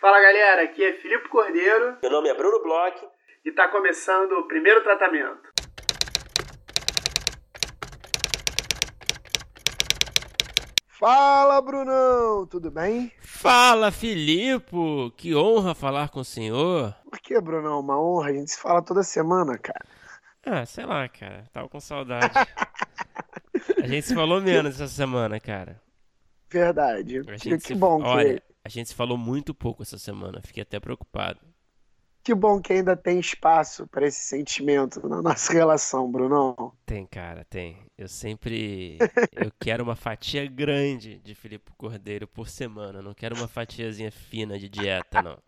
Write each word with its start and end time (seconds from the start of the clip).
Fala 0.00 0.18
galera, 0.18 0.62
aqui 0.62 0.82
é 0.82 0.94
Filipe 0.94 1.28
Cordeiro. 1.28 1.98
Meu 2.00 2.10
nome 2.10 2.30
é 2.30 2.34
Bruno 2.34 2.62
Bloch. 2.62 3.06
E 3.44 3.50
está 3.50 3.68
começando 3.68 4.32
o 4.32 4.48
primeiro 4.48 4.82
tratamento. 4.82 5.52
Fala 10.88 11.60
Brunão, 11.60 12.46
tudo 12.46 12.70
bem? 12.70 13.12
Fala 13.20 13.92
Filipe, 13.92 14.74
que 15.18 15.36
honra 15.36 15.74
falar 15.74 16.08
com 16.08 16.20
o 16.20 16.24
senhor. 16.24 16.96
Por 17.10 17.20
que, 17.20 17.38
Brunão? 17.38 17.80
Uma 17.80 18.00
honra, 18.00 18.30
a 18.30 18.32
gente 18.32 18.52
se 18.52 18.58
fala 18.58 18.80
toda 18.80 19.02
semana, 19.02 19.58
cara. 19.58 19.84
Ah, 20.46 20.64
sei 20.64 20.86
lá, 20.86 21.06
cara, 21.10 21.44
tava 21.52 21.68
com 21.68 21.78
saudade. 21.78 22.32
a 23.76 23.86
gente 23.86 24.06
se 24.06 24.14
falou 24.14 24.40
menos 24.40 24.80
essa 24.80 24.88
semana, 24.88 25.38
cara. 25.38 25.78
Verdade. 26.48 27.18
A 27.18 27.36
que, 27.36 27.60
se... 27.60 27.74
bom 27.74 28.02
Olha, 28.02 28.40
que... 28.40 28.49
a 28.64 28.68
gente 28.68 28.88
se 28.88 28.94
falou 28.94 29.16
muito 29.16 29.54
pouco 29.54 29.82
essa 29.82 29.98
semana, 29.98 30.42
fiquei 30.42 30.62
até 30.62 30.78
preocupado. 30.78 31.40
Que 32.22 32.34
bom 32.34 32.60
que 32.60 32.74
ainda 32.74 32.94
tem 32.94 33.18
espaço 33.18 33.86
para 33.86 34.06
esse 34.06 34.20
sentimento 34.20 35.08
na 35.08 35.22
nossa 35.22 35.52
relação, 35.52 36.10
Brunão. 36.10 36.74
Tem, 36.84 37.06
cara, 37.06 37.46
tem. 37.48 37.78
Eu 37.96 38.08
sempre. 38.08 38.98
eu 39.32 39.50
quero 39.58 39.82
uma 39.82 39.96
fatia 39.96 40.46
grande 40.46 41.18
de 41.20 41.34
Felipe 41.34 41.72
Cordeiro 41.78 42.28
por 42.28 42.46
semana. 42.48 43.00
Não 43.00 43.14
quero 43.14 43.34
uma 43.34 43.48
fatiazinha 43.48 44.12
fina 44.12 44.58
de 44.58 44.68
dieta, 44.68 45.22
não. 45.22 45.38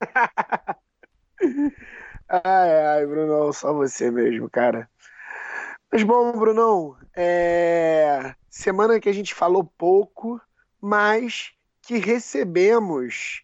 ai, 2.28 2.84
ai, 2.86 3.06
Brunão, 3.06 3.52
só 3.52 3.72
você 3.72 4.10
mesmo, 4.10 4.50
cara. 4.50 4.90
Mas 5.92 6.02
bom, 6.02 6.32
Brunão, 6.32 6.96
é... 7.14 8.34
semana 8.50 8.98
que 8.98 9.08
a 9.08 9.12
gente 9.12 9.34
falou 9.34 9.62
pouco, 9.78 10.40
mas 10.80 11.52
que 11.82 11.98
recebemos 11.98 13.42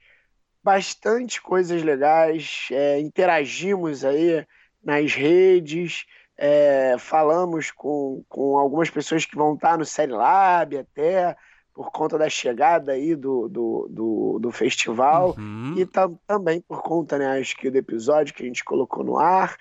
bastante 0.62 1.40
coisas 1.40 1.82
legais, 1.82 2.68
é, 2.70 3.00
interagimos 3.00 4.04
aí 4.04 4.46
nas 4.82 5.12
redes, 5.12 6.04
é, 6.36 6.96
falamos 6.98 7.70
com, 7.70 8.22
com 8.28 8.56
algumas 8.56 8.88
pessoas 8.90 9.24
que 9.24 9.36
vão 9.36 9.54
estar 9.54 9.76
no 9.76 9.84
Série 9.84 10.12
Lab 10.12 10.76
até, 10.76 11.36
por 11.74 11.90
conta 11.90 12.18
da 12.18 12.28
chegada 12.28 12.92
aí 12.92 13.14
do, 13.14 13.48
do, 13.48 13.88
do, 13.90 14.38
do 14.40 14.50
festival, 14.50 15.34
uhum. 15.38 15.74
e 15.76 15.86
tam, 15.86 16.18
também 16.26 16.60
por 16.60 16.82
conta, 16.82 17.18
né, 17.18 17.38
acho 17.38 17.56
que 17.56 17.70
do 17.70 17.78
episódio 17.78 18.34
que 18.34 18.42
a 18.42 18.46
gente 18.46 18.64
colocou 18.64 19.04
no 19.04 19.18
ar. 19.18 19.56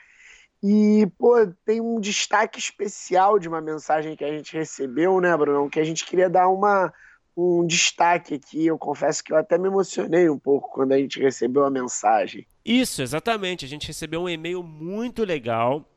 E, 0.61 1.07
pô, 1.17 1.35
tem 1.63 1.79
um 1.79 1.99
destaque 1.99 2.57
especial 2.57 3.37
de 3.37 3.47
uma 3.47 3.61
mensagem 3.61 4.15
que 4.15 4.25
a 4.25 4.31
gente 4.31 4.57
recebeu, 4.57 5.21
né, 5.21 5.35
Bruno? 5.37 5.69
Que 5.69 5.79
a 5.79 5.83
gente 5.83 6.03
queria 6.03 6.27
dar 6.27 6.47
uma, 6.47 6.91
um 7.37 7.67
destaque 7.67 8.33
aqui. 8.33 8.65
Eu 8.65 8.79
confesso 8.79 9.23
que 9.23 9.31
eu 9.31 9.37
até 9.37 9.57
me 9.59 9.67
emocionei 9.67 10.27
um 10.27 10.39
pouco 10.39 10.71
quando 10.73 10.93
a 10.93 10.97
gente 10.97 11.19
recebeu 11.19 11.63
a 11.63 11.69
mensagem. 11.69 12.47
Isso, 12.65 13.03
exatamente. 13.03 13.63
A 13.63 13.67
gente 13.67 13.85
recebeu 13.85 14.23
um 14.23 14.29
e-mail 14.29 14.63
muito 14.63 15.23
legal 15.23 15.87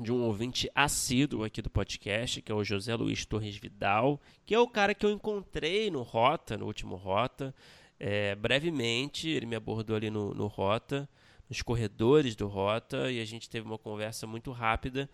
de 0.00 0.10
um 0.10 0.22
ouvinte 0.24 0.70
assíduo 0.74 1.44
aqui 1.44 1.60
do 1.60 1.68
podcast, 1.68 2.40
que 2.40 2.50
é 2.50 2.54
o 2.54 2.64
José 2.64 2.94
Luiz 2.94 3.26
Torres 3.26 3.56
Vidal, 3.56 4.18
que 4.46 4.54
é 4.54 4.58
o 4.58 4.66
cara 4.66 4.94
que 4.94 5.04
eu 5.04 5.10
encontrei 5.10 5.90
no 5.90 6.00
Rota, 6.00 6.56
no 6.56 6.64
último 6.64 6.96
Rota. 6.96 7.54
É, 7.98 8.34
brevemente, 8.34 9.28
ele 9.28 9.44
me 9.44 9.56
abordou 9.56 9.94
ali 9.94 10.08
no, 10.08 10.32
no 10.32 10.46
Rota, 10.46 11.06
nos 11.46 11.60
corredores 11.60 12.34
do 12.34 12.48
Rota, 12.48 13.12
e 13.12 13.20
a 13.20 13.24
gente 13.26 13.50
teve 13.50 13.66
uma 13.66 13.76
conversa 13.76 14.26
muito 14.26 14.50
rápida. 14.52 15.10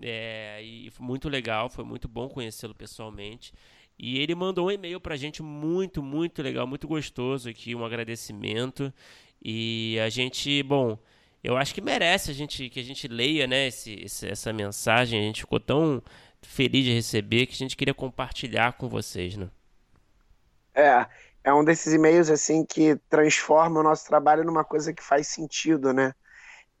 É, 0.00 0.62
e 0.62 0.90
foi 0.90 1.06
muito 1.06 1.28
legal, 1.28 1.68
foi 1.68 1.84
muito 1.84 2.08
bom 2.08 2.28
conhecê-lo 2.28 2.74
pessoalmente. 2.74 3.52
E 3.98 4.18
ele 4.18 4.34
mandou 4.34 4.66
um 4.66 4.70
e-mail 4.70 5.00
pra 5.00 5.16
gente 5.16 5.42
muito, 5.42 6.02
muito 6.02 6.42
legal, 6.42 6.66
muito 6.66 6.88
gostoso 6.88 7.48
aqui, 7.48 7.74
um 7.74 7.84
agradecimento. 7.84 8.92
E 9.42 9.98
a 10.04 10.08
gente, 10.08 10.62
bom, 10.62 10.98
eu 11.42 11.56
acho 11.56 11.74
que 11.74 11.80
merece 11.80 12.30
a 12.30 12.34
gente 12.34 12.68
que 12.70 12.80
a 12.80 12.82
gente 12.82 13.06
leia, 13.06 13.46
né, 13.46 13.68
esse, 13.68 13.92
esse, 14.02 14.28
essa 14.28 14.52
mensagem. 14.52 15.20
A 15.20 15.22
gente 15.22 15.42
ficou 15.42 15.60
tão 15.60 16.02
feliz 16.42 16.84
de 16.84 16.92
receber 16.92 17.46
que 17.46 17.52
a 17.52 17.58
gente 17.58 17.76
queria 17.76 17.94
compartilhar 17.94 18.72
com 18.72 18.88
vocês, 18.88 19.36
né? 19.36 19.48
É, 20.74 21.06
é 21.44 21.52
um 21.54 21.64
desses 21.64 21.92
e-mails 21.92 22.30
assim 22.30 22.64
que 22.64 22.96
transforma 23.08 23.80
o 23.80 23.82
nosso 23.82 24.06
trabalho 24.06 24.42
numa 24.42 24.64
coisa 24.64 24.92
que 24.92 25.02
faz 25.02 25.28
sentido, 25.28 25.92
né? 25.92 26.14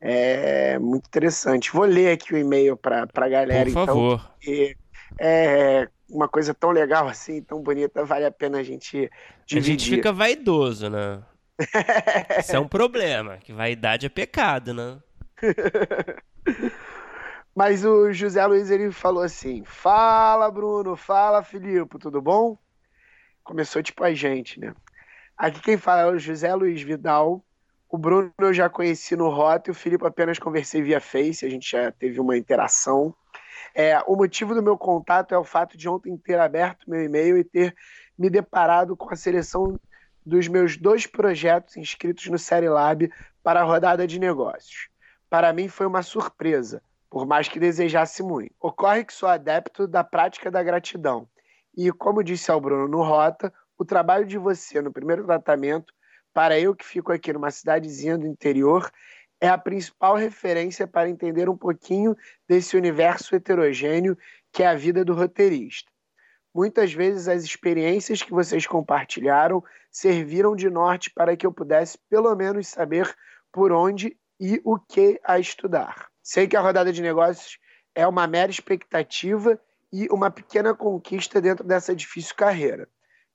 É 0.00 0.78
muito 0.78 1.06
interessante. 1.06 1.72
Vou 1.72 1.84
ler 1.84 2.12
aqui 2.12 2.34
o 2.34 2.38
e-mail 2.38 2.76
para 2.76 3.06
a 3.14 3.28
galera, 3.28 3.64
Por 3.64 3.72
favor. 3.72 4.14
então. 4.14 4.30
Porque, 4.34 4.76
é, 5.18 5.88
uma 6.14 6.28
coisa 6.28 6.54
tão 6.54 6.70
legal 6.70 7.08
assim, 7.08 7.42
tão 7.42 7.60
bonita, 7.60 8.04
vale 8.04 8.24
a 8.24 8.30
pena 8.30 8.58
a 8.58 8.62
gente 8.62 9.10
dividir. 9.44 9.58
A 9.58 9.62
gente 9.62 9.90
fica 9.90 10.12
vaidoso, 10.12 10.88
né? 10.88 11.20
Isso 12.38 12.54
é 12.54 12.60
um 12.60 12.68
problema, 12.68 13.38
que 13.38 13.52
vaidade 13.52 14.06
é 14.06 14.08
pecado, 14.08 14.72
né? 14.72 14.98
Mas 17.54 17.84
o 17.84 18.12
José 18.12 18.44
Luiz 18.46 18.70
ele 18.70 18.90
falou 18.90 19.22
assim: 19.22 19.64
"Fala, 19.64 20.50
Bruno, 20.50 20.96
fala, 20.96 21.42
Filipe, 21.42 21.98
tudo 21.98 22.20
bom?" 22.22 22.58
Começou 23.42 23.82
tipo 23.82 24.02
a 24.02 24.12
gente, 24.14 24.58
né? 24.58 24.74
Aqui 25.36 25.60
quem 25.60 25.76
fala 25.76 26.02
é 26.02 26.06
o 26.06 26.18
José 26.18 26.54
Luiz 26.54 26.80
Vidal. 26.80 27.44
O 27.88 27.98
Bruno 27.98 28.32
eu 28.38 28.52
já 28.52 28.68
conheci 28.68 29.14
no 29.14 29.28
Rota 29.28 29.70
e 29.70 29.72
o 29.72 29.74
Filipe 29.74 30.06
apenas 30.06 30.38
conversei 30.38 30.82
via 30.82 31.00
Face, 31.00 31.44
a 31.44 31.50
gente 31.50 31.70
já 31.70 31.92
teve 31.92 32.18
uma 32.20 32.36
interação. 32.36 33.14
É, 33.74 33.98
o 34.06 34.14
motivo 34.14 34.54
do 34.54 34.62
meu 34.62 34.78
contato 34.78 35.34
é 35.34 35.38
o 35.38 35.42
fato 35.42 35.76
de 35.76 35.88
ontem 35.88 36.16
ter 36.16 36.38
aberto 36.38 36.88
meu 36.88 37.02
e-mail 37.02 37.36
e 37.36 37.42
ter 37.42 37.74
me 38.16 38.30
deparado 38.30 38.96
com 38.96 39.12
a 39.12 39.16
seleção 39.16 39.78
dos 40.24 40.46
meus 40.46 40.76
dois 40.76 41.06
projetos 41.06 41.76
inscritos 41.76 42.26
no 42.28 42.38
Série 42.38 42.68
Lab 42.68 43.10
para 43.42 43.60
a 43.60 43.64
rodada 43.64 44.06
de 44.06 44.18
negócios. 44.20 44.88
Para 45.28 45.52
mim 45.52 45.66
foi 45.68 45.86
uma 45.86 46.02
surpresa, 46.02 46.80
por 47.10 47.26
mais 47.26 47.48
que 47.48 47.58
desejasse 47.58 48.22
muito. 48.22 48.54
Ocorre 48.60 49.04
que 49.04 49.12
sou 49.12 49.28
adepto 49.28 49.88
da 49.88 50.04
prática 50.04 50.50
da 50.50 50.62
gratidão. 50.62 51.28
E, 51.76 51.90
como 51.90 52.22
disse 52.22 52.52
ao 52.52 52.60
Bruno 52.60 52.86
no 52.86 53.02
Rota, 53.02 53.52
o 53.76 53.84
trabalho 53.84 54.24
de 54.24 54.38
você 54.38 54.80
no 54.80 54.92
primeiro 54.92 55.24
tratamento, 55.24 55.92
para 56.32 56.58
eu 56.58 56.74
que 56.74 56.84
fico 56.84 57.12
aqui 57.12 57.32
numa 57.32 57.50
cidadezinha 57.50 58.16
do 58.16 58.26
interior, 58.26 58.88
é 59.44 59.48
a 59.48 59.58
principal 59.58 60.16
referência 60.16 60.86
para 60.86 61.06
entender 61.06 61.50
um 61.50 61.56
pouquinho 61.56 62.16
desse 62.48 62.78
universo 62.78 63.36
heterogêneo 63.36 64.16
que 64.50 64.62
é 64.62 64.66
a 64.66 64.74
vida 64.74 65.04
do 65.04 65.12
roteirista. 65.12 65.90
Muitas 66.54 66.94
vezes 66.94 67.28
as 67.28 67.44
experiências 67.44 68.22
que 68.22 68.30
vocês 68.30 68.66
compartilharam 68.66 69.62
serviram 69.90 70.56
de 70.56 70.70
norte 70.70 71.10
para 71.10 71.36
que 71.36 71.46
eu 71.46 71.52
pudesse 71.52 71.98
pelo 72.08 72.34
menos 72.34 72.68
saber 72.68 73.14
por 73.52 73.70
onde 73.70 74.16
e 74.40 74.62
o 74.64 74.78
que 74.78 75.20
a 75.22 75.38
estudar. 75.38 76.08
Sei 76.22 76.48
que 76.48 76.56
a 76.56 76.62
rodada 76.62 76.90
de 76.90 77.02
negócios 77.02 77.58
é 77.94 78.06
uma 78.06 78.26
mera 78.26 78.50
expectativa 78.50 79.60
e 79.92 80.08
uma 80.10 80.30
pequena 80.30 80.72
conquista 80.72 81.38
dentro 81.38 81.66
dessa 81.66 81.94
difícil 81.94 82.34
carreira, 82.34 82.88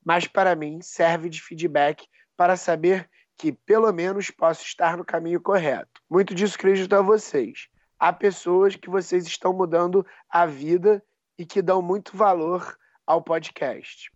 mas 0.03 0.25
para 0.25 0.55
mim 0.55 0.81
serve 0.81 1.29
de 1.29 1.39
feedback 1.39 2.07
para 2.35 2.57
saber 2.57 3.07
que 3.39 3.53
pelo 3.53 3.91
menos 3.93 4.29
posso 4.29 4.63
estar 4.63 4.97
no 4.97 5.05
caminho 5.05 5.39
correto. 5.39 6.01
Muito 6.09 6.35
disso 6.35 6.57
acredito 6.57 6.93
a 6.93 7.01
vocês. 7.01 7.69
Há 7.97 8.11
pessoas 8.11 8.75
que 8.75 8.89
vocês 8.89 9.25
estão 9.25 9.53
mudando 9.53 10.05
a 10.29 10.45
vida 10.45 11.01
e 11.37 11.45
que 11.45 11.61
dão 11.61 11.81
muito 11.81 12.17
valor 12.17 12.77
ao 13.07 13.21
podcast. 13.21 14.11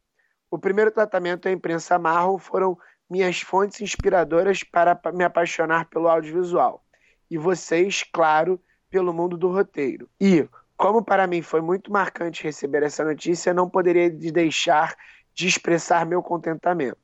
O 0.52 0.60
primeiro 0.60 0.92
tratamento 0.92 1.48
e 1.48 1.50
a 1.50 1.54
imprensa 1.54 1.98
marrom 1.98 2.38
foram 2.38 2.78
minhas 3.10 3.40
fontes 3.40 3.80
inspiradoras 3.80 4.62
para 4.62 5.00
me 5.14 5.24
apaixonar 5.24 5.86
pelo 5.86 6.10
audiovisual. 6.10 6.84
E 7.32 7.38
vocês, 7.38 8.04
claro, 8.04 8.62
pelo 8.90 9.14
mundo 9.14 9.38
do 9.38 9.48
roteiro. 9.48 10.10
E, 10.20 10.46
como 10.76 11.02
para 11.02 11.28
mim 11.28 11.42
foi 11.42 11.62
muito 11.62 11.90
marcante 11.90 12.44
receber 12.44 12.84
essa 12.84 13.06
notícia, 13.06 13.54
não 13.54 13.70
poderia 13.70 14.10
deixar 14.10 14.94
de 15.34 15.48
expressar 15.48 16.06
meu 16.06 16.22
contentamento. 16.22 17.03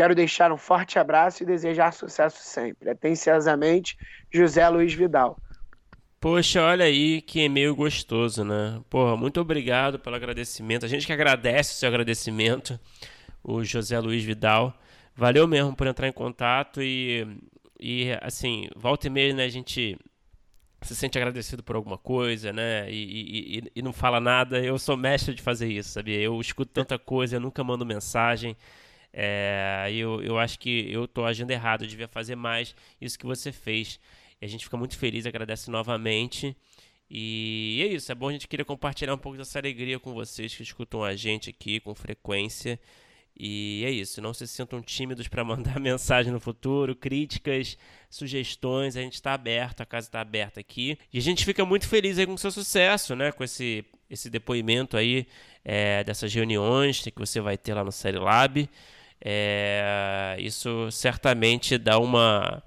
Quero 0.00 0.14
deixar 0.14 0.50
um 0.50 0.56
forte 0.56 0.98
abraço 0.98 1.42
e 1.42 1.46
desejar 1.46 1.92
sucesso 1.92 2.38
sempre. 2.42 2.88
Atenciosamente, 2.88 3.98
José 4.32 4.66
Luiz 4.66 4.94
Vidal. 4.94 5.38
Poxa, 6.18 6.62
olha 6.62 6.86
aí 6.86 7.20
que 7.20 7.40
e-mail 7.42 7.76
gostoso, 7.76 8.42
né? 8.42 8.80
Porra, 8.88 9.14
muito 9.14 9.38
obrigado 9.38 9.98
pelo 9.98 10.16
agradecimento. 10.16 10.86
A 10.86 10.88
gente 10.88 11.04
que 11.04 11.12
agradece 11.12 11.74
o 11.74 11.74
seu 11.74 11.86
agradecimento, 11.86 12.80
o 13.44 13.62
José 13.62 14.00
Luiz 14.00 14.24
Vidal. 14.24 14.72
Valeu 15.14 15.46
mesmo 15.46 15.76
por 15.76 15.86
entrar 15.86 16.08
em 16.08 16.12
contato 16.12 16.80
e, 16.80 17.26
e 17.78 18.06
assim, 18.22 18.70
volta 18.74 19.06
e 19.06 19.10
meia, 19.10 19.34
né? 19.34 19.44
A 19.44 19.50
gente 19.50 19.98
se 20.80 20.96
sente 20.96 21.18
agradecido 21.18 21.62
por 21.62 21.76
alguma 21.76 21.98
coisa, 21.98 22.54
né? 22.54 22.90
E, 22.90 23.58
e, 23.58 23.70
e 23.76 23.82
não 23.82 23.92
fala 23.92 24.18
nada. 24.18 24.64
Eu 24.64 24.78
sou 24.78 24.96
mestre 24.96 25.34
de 25.34 25.42
fazer 25.42 25.70
isso, 25.70 25.90
sabia? 25.90 26.18
Eu 26.18 26.40
escuto 26.40 26.72
tanta 26.72 26.98
coisa, 26.98 27.36
eu 27.36 27.40
nunca 27.40 27.62
mando 27.62 27.84
mensagem. 27.84 28.56
É, 29.12 29.88
eu, 29.92 30.22
eu 30.22 30.38
acho 30.38 30.58
que 30.58 30.90
eu 30.90 31.04
estou 31.04 31.26
agindo 31.26 31.50
errado, 31.50 31.82
eu 31.84 31.88
devia 31.88 32.08
fazer 32.08 32.36
mais 32.36 32.74
isso 33.00 33.18
que 33.18 33.26
você 33.26 33.52
fez. 33.52 33.98
E 34.40 34.44
a 34.44 34.48
gente 34.48 34.64
fica 34.64 34.76
muito 34.76 34.96
feliz, 34.96 35.26
agradece 35.26 35.70
novamente. 35.70 36.56
E 37.10 37.82
é 37.82 37.92
isso, 37.92 38.10
é 38.12 38.14
bom 38.14 38.28
a 38.28 38.32
gente 38.32 38.46
querer 38.46 38.64
compartilhar 38.64 39.14
um 39.14 39.18
pouco 39.18 39.36
dessa 39.36 39.58
alegria 39.58 39.98
com 39.98 40.14
vocês 40.14 40.54
que 40.54 40.62
escutam 40.62 41.02
a 41.02 41.16
gente 41.16 41.50
aqui 41.50 41.80
com 41.80 41.94
frequência. 41.94 42.78
E 43.36 43.82
é 43.86 43.90
isso, 43.90 44.20
não 44.20 44.34
se 44.34 44.46
sintam 44.46 44.82
tímidos 44.82 45.26
para 45.26 45.42
mandar 45.44 45.80
mensagem 45.80 46.32
no 46.32 46.38
futuro, 46.38 46.94
críticas, 46.94 47.76
sugestões, 48.08 48.96
a 48.96 49.00
gente 49.00 49.14
está 49.14 49.32
aberto, 49.34 49.80
a 49.80 49.86
casa 49.86 50.08
está 50.08 50.20
aberta 50.20 50.60
aqui. 50.60 50.98
E 51.12 51.18
a 51.18 51.22
gente 51.22 51.44
fica 51.44 51.64
muito 51.64 51.88
feliz 51.88 52.18
aí 52.18 52.26
com 52.26 52.34
o 52.34 52.38
seu 52.38 52.50
sucesso, 52.50 53.16
né? 53.16 53.32
Com 53.32 53.42
esse, 53.42 53.84
esse 54.08 54.30
depoimento 54.30 54.96
aí 54.96 55.26
é, 55.64 56.04
dessas 56.04 56.32
reuniões 56.32 57.00
que 57.00 57.12
você 57.16 57.40
vai 57.40 57.58
ter 57.58 57.74
lá 57.74 57.82
no 57.82 57.90
Série 57.90 58.18
Lab. 58.18 58.68
É, 59.22 60.36
isso 60.38 60.90
certamente 60.90 61.76
dá 61.76 61.98
uma, 61.98 62.62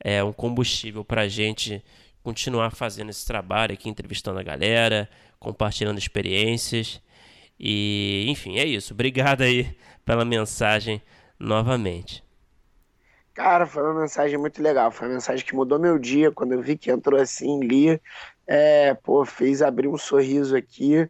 é, 0.00 0.22
um 0.24 0.32
combustível 0.32 1.04
para 1.04 1.22
a 1.22 1.28
gente 1.28 1.84
continuar 2.22 2.70
fazendo 2.70 3.10
esse 3.10 3.26
trabalho 3.26 3.74
aqui, 3.74 3.88
entrevistando 3.88 4.38
a 4.38 4.42
galera, 4.42 5.08
compartilhando 5.38 5.98
experiências. 5.98 7.00
E, 7.58 8.26
enfim, 8.28 8.58
é 8.58 8.64
isso. 8.64 8.94
Obrigado 8.94 9.42
aí 9.42 9.76
pela 10.04 10.24
mensagem 10.24 11.02
novamente. 11.38 12.24
Cara, 13.34 13.66
foi 13.66 13.82
uma 13.84 14.00
mensagem 14.00 14.36
muito 14.36 14.62
legal. 14.62 14.90
Foi 14.90 15.06
uma 15.06 15.14
mensagem 15.14 15.44
que 15.44 15.54
mudou 15.54 15.78
meu 15.78 15.98
dia. 15.98 16.30
Quando 16.32 16.52
eu 16.52 16.60
vi 16.60 16.76
que 16.76 16.90
entrou 16.90 17.20
assim, 17.20 17.60
li. 17.60 18.00
É, 18.46 18.94
pô, 18.94 19.24
fez 19.24 19.62
abrir 19.62 19.88
um 19.88 19.96
sorriso 19.96 20.56
aqui. 20.56 21.08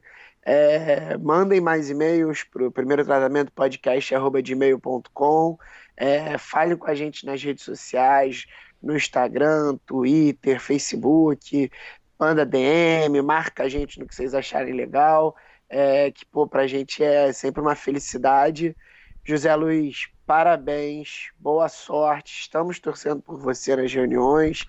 É, 0.51 1.19
mandem 1.19 1.61
mais 1.61 1.91
e-mails 1.91 2.43
para 2.43 2.67
o 2.67 2.73
primeiro 2.73 3.05
tratamento 3.05 3.53
podcast.gmail.com. 3.53 5.59
É, 5.95 6.39
fale 6.39 6.75
com 6.77 6.91
a 6.91 6.95
gente 6.95 7.27
nas 7.27 7.43
redes 7.43 7.65
sociais, 7.65 8.47
no 8.83 8.97
Instagram, 8.97 9.77
Twitter, 9.85 10.59
Facebook. 10.59 11.71
Manda 12.19 12.47
DM, 12.47 13.21
marca 13.21 13.65
a 13.65 13.69
gente 13.69 14.01
no 14.01 14.07
que 14.07 14.15
vocês 14.15 14.35
acharem 14.35 14.73
legal 14.73 15.37
é, 15.69 16.11
que 16.11 16.25
pô, 16.25 16.47
pra 16.47 16.67
gente 16.67 17.03
é 17.03 17.33
sempre 17.33 17.61
uma 17.61 17.75
felicidade. 17.75 18.77
José 19.25 19.55
Luiz, 19.55 20.09
parabéns, 20.27 21.31
boa 21.39 21.69
sorte, 21.69 22.41
estamos 22.41 22.79
torcendo 22.79 23.21
por 23.21 23.39
você 23.39 23.77
nas 23.77 23.93
reuniões. 23.93 24.65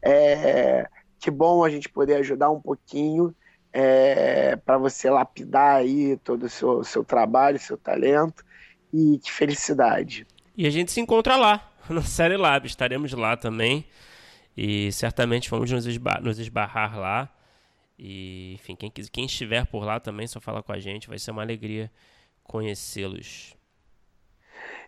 É, 0.00 0.88
que 1.18 1.30
bom 1.30 1.64
a 1.64 1.70
gente 1.70 1.88
poder 1.88 2.16
ajudar 2.16 2.50
um 2.50 2.60
pouquinho 2.60 3.34
é, 3.76 4.54
para 4.54 4.78
você 4.78 5.10
lapidar 5.10 5.78
aí 5.78 6.16
todo 6.18 6.44
o 6.44 6.48
seu, 6.48 6.84
seu 6.84 7.04
trabalho, 7.04 7.58
seu 7.58 7.76
talento. 7.76 8.44
E 8.92 9.18
que 9.18 9.32
felicidade. 9.32 10.24
E 10.56 10.64
a 10.68 10.70
gente 10.70 10.92
se 10.92 11.00
encontra 11.00 11.34
lá, 11.34 11.72
no 11.90 12.00
Série 12.00 12.36
Lab, 12.36 12.64
estaremos 12.64 13.12
lá 13.12 13.36
também. 13.36 13.84
E 14.56 14.92
certamente 14.92 15.50
vamos 15.50 15.68
nos, 15.72 15.84
esbar 15.86 16.22
nos 16.22 16.38
esbarrar 16.38 16.96
lá. 16.96 17.28
E, 17.98 18.54
enfim, 18.54 18.76
quem, 18.76 18.90
quem 18.90 19.26
estiver 19.26 19.66
por 19.66 19.84
lá 19.84 19.98
também, 19.98 20.28
só 20.28 20.40
fala 20.40 20.62
com 20.62 20.70
a 20.70 20.78
gente, 20.78 21.08
vai 21.08 21.18
ser 21.18 21.32
uma 21.32 21.42
alegria 21.42 21.90
conhecê-los. 22.44 23.56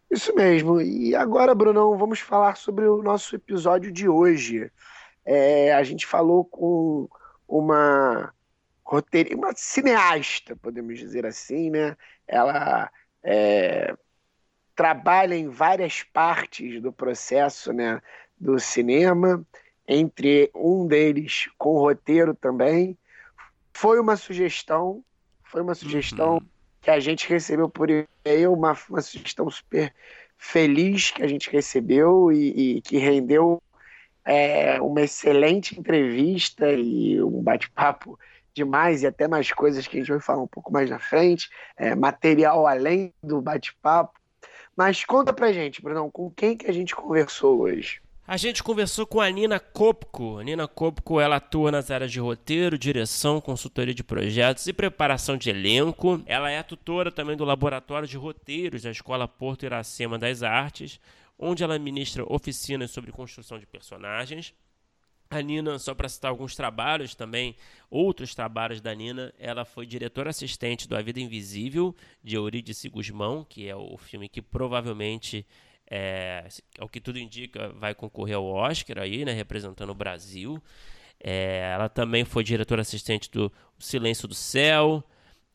Isso 0.08 0.32
mesmo. 0.36 0.80
E 0.80 1.16
agora, 1.16 1.52
Brunão, 1.52 1.98
vamos 1.98 2.20
falar 2.20 2.56
sobre 2.56 2.86
o 2.86 3.02
nosso 3.02 3.34
episódio 3.34 3.90
de 3.90 4.08
hoje. 4.08 4.70
É, 5.24 5.74
a 5.74 5.82
gente 5.82 6.06
falou 6.06 6.44
com 6.44 7.08
uma 7.48 8.32
roteirista, 8.86 9.36
uma 9.36 9.52
cineasta, 9.54 10.54
podemos 10.54 10.98
dizer 10.98 11.26
assim, 11.26 11.70
né? 11.70 11.96
Ela 12.26 12.90
é, 13.22 13.92
trabalha 14.76 15.34
em 15.34 15.48
várias 15.48 16.04
partes 16.04 16.80
do 16.80 16.92
processo 16.92 17.72
né, 17.72 18.00
do 18.38 18.60
cinema 18.60 19.44
entre 19.88 20.50
um 20.54 20.86
deles 20.86 21.48
com 21.58 21.78
roteiro 21.78 22.32
também. 22.32 22.96
Foi 23.72 23.98
uma 23.98 24.16
sugestão, 24.16 25.04
foi 25.42 25.62
uma 25.62 25.74
sugestão 25.74 26.34
uhum. 26.34 26.46
que 26.80 26.90
a 26.90 27.00
gente 27.00 27.28
recebeu 27.28 27.68
por 27.68 27.90
e-mail, 27.90 28.52
uma, 28.52 28.76
uma 28.88 29.00
sugestão 29.00 29.50
super 29.50 29.92
feliz 30.38 31.10
que 31.10 31.22
a 31.22 31.26
gente 31.28 31.50
recebeu 31.50 32.30
e, 32.30 32.76
e 32.76 32.80
que 32.82 32.98
rendeu 32.98 33.60
é, 34.24 34.80
uma 34.80 35.00
excelente 35.02 35.78
entrevista 35.78 36.70
e 36.72 37.20
um 37.22 37.42
bate-papo 37.42 38.18
demais 38.56 39.02
e 39.02 39.06
até 39.06 39.28
mais 39.28 39.52
coisas 39.52 39.86
que 39.86 39.98
a 39.98 40.00
gente 40.00 40.10
vai 40.10 40.20
falar 40.20 40.42
um 40.42 40.48
pouco 40.48 40.72
mais 40.72 40.88
na 40.88 40.98
frente, 40.98 41.50
é, 41.76 41.94
material 41.94 42.66
além 42.66 43.12
do 43.22 43.40
bate-papo. 43.40 44.18
Mas 44.74 45.04
conta 45.04 45.32
pra 45.32 45.52
gente, 45.52 45.82
Brunão, 45.82 46.10
com 46.10 46.30
quem 46.30 46.56
que 46.56 46.66
a 46.66 46.72
gente 46.72 46.96
conversou 46.96 47.60
hoje? 47.60 48.00
A 48.26 48.36
gente 48.36 48.62
conversou 48.62 49.06
com 49.06 49.20
a 49.20 49.30
Nina 49.30 49.60
Kopko. 49.60 50.38
A 50.38 50.42
Nina 50.42 50.66
Kopko 50.66 51.20
ela 51.20 51.36
atua 51.36 51.70
nas 51.70 51.92
áreas 51.92 52.10
de 52.10 52.18
roteiro, 52.18 52.76
direção, 52.76 53.40
consultoria 53.40 53.94
de 53.94 54.02
projetos 54.02 54.66
e 54.66 54.72
preparação 54.72 55.36
de 55.36 55.48
elenco. 55.48 56.20
Ela 56.26 56.50
é 56.50 56.60
tutora 56.62 57.12
também 57.12 57.36
do 57.36 57.44
Laboratório 57.44 58.08
de 58.08 58.16
Roteiros 58.16 58.82
da 58.82 58.90
Escola 58.90 59.28
Porto 59.28 59.64
Iracema 59.64 60.18
das 60.18 60.42
Artes, 60.42 60.98
onde 61.38 61.62
ela 61.62 61.78
ministra 61.78 62.24
oficinas 62.26 62.90
sobre 62.90 63.12
construção 63.12 63.60
de 63.60 63.66
personagens. 63.66 64.52
A 65.28 65.40
Nina, 65.40 65.78
só 65.78 65.94
para 65.94 66.08
citar 66.08 66.30
alguns 66.30 66.54
trabalhos 66.54 67.14
também, 67.14 67.56
outros 67.90 68.34
trabalhos 68.34 68.80
da 68.80 68.94
Nina, 68.94 69.34
ela 69.38 69.64
foi 69.64 69.84
diretora 69.84 70.30
assistente 70.30 70.86
do 70.86 70.96
A 70.96 71.02
Vida 71.02 71.20
Invisível, 71.20 71.94
de 72.22 72.36
Eurídice 72.36 72.88
Guzmão, 72.88 73.44
que 73.44 73.68
é 73.68 73.74
o 73.74 73.96
filme 73.96 74.28
que 74.28 74.40
provavelmente 74.40 75.44
é, 75.90 76.46
ao 76.78 76.88
que 76.88 77.00
tudo 77.00 77.18
indica, 77.18 77.68
vai 77.70 77.94
concorrer 77.94 78.36
ao 78.36 78.46
Oscar 78.46 78.98
aí, 78.98 79.24
né, 79.24 79.32
representando 79.32 79.90
o 79.90 79.94
Brasil. 79.94 80.62
É, 81.18 81.70
ela 81.74 81.88
também 81.88 82.24
foi 82.24 82.44
diretora 82.44 82.82
assistente 82.82 83.30
do 83.30 83.52
Silêncio 83.78 84.28
do 84.28 84.34
Céu. 84.34 85.02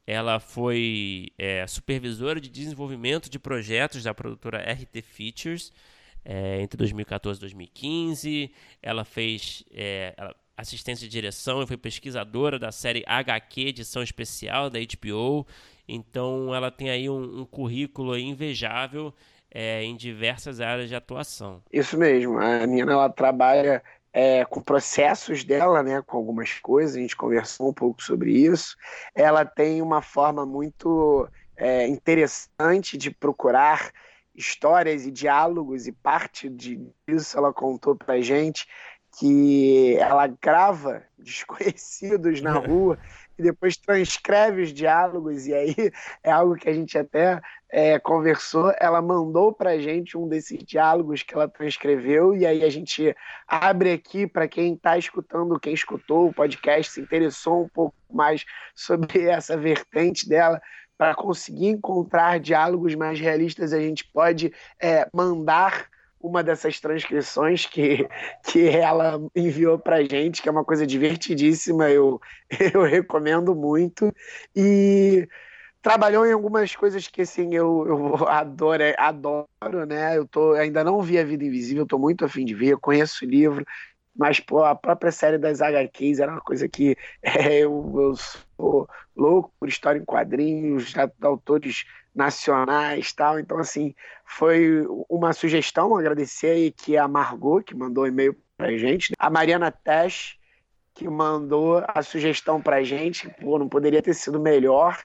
Ela 0.08 0.40
foi 0.40 1.32
é, 1.38 1.66
supervisora 1.68 2.42
de 2.42 2.50
desenvolvimento 2.50 3.30
de 3.30 3.38
projetos 3.38 4.04
da 4.04 4.14
produtora 4.14 4.60
RT 4.60 5.02
Features 5.02 5.72
é, 6.24 6.62
entre 6.62 6.78
2014 6.78 7.40
e 7.40 7.42
2015. 7.42 8.52
Ela 8.82 9.04
fez 9.04 9.64
é, 9.72 10.16
assistência 10.56 11.08
de 11.08 11.12
direção 11.12 11.62
e 11.62 11.68
foi 11.68 11.78
pesquisadora 11.78 12.60
da 12.60 12.72
série 12.72 13.04
HQ, 13.06 13.62
edição 13.62 14.04
especial 14.04 14.70
da 14.70 14.80
HBO. 14.80 15.46
Então 15.88 16.54
ela 16.54 16.72
tem 16.72 16.90
aí 16.90 17.10
um, 17.10 17.42
um 17.42 17.46
currículo 17.46 18.18
invejável 18.18 19.14
é, 19.54 19.84
em 19.84 19.96
diversas 19.96 20.62
áreas 20.62 20.88
de 20.88 20.96
atuação. 20.96 21.62
Isso 21.72 21.98
mesmo. 21.98 22.38
A 22.40 22.66
Nina 22.66 22.94
ela 22.94 23.10
trabalha 23.10 23.84
é, 24.14 24.46
com 24.46 24.62
processos 24.62 25.44
dela, 25.44 25.84
né, 25.84 26.02
com 26.02 26.18
algumas 26.18 26.54
coisas. 26.60 26.96
A 26.96 27.00
gente 27.00 27.16
conversou 27.16 27.70
um 27.70 27.74
pouco 27.74 28.02
sobre 28.02 28.32
isso. 28.32 28.78
Ela 29.14 29.46
tem 29.46 29.82
uma 29.82 30.02
forma 30.02 30.46
muito 30.46 31.28
é, 31.58 31.88
interessante 31.88 32.98
de 32.98 33.12
procurar 33.12 33.92
histórias 34.36 35.06
e 35.06 35.12
diálogos 35.12 35.88
e 35.88 35.92
parte 35.92 36.50
disso 36.50 37.38
ela 37.38 37.54
contou 37.54 37.96
para 37.96 38.22
gente 38.22 38.68
que 39.20 39.98
ela 39.98 40.28
grava 40.28 41.04
desconhecidos 41.20 42.42
na 42.42 42.54
rua 42.60 42.98
e 43.38 43.44
depois 43.44 43.76
transcreve 43.76 44.62
os 44.62 44.74
diálogos, 44.74 45.48
e 45.48 45.54
aí 45.54 45.76
é 46.24 46.32
algo 46.32 46.56
que 46.56 46.70
a 46.70 46.74
gente 46.74 46.98
até 46.98 47.42
é, 47.70 47.98
conversou. 47.98 48.74
Ela 48.80 49.02
mandou 49.02 49.52
para 49.52 49.72
a 49.72 49.80
gente 49.80 50.18
um 50.18 50.28
desses 50.28 50.64
diálogos 50.64 51.24
que 51.24 51.34
ela 51.34 51.48
transcreveu, 51.48 52.36
e 52.36 52.46
aí 52.46 52.64
a 52.64 52.70
gente 52.70 53.16
abre 53.48 53.94
aqui 53.94 54.28
para 54.28 54.48
quem 54.48 54.74
está 54.74 54.98
escutando, 54.98 55.60
quem 55.60 55.74
escutou 55.74 56.28
o 56.30 56.34
podcast, 56.34 56.94
se 56.94 57.02
interessou 57.02 57.64
um 57.64 57.70
pouco 57.70 57.96
mais 58.12 58.46
sobre 58.76 59.28
essa 59.28 59.58
vertente 59.58 60.30
dela 60.30 60.62
para 61.02 61.16
conseguir 61.16 61.70
encontrar 61.70 62.40
diálogos 62.40 62.94
mais 62.94 63.20
realistas, 63.20 63.74
a 63.74 63.80
gente 63.80 64.06
pode 64.14 64.54
é, 64.80 65.10
mandar 65.12 65.88
uma 66.22 66.44
dessas 66.44 66.80
transcrições 66.80 67.66
que, 67.66 68.08
que 68.46 68.68
ela 68.68 69.20
enviou 69.36 69.80
para 69.80 70.04
gente, 70.04 70.44
que 70.44 70.48
é 70.48 70.52
uma 70.52 70.64
coisa 70.64 70.86
divertidíssima, 70.86 71.90
eu, 71.90 72.22
eu 72.72 72.84
recomendo 72.84 73.56
muito. 73.56 74.14
E 74.56 75.28
trabalhou 75.82 76.24
em 76.24 76.34
algumas 76.34 76.76
coisas 76.76 77.08
que 77.08 77.24
assim 77.24 77.56
eu, 77.56 77.84
eu 77.88 78.28
adoro, 78.28 78.84
adoro, 78.96 79.86
né? 79.88 80.16
Eu 80.16 80.28
tô, 80.28 80.52
ainda 80.52 80.84
não 80.84 81.02
vi 81.02 81.18
a 81.18 81.24
Vida 81.24 81.44
Invisível, 81.44 81.82
estou 81.82 81.98
muito 81.98 82.24
afim 82.24 82.46
de 82.46 82.54
ver, 82.54 82.78
conheço 82.78 83.26
o 83.26 83.28
livro, 83.28 83.66
mas 84.16 84.40
pô, 84.40 84.64
a 84.64 84.76
própria 84.76 85.12
série 85.12 85.38
das 85.38 85.62
HQs 85.62 86.20
era 86.20 86.32
uma 86.32 86.42
coisa 86.42 86.68
que 86.68 86.96
é, 87.22 87.60
eu, 87.60 87.94
eu 87.96 88.16
sou 88.16 88.88
louco 89.16 89.54
por 89.60 89.70
história 89.70 90.00
em 90.00 90.06
quadrinhos, 90.06 90.94
autores 91.22 91.86
nacionais 92.14 93.14
tal. 93.14 93.40
Então, 93.40 93.58
assim, 93.58 93.96
foi 94.26 94.86
uma 95.10 95.34
sugestão, 95.34 95.96
agradecer 95.96 96.48
aí 96.48 96.72
que 96.72 96.98
a 96.98 97.08
Margot, 97.08 97.64
que 97.64 97.76
mandou 97.76 98.08
e-mail 98.08 98.36
pra 98.58 98.78
gente, 98.78 99.14
a 99.18 99.30
Mariana 99.30 99.72
Tesh, 99.72 100.38
que 100.94 101.08
mandou 101.08 101.84
a 101.88 102.04
sugestão 102.04 102.62
pra 102.62 102.84
gente, 102.84 103.30
pô, 103.42 103.58
não 103.58 103.70
poderia 103.70 104.02
ter 104.02 104.14
sido 104.14 104.40
melhor. 104.40 105.02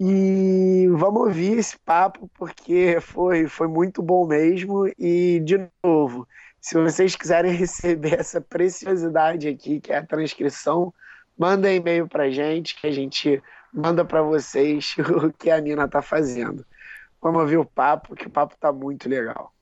E 0.00 0.86
vamos 0.92 1.22
ouvir 1.22 1.58
esse 1.58 1.76
papo, 1.78 2.30
porque 2.34 2.98
foi, 3.00 3.48
foi 3.48 3.66
muito 3.66 4.00
bom 4.00 4.26
mesmo. 4.26 4.86
E, 4.96 5.40
de 5.40 5.68
novo, 5.82 6.26
se 6.60 6.74
vocês 6.74 7.14
quiserem 7.14 7.52
receber 7.56 8.20
essa 8.20 8.40
preciosidade 8.40 9.48
aqui, 9.48 9.80
que 9.80 9.92
é 9.92 9.98
a 9.98 10.06
transcrição, 10.06 10.92
manda 11.38 11.72
e-mail 11.72 12.08
pra 12.08 12.30
gente, 12.30 12.80
que 12.80 12.86
a 12.86 12.92
gente 12.92 13.42
manda 13.72 14.04
para 14.04 14.22
vocês 14.22 14.94
o 15.24 15.32
que 15.32 15.50
a 15.50 15.60
Nina 15.60 15.84
está 15.84 16.02
fazendo. 16.02 16.64
Vamos 17.20 17.42
ouvir 17.42 17.58
o 17.58 17.64
papo, 17.64 18.14
que 18.14 18.26
o 18.26 18.30
papo 18.30 18.56
tá 18.58 18.72
muito 18.72 19.08
legal. 19.08 19.52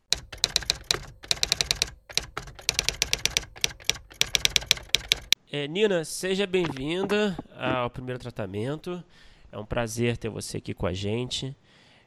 É, 5.50 5.66
Nina, 5.66 6.04
seja 6.04 6.46
bem-vinda 6.46 7.36
ao 7.56 7.88
primeiro 7.88 8.20
tratamento. 8.20 9.02
É 9.50 9.56
um 9.56 9.64
prazer 9.64 10.16
ter 10.16 10.28
você 10.28 10.58
aqui 10.58 10.74
com 10.74 10.86
a 10.86 10.92
gente 10.92 11.56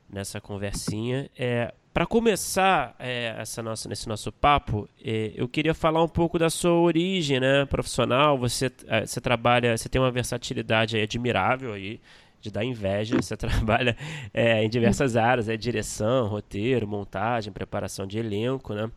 nessa 0.07 0.39
conversinha. 0.39 1.29
É, 1.37 1.73
Para 1.91 2.05
começar 2.05 2.95
é, 2.99 3.35
essa 3.39 3.63
nossa, 3.63 3.89
nesse 3.89 4.07
nosso 4.07 4.31
papo, 4.31 4.87
é, 5.03 5.33
eu 5.35 5.47
queria 5.47 5.73
falar 5.73 6.03
um 6.03 6.07
pouco 6.07 6.37
da 6.37 6.49
sua 6.49 6.71
origem 6.71 7.39
né, 7.39 7.65
profissional. 7.65 8.37
Você, 8.37 8.71
é, 8.87 9.05
você 9.05 9.19
trabalha, 9.19 9.75
você 9.75 9.89
tem 9.89 9.99
uma 9.99 10.11
versatilidade 10.11 10.97
admirável 10.97 11.73
aí, 11.73 11.99
de 12.39 12.51
dar 12.51 12.63
inveja. 12.63 13.15
Você 13.19 13.35
trabalha 13.37 13.97
é, 14.31 14.63
em 14.63 14.69
diversas 14.69 15.15
áreas, 15.17 15.49
é 15.49 15.57
direção, 15.57 16.27
roteiro, 16.27 16.87
montagem, 16.87 17.51
preparação 17.51 18.05
de 18.05 18.19
elenco, 18.19 18.73
né? 18.73 18.89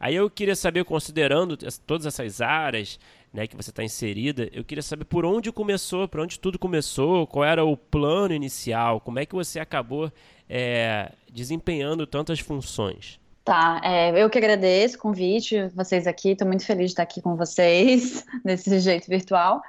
Aí 0.00 0.14
eu 0.14 0.30
queria 0.30 0.54
saber, 0.54 0.84
considerando 0.84 1.56
todas 1.84 2.06
essas 2.06 2.40
áreas, 2.40 3.00
né, 3.32 3.46
que 3.46 3.56
você 3.56 3.70
está 3.70 3.82
inserida, 3.82 4.48
eu 4.52 4.64
queria 4.64 4.80
saber 4.80 5.04
por 5.04 5.24
onde 5.24 5.50
começou, 5.50 6.06
por 6.06 6.20
onde 6.20 6.38
tudo 6.38 6.58
começou, 6.58 7.26
qual 7.26 7.44
era 7.44 7.64
o 7.64 7.76
plano 7.76 8.32
inicial, 8.32 9.00
como 9.00 9.18
é 9.18 9.26
que 9.26 9.34
você 9.34 9.58
acabou 9.58 10.10
é, 10.48 11.12
desempenhando 11.30 12.06
tantas 12.06 12.40
funções. 12.40 13.20
Tá, 13.44 13.80
é, 13.82 14.10
eu 14.22 14.28
que 14.28 14.36
agradeço 14.36 14.96
o 14.96 15.00
convite, 15.00 15.68
vocês 15.74 16.06
aqui, 16.06 16.32
estou 16.32 16.46
muito 16.46 16.66
feliz 16.66 16.86
de 16.86 16.92
estar 16.92 17.02
aqui 17.02 17.22
com 17.22 17.34
vocês, 17.34 18.24
desse 18.44 18.78
jeito 18.78 19.08
virtual. 19.08 19.62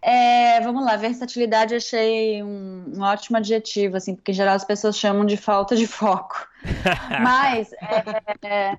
É, 0.00 0.60
vamos 0.60 0.84
lá, 0.84 0.96
versatilidade 0.96 1.74
achei 1.74 2.42
um, 2.42 2.94
um, 2.96 3.02
ótimo 3.02 3.36
adjetivo, 3.36 3.96
assim, 3.96 4.14
porque 4.14 4.32
em 4.32 4.34
geral 4.34 4.54
as 4.54 4.64
pessoas 4.64 4.98
chamam 4.98 5.24
de 5.24 5.36
falta 5.36 5.76
de 5.76 5.86
foco. 5.86 6.48
Mas 7.22 7.72
é, 7.74 8.48
é, 8.48 8.78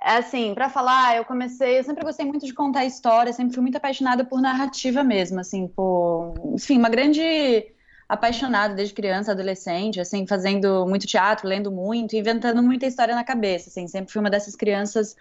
é 0.00 0.16
assim, 0.16 0.54
para 0.54 0.68
falar, 0.68 1.16
eu 1.16 1.24
comecei, 1.24 1.78
eu 1.78 1.84
sempre 1.84 2.04
gostei 2.04 2.26
muito 2.26 2.46
de 2.46 2.54
contar 2.54 2.84
histórias, 2.84 3.36
sempre 3.36 3.54
fui 3.54 3.62
muito 3.62 3.76
apaixonada 3.76 4.24
por 4.24 4.40
narrativa 4.40 5.02
mesmo, 5.02 5.40
assim, 5.40 5.68
por, 5.68 6.34
enfim, 6.54 6.78
uma 6.78 6.88
grande 6.88 7.66
apaixonada 8.10 8.74
desde 8.74 8.92
criança, 8.92 9.30
adolescente, 9.30 10.00
assim, 10.00 10.26
fazendo 10.26 10.84
muito 10.84 11.06
teatro, 11.06 11.46
lendo 11.46 11.70
muito, 11.70 12.16
inventando 12.16 12.60
muita 12.60 12.84
história 12.84 13.14
na 13.14 13.22
cabeça, 13.22 13.70
assim, 13.70 13.86
sempre 13.86 14.12
fui 14.12 14.20
uma 14.20 14.28
dessas 14.28 14.56
crianças 14.56 15.14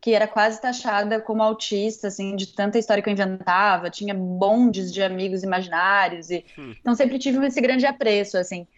que 0.00 0.14
era 0.14 0.28
quase 0.28 0.60
taxada 0.60 1.20
como 1.20 1.42
autista, 1.42 2.06
assim, 2.06 2.36
de 2.36 2.54
tanta 2.54 2.78
história 2.78 3.02
que 3.02 3.08
eu 3.08 3.12
inventava, 3.12 3.90
tinha 3.90 4.14
bondes 4.14 4.92
de 4.92 5.02
amigos 5.02 5.42
imaginários, 5.42 6.30
e 6.30 6.44
hum. 6.56 6.72
então 6.78 6.94
sempre 6.94 7.18
tive 7.18 7.44
esse 7.44 7.60
grande 7.60 7.84
apreço, 7.84 8.38
assim. 8.38 8.68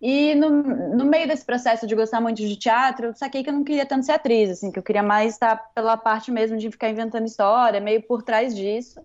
E 0.00 0.34
no, 0.34 0.48
no 0.96 1.04
meio 1.04 1.28
desse 1.28 1.44
processo 1.44 1.86
de 1.86 1.94
gostar 1.94 2.22
muito 2.22 2.38
de 2.38 2.56
teatro, 2.56 3.08
eu 3.08 3.14
saquei 3.14 3.42
que 3.44 3.50
eu 3.50 3.52
não 3.52 3.62
queria 3.62 3.84
tanto 3.84 4.06
ser 4.06 4.12
atriz, 4.12 4.48
assim, 4.48 4.72
que 4.72 4.78
eu 4.78 4.82
queria 4.82 5.02
mais 5.02 5.34
estar 5.34 5.56
pela 5.74 5.94
parte 5.94 6.30
mesmo 6.30 6.56
de 6.56 6.70
ficar 6.70 6.88
inventando 6.88 7.26
história, 7.26 7.82
meio 7.82 8.00
por 8.02 8.22
trás 8.22 8.56
disso. 8.56 8.98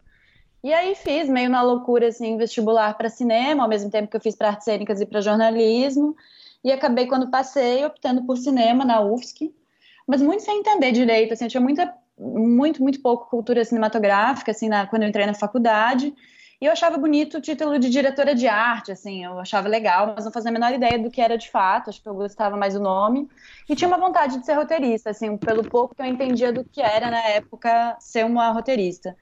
E 0.65 0.73
aí 0.73 0.95
fiz, 0.95 1.29
meio 1.29 1.47
na 1.47 1.61
loucura, 1.61 2.07
assim, 2.07 2.37
vestibular 2.37 2.97
para 2.97 3.07
cinema, 3.07 3.61
ao 3.61 3.69
mesmo 3.69 3.91
tempo 3.91 4.09
que 4.09 4.17
eu 4.17 4.19
fiz 4.19 4.35
para 4.35 4.47
artes 4.47 4.65
cênicas 4.65 4.99
e 4.99 5.05
para 5.05 5.21
jornalismo. 5.21 6.15
E 6.63 6.71
acabei, 6.71 7.05
quando 7.05 7.29
passei, 7.29 7.85
optando 7.85 8.23
por 8.25 8.35
cinema 8.35 8.83
na 8.83 8.99
UFSC, 8.99 9.53
mas 10.07 10.23
muito 10.23 10.41
sem 10.41 10.61
entender 10.61 10.91
direito, 10.91 11.33
assim, 11.33 11.43
eu 11.45 11.51
tinha 11.51 11.61
muita, 11.61 11.93
muito, 12.17 12.81
muito 12.81 12.99
pouco 12.99 13.29
cultura 13.29 13.63
cinematográfica, 13.63 14.49
assim, 14.49 14.67
na, 14.67 14.87
quando 14.87 15.03
eu 15.03 15.09
entrei 15.09 15.27
na 15.27 15.35
faculdade. 15.35 16.11
E 16.59 16.65
eu 16.65 16.71
achava 16.71 16.97
bonito 16.97 17.37
o 17.37 17.41
título 17.41 17.77
de 17.77 17.87
diretora 17.87 18.33
de 18.33 18.47
arte, 18.47 18.91
assim, 18.91 19.23
eu 19.23 19.37
achava 19.39 19.67
legal, 19.67 20.15
mas 20.15 20.25
não 20.25 20.31
fazia 20.31 20.49
a 20.49 20.53
menor 20.53 20.73
ideia 20.73 20.97
do 20.97 21.11
que 21.11 21.21
era 21.21 21.37
de 21.37 21.47
fato, 21.51 21.91
acho 21.91 22.01
que 22.01 22.09
eu 22.09 22.15
gostava 22.15 22.57
mais 22.57 22.73
do 22.73 22.79
nome. 22.79 23.29
E 23.69 23.75
tinha 23.75 23.87
uma 23.87 23.99
vontade 23.99 24.39
de 24.39 24.45
ser 24.47 24.53
roteirista, 24.53 25.11
assim, 25.11 25.37
pelo 25.37 25.63
pouco 25.63 25.93
que 25.93 26.01
eu 26.01 26.07
entendia 26.07 26.51
do 26.51 26.63
que 26.65 26.81
era 26.81 27.11
na 27.11 27.21
época 27.21 27.95
ser 27.99 28.25
uma 28.25 28.49
roteirista. 28.51 29.15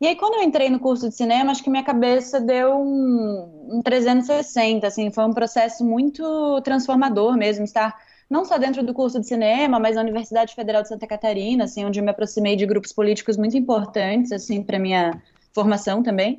E 0.00 0.06
aí, 0.06 0.14
quando 0.16 0.34
eu 0.34 0.42
entrei 0.42 0.70
no 0.70 0.78
curso 0.78 1.08
de 1.08 1.14
cinema, 1.14 1.50
acho 1.50 1.62
que 1.62 1.70
minha 1.70 1.82
cabeça 1.82 2.40
deu 2.40 2.76
um, 2.76 3.78
um 3.78 3.82
360, 3.82 4.86
assim, 4.86 5.10
foi 5.10 5.24
um 5.24 5.32
processo 5.32 5.84
muito 5.84 6.60
transformador 6.62 7.36
mesmo, 7.36 7.64
estar 7.64 7.96
não 8.30 8.44
só 8.44 8.58
dentro 8.58 8.84
do 8.84 8.94
curso 8.94 9.18
de 9.18 9.26
cinema, 9.26 9.80
mas 9.80 9.96
na 9.96 10.02
Universidade 10.02 10.54
Federal 10.54 10.82
de 10.82 10.88
Santa 10.88 11.06
Catarina, 11.06 11.64
assim, 11.64 11.84
onde 11.84 11.98
eu 11.98 12.04
me 12.04 12.10
aproximei 12.10 12.54
de 12.54 12.64
grupos 12.66 12.92
políticos 12.92 13.36
muito 13.36 13.56
importantes, 13.56 14.30
assim, 14.30 14.62
para 14.62 14.78
minha 14.78 15.20
formação 15.52 16.02
também. 16.02 16.38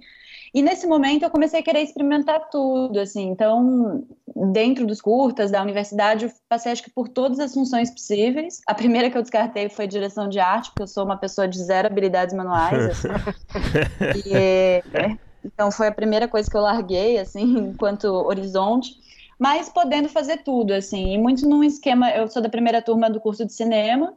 E 0.53 0.61
nesse 0.61 0.87
momento 0.87 1.23
eu 1.23 1.29
comecei 1.29 1.59
a 1.59 1.63
querer 1.63 1.81
experimentar 1.81 2.49
tudo, 2.49 2.99
assim. 2.99 3.29
Então, 3.29 4.03
dentro 4.51 4.85
dos 4.85 4.99
curtas 5.01 5.51
da 5.51 5.61
universidade, 5.61 6.25
eu 6.25 6.31
passei 6.47 6.71
acho 6.71 6.83
que 6.83 6.89
por 6.89 7.07
todas 7.07 7.39
as 7.39 7.53
funções 7.53 7.91
possíveis. 7.91 8.61
A 8.67 8.73
primeira 8.73 9.09
que 9.09 9.17
eu 9.17 9.21
descartei 9.21 9.69
foi 9.69 9.87
direção 9.87 10.27
de 10.27 10.39
arte, 10.39 10.69
porque 10.69 10.83
eu 10.83 10.87
sou 10.87 11.05
uma 11.05 11.17
pessoa 11.17 11.47
de 11.47 11.57
zero 11.63 11.87
habilidades 11.87 12.35
manuais. 12.35 12.89
Assim. 12.89 13.07
e, 14.25 14.33
é, 14.35 15.17
então 15.43 15.71
foi 15.71 15.87
a 15.87 15.91
primeira 15.91 16.27
coisa 16.27 16.49
que 16.49 16.57
eu 16.57 16.61
larguei, 16.61 17.19
assim, 17.19 17.43
enquanto 17.69 18.05
horizonte. 18.05 18.91
Mas 19.37 19.69
podendo 19.69 20.09
fazer 20.09 20.37
tudo, 20.37 20.73
assim, 20.73 21.13
e 21.13 21.17
muito 21.17 21.47
num 21.47 21.63
esquema. 21.63 22.09
Eu 22.11 22.27
sou 22.27 22.41
da 22.41 22.49
primeira 22.49 22.81
turma 22.81 23.09
do 23.09 23.21
curso 23.21 23.45
de 23.45 23.53
cinema, 23.53 24.13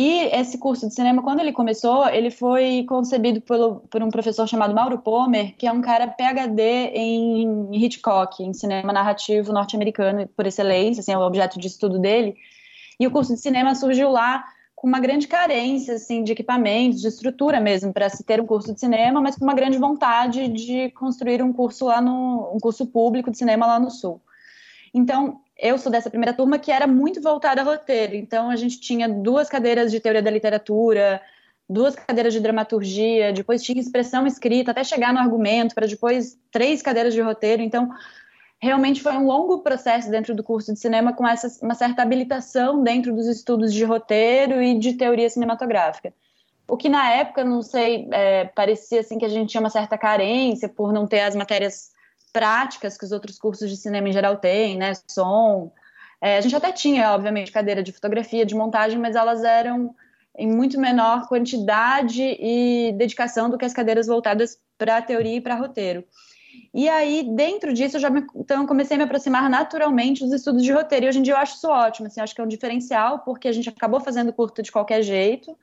e 0.00 0.26
esse 0.26 0.58
curso 0.58 0.86
de 0.86 0.94
cinema, 0.94 1.24
quando 1.24 1.40
ele 1.40 1.52
começou, 1.52 2.08
ele 2.08 2.30
foi 2.30 2.84
concebido 2.88 3.40
pelo, 3.40 3.80
por 3.90 4.00
um 4.00 4.10
professor 4.10 4.46
chamado 4.46 4.72
Mauro 4.72 4.98
Pomer, 4.98 5.56
que 5.56 5.66
é 5.66 5.72
um 5.72 5.80
cara 5.80 6.06
PhD 6.06 6.62
em 6.94 7.68
Hitchcock, 7.74 8.40
em 8.40 8.52
cinema 8.52 8.92
narrativo 8.92 9.52
norte-americano 9.52 10.28
por 10.36 10.46
excelência, 10.46 11.00
assim, 11.00 11.10
é 11.10 11.18
o 11.18 11.22
objeto 11.22 11.58
de 11.58 11.66
estudo 11.66 11.98
dele. 11.98 12.36
E 13.00 13.08
o 13.08 13.10
curso 13.10 13.34
de 13.34 13.40
cinema 13.40 13.74
surgiu 13.74 14.08
lá 14.08 14.44
com 14.72 14.86
uma 14.86 15.00
grande 15.00 15.26
carência 15.26 15.94
assim 15.94 16.22
de 16.22 16.30
equipamentos, 16.30 17.00
de 17.00 17.08
estrutura 17.08 17.58
mesmo 17.58 17.92
para 17.92 18.08
se 18.08 18.22
ter 18.22 18.40
um 18.40 18.46
curso 18.46 18.72
de 18.72 18.78
cinema, 18.78 19.20
mas 19.20 19.34
com 19.34 19.44
uma 19.44 19.54
grande 19.54 19.78
vontade 19.78 20.46
de 20.46 20.90
construir 20.90 21.42
um 21.42 21.52
curso 21.52 21.86
lá 21.86 22.00
no 22.00 22.52
um 22.54 22.58
curso 22.60 22.86
público 22.86 23.32
de 23.32 23.36
cinema 23.36 23.66
lá 23.66 23.80
no 23.80 23.90
sul. 23.90 24.22
Então, 24.94 25.40
eu 25.58 25.76
sou 25.76 25.90
dessa 25.90 26.08
primeira 26.08 26.32
turma 26.32 26.58
que 26.58 26.70
era 26.70 26.86
muito 26.86 27.20
voltada 27.20 27.60
a 27.60 27.64
roteiro. 27.64 28.14
Então, 28.14 28.48
a 28.48 28.56
gente 28.56 28.80
tinha 28.80 29.08
duas 29.08 29.48
cadeiras 29.48 29.90
de 29.90 29.98
teoria 29.98 30.22
da 30.22 30.30
literatura, 30.30 31.20
duas 31.68 31.96
cadeiras 31.96 32.32
de 32.32 32.40
dramaturgia, 32.40 33.32
depois 33.32 33.62
tinha 33.62 33.80
expressão 33.80 34.26
escrita, 34.26 34.70
até 34.70 34.84
chegar 34.84 35.12
no 35.12 35.18
argumento, 35.18 35.74
para 35.74 35.86
depois 35.86 36.38
três 36.50 36.80
cadeiras 36.80 37.12
de 37.12 37.20
roteiro. 37.20 37.60
Então, 37.60 37.90
realmente 38.60 39.02
foi 39.02 39.12
um 39.12 39.26
longo 39.26 39.58
processo 39.58 40.10
dentro 40.10 40.34
do 40.34 40.44
curso 40.44 40.72
de 40.72 40.78
cinema 40.78 41.12
com 41.12 41.26
essa, 41.26 41.48
uma 41.64 41.74
certa 41.74 42.02
habilitação 42.02 42.82
dentro 42.82 43.14
dos 43.14 43.26
estudos 43.26 43.74
de 43.74 43.84
roteiro 43.84 44.62
e 44.62 44.78
de 44.78 44.94
teoria 44.94 45.28
cinematográfica. 45.28 46.14
O 46.68 46.76
que 46.76 46.88
na 46.88 47.10
época, 47.10 47.42
não 47.44 47.62
sei, 47.62 48.08
é, 48.12 48.44
parecia 48.44 49.00
assim 49.00 49.18
que 49.18 49.24
a 49.24 49.28
gente 49.28 49.50
tinha 49.50 49.60
uma 49.60 49.70
certa 49.70 49.96
carência 49.98 50.68
por 50.68 50.92
não 50.92 51.06
ter 51.06 51.20
as 51.20 51.34
matérias 51.34 51.90
práticas 52.28 52.96
que 52.96 53.04
os 53.04 53.12
outros 53.12 53.38
cursos 53.38 53.68
de 53.68 53.76
cinema 53.76 54.08
em 54.08 54.12
geral 54.12 54.36
têm, 54.36 54.76
né? 54.76 54.92
Som. 55.08 55.72
É, 56.20 56.36
a 56.36 56.40
gente 56.40 56.54
até 56.54 56.72
tinha, 56.72 57.12
obviamente, 57.12 57.52
cadeira 57.52 57.82
de 57.82 57.92
fotografia, 57.92 58.46
de 58.46 58.54
montagem, 58.54 58.98
mas 58.98 59.16
elas 59.16 59.42
eram 59.44 59.94
em 60.36 60.46
muito 60.46 60.80
menor 60.80 61.28
quantidade 61.28 62.22
e 62.22 62.92
dedicação 62.96 63.50
do 63.50 63.58
que 63.58 63.64
as 63.64 63.72
cadeiras 63.72 64.06
voltadas 64.06 64.58
para 64.76 65.02
teoria 65.02 65.36
e 65.36 65.40
para 65.40 65.56
roteiro. 65.56 66.04
E 66.72 66.88
aí, 66.88 67.24
dentro 67.34 67.72
disso, 67.72 67.96
eu 67.96 68.00
já 68.00 68.10
me, 68.10 68.24
então, 68.36 68.66
comecei 68.66 68.94
a 68.94 68.98
me 68.98 69.04
aproximar 69.04 69.48
naturalmente 69.50 70.22
dos 70.22 70.32
estudos 70.32 70.62
de 70.62 70.72
roteiro. 70.72 71.06
E 71.06 71.08
hoje 71.08 71.18
em 71.18 71.22
dia 71.22 71.34
eu 71.34 71.38
acho 71.38 71.56
isso 71.56 71.68
ótimo, 71.68 72.06
assim, 72.06 72.20
acho 72.20 72.34
que 72.34 72.40
é 72.40 72.44
um 72.44 72.48
diferencial, 72.48 73.20
porque 73.20 73.48
a 73.48 73.52
gente 73.52 73.68
acabou 73.68 74.00
fazendo 74.00 74.32
curto 74.32 74.62
de 74.62 74.70
qualquer 74.70 75.02
jeito, 75.02 75.56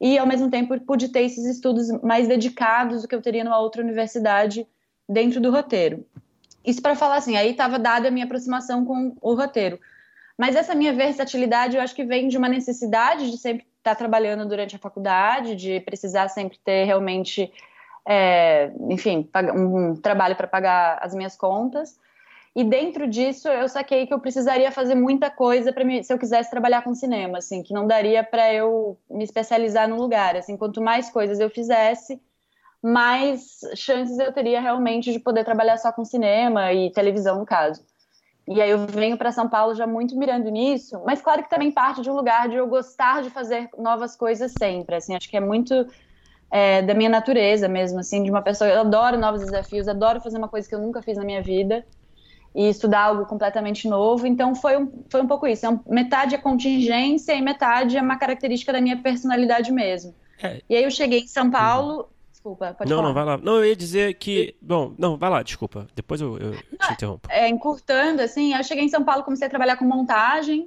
e 0.00 0.18
ao 0.18 0.26
mesmo 0.26 0.50
tempo 0.50 0.78
pude 0.80 1.08
ter 1.08 1.22
esses 1.22 1.44
estudos 1.44 1.88
mais 2.02 2.26
dedicados 2.26 3.02
do 3.02 3.08
que 3.08 3.14
eu 3.14 3.22
teria 3.22 3.44
numa 3.44 3.58
outra 3.58 3.82
universidade 3.82 4.66
dentro 5.10 5.40
do 5.40 5.50
roteiro. 5.50 6.06
Isso 6.64 6.80
para 6.80 6.94
falar 6.94 7.16
assim, 7.16 7.36
aí 7.36 7.50
estava 7.50 7.78
dada 7.78 8.08
a 8.08 8.10
minha 8.10 8.24
aproximação 8.24 8.84
com 8.84 9.16
o 9.20 9.34
roteiro. 9.34 9.78
Mas 10.38 10.54
essa 10.54 10.74
minha 10.74 10.92
versatilidade, 10.92 11.76
eu 11.76 11.82
acho 11.82 11.94
que 11.94 12.04
vem 12.04 12.28
de 12.28 12.38
uma 12.38 12.48
necessidade 12.48 13.30
de 13.30 13.36
sempre 13.36 13.66
estar 13.78 13.94
trabalhando 13.94 14.46
durante 14.46 14.76
a 14.76 14.78
faculdade, 14.78 15.56
de 15.56 15.80
precisar 15.80 16.28
sempre 16.28 16.58
ter 16.64 16.84
realmente, 16.84 17.52
é, 18.06 18.70
enfim, 18.88 19.28
um 19.54 19.96
trabalho 19.96 20.36
para 20.36 20.46
pagar 20.46 20.98
as 21.02 21.14
minhas 21.14 21.36
contas. 21.36 21.98
E 22.54 22.64
dentro 22.64 23.08
disso, 23.08 23.48
eu 23.48 23.68
saquei 23.68 24.06
que 24.06 24.14
eu 24.14 24.18
precisaria 24.18 24.70
fazer 24.72 24.94
muita 24.94 25.30
coisa 25.30 25.72
para 25.72 25.84
se 26.02 26.12
eu 26.12 26.18
quisesse 26.18 26.50
trabalhar 26.50 26.82
com 26.82 26.94
cinema, 26.94 27.38
assim, 27.38 27.62
que 27.62 27.72
não 27.72 27.86
daria 27.86 28.24
para 28.24 28.52
eu 28.52 28.98
me 29.10 29.24
especializar 29.24 29.88
no 29.88 29.96
lugar. 29.96 30.36
Assim, 30.36 30.56
quanto 30.56 30.80
mais 30.80 31.10
coisas 31.10 31.38
eu 31.38 31.48
fizesse, 31.48 32.20
mais 32.82 33.60
chances 33.76 34.18
eu 34.18 34.32
teria 34.32 34.60
realmente 34.60 35.12
de 35.12 35.18
poder 35.18 35.44
trabalhar 35.44 35.76
só 35.76 35.92
com 35.92 36.04
cinema 36.04 36.72
e 36.72 36.90
televisão, 36.90 37.38
no 37.38 37.46
caso. 37.46 37.84
E 38.48 38.60
aí 38.60 38.70
eu 38.70 38.86
venho 38.86 39.16
para 39.16 39.30
São 39.30 39.48
Paulo 39.48 39.74
já 39.74 39.86
muito 39.86 40.18
mirando 40.18 40.50
nisso, 40.50 41.00
mas 41.04 41.20
claro 41.20 41.42
que 41.42 41.50
também 41.50 41.70
parte 41.70 42.00
de 42.00 42.10
um 42.10 42.14
lugar 42.14 42.48
de 42.48 42.56
eu 42.56 42.66
gostar 42.66 43.22
de 43.22 43.30
fazer 43.30 43.68
novas 43.78 44.16
coisas 44.16 44.52
sempre, 44.58 44.96
assim, 44.96 45.14
acho 45.14 45.28
que 45.28 45.36
é 45.36 45.40
muito 45.40 45.86
é, 46.50 46.82
da 46.82 46.94
minha 46.94 47.10
natureza 47.10 47.68
mesmo, 47.68 48.00
assim, 48.00 48.22
de 48.22 48.30
uma 48.30 48.42
pessoa, 48.42 48.68
eu 48.68 48.80
adoro 48.80 49.18
novos 49.18 49.42
desafios, 49.42 49.86
adoro 49.86 50.20
fazer 50.20 50.38
uma 50.38 50.48
coisa 50.48 50.68
que 50.68 50.74
eu 50.74 50.80
nunca 50.80 51.00
fiz 51.02 51.16
na 51.16 51.24
minha 51.24 51.42
vida, 51.42 51.84
e 52.54 52.68
estudar 52.68 53.02
algo 53.02 53.26
completamente 53.26 53.88
novo. 53.88 54.26
Então 54.26 54.54
foi 54.54 54.76
um, 54.76 55.04
foi 55.08 55.22
um 55.22 55.26
pouco 55.26 55.46
isso. 55.46 55.66
É 55.66 55.78
metade 55.86 56.34
é 56.34 56.38
contingência 56.38 57.32
e 57.32 57.40
metade 57.40 57.96
é 57.96 58.02
uma 58.02 58.18
característica 58.18 58.72
da 58.72 58.80
minha 58.80 58.96
personalidade 58.96 59.72
mesmo. 59.72 60.14
É. 60.42 60.60
E 60.68 60.76
aí 60.76 60.84
eu 60.84 60.90
cheguei 60.90 61.20
em 61.20 61.26
São 61.26 61.50
Paulo. 61.50 62.08
Desculpa, 62.40 62.72
pode 62.72 62.88
não, 62.88 62.96
falar. 62.96 63.08
Não, 63.08 63.14
vai 63.14 63.24
lá. 63.24 63.36
Não, 63.36 63.56
eu 63.58 63.66
ia 63.66 63.76
dizer 63.76 64.14
que. 64.14 64.56
Bom, 64.62 64.94
não, 64.98 65.18
vai 65.18 65.28
lá, 65.28 65.42
desculpa. 65.42 65.86
Depois 65.94 66.22
eu, 66.22 66.38
eu 66.38 66.52
te 66.52 66.92
interrompo. 66.92 67.28
É, 67.30 67.46
encurtando, 67.46 68.22
assim, 68.22 68.54
eu 68.54 68.64
cheguei 68.64 68.84
em 68.84 68.88
São 68.88 69.04
Paulo, 69.04 69.22
comecei 69.22 69.46
a 69.46 69.50
trabalhar 69.50 69.76
com 69.76 69.84
montagem, 69.84 70.66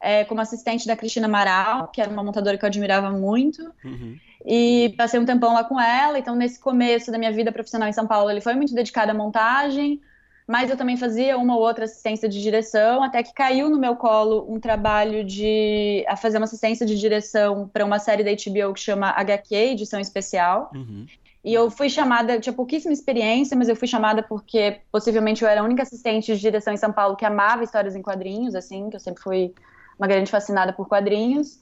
é, 0.00 0.24
como 0.24 0.40
assistente 0.40 0.84
da 0.84 0.96
Cristina 0.96 1.28
Amaral, 1.28 1.86
que 1.88 2.00
era 2.00 2.10
uma 2.10 2.24
montadora 2.24 2.58
que 2.58 2.64
eu 2.64 2.66
admirava 2.66 3.08
muito. 3.12 3.62
Uhum. 3.84 4.18
E 4.44 4.92
passei 4.98 5.20
um 5.20 5.24
tempão 5.24 5.54
lá 5.54 5.62
com 5.62 5.80
ela. 5.80 6.18
Então, 6.18 6.34
nesse 6.34 6.58
começo 6.58 7.12
da 7.12 7.18
minha 7.18 7.30
vida 7.30 7.52
profissional 7.52 7.88
em 7.88 7.92
São 7.92 8.06
Paulo, 8.06 8.28
ele 8.28 8.40
foi 8.40 8.54
muito 8.56 8.74
dedicado 8.74 9.12
à 9.12 9.14
montagem 9.14 10.00
mas 10.46 10.70
eu 10.70 10.76
também 10.76 10.96
fazia 10.96 11.36
uma 11.38 11.56
ou 11.56 11.62
outra 11.62 11.84
assistência 11.84 12.28
de 12.28 12.42
direção, 12.42 13.02
até 13.02 13.22
que 13.22 13.32
caiu 13.32 13.70
no 13.70 13.78
meu 13.78 13.96
colo 13.96 14.46
um 14.48 14.58
trabalho 14.58 15.24
de 15.24 16.04
a 16.08 16.16
fazer 16.16 16.38
uma 16.38 16.44
assistência 16.44 16.84
de 16.84 16.98
direção 16.98 17.68
para 17.68 17.84
uma 17.84 17.98
série 17.98 18.24
da 18.24 18.30
HBO 18.30 18.74
que 18.74 18.80
chama 18.80 19.10
HQ, 19.10 19.54
edição 19.54 20.00
especial. 20.00 20.70
Uhum. 20.74 21.06
E 21.44 21.52
eu 21.52 21.70
fui 21.70 21.88
chamada, 21.88 22.38
tinha 22.38 22.52
pouquíssima 22.52 22.92
experiência, 22.92 23.56
mas 23.56 23.68
eu 23.68 23.74
fui 23.74 23.88
chamada 23.88 24.22
porque 24.22 24.80
possivelmente 24.92 25.42
eu 25.42 25.48
era 25.48 25.60
a 25.60 25.64
única 25.64 25.82
assistente 25.82 26.32
de 26.32 26.40
direção 26.40 26.72
em 26.72 26.76
São 26.76 26.92
Paulo 26.92 27.16
que 27.16 27.24
amava 27.24 27.64
histórias 27.64 27.96
em 27.96 28.02
quadrinhos, 28.02 28.54
assim, 28.54 28.88
que 28.88 28.96
eu 28.96 29.00
sempre 29.00 29.22
fui 29.22 29.52
uma 29.98 30.06
grande 30.06 30.30
fascinada 30.30 30.72
por 30.72 30.88
quadrinhos. 30.88 31.60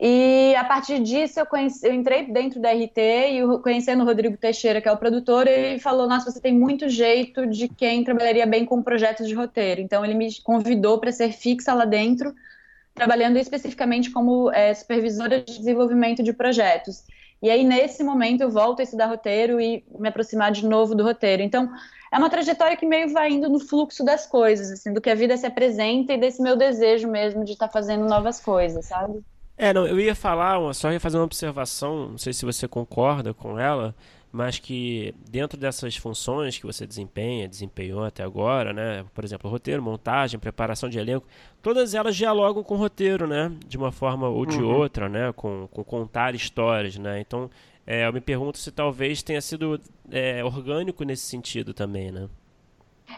E 0.00 0.54
a 0.56 0.64
partir 0.64 0.98
disso 1.00 1.38
eu, 1.38 1.46
conheci, 1.46 1.86
eu 1.86 1.92
entrei 1.92 2.24
dentro 2.24 2.60
da 2.60 2.72
RT 2.72 2.98
e 2.98 3.58
conhecendo 3.62 4.02
o 4.02 4.06
Rodrigo 4.06 4.36
Teixeira, 4.36 4.80
que 4.80 4.88
é 4.88 4.92
o 4.92 4.96
produtor, 4.96 5.46
ele 5.46 5.78
falou: 5.78 6.08
Nossa, 6.08 6.30
você 6.30 6.40
tem 6.40 6.52
muito 6.52 6.88
jeito 6.88 7.46
de 7.46 7.68
quem 7.68 8.02
trabalharia 8.02 8.46
bem 8.46 8.64
com 8.64 8.82
projetos 8.82 9.28
de 9.28 9.34
roteiro. 9.34 9.80
Então 9.80 10.04
ele 10.04 10.14
me 10.14 10.28
convidou 10.42 10.98
para 10.98 11.12
ser 11.12 11.32
fixa 11.32 11.72
lá 11.72 11.84
dentro, 11.84 12.34
trabalhando 12.94 13.36
especificamente 13.36 14.10
como 14.10 14.50
é, 14.52 14.74
supervisora 14.74 15.40
de 15.40 15.58
desenvolvimento 15.58 16.22
de 16.22 16.32
projetos. 16.32 17.04
E 17.42 17.50
aí, 17.50 17.62
nesse 17.62 18.02
momento, 18.02 18.40
eu 18.40 18.50
volto 18.50 18.80
a 18.80 18.82
estudar 18.82 19.06
roteiro 19.06 19.60
e 19.60 19.84
me 19.98 20.08
aproximar 20.08 20.50
de 20.50 20.66
novo 20.66 20.94
do 20.94 21.04
roteiro. 21.04 21.42
Então, 21.42 21.70
é 22.10 22.16
uma 22.16 22.30
trajetória 22.30 22.76
que 22.76 22.86
meio 22.86 23.12
vai 23.12 23.32
indo 23.32 23.50
no 23.50 23.60
fluxo 23.60 24.02
das 24.02 24.26
coisas, 24.26 24.70
assim, 24.70 24.94
do 24.94 25.00
que 25.00 25.10
a 25.10 25.14
vida 25.14 25.36
se 25.36 25.44
apresenta 25.44 26.14
e 26.14 26.16
desse 26.16 26.40
meu 26.40 26.56
desejo 26.56 27.06
mesmo 27.06 27.44
de 27.44 27.52
estar 27.52 27.66
tá 27.66 27.72
fazendo 27.72 28.06
novas 28.06 28.40
coisas, 28.40 28.86
sabe? 28.86 29.22
É, 29.56 29.72
não, 29.72 29.86
eu 29.86 30.00
ia 30.00 30.14
falar, 30.14 30.72
só 30.74 30.90
ia 30.90 30.98
fazer 30.98 31.16
uma 31.16 31.24
observação, 31.24 32.10
não 32.10 32.18
sei 32.18 32.32
se 32.32 32.44
você 32.44 32.66
concorda 32.66 33.32
com 33.32 33.58
ela, 33.58 33.94
mas 34.32 34.58
que 34.58 35.14
dentro 35.30 35.56
dessas 35.56 35.96
funções 35.96 36.58
que 36.58 36.66
você 36.66 36.84
desempenha, 36.84 37.48
desempenhou 37.48 38.02
até 38.02 38.24
agora, 38.24 38.72
né? 38.72 39.04
Por 39.14 39.24
exemplo, 39.24 39.48
roteiro, 39.48 39.80
montagem, 39.80 40.40
preparação 40.40 40.88
de 40.88 40.98
elenco, 40.98 41.24
todas 41.62 41.94
elas 41.94 42.16
dialogam 42.16 42.64
com 42.64 42.74
o 42.74 42.78
roteiro, 42.78 43.28
né? 43.28 43.52
De 43.64 43.76
uma 43.76 43.92
forma 43.92 44.28
ou 44.28 44.44
de 44.44 44.58
uhum. 44.58 44.74
outra, 44.74 45.08
né? 45.08 45.32
Com, 45.32 45.68
com 45.70 45.84
contar 45.84 46.34
histórias, 46.34 46.98
né? 46.98 47.20
Então, 47.20 47.48
é, 47.86 48.08
eu 48.08 48.12
me 48.12 48.20
pergunto 48.20 48.58
se 48.58 48.72
talvez 48.72 49.22
tenha 49.22 49.40
sido 49.40 49.80
é, 50.10 50.44
orgânico 50.44 51.04
nesse 51.04 51.26
sentido 51.26 51.72
também, 51.72 52.10
né? 52.10 52.28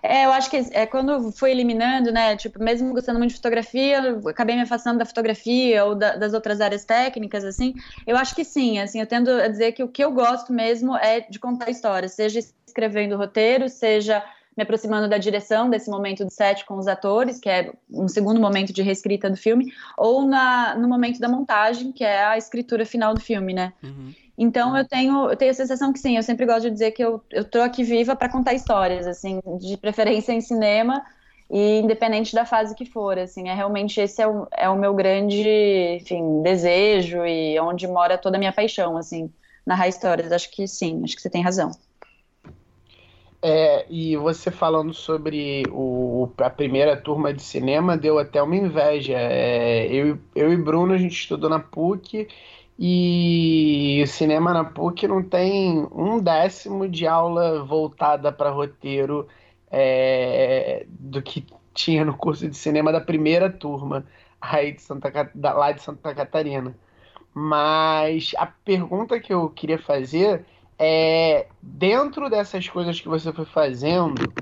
É, 0.02 0.26
eu 0.26 0.32
acho 0.32 0.50
que 0.50 0.56
é, 0.70 0.86
quando 0.86 1.32
fui 1.32 1.50
eliminando, 1.50 2.12
né, 2.12 2.36
tipo, 2.36 2.62
mesmo 2.62 2.92
gostando 2.92 3.18
muito 3.18 3.30
de 3.30 3.36
fotografia, 3.36 4.18
acabei 4.26 4.56
me 4.56 4.62
afastando 4.62 4.98
da 4.98 5.04
fotografia 5.04 5.84
ou 5.84 5.94
da, 5.94 6.16
das 6.16 6.34
outras 6.34 6.60
áreas 6.60 6.84
técnicas, 6.84 7.44
assim, 7.44 7.74
eu 8.06 8.16
acho 8.16 8.34
que 8.34 8.44
sim, 8.44 8.78
assim, 8.78 9.00
eu 9.00 9.06
tendo 9.06 9.30
a 9.30 9.48
dizer 9.48 9.72
que 9.72 9.82
o 9.82 9.88
que 9.88 10.04
eu 10.04 10.12
gosto 10.12 10.52
mesmo 10.52 10.96
é 10.96 11.20
de 11.20 11.38
contar 11.38 11.70
histórias, 11.70 12.12
seja 12.12 12.40
escrevendo 12.66 13.16
roteiro, 13.16 13.68
seja 13.68 14.22
me 14.56 14.62
aproximando 14.62 15.08
da 15.08 15.18
direção 15.18 15.68
desse 15.68 15.90
momento 15.90 16.24
do 16.24 16.30
set 16.30 16.64
com 16.64 16.78
os 16.78 16.88
atores, 16.88 17.38
que 17.38 17.48
é 17.48 17.72
um 17.90 18.08
segundo 18.08 18.40
momento 18.40 18.72
de 18.72 18.82
reescrita 18.82 19.28
do 19.28 19.36
filme, 19.36 19.70
ou 19.98 20.24
na, 20.26 20.74
no 20.74 20.88
momento 20.88 21.20
da 21.20 21.28
montagem, 21.28 21.92
que 21.92 22.02
é 22.02 22.24
a 22.24 22.38
escritura 22.38 22.86
final 22.86 23.12
do 23.12 23.20
filme, 23.20 23.52
né? 23.52 23.74
Uhum. 23.82 24.14
Então 24.38 24.76
eu 24.76 24.86
tenho, 24.86 25.30
eu 25.30 25.36
tenho 25.36 25.50
a 25.50 25.54
sensação 25.54 25.92
que 25.92 25.98
sim, 25.98 26.16
eu 26.16 26.22
sempre 26.22 26.44
gosto 26.44 26.64
de 26.64 26.70
dizer 26.70 26.90
que 26.90 27.02
eu, 27.02 27.22
eu 27.30 27.44
tô 27.44 27.60
aqui 27.60 27.82
viva 27.82 28.14
para 28.14 28.28
contar 28.28 28.52
histórias, 28.52 29.06
assim, 29.06 29.40
de 29.58 29.76
preferência 29.78 30.32
em 30.32 30.40
cinema 30.40 31.02
e 31.50 31.78
independente 31.78 32.34
da 32.34 32.44
fase 32.44 32.74
que 32.74 32.84
for, 32.84 33.18
assim, 33.18 33.48
é 33.48 33.54
realmente 33.54 34.00
esse 34.00 34.20
é 34.20 34.26
o, 34.26 34.46
é 34.52 34.68
o 34.68 34.76
meu 34.76 34.92
grande, 34.94 35.48
enfim, 36.00 36.42
desejo 36.42 37.24
e 37.24 37.58
onde 37.60 37.86
mora 37.86 38.18
toda 38.18 38.36
a 38.36 38.38
minha 38.38 38.52
paixão, 38.52 38.96
assim, 38.96 39.32
narrar 39.64 39.88
histórias. 39.88 40.30
Acho 40.32 40.50
que 40.50 40.66
sim, 40.66 41.02
acho 41.02 41.16
que 41.16 41.22
você 41.22 41.30
tem 41.30 41.42
razão. 41.42 41.70
É, 43.42 43.86
e 43.88 44.16
você 44.16 44.50
falando 44.50 44.92
sobre 44.92 45.62
o, 45.70 46.28
a 46.38 46.50
primeira 46.50 46.96
turma 46.96 47.32
de 47.32 47.42
cinema 47.42 47.96
deu 47.96 48.18
até 48.18 48.42
uma 48.42 48.56
inveja. 48.56 49.14
É, 49.16 49.86
eu, 49.86 50.18
eu 50.34 50.52
e 50.52 50.56
Bruno, 50.56 50.92
a 50.92 50.98
gente 50.98 51.12
estudou 51.12 51.48
na 51.48 51.60
PUC 51.60 52.26
e 52.78 54.00
o 54.04 54.06
cinema 54.06 54.52
na 54.52 54.64
PUC 54.64 55.08
não 55.08 55.22
tem 55.22 55.86
um 55.92 56.20
décimo 56.20 56.88
de 56.88 57.06
aula 57.06 57.64
voltada 57.64 58.30
para 58.30 58.50
roteiro 58.50 59.26
é, 59.70 60.84
do 60.88 61.22
que 61.22 61.46
tinha 61.72 62.04
no 62.04 62.16
curso 62.16 62.48
de 62.48 62.56
cinema 62.56 62.92
da 62.92 63.00
primeira 63.00 63.50
turma 63.50 64.04
aí 64.40 64.72
de 64.72 64.82
Santa, 64.82 65.10
lá 65.34 65.72
de 65.72 65.82
Santa 65.82 66.14
Catarina. 66.14 66.76
Mas 67.32 68.32
a 68.36 68.46
pergunta 68.46 69.20
que 69.20 69.32
eu 69.32 69.48
queria 69.50 69.78
fazer 69.78 70.44
é, 70.78 71.46
dentro 71.62 72.28
dessas 72.28 72.68
coisas 72.68 73.00
que 73.00 73.08
você 73.08 73.32
foi 73.32 73.46
fazendo, 73.46 74.32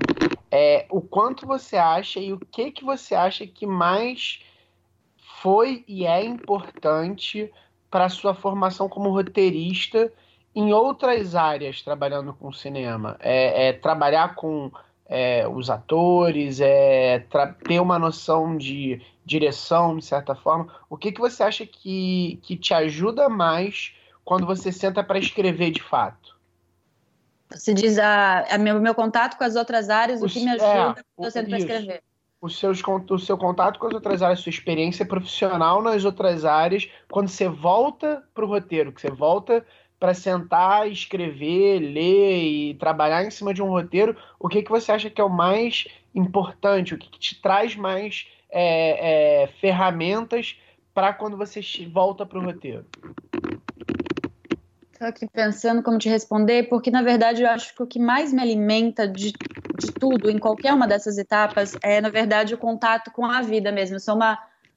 é, 0.51 0.85
o 0.89 1.01
quanto 1.01 1.45
você 1.45 1.77
acha 1.77 2.19
e 2.19 2.33
o 2.33 2.39
que, 2.39 2.71
que 2.71 2.83
você 2.83 3.15
acha 3.15 3.47
que 3.47 3.65
mais 3.65 4.41
foi 5.41 5.83
e 5.87 6.05
é 6.05 6.23
importante 6.23 7.51
para 7.89 8.05
a 8.05 8.09
sua 8.09 8.33
formação 8.33 8.89
como 8.89 9.09
roteirista 9.09 10.11
em 10.53 10.73
outras 10.73 11.35
áreas 11.35 11.81
trabalhando 11.81 12.33
com 12.33 12.51
cinema? 12.51 13.17
É, 13.19 13.67
é 13.67 13.73
trabalhar 13.73 14.35
com 14.35 14.71
é, 15.07 15.47
os 15.47 15.69
atores, 15.69 16.59
é 16.59 17.25
ter 17.67 17.79
uma 17.79 17.99
noção 17.99 18.57
de 18.57 19.01
direção, 19.25 19.97
de 19.97 20.05
certa 20.05 20.35
forma. 20.35 20.67
O 20.89 20.97
que, 20.97 21.11
que 21.11 21.19
você 21.19 21.43
acha 21.43 21.65
que, 21.65 22.39
que 22.41 22.55
te 22.55 22.73
ajuda 22.73 23.29
mais 23.29 23.93
quando 24.23 24.45
você 24.45 24.71
senta 24.71 25.03
para 25.03 25.19
escrever 25.19 25.71
de 25.71 25.81
fato? 25.81 26.35
Você 27.49 27.73
diz 27.73 27.99
a, 27.99 28.41
a 28.55 28.57
meu, 28.57 28.79
meu 28.81 28.95
contato 28.95 29.37
com 29.37 29.43
as 29.43 29.55
outras 29.55 29.89
áreas, 29.89 30.21
o, 30.21 30.25
o 30.25 30.29
que 30.29 30.39
me 30.39 30.49
ajuda 30.49 30.99
é, 30.99 31.03
quando 31.15 31.25
eu 31.25 31.31
sento 31.31 31.49
para 31.49 31.57
escrever 31.59 32.03
os 32.45 32.59
seus, 32.59 32.81
o 33.09 33.19
seu 33.19 33.37
contato 33.37 33.79
com 33.79 33.87
as 33.87 33.93
outras 33.93 34.21
áreas, 34.21 34.39
sua 34.39 34.49
experiência 34.49 35.05
profissional 35.05 35.81
nas 35.81 36.05
outras 36.05 36.45
áreas, 36.45 36.89
quando 37.09 37.27
você 37.27 37.47
volta 37.47 38.23
para 38.33 38.45
o 38.45 38.47
roteiro, 38.47 38.91
que 38.91 39.01
você 39.01 39.09
volta 39.09 39.65
para 39.99 40.13
sentar, 40.13 40.89
escrever, 40.89 41.79
ler 41.79 42.43
e 42.43 42.73
trabalhar 42.75 43.23
em 43.23 43.31
cima 43.31 43.53
de 43.53 43.61
um 43.61 43.69
roteiro, 43.69 44.15
o 44.39 44.47
que, 44.47 44.61
que 44.61 44.69
você 44.69 44.91
acha 44.91 45.09
que 45.09 45.19
é 45.19 45.23
o 45.23 45.29
mais 45.29 45.87
importante, 46.13 46.93
o 46.93 46.97
que, 46.97 47.09
que 47.09 47.19
te 47.19 47.41
traz 47.41 47.75
mais 47.75 48.27
é, 48.49 49.43
é, 49.43 49.47
ferramentas 49.59 50.57
para 50.93 51.13
quando 51.13 51.37
você 51.37 51.61
volta 51.91 52.25
para 52.25 52.39
o 52.39 52.43
roteiro? 52.43 52.85
Estou 55.05 55.25
aqui 55.25 55.27
pensando 55.31 55.83
como 55.83 55.99
te 55.99 56.09
responder, 56.09 56.63
porque 56.67 56.89
na 56.89 57.03
verdade 57.03 57.43
eu 57.43 57.49
acho 57.49 57.75
que 57.75 57.83
o 57.83 57.85
que 57.85 57.99
mais 57.99 58.33
me 58.33 58.41
alimenta 58.41 59.07
de, 59.07 59.33
de 59.77 59.91
tudo, 59.99 60.31
em 60.31 60.39
qualquer 60.39 60.73
uma 60.73 60.87
dessas 60.87 61.19
etapas, 61.19 61.77
é 61.83 62.01
na 62.01 62.09
verdade 62.09 62.55
o 62.55 62.57
contato 62.57 63.11
com 63.11 63.23
a 63.23 63.39
vida 63.43 63.71
mesmo. 63.71 63.97
Eu 63.97 63.99
sou 63.99 64.15
uma, 64.15 64.35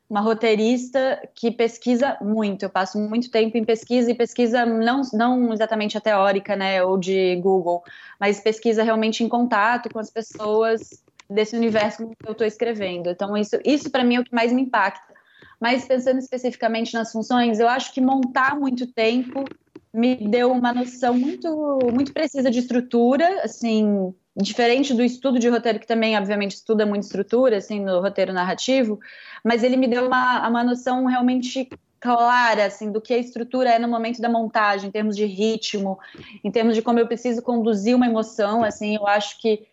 uma 0.08 0.20
roteirista 0.20 1.18
que 1.34 1.50
pesquisa 1.50 2.18
muito, 2.20 2.64
eu 2.64 2.68
passo 2.68 2.98
muito 2.98 3.30
tempo 3.30 3.56
em 3.56 3.64
pesquisa, 3.64 4.10
e 4.10 4.14
pesquisa 4.14 4.66
não, 4.66 5.00
não 5.14 5.50
exatamente 5.50 5.96
a 5.96 6.00
teórica, 6.00 6.54
né, 6.54 6.84
ou 6.84 6.98
de 6.98 7.36
Google, 7.36 7.82
mas 8.20 8.38
pesquisa 8.38 8.82
realmente 8.82 9.24
em 9.24 9.30
contato 9.30 9.88
com 9.88 9.98
as 9.98 10.10
pessoas 10.10 11.02
desse 11.30 11.56
universo 11.56 12.06
que 12.06 12.28
eu 12.28 12.32
estou 12.32 12.46
escrevendo. 12.46 13.08
Então, 13.08 13.34
isso, 13.34 13.58
isso 13.64 13.90
para 13.90 14.04
mim 14.04 14.16
é 14.16 14.20
o 14.20 14.24
que 14.24 14.34
mais 14.34 14.52
me 14.52 14.60
impacta. 14.60 15.14
Mas 15.58 15.86
pensando 15.86 16.18
especificamente 16.18 16.92
nas 16.92 17.10
funções, 17.10 17.58
eu 17.58 17.68
acho 17.68 17.94
que 17.94 18.00
montar 18.00 18.54
muito 18.60 18.86
tempo 18.92 19.44
me 19.92 20.16
deu 20.16 20.52
uma 20.52 20.72
noção 20.72 21.14
muito, 21.14 21.78
muito 21.92 22.12
precisa 22.12 22.50
de 22.50 22.58
estrutura, 22.58 23.42
assim, 23.42 24.14
diferente 24.36 24.94
do 24.94 25.02
estudo 25.02 25.38
de 25.38 25.48
roteiro, 25.48 25.80
que 25.80 25.86
também, 25.86 26.16
obviamente, 26.16 26.52
estuda 26.52 26.86
muito 26.86 27.04
estrutura, 27.04 27.58
assim, 27.58 27.80
no 27.80 28.00
roteiro 28.00 28.32
narrativo, 28.32 28.98
mas 29.44 29.62
ele 29.62 29.76
me 29.76 29.88
deu 29.88 30.06
uma, 30.06 30.48
uma 30.48 30.64
noção 30.64 31.06
realmente 31.06 31.68
clara, 32.00 32.66
assim, 32.66 32.92
do 32.92 33.00
que 33.00 33.12
a 33.12 33.18
estrutura 33.18 33.70
é 33.70 33.78
no 33.78 33.88
momento 33.88 34.20
da 34.20 34.28
montagem, 34.28 34.88
em 34.88 34.92
termos 34.92 35.16
de 35.16 35.24
ritmo, 35.24 35.98
em 36.44 36.50
termos 36.50 36.74
de 36.74 36.82
como 36.82 36.98
eu 36.98 37.06
preciso 37.06 37.42
conduzir 37.42 37.96
uma 37.96 38.06
emoção, 38.06 38.62
assim, 38.62 38.96
eu 38.96 39.06
acho 39.06 39.40
que 39.40 39.66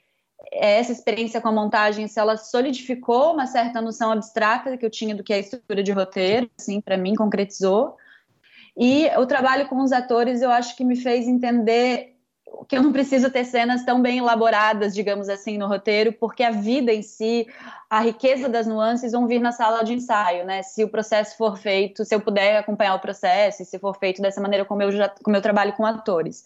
essa 0.52 0.92
experiência 0.92 1.42
com 1.42 1.48
a 1.48 1.52
montagem, 1.52 2.08
se 2.08 2.20
ela 2.20 2.38
solidificou 2.38 3.34
uma 3.34 3.48
certa 3.48 3.82
noção 3.82 4.12
abstrata 4.12 4.78
que 4.78 4.86
eu 4.86 4.90
tinha 4.90 5.16
do 5.16 5.24
que 5.24 5.34
é 5.34 5.38
a 5.38 5.40
estrutura 5.40 5.84
de 5.84 5.92
roteiro, 5.92 6.50
assim, 6.58 6.82
para 6.82 6.98
mim, 6.98 7.16
concretizou, 7.16 7.98
e 8.78 9.08
o 9.18 9.26
trabalho 9.26 9.68
com 9.68 9.82
os 9.82 9.92
atores 9.92 10.42
eu 10.42 10.52
acho 10.52 10.76
que 10.76 10.84
me 10.84 10.96
fez 10.96 11.28
entender 11.28 12.16
que 12.68 12.78
eu 12.78 12.82
não 12.82 12.92
preciso 12.92 13.30
ter 13.30 13.46
cenas 13.46 13.84
tão 13.84 14.02
bem 14.02 14.20
elaboradas, 14.20 14.94
digamos 14.94 15.30
assim, 15.30 15.58
no 15.58 15.68
roteiro, 15.68 16.14
porque 16.14 16.44
a 16.44 16.52
vida 16.52 16.92
em 16.92 17.02
si, 17.02 17.48
a 17.90 18.00
riqueza 18.02 18.48
das 18.48 18.66
nuances 18.66 19.12
vão 19.12 19.28
vir 19.28 19.40
na 19.40 19.52
sala 19.52 19.84
de 19.84 19.94
ensaio, 19.94 20.46
né? 20.46 20.62
Se 20.64 20.84
o 20.84 20.90
processo 20.90 21.38
for 21.38 21.58
feito, 21.58 22.06
se 22.06 22.16
eu 22.16 22.22
puder 22.22 22.58
acompanhar 22.58 22.96
o 22.96 23.00
processo, 23.00 23.66
se 23.66 23.80
for 23.80 23.98
feito 23.98 24.22
dessa 24.22 24.42
maneira 24.42 24.66
como 24.66 24.82
eu 24.82 24.92
já 24.92 25.10
como 25.10 25.36
eu 25.36 25.42
trabalho 25.42 25.74
com 25.74 25.86
atores. 25.86 26.44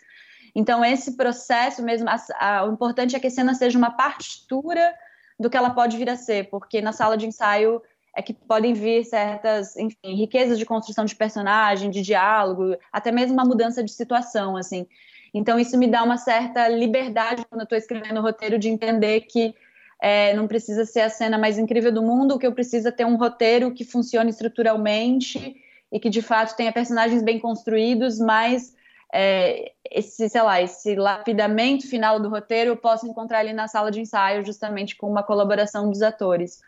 Então, 0.55 0.83
esse 0.83 1.15
processo 1.15 1.83
mesmo, 1.83 2.09
a, 2.09 2.17
a, 2.39 2.65
o 2.65 2.73
importante 2.73 3.15
é 3.15 3.19
que 3.19 3.27
a 3.27 3.31
cena 3.31 3.53
seja 3.53 3.77
uma 3.77 3.91
partitura 3.91 4.93
do 5.39 5.49
que 5.49 5.55
ela 5.55 5.69
pode 5.69 5.95
vir 5.97 6.09
a 6.09 6.15
ser, 6.15 6.49
porque 6.49 6.81
na 6.81 6.91
sala 6.91 7.15
de 7.15 7.27
ensaio 7.27 7.81
é 8.15 8.21
que 8.21 8.33
podem 8.33 8.73
vir 8.73 9.03
certas, 9.05 9.75
enfim, 9.75 10.15
riquezas 10.15 10.57
de 10.57 10.65
construção 10.65 11.05
de 11.05 11.15
personagem, 11.15 11.89
de 11.89 12.01
diálogo, 12.01 12.75
até 12.91 13.11
mesmo 13.11 13.33
uma 13.33 13.45
mudança 13.45 13.83
de 13.83 13.91
situação, 13.91 14.57
assim. 14.57 14.87
Então, 15.33 15.59
isso 15.59 15.77
me 15.77 15.87
dá 15.87 16.03
uma 16.03 16.17
certa 16.17 16.67
liberdade 16.67 17.45
quando 17.49 17.61
eu 17.61 17.65
estou 17.65 17.77
escrevendo 17.77 18.19
o 18.19 18.23
roteiro 18.23 18.57
de 18.57 18.67
entender 18.67 19.21
que 19.21 19.53
é, 20.01 20.33
não 20.33 20.47
precisa 20.47 20.85
ser 20.85 21.01
a 21.01 21.09
cena 21.09 21.37
mais 21.37 21.57
incrível 21.57 21.91
do 21.91 22.01
mundo, 22.01 22.39
que 22.39 22.47
eu 22.47 22.53
preciso 22.53 22.91
ter 22.91 23.05
um 23.05 23.17
roteiro 23.17 23.73
que 23.73 23.83
funcione 23.83 24.29
estruturalmente 24.29 25.55
e 25.91 25.99
que, 25.99 26.09
de 26.09 26.21
fato, 26.21 26.55
tenha 26.55 26.71
personagens 26.71 27.21
bem 27.21 27.39
construídos, 27.39 28.19
mas 28.19 28.73
é, 29.13 29.73
esse, 29.91 30.29
sei 30.29 30.41
lá, 30.41 30.61
esse 30.61 30.95
lapidamento 30.95 31.87
final 31.87 32.19
do 32.19 32.29
roteiro 32.29 32.71
eu 32.71 32.77
posso 32.77 33.07
encontrar 33.07 33.39
ali 33.39 33.53
na 33.53 33.67
sala 33.67 33.91
de 33.91 33.99
ensaio, 33.99 34.45
justamente 34.45 34.95
com 34.95 35.09
uma 35.09 35.23
colaboração 35.23 35.89
dos 35.89 36.01
atores. 36.01 36.59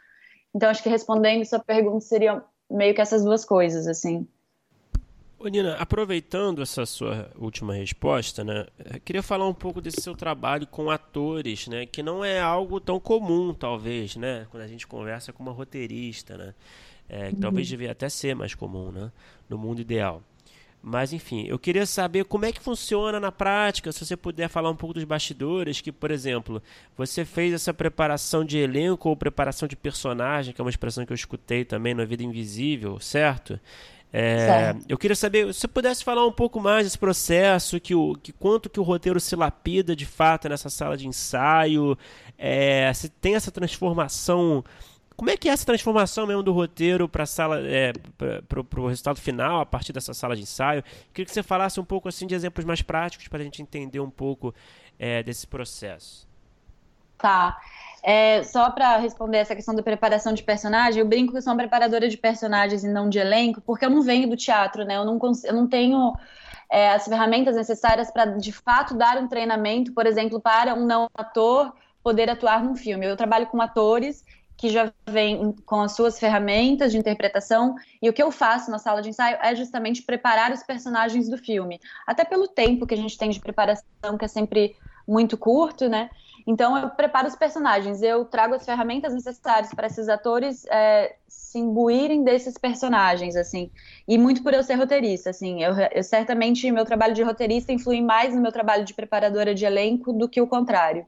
Então, 0.54 0.70
acho 0.70 0.84
que 0.84 0.90
respondendo 0.90 1.46
sua 1.46 1.60
pergunta, 1.60 2.02
seriam 2.02 2.44
meio 2.70 2.94
que 2.94 3.02
essas 3.02 3.24
duas 3.24 3.46
coisas, 3.46 3.88
assim. 3.88 4.28
Ô 5.44 5.48
Nina, 5.48 5.76
aproveitando 5.78 6.62
essa 6.62 6.86
sua 6.86 7.32
última 7.36 7.74
resposta, 7.74 8.44
né, 8.44 8.68
queria 9.04 9.24
falar 9.24 9.48
um 9.48 9.54
pouco 9.56 9.82
desse 9.82 10.00
seu 10.00 10.16
trabalho 10.16 10.68
com 10.68 10.92
atores, 10.92 11.68
né, 11.68 11.88
que 11.88 12.04
não 12.04 12.24
é 12.24 12.40
algo 12.40 12.80
tão 12.80 13.00
comum, 13.00 13.52
talvez, 13.52 14.16
né, 14.16 14.46
quando 14.52 14.62
a 14.62 14.68
gente 14.68 14.86
conversa 14.86 15.34
com 15.34 15.42
uma 15.42 15.52
roteirista, 15.52 16.38
né, 16.38 16.54
é, 17.10 17.30
que 17.30 17.36
uhum. 17.36 17.42
talvez 17.42 17.68
devia 17.68 17.92
até 17.92 18.08
ser 18.08 18.36
mais 18.36 18.54
comum, 18.54 18.92
né, 18.92 19.12
no 19.50 19.58
mundo 19.58 19.82
ideal. 19.82 20.22
Mas 20.84 21.14
enfim, 21.14 21.46
eu 21.48 21.60
queria 21.60 21.86
saber 21.86 22.26
como 22.26 22.46
é 22.46 22.52
que 22.52 22.60
funciona 22.60 23.20
na 23.20 23.32
prática, 23.32 23.92
se 23.92 24.04
você 24.04 24.18
puder 24.18 24.50
falar 24.50 24.72
um 24.72 24.76
pouco 24.76 24.96
dos 24.96 25.04
bastidores, 25.04 25.80
que, 25.80 25.92
por 25.92 26.10
exemplo, 26.10 26.62
você 26.98 27.24
fez 27.24 27.54
essa 27.54 27.72
preparação 27.72 28.44
de 28.44 28.58
elenco 28.58 29.08
ou 29.08 29.16
preparação 29.16 29.68
de 29.68 29.76
personagem, 29.76 30.54
que 30.54 30.60
é 30.60 30.64
uma 30.64 30.72
expressão 30.72 31.06
que 31.06 31.12
eu 31.12 31.16
escutei 31.16 31.64
também 31.64 31.94
na 31.94 32.04
Vida 32.04 32.24
Invisível, 32.24 33.00
certo? 33.00 33.60
É, 34.14 34.76
eu 34.90 34.98
queria 34.98 35.16
saber 35.16 35.54
se 35.54 35.62
você 35.62 35.68
pudesse 35.68 36.04
falar 36.04 36.26
um 36.26 36.32
pouco 36.32 36.60
mais 36.60 36.86
desse 36.86 36.98
processo, 36.98 37.80
que, 37.80 37.96
o, 37.96 38.14
que 38.16 38.34
quanto 38.34 38.70
que 38.70 38.80
o 38.80 38.84
roteiro 38.84 39.20
se 39.20 39.36
lapida 39.36 39.96
de 39.96 40.06
fato 40.06 40.50
nessa 40.50 40.70
sala 40.70 40.98
de 40.98 41.08
ensaio, 41.08 41.98
é, 42.38 42.92
se 42.94 43.08
tem 43.08 43.36
essa 43.36 43.52
transformação. 43.52 44.64
Como 45.16 45.30
é 45.30 45.38
que 45.38 45.50
é 45.50 45.52
essa 45.52 45.66
transformação 45.66 46.26
mesmo 46.26 46.42
do 46.42 46.52
roteiro 46.52 47.08
para 47.08 47.26
sala, 47.26 47.60
é, 47.60 47.94
para 48.48 48.82
o 48.82 48.88
resultado 48.88 49.20
final 49.20 49.62
a 49.62 49.66
partir 49.66 49.94
dessa 49.94 50.14
sala 50.14 50.36
de 50.36 50.42
ensaio? 50.42 50.84
Queria 51.14 51.26
que 51.26 51.32
você 51.32 51.44
falasse 51.44 51.80
um 51.80 51.86
pouco 51.86 52.10
assim 52.10 52.26
de 52.26 52.34
exemplos 52.34 52.66
mais 52.66 52.82
práticos 52.82 53.28
para 53.28 53.40
a 53.40 53.44
gente 53.44 53.62
entender 53.62 54.00
um 54.00 54.10
pouco 54.10 54.54
é, 54.98 55.22
desse 55.22 55.46
processo. 55.46 56.28
Tá. 57.18 57.60
É, 58.04 58.42
só 58.42 58.72
para 58.72 58.98
responder 58.98 59.38
essa 59.38 59.56
questão 59.56 59.76
da 59.76 59.84
preparação 59.84 60.34
de 60.34 60.42
personagem, 60.42 61.00
eu 61.00 61.08
brinco 61.08 61.34
que 61.34 61.42
sou 61.42 61.54
uma 61.54 61.60
preparadora 61.60 62.10
de 62.10 62.18
personagens 62.18 62.84
e 62.84 62.88
não 62.88 63.08
de 63.08 63.20
elenco, 63.20 63.62
porque 63.62 63.86
eu 63.86 63.92
não 63.92 64.02
venho 64.02 64.28
do 64.28 64.36
teatro, 64.36 64.84
né? 64.84 64.98
Eu 64.98 65.06
não, 65.06 65.20
eu 65.44 65.54
não 65.54 65.68
tenho 65.68 66.16
é, 66.68 66.94
as 66.94 67.06
ferramentas 67.06 67.56
necessárias 67.56 68.10
para, 68.10 68.26
de 68.38 68.52
fato, 68.52 68.96
dar 68.96 69.18
um 69.18 69.28
treinamento, 69.28 69.94
por 69.94 70.08
exemplo, 70.08 70.42
para 70.42 70.74
um 70.74 70.84
não 70.84 71.08
ator 71.14 71.72
poder 72.02 72.28
atuar 72.28 72.64
num 72.64 72.76
filme. 72.76 73.06
Eu 73.06 73.16
trabalho 73.16 73.46
com 73.46 73.62
atores 73.62 74.26
que 74.62 74.70
já 74.70 74.94
vêm 75.10 75.56
com 75.66 75.82
as 75.82 75.94
suas 75.94 76.20
ferramentas 76.20 76.92
de 76.92 76.98
interpretação, 77.00 77.74
e 78.00 78.08
o 78.08 78.14
que 78.14 78.22
eu 78.22 78.32
faço 78.32 78.70
na 78.70 78.78
sala 78.78 79.02
de 79.02 79.10
ensaio 79.10 79.40
é 79.42 79.56
justamente 79.56 80.04
preparar 80.04 80.52
os 80.52 80.62
personagens 80.62 81.28
do 81.28 81.36
filme. 81.36 81.80
Até 82.06 82.24
pelo 82.24 82.48
tempo 82.48 82.86
que 82.86 82.94
a 82.94 82.98
gente 82.98 83.18
tem 83.18 83.32
de 83.32 83.40
preparação, 83.40 84.20
que 84.20 84.24
é 84.24 84.28
sempre 84.28 84.76
muito 85.08 85.36
curto, 85.36 85.90
né? 85.90 86.12
Então 86.46 86.78
eu 86.78 86.92
preparo 86.92 87.28
os 87.28 87.36
personagens, 87.36 88.04
eu 88.04 88.24
trago 88.24 88.54
as 88.54 88.64
ferramentas 88.64 89.16
necessárias 89.16 89.74
para 89.74 89.88
esses 89.88 90.08
atores 90.08 90.64
é, 90.68 91.16
se 91.28 91.58
imbuírem 91.58 92.24
desses 92.24 92.56
personagens, 92.56 93.36
assim. 93.36 93.72
E 94.08 94.16
muito 94.16 94.44
por 94.44 94.54
eu 94.54 94.62
ser 94.62 94.76
roteirista, 94.76 95.32
assim. 95.32 95.64
Eu, 95.64 95.74
eu, 95.92 96.04
certamente 96.04 96.72
meu 96.72 96.86
trabalho 96.86 97.16
de 97.16 97.24
roteirista 97.24 97.74
influi 97.74 98.00
mais 98.00 98.36
no 98.36 98.42
meu 98.42 98.52
trabalho 98.52 98.86
de 98.86 98.94
preparadora 98.94 99.56
de 99.56 99.66
elenco 99.66 100.14
do 100.14 100.30
que 100.30 100.40
o 100.40 100.46
contrário. 100.46 101.04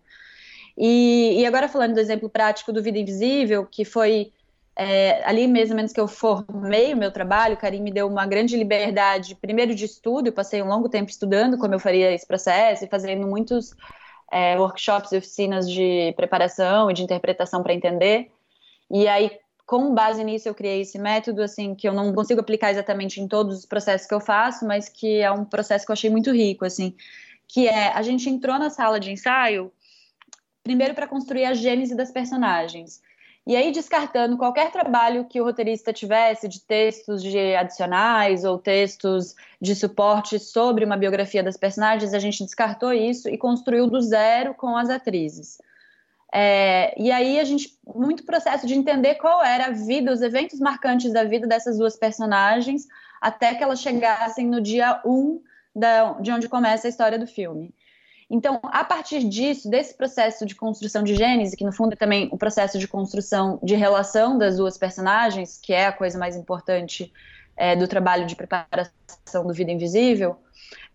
E, 0.77 1.39
e 1.39 1.45
agora 1.45 1.69
falando 1.69 1.93
do 1.93 1.99
exemplo 1.99 2.29
prático 2.29 2.73
do 2.73 2.81
Vida 2.81 2.97
Invisível, 2.97 3.65
que 3.65 3.85
foi 3.85 4.31
é, 4.75 5.23
ali 5.27 5.47
mesmo 5.47 5.75
menos 5.75 5.93
que 5.93 5.99
eu 5.99 6.07
formei 6.07 6.93
o 6.93 6.97
meu 6.97 7.11
trabalho, 7.11 7.53
o 7.53 7.57
Karim 7.57 7.81
me 7.81 7.91
deu 7.91 8.07
uma 8.07 8.25
grande 8.25 8.57
liberdade, 8.57 9.35
primeiro 9.35 9.75
de 9.75 9.85
estudo, 9.85 10.27
eu 10.27 10.33
passei 10.33 10.61
um 10.61 10.67
longo 10.67 10.89
tempo 10.89 11.11
estudando 11.11 11.57
como 11.57 11.75
eu 11.75 11.79
faria 11.79 12.11
esse 12.11 12.25
processo 12.25 12.83
e 12.83 12.87
fazendo 12.87 13.27
muitos 13.27 13.75
é, 14.31 14.57
workshops 14.57 15.11
e 15.11 15.17
oficinas 15.17 15.69
de 15.69 16.11
preparação 16.15 16.89
e 16.89 16.93
de 16.93 17.03
interpretação 17.03 17.61
para 17.61 17.73
entender. 17.73 18.31
E 18.89 19.07
aí, 19.07 19.31
com 19.65 19.93
base 19.93 20.23
nisso, 20.23 20.49
eu 20.49 20.55
criei 20.55 20.81
esse 20.81 20.97
método, 20.97 21.43
assim, 21.43 21.75
que 21.75 21.87
eu 21.87 21.93
não 21.93 22.11
consigo 22.13 22.41
aplicar 22.41 22.71
exatamente 22.71 23.21
em 23.21 23.27
todos 23.27 23.59
os 23.59 23.65
processos 23.65 24.07
que 24.07 24.13
eu 24.13 24.19
faço, 24.19 24.65
mas 24.65 24.89
que 24.89 25.19
é 25.19 25.31
um 25.31 25.45
processo 25.45 25.85
que 25.85 25.91
eu 25.91 25.93
achei 25.93 26.09
muito 26.09 26.31
rico, 26.31 26.65
assim, 26.65 26.95
que 27.47 27.67
é, 27.67 27.89
a 27.89 28.01
gente 28.01 28.27
entrou 28.27 28.57
na 28.57 28.71
sala 28.71 28.99
de 28.99 29.11
ensaio, 29.11 29.71
primeiro 30.63 30.93
para 30.93 31.07
construir 31.07 31.45
a 31.45 31.53
gênese 31.53 31.95
das 31.95 32.11
personagens. 32.11 33.01
E 33.45 33.57
aí, 33.57 33.73
descartando 33.73 34.37
qualquer 34.37 34.71
trabalho 34.71 35.25
que 35.25 35.41
o 35.41 35.43
roteirista 35.43 35.91
tivesse 35.91 36.47
de 36.47 36.61
textos 36.61 37.21
de 37.21 37.55
adicionais 37.55 38.45
ou 38.45 38.57
textos 38.57 39.35
de 39.59 39.75
suporte 39.75 40.39
sobre 40.39 40.85
uma 40.85 40.95
biografia 40.95 41.43
das 41.43 41.57
personagens, 41.57 42.13
a 42.13 42.19
gente 42.19 42.45
descartou 42.45 42.93
isso 42.93 43.27
e 43.27 43.37
construiu 43.37 43.87
do 43.87 44.01
zero 44.01 44.53
com 44.53 44.77
as 44.77 44.89
atrizes. 44.89 45.57
É, 46.33 46.99
e 46.99 47.11
aí 47.11 47.37
a 47.37 47.43
gente, 47.43 47.77
muito 47.93 48.25
processo 48.25 48.65
de 48.65 48.73
entender 48.73 49.15
qual 49.15 49.43
era 49.43 49.65
a 49.65 49.71
vida, 49.71 50.13
os 50.13 50.21
eventos 50.21 50.59
marcantes 50.59 51.11
da 51.11 51.25
vida 51.25 51.45
dessas 51.45 51.77
duas 51.77 51.97
personagens, 51.97 52.87
até 53.19 53.53
que 53.53 53.63
elas 53.63 53.81
chegassem 53.81 54.47
no 54.47 54.61
dia 54.61 55.01
1 55.05 55.09
um 55.09 55.41
de 56.21 56.31
onde 56.31 56.47
começa 56.47 56.87
a 56.87 56.89
história 56.89 57.19
do 57.19 57.27
filme. 57.27 57.73
Então, 58.33 58.59
a 58.63 58.83
partir 58.83 59.23
disso, 59.25 59.69
desse 59.69 59.93
processo 59.93 60.43
de 60.43 60.55
construção 60.55 61.03
de 61.03 61.13
gênese, 61.13 61.55
que 61.55 61.63
no 61.63 61.71
fundo 61.71 61.93
é 61.93 61.95
também 61.95 62.29
o 62.31 62.37
processo 62.37 62.79
de 62.79 62.87
construção 62.87 63.59
de 63.61 63.75
relação 63.75 64.39
das 64.39 64.57
duas 64.57 64.75
personagens, 64.75 65.59
que 65.61 65.71
é 65.71 65.85
a 65.85 65.91
coisa 65.91 66.17
mais 66.17 66.35
importante 66.35 67.13
é, 67.55 67.75
do 67.75 67.87
trabalho 67.87 68.25
de 68.25 68.35
preparação 68.35 69.45
do 69.45 69.53
Vida 69.53 69.71
Invisível, 69.71 70.35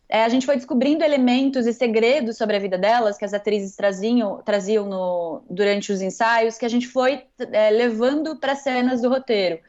é, 0.08 0.24
a 0.24 0.28
gente 0.28 0.46
foi 0.46 0.56
descobrindo 0.56 1.04
elementos 1.04 1.64
e 1.64 1.72
segredos 1.72 2.36
sobre 2.36 2.56
a 2.56 2.58
vida 2.58 2.76
delas 2.76 3.16
que 3.16 3.24
as 3.24 3.32
atrizes 3.32 3.76
traziam, 3.76 4.42
traziam 4.42 4.86
no, 4.86 5.42
durante 5.48 5.92
os 5.92 6.02
ensaios, 6.02 6.58
que 6.58 6.66
a 6.66 6.68
gente 6.68 6.88
foi 6.88 7.22
é, 7.52 7.70
levando 7.70 8.34
para 8.34 8.56
cenas 8.56 9.00
do 9.00 9.08
roteiro. 9.08 9.60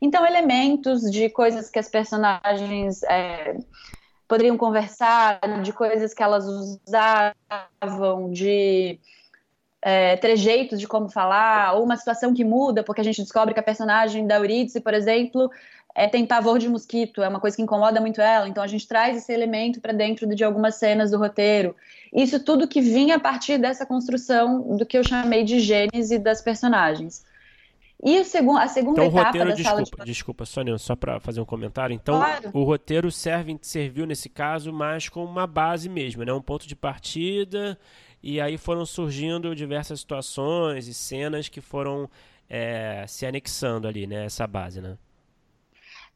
Então, 0.00 0.24
elementos 0.24 1.10
de 1.10 1.28
coisas 1.28 1.68
que 1.68 1.78
as 1.80 1.88
personagens 1.88 3.02
é, 3.02 3.56
poderiam 4.28 4.56
conversar 4.56 5.40
de 5.62 5.72
coisas 5.72 6.12
que 6.12 6.22
elas 6.22 6.44
usavam, 6.46 8.30
de 8.30 8.98
é, 9.80 10.16
trejeitos 10.16 10.80
de 10.80 10.88
como 10.88 11.08
falar, 11.08 11.74
ou 11.74 11.84
uma 11.84 11.96
situação 11.96 12.34
que 12.34 12.44
muda, 12.44 12.82
porque 12.82 13.00
a 13.00 13.04
gente 13.04 13.22
descobre 13.22 13.54
que 13.54 13.60
a 13.60 13.62
personagem 13.62 14.26
da 14.26 14.36
Eurídice, 14.36 14.80
por 14.80 14.94
exemplo, 14.94 15.50
é, 15.94 16.08
tem 16.08 16.26
pavor 16.26 16.58
de 16.58 16.68
mosquito, 16.68 17.22
é 17.22 17.28
uma 17.28 17.40
coisa 17.40 17.56
que 17.56 17.62
incomoda 17.62 18.00
muito 18.00 18.20
ela, 18.20 18.48
então 18.48 18.62
a 18.62 18.66
gente 18.66 18.86
traz 18.86 19.16
esse 19.16 19.32
elemento 19.32 19.80
para 19.80 19.92
dentro 19.92 20.26
de 20.26 20.44
algumas 20.44 20.74
cenas 20.74 21.12
do 21.12 21.18
roteiro. 21.18 21.74
Isso 22.12 22.42
tudo 22.42 22.68
que 22.68 22.80
vinha 22.80 23.16
a 23.16 23.20
partir 23.20 23.58
dessa 23.58 23.86
construção 23.86 24.76
do 24.76 24.84
que 24.84 24.98
eu 24.98 25.04
chamei 25.04 25.44
de 25.44 25.60
gênese 25.60 26.18
das 26.18 26.42
personagens. 26.42 27.24
E 28.02 28.18
o 28.18 28.56
a 28.56 28.68
segunda 28.68 29.04
então, 29.04 29.06
etapa 29.06 29.26
roteiro, 29.26 29.48
da 29.48 29.54
desculpa, 29.54 29.86
sala 29.86 30.04
de... 30.04 30.12
Desculpa, 30.12 30.44
Sônia, 30.44 30.78
só 30.78 30.94
para 30.94 31.18
fazer 31.18 31.40
um 31.40 31.46
comentário. 31.46 31.94
Então, 31.94 32.18
claro. 32.18 32.50
o 32.52 32.62
roteiro 32.62 33.10
serve, 33.10 33.58
serviu 33.62 34.06
nesse 34.06 34.28
caso 34.28 34.72
mais 34.72 35.08
como 35.08 35.26
uma 35.26 35.46
base 35.46 35.88
mesmo, 35.88 36.22
né? 36.22 36.32
Um 36.32 36.42
ponto 36.42 36.68
de 36.68 36.76
partida 36.76 37.78
e 38.22 38.40
aí 38.40 38.58
foram 38.58 38.84
surgindo 38.84 39.54
diversas 39.54 40.00
situações 40.00 40.88
e 40.88 40.94
cenas 40.94 41.48
que 41.48 41.60
foram 41.60 42.10
é, 42.50 43.04
se 43.08 43.24
anexando 43.24 43.88
ali, 43.88 44.06
né? 44.06 44.26
Essa 44.26 44.46
base, 44.46 44.80
né? 44.80 44.98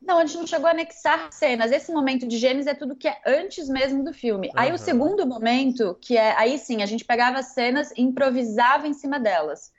Não, 0.03 0.19
a 0.19 0.25
gente 0.25 0.39
não 0.39 0.47
chegou 0.47 0.67
a 0.67 0.71
anexar 0.71 1.31
cenas. 1.31 1.71
Esse 1.71 1.93
momento 1.93 2.27
de 2.27 2.39
Gênesis 2.39 2.67
é 2.67 2.75
tudo 2.75 2.97
que 2.97 3.07
é 3.07 3.21
antes 3.27 3.69
mesmo 3.69 4.03
do 4.03 4.13
filme. 4.13 4.49
Uhum. 4.49 4.55
Aí 4.57 4.73
o 4.73 4.79
segundo 4.79 5.27
momento, 5.27 5.97
que 6.01 6.17
é 6.17 6.35
aí 6.37 6.59
sim, 6.59 6.83
a 6.83 6.87
gente 6.87 7.05
pegava 7.05 7.39
as 7.39 7.47
cenas 7.49 7.91
e 7.93 8.03
improvisava 8.03 8.89
em 8.89 8.95
cima 8.95 9.21
delas. 9.21 9.73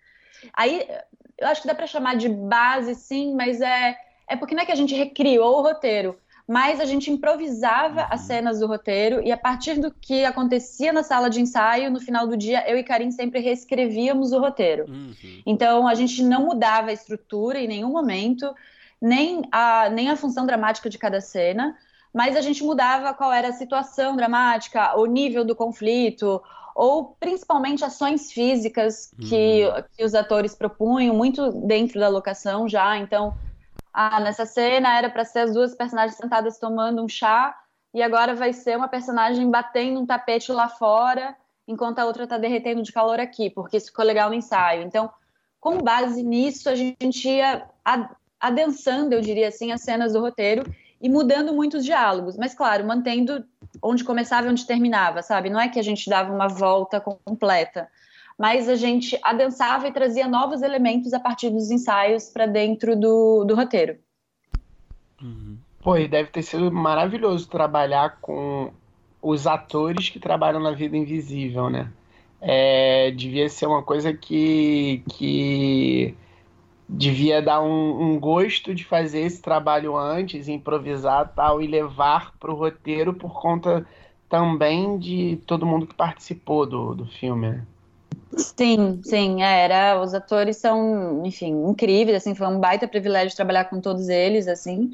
Aí 0.54 0.88
eu 1.42 1.48
acho 1.48 1.62
que 1.62 1.68
dá 1.68 1.76
para 1.76 1.88
chamar 1.88 2.16
de 2.16 2.30
base, 2.30 2.94
sim, 2.96 3.34
mas 3.36 3.60
é, 3.60 3.98
é 4.28 4.36
porque 4.36 4.54
não 4.54 4.62
é 4.62 4.66
que 4.66 4.72
a 4.72 4.76
gente 4.76 4.94
recriou 4.94 5.58
o 5.58 5.62
roteiro, 5.62 6.16
mas 6.48 6.80
a 6.80 6.86
gente 6.86 7.10
improvisava 7.10 8.04
as 8.10 8.22
uhum. 8.22 8.28
cenas 8.28 8.60
do 8.60 8.68
roteiro 8.68 9.22
e 9.24 9.32
a 9.32 9.38
partir 9.38 9.80
do 9.80 9.92
que 9.92 10.24
acontecia 10.24 10.94
na 10.94 11.02
sala 11.02 11.30
de 11.30 11.42
ensaio, 11.42 11.90
no 11.90 12.00
final 12.00 12.28
do 12.28 12.38
dia, 12.38 12.70
eu 12.70 12.78
e 12.78 12.84
Karim 12.84 13.10
sempre 13.10 13.40
reescrevíamos 13.40 14.32
o 14.32 14.40
roteiro. 14.40 14.86
Uhum. 14.88 15.14
Então 15.46 15.88
a 15.88 15.96
gente 15.96 16.24
não 16.24 16.46
mudava 16.46 16.90
a 16.90 16.94
estrutura 16.94 17.60
em 17.60 17.68
nenhum 17.68 17.90
momento, 17.90 18.54
nem 19.02 19.42
a, 19.52 19.90
nem 19.90 20.10
a 20.10 20.16
função 20.16 20.46
dramática 20.46 20.90
de 20.90 20.98
cada 20.98 21.20
cena, 21.20 21.76
mas 22.14 22.36
a 22.36 22.42
gente 22.42 22.64
mudava 22.64 23.14
qual 23.14 23.32
era 23.32 23.48
a 23.48 23.54
situação 23.54 24.16
dramática, 24.16 24.98
o 25.00 25.06
nível 25.06 25.44
do 25.46 25.56
conflito, 25.56 26.42
ou 26.76 27.16
principalmente 27.20 27.84
ações 27.84 28.32
físicas 28.32 29.12
que, 29.20 29.66
uhum. 29.66 29.84
que 29.96 30.04
os 30.04 30.14
atores 30.14 30.56
propunham, 30.56 31.16
muito 31.16 31.52
dentro 31.52 32.00
da 32.00 32.08
locação 32.08 32.68
já. 32.68 32.98
Então, 32.98 33.36
ah, 33.94 34.20
nessa 34.20 34.46
cena 34.46 34.98
era 34.98 35.10
para 35.10 35.26
ser 35.26 35.40
as 35.40 35.54
duas 35.54 35.76
personagens 35.76 36.18
sentadas 36.18 36.58
tomando 36.58 37.04
um 37.04 37.08
chá 37.08 37.56
e 37.94 38.02
agora 38.02 38.34
vai 38.34 38.54
ser 38.54 38.78
uma 38.78 38.88
personagem 38.88 39.50
batendo 39.50 40.00
um 40.00 40.06
tapete 40.06 40.52
lá 40.52 40.70
fora 40.70 41.36
enquanto 41.68 42.00
a 42.00 42.06
outra 42.06 42.24
está 42.24 42.38
derretendo 42.38 42.82
de 42.82 42.92
calor 42.92 43.20
aqui, 43.20 43.50
porque 43.50 43.78
isso 43.78 43.88
ficou 43.88 44.06
legal 44.06 44.30
no 44.30 44.36
ensaio. 44.36 44.84
Então, 44.84 45.10
com 45.60 45.78
base 45.78 46.24
nisso, 46.24 46.70
a 46.70 46.76
gente 46.76 47.28
ia 47.28 47.68
adensando, 48.40 49.14
eu 49.14 49.22
diria 49.22 49.50
assim, 49.50 49.72
as 49.72 49.82
cenas 49.82 50.14
do 50.14 50.20
roteiro 50.20 50.64
e 51.00 51.10
mudando 51.10 51.54
muitos 51.54 51.84
diálogos, 51.84 52.38
mas 52.38 52.54
claro, 52.54 52.86
mantendo 52.86 53.46
onde 53.82 54.04
começava 54.04 54.48
e 54.48 54.50
onde 54.50 54.66
terminava, 54.66 55.22
sabe? 55.22 55.50
Não 55.50 55.60
é 55.60 55.70
que 55.70 55.80
a 55.80 55.84
gente 55.84 56.10
dava 56.10 56.34
uma 56.34 56.48
volta 56.48 57.00
completa, 57.00 57.88
mas 58.38 58.68
a 58.68 58.76
gente 58.76 59.20
adensava 59.24 59.88
e 59.88 59.92
trazia 59.92 60.28
novos 60.28 60.62
elementos 60.62 61.14
a 61.14 61.20
partir 61.20 61.50
dos 61.50 61.70
ensaios 61.70 62.30
para 62.30 62.46
dentro 62.46 63.00
do, 63.00 63.44
do 63.44 63.56
roteiro. 63.56 63.98
Uhum. 65.22 65.58
Pô, 65.82 65.98
e 65.98 66.08
deve 66.08 66.30
ter 66.30 66.44
sido 66.44 66.72
maravilhoso 66.72 67.48
trabalhar 67.48 68.18
com 68.22 68.72
os 69.22 69.46
atores 69.46 70.10
que 70.10 70.20
trabalham 70.20 70.60
na 70.60 70.72
vida 70.72 70.98
invisível, 70.98 71.70
né? 71.70 71.92
É, 72.40 73.12
devia 73.12 73.48
ser 73.50 73.68
uma 73.68 73.84
coisa 73.84 74.12
que, 74.14 75.04
que 75.12 76.16
devia 76.92 77.42
dar 77.42 77.62
um, 77.62 78.02
um, 78.02 78.20
gosto 78.20 78.76
de 78.76 78.84
fazer 78.84 79.22
esse 79.22 79.42
trabalho 79.42 79.96
antes, 79.96 80.50
improvisar 80.50 81.32
tal, 81.34 81.62
e 81.62 81.68
levar 81.68 82.34
para 82.38 82.52
o 82.52 82.56
roteiro 82.56 83.14
por 83.14 83.40
conta 83.42 83.86
também 84.28 84.98
de 85.00 85.40
todo 85.48 85.66
mundo 85.66 85.88
que 85.88 85.96
participou 85.96 86.66
do, 86.66 86.94
do 86.94 87.06
filme. 87.06 87.50
Né? 87.50 87.66
Sim, 88.36 89.02
sim, 89.04 89.42
é, 89.42 89.64
era. 89.64 90.02
Os 90.02 90.14
atores 90.14 90.58
são, 90.58 91.26
enfim, 91.26 91.54
incríveis, 91.70 92.18
assim, 92.18 92.36
foi 92.36 92.48
um 92.48 92.60
baita 92.60 92.88
privilégio 92.88 93.36
trabalhar 93.36 93.66
com 93.66 93.80
todos 93.80 94.10
eles, 94.10 94.48
assim. 94.48 94.92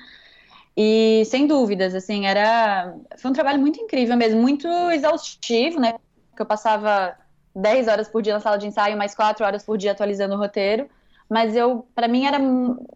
E 0.76 1.24
sem 1.26 1.48
dúvidas, 1.48 1.96
assim, 1.96 2.28
era. 2.28 2.96
Foi 3.18 3.32
um 3.32 3.34
trabalho 3.34 3.60
muito 3.60 3.80
incrível 3.80 4.16
mesmo, 4.16 4.40
muito 4.40 4.68
exaustivo, 4.92 5.80
né? 5.80 5.96
Porque 6.30 6.44
eu 6.44 6.46
passava 6.46 7.16
10 7.56 7.88
horas 7.88 8.08
por 8.08 8.22
dia 8.22 8.34
na 8.34 8.40
sala 8.40 8.58
de 8.58 8.68
ensaio, 8.68 8.96
mais 8.96 9.16
4 9.16 9.44
horas 9.44 9.64
por 9.64 9.78
dia 9.78 9.92
atualizando 9.92 10.36
o 10.36 10.38
roteiro. 10.38 10.88
Mas 11.30 11.56
eu, 11.56 11.86
para 11.94 12.08
mim, 12.08 12.26
era, 12.26 12.38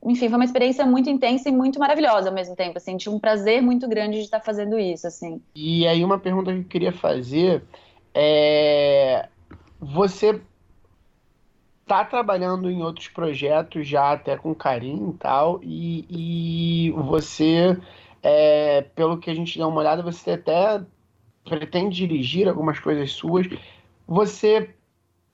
enfim, 0.06 0.30
foi 0.30 0.38
uma 0.38 0.46
experiência 0.46 0.86
muito 0.86 1.10
intensa 1.10 1.50
e 1.50 1.52
muito 1.52 1.78
maravilhosa 1.78 2.30
ao 2.30 2.36
mesmo 2.36 2.56
tempo. 2.56 2.78
Assim, 2.78 2.96
tinha 2.96 3.14
um 3.14 3.20
prazer 3.20 3.62
muito 3.62 3.88
grande 3.88 4.18
de 4.18 4.24
estar 4.24 4.40
fazendo 4.40 4.80
isso, 4.80 5.06
assim. 5.06 5.42
E 5.54 5.86
aí 5.86 6.04
uma 6.04 6.18
pergunta 6.18 6.52
que 6.54 6.60
eu 6.60 6.64
queria 6.64 6.94
fazer 6.94 7.64
é 8.14 9.28
você 9.80 10.40
tá 11.86 12.06
trabalhando 12.06 12.70
em 12.70 12.82
outros 12.82 13.10
projetos 13.10 13.86
já 13.86 14.14
até 14.14 14.38
com 14.38 14.56
carinho 14.56 15.12
e 15.14 15.18
tal, 15.18 15.60
e, 15.62 16.06
e 16.88 16.92
você, 16.92 17.78
é, 18.24 18.82
pelo 18.96 19.18
que 19.18 19.30
a 19.30 19.34
gente 19.34 19.60
dá 19.60 19.68
uma 19.68 19.82
olhada, 19.82 20.02
você 20.02 20.32
até 20.32 20.82
pretende 21.44 21.96
dirigir 21.96 22.48
algumas 22.48 22.80
coisas 22.80 23.12
suas. 23.12 23.48
Você 24.08 24.74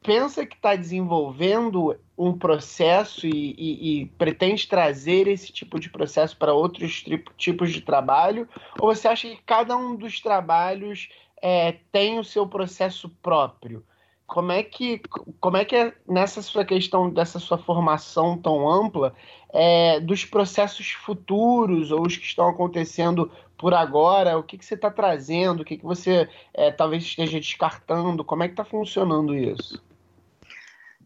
pensa 0.08 0.46
que 0.46 0.56
está 0.56 0.74
desenvolvendo 0.74 1.94
um 2.18 2.32
processo 2.32 3.28
e, 3.28 3.54
e, 3.58 4.02
e, 4.02 4.06
pretende 4.06 4.66
trazer 4.66 5.28
esse 5.28 5.52
tipo 5.52 5.78
de 5.78 5.90
processo 5.90 6.38
para 6.38 6.54
outros 6.54 7.04
tipos 7.36 7.74
de 7.74 7.82
trabalho? 7.82 8.48
Ou 8.80 8.96
você 8.96 9.10
acha 9.10 9.28
que 9.28 9.42
cada 9.46 9.76
um 9.76 9.98
dos 9.98 10.22
trabalhos 10.22 11.10
é, 11.42 11.74
tem 11.92 12.18
o 12.20 12.24
seu 12.24 12.48
processo 12.48 13.10
próprio? 13.22 13.84
como 14.26 14.52
é 14.52 14.62
que 14.62 15.02
como 15.40 15.56
é 15.56 15.64
que 15.64 15.74
é 15.74 15.94
nessa 16.06 16.42
sua 16.42 16.66
questão 16.66 17.10
dessa 17.10 17.40
sua 17.40 17.58
formação 17.58 18.38
tão 18.38 18.70
ampla 18.70 19.14
é, 19.54 20.02
dos 20.02 20.26
processos 20.26 20.92
futuros 20.92 21.92
ou 21.92 22.06
os 22.06 22.18
que 22.18 22.26
estão 22.26 22.50
acontecendo 22.50 23.32
por 23.58 23.74
agora 23.74 24.38
o 24.38 24.44
que, 24.44 24.58
que 24.58 24.66
você 24.66 24.74
está 24.74 24.92
trazendo 24.92 25.62
o 25.62 25.66
que, 25.66 25.78
que 25.78 25.86
você 25.86 26.28
é, 26.54 26.70
talvez 26.72 27.04
esteja 27.04 27.40
descartando 27.40 28.22
como 28.22 28.44
é 28.44 28.50
que 28.50 28.54
está 28.54 28.66
funcionando 28.66 29.34
isso 29.34 29.82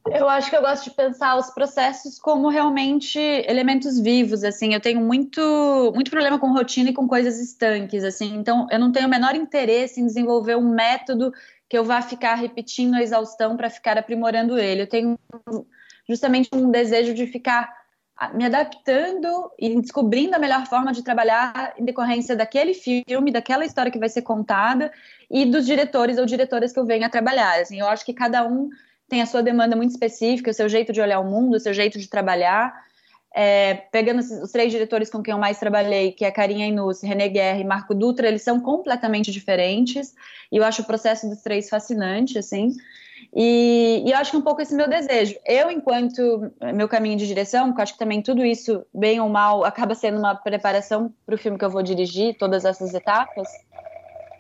eu 0.10 0.28
acho 0.28 0.50
que 0.50 0.56
eu 0.56 0.62
gosto 0.62 0.86
de 0.86 0.96
pensar 0.96 1.38
os 1.38 1.52
processos 1.52 2.18
como 2.18 2.50
realmente 2.50 3.20
elementos 3.20 4.00
vivos, 4.00 4.44
assim. 4.44 4.74
Eu 4.74 4.80
tenho 4.80 5.00
muito, 5.00 5.92
muito 5.94 6.10
problema 6.10 6.40
com 6.40 6.52
rotina 6.52 6.90
e 6.90 6.94
com 6.94 7.08
coisas 7.08 7.40
estanques, 7.40 8.04
assim. 8.04 8.36
Então, 8.36 8.68
eu 8.72 8.80
não 8.80 8.92
tenho 8.92 9.08
o 9.08 9.10
menor 9.10 9.36
interesse 9.36 10.02
em 10.02 10.06
desenvolver 10.06 10.56
um 10.56 10.74
método 10.74 11.32
que 11.70 11.78
eu 11.78 11.84
vá 11.84 12.02
ficar 12.02 12.36
repetindo 12.36 12.96
a 12.96 13.02
exaustão 13.02 13.56
para 13.56 13.70
ficar 13.70 13.98
aprimorando 13.98 14.58
ele. 14.58 14.82
Eu 14.82 14.88
tenho 14.88 15.20
justamente 16.08 16.50
um 16.52 16.72
desejo 16.72 17.14
de 17.14 17.28
ficar 17.28 17.72
me 18.34 18.46
adaptando 18.46 19.52
e 19.58 19.80
descobrindo 19.80 20.36
a 20.36 20.40
melhor 20.40 20.66
forma 20.68 20.92
de 20.92 21.04
trabalhar 21.04 21.74
em 21.78 21.86
decorrência 21.86 22.36
daquele 22.36 22.74
filme, 22.74 23.32
daquela 23.32 23.66
história 23.66 23.92
que 23.92 23.98
vai 23.98 24.10
ser 24.10 24.22
contada 24.22 24.92
e 25.30 25.46
dos 25.46 25.66
diretores 25.66 26.18
ou 26.18 26.26
diretoras 26.26 26.72
que 26.72 26.80
eu 26.80 26.86
venho 26.86 27.06
a 27.06 27.10
trabalhar. 27.10 27.60
Assim, 27.60 27.80
eu 27.80 27.88
acho 27.88 28.06
que 28.06 28.14
cada 28.14 28.46
um 28.46 28.70
tem 29.12 29.22
a 29.22 29.26
sua 29.26 29.44
demanda 29.44 29.76
muito 29.76 29.92
específica, 29.92 30.50
o 30.50 30.54
seu 30.54 30.70
jeito 30.70 30.94
de 30.94 31.02
olhar 31.02 31.20
o 31.20 31.30
mundo, 31.30 31.58
o 31.58 31.60
seu 31.60 31.74
jeito 31.74 32.00
de 32.00 32.08
trabalhar. 32.08 32.74
É, 33.36 33.74
pegando 33.92 34.20
os 34.20 34.52
três 34.52 34.72
diretores 34.72 35.10
com 35.10 35.22
quem 35.22 35.34
eu 35.34 35.38
mais 35.38 35.60
trabalhei, 35.60 36.14
que 36.14 36.24
é 36.24 36.32
Carinha 36.32 36.66
Inus, 36.66 37.02
René 37.02 37.28
Guerra 37.28 37.60
e 37.60 37.66
Marco 37.66 37.94
Dutra, 37.94 38.30
eles 38.30 38.42
são 38.42 38.62
completamente 38.62 39.30
diferentes, 39.30 40.16
e 40.50 40.56
eu 40.58 40.64
acho 40.64 40.82
o 40.82 40.86
processo 40.86 41.30
dos 41.30 41.42
três 41.42 41.70
fascinante, 41.70 42.38
assim, 42.38 42.74
e, 43.34 44.04
e 44.06 44.12
eu 44.12 44.18
acho 44.18 44.32
que 44.32 44.38
um 44.38 44.42
pouco 44.42 44.62
esse 44.62 44.76
meu 44.76 44.90
desejo. 44.90 45.36
Eu, 45.46 45.70
enquanto 45.70 46.52
meu 46.74 46.90
caminho 46.90 47.18
de 47.18 47.28
direção, 47.28 47.68
porque 47.68 47.80
eu 47.80 47.84
acho 47.84 47.94
que 47.94 48.00
também 48.00 48.22
tudo 48.22 48.46
isso, 48.46 48.86
bem 48.94 49.20
ou 49.22 49.30
mal, 49.30 49.64
acaba 49.64 49.94
sendo 49.94 50.20
uma 50.20 50.36
preparação 50.36 51.14
para 51.26 51.36
o 51.36 51.38
filme 51.38 51.58
que 51.58 51.64
eu 51.64 51.70
vou 51.70 51.84
dirigir, 51.84 52.38
todas 52.38 52.66
essas 52.66 52.94
etapas, 52.94 53.48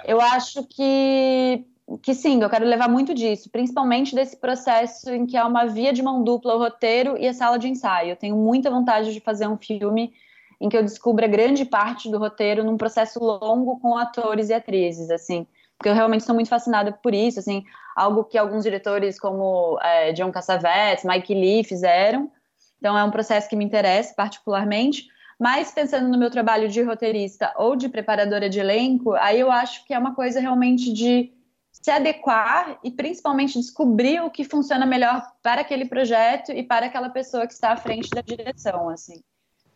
eu 0.05 0.19
acho 0.19 0.65
que 0.65 1.65
que 1.97 2.13
sim, 2.13 2.41
eu 2.41 2.49
quero 2.49 2.65
levar 2.65 2.87
muito 2.87 3.13
disso, 3.13 3.49
principalmente 3.49 4.13
desse 4.13 4.37
processo 4.37 5.09
em 5.09 5.25
que 5.25 5.35
é 5.35 5.43
uma 5.43 5.65
via 5.65 5.91
de 5.91 6.01
mão 6.01 6.23
dupla 6.23 6.55
o 6.55 6.59
roteiro 6.59 7.17
e 7.17 7.27
a 7.27 7.33
sala 7.33 7.57
de 7.57 7.67
ensaio. 7.67 8.11
Eu 8.11 8.15
tenho 8.15 8.35
muita 8.35 8.69
vontade 8.69 9.13
de 9.13 9.19
fazer 9.19 9.47
um 9.47 9.57
filme 9.57 10.13
em 10.59 10.69
que 10.69 10.77
eu 10.77 10.83
descubra 10.83 11.27
grande 11.27 11.65
parte 11.65 12.09
do 12.09 12.19
roteiro 12.19 12.63
num 12.63 12.77
processo 12.77 13.19
longo 13.19 13.79
com 13.79 13.97
atores 13.97 14.49
e 14.49 14.53
atrizes, 14.53 15.09
assim, 15.09 15.47
porque 15.77 15.89
eu 15.89 15.95
realmente 15.95 16.23
sou 16.23 16.35
muito 16.35 16.49
fascinada 16.49 16.91
por 16.91 17.13
isso, 17.13 17.39
assim, 17.39 17.63
algo 17.95 18.23
que 18.23 18.37
alguns 18.37 18.63
diretores 18.63 19.19
como 19.19 19.79
é, 19.81 20.13
John 20.13 20.31
Cassavetes, 20.31 21.03
Mike 21.03 21.33
Lee 21.33 21.63
fizeram. 21.63 22.31
Então 22.77 22.97
é 22.97 23.03
um 23.03 23.11
processo 23.11 23.49
que 23.49 23.55
me 23.55 23.65
interessa 23.65 24.13
particularmente. 24.15 25.07
Mas 25.39 25.71
pensando 25.71 26.07
no 26.07 26.19
meu 26.19 26.29
trabalho 26.29 26.69
de 26.69 26.83
roteirista 26.83 27.51
ou 27.57 27.75
de 27.75 27.89
preparadora 27.89 28.47
de 28.47 28.59
elenco, 28.59 29.13
aí 29.13 29.39
eu 29.39 29.51
acho 29.51 29.83
que 29.85 29.93
é 29.93 29.97
uma 29.97 30.13
coisa 30.13 30.39
realmente 30.39 30.93
de 30.93 31.31
se 31.71 31.89
adequar 31.89 32.77
e 32.83 32.91
principalmente 32.91 33.57
descobrir 33.57 34.21
o 34.21 34.29
que 34.29 34.43
funciona 34.43 34.85
melhor 34.85 35.23
para 35.41 35.61
aquele 35.61 35.85
projeto 35.85 36.51
e 36.51 36.61
para 36.61 36.85
aquela 36.85 37.09
pessoa 37.09 37.47
que 37.47 37.53
está 37.53 37.71
à 37.71 37.77
frente 37.77 38.09
da 38.09 38.21
direção, 38.21 38.89
assim. 38.89 39.21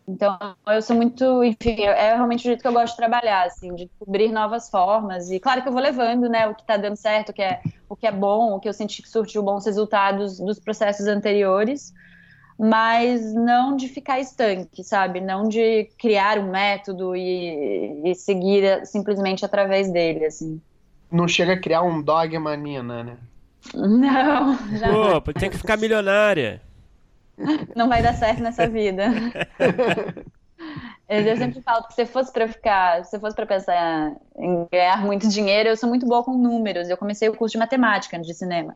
Então, 0.07 0.37
eu 0.67 0.81
sou 0.83 0.95
muito, 0.95 1.43
enfim, 1.43 1.81
é 1.81 2.13
realmente 2.13 2.41
o 2.41 2.43
jeito 2.43 2.61
que 2.61 2.67
eu 2.67 2.73
gosto 2.73 2.91
de 2.91 2.97
trabalhar, 2.97 3.47
assim, 3.47 3.73
de 3.73 3.85
descobrir 3.85 4.31
novas 4.31 4.69
formas. 4.69 5.31
E 5.31 5.39
claro 5.39 5.63
que 5.63 5.67
eu 5.67 5.73
vou 5.73 5.81
levando, 5.81 6.29
né, 6.29 6.47
o 6.47 6.53
que 6.53 6.61
está 6.61 6.77
dando 6.77 6.95
certo, 6.95 7.29
o 7.29 7.33
que 7.33 7.41
é, 7.41 7.59
o 7.89 7.95
que 7.95 8.05
é 8.05 8.11
bom, 8.11 8.53
o 8.53 8.59
que 8.59 8.69
eu 8.69 8.73
senti 8.73 9.01
que 9.01 9.09
surtiu 9.09 9.41
bons 9.41 9.65
resultados 9.65 10.39
dos 10.39 10.59
processos 10.59 11.07
anteriores, 11.07 11.91
mas 12.57 13.33
não 13.33 13.75
de 13.75 13.87
ficar 13.87 14.19
estanque, 14.19 14.83
sabe? 14.83 15.21
Não 15.21 15.49
de 15.49 15.85
criar 15.97 16.37
um 16.37 16.51
método 16.51 17.15
e, 17.15 18.01
e 18.05 18.13
seguir 18.13 18.85
simplesmente 18.85 19.43
através 19.43 19.91
dele, 19.91 20.25
assim 20.25 20.61
não 21.15 21.27
chega 21.27 21.53
a 21.53 21.59
criar 21.59 21.81
um 21.81 22.01
dogma, 22.01 22.55
Nina, 22.55 23.03
né? 23.03 23.17
Não, 23.73 24.57
já 24.77 24.89
Pô, 25.21 25.33
tem 25.33 25.49
que 25.49 25.57
ficar 25.57 25.77
milionária. 25.77 26.61
Não 27.75 27.89
vai 27.89 28.01
dar 28.01 28.13
certo 28.13 28.41
nessa 28.41 28.67
vida. 28.69 29.11
Eu 31.09 31.37
sempre 31.37 31.61
falo 31.61 31.83
que 31.87 31.93
se 31.93 32.05
fosse 32.05 32.31
para 32.31 32.47
ficar, 32.47 33.03
se 33.03 33.19
fosse 33.19 33.35
para 33.35 33.45
pensar 33.45 34.13
em 34.37 34.67
ganhar 34.71 35.03
muito 35.03 35.27
dinheiro, 35.27 35.69
eu 35.69 35.77
sou 35.77 35.89
muito 35.89 36.05
boa 36.05 36.23
com 36.23 36.37
números. 36.37 36.89
Eu 36.89 36.97
comecei 36.97 37.27
o 37.27 37.35
curso 37.35 37.53
de 37.53 37.57
matemática 37.57 38.17
de 38.19 38.33
cinema. 38.33 38.75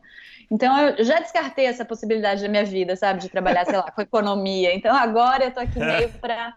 Então 0.50 0.76
eu 0.78 1.04
já 1.04 1.20
descartei 1.20 1.66
essa 1.66 1.84
possibilidade 1.84 2.42
da 2.42 2.48
minha 2.48 2.64
vida, 2.64 2.96
sabe, 2.96 3.20
de 3.20 3.28
trabalhar, 3.28 3.64
sei 3.64 3.76
lá, 3.76 3.90
com 3.90 4.02
economia. 4.02 4.74
Então 4.74 4.94
agora 4.94 5.44
eu 5.44 5.52
tô 5.52 5.60
aqui 5.60 5.78
meio 5.78 6.08
para 6.20 6.54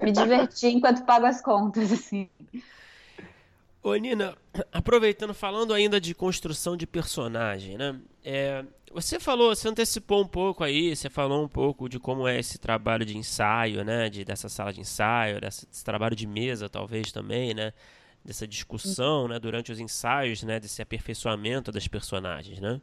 me 0.00 0.12
divertir 0.12 0.72
enquanto 0.72 1.04
pago 1.04 1.26
as 1.26 1.42
contas, 1.42 1.92
assim. 1.92 2.28
Ô, 3.86 3.94
Nina, 3.94 4.36
aproveitando, 4.72 5.32
falando 5.32 5.72
ainda 5.72 6.00
de 6.00 6.12
construção 6.12 6.76
de 6.76 6.88
personagem, 6.88 7.78
né? 7.78 7.96
É, 8.24 8.64
você 8.92 9.20
falou, 9.20 9.54
você 9.54 9.68
antecipou 9.68 10.20
um 10.24 10.26
pouco 10.26 10.64
aí, 10.64 10.96
você 10.96 11.08
falou 11.08 11.44
um 11.44 11.46
pouco 11.46 11.88
de 11.88 12.00
como 12.00 12.26
é 12.26 12.36
esse 12.36 12.58
trabalho 12.58 13.06
de 13.06 13.16
ensaio, 13.16 13.84
né? 13.84 14.10
De, 14.10 14.24
dessa 14.24 14.48
sala 14.48 14.72
de 14.72 14.80
ensaio, 14.80 15.40
desse, 15.40 15.68
desse 15.68 15.84
trabalho 15.84 16.16
de 16.16 16.26
mesa, 16.26 16.68
talvez 16.68 17.12
também, 17.12 17.54
né? 17.54 17.72
Dessa 18.24 18.44
discussão, 18.44 19.28
né? 19.28 19.38
Durante 19.38 19.70
os 19.70 19.78
ensaios, 19.78 20.42
né? 20.42 20.58
Desse 20.58 20.82
aperfeiçoamento 20.82 21.70
das 21.70 21.86
personagens, 21.86 22.58
né? 22.58 22.80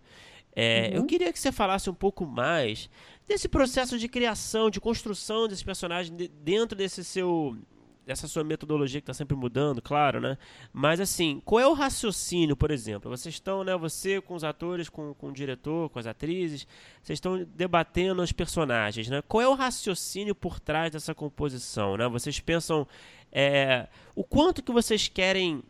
É, 0.56 0.88
uhum. 0.88 1.00
Eu 1.00 1.06
queria 1.06 1.34
que 1.34 1.40
você 1.40 1.52
falasse 1.52 1.90
um 1.90 1.94
pouco 1.94 2.26
mais 2.26 2.90
desse 3.28 3.50
processo 3.50 4.00
de 4.00 4.08
criação, 4.08 4.70
de 4.70 4.80
construção 4.80 5.50
desse 5.50 5.66
personagem 5.66 6.16
dentro 6.16 6.78
desse 6.78 7.04
seu 7.04 7.58
essa 8.06 8.28
sua 8.28 8.44
metodologia 8.44 9.00
que 9.00 9.04
está 9.04 9.14
sempre 9.14 9.36
mudando, 9.36 9.82
claro, 9.82 10.20
né? 10.20 10.38
Mas 10.72 11.00
assim, 11.00 11.42
qual 11.46 11.60
é 11.60 11.68
o 11.68 11.74
raciocínio, 11.74 12.56
por 12.56 12.72
exemplo? 12.72 13.10
Vocês 13.10 13.36
estão, 13.36 13.64
né? 13.64 13.76
Você 13.78 14.20
com 14.22 14.36
os 14.36 14.44
atores, 14.44 14.90
com, 14.90 15.14
com 15.14 15.30
o 15.30 15.34
diretor, 15.34 15.90
com 15.90 16.00
as 16.00 16.08
atrizes, 16.08 16.68
vocês 17.02 17.18
estão 17.18 17.46
debatendo 17.56 18.22
os 18.22 18.32
personagens, 18.32 19.10
né? 19.10 19.22
Qual 19.28 19.42
é 19.42 19.48
o 19.48 19.54
raciocínio 19.54 20.36
por 20.36 20.60
trás 20.60 20.92
dessa 20.92 21.16
composição, 21.16 21.98
né? 21.98 22.08
Vocês 22.08 22.40
pensam 22.40 22.88
é, 23.32 23.88
o 24.16 24.24
quanto 24.24 24.62
que 24.62 24.72
vocês 24.72 25.08
querem 25.08 25.64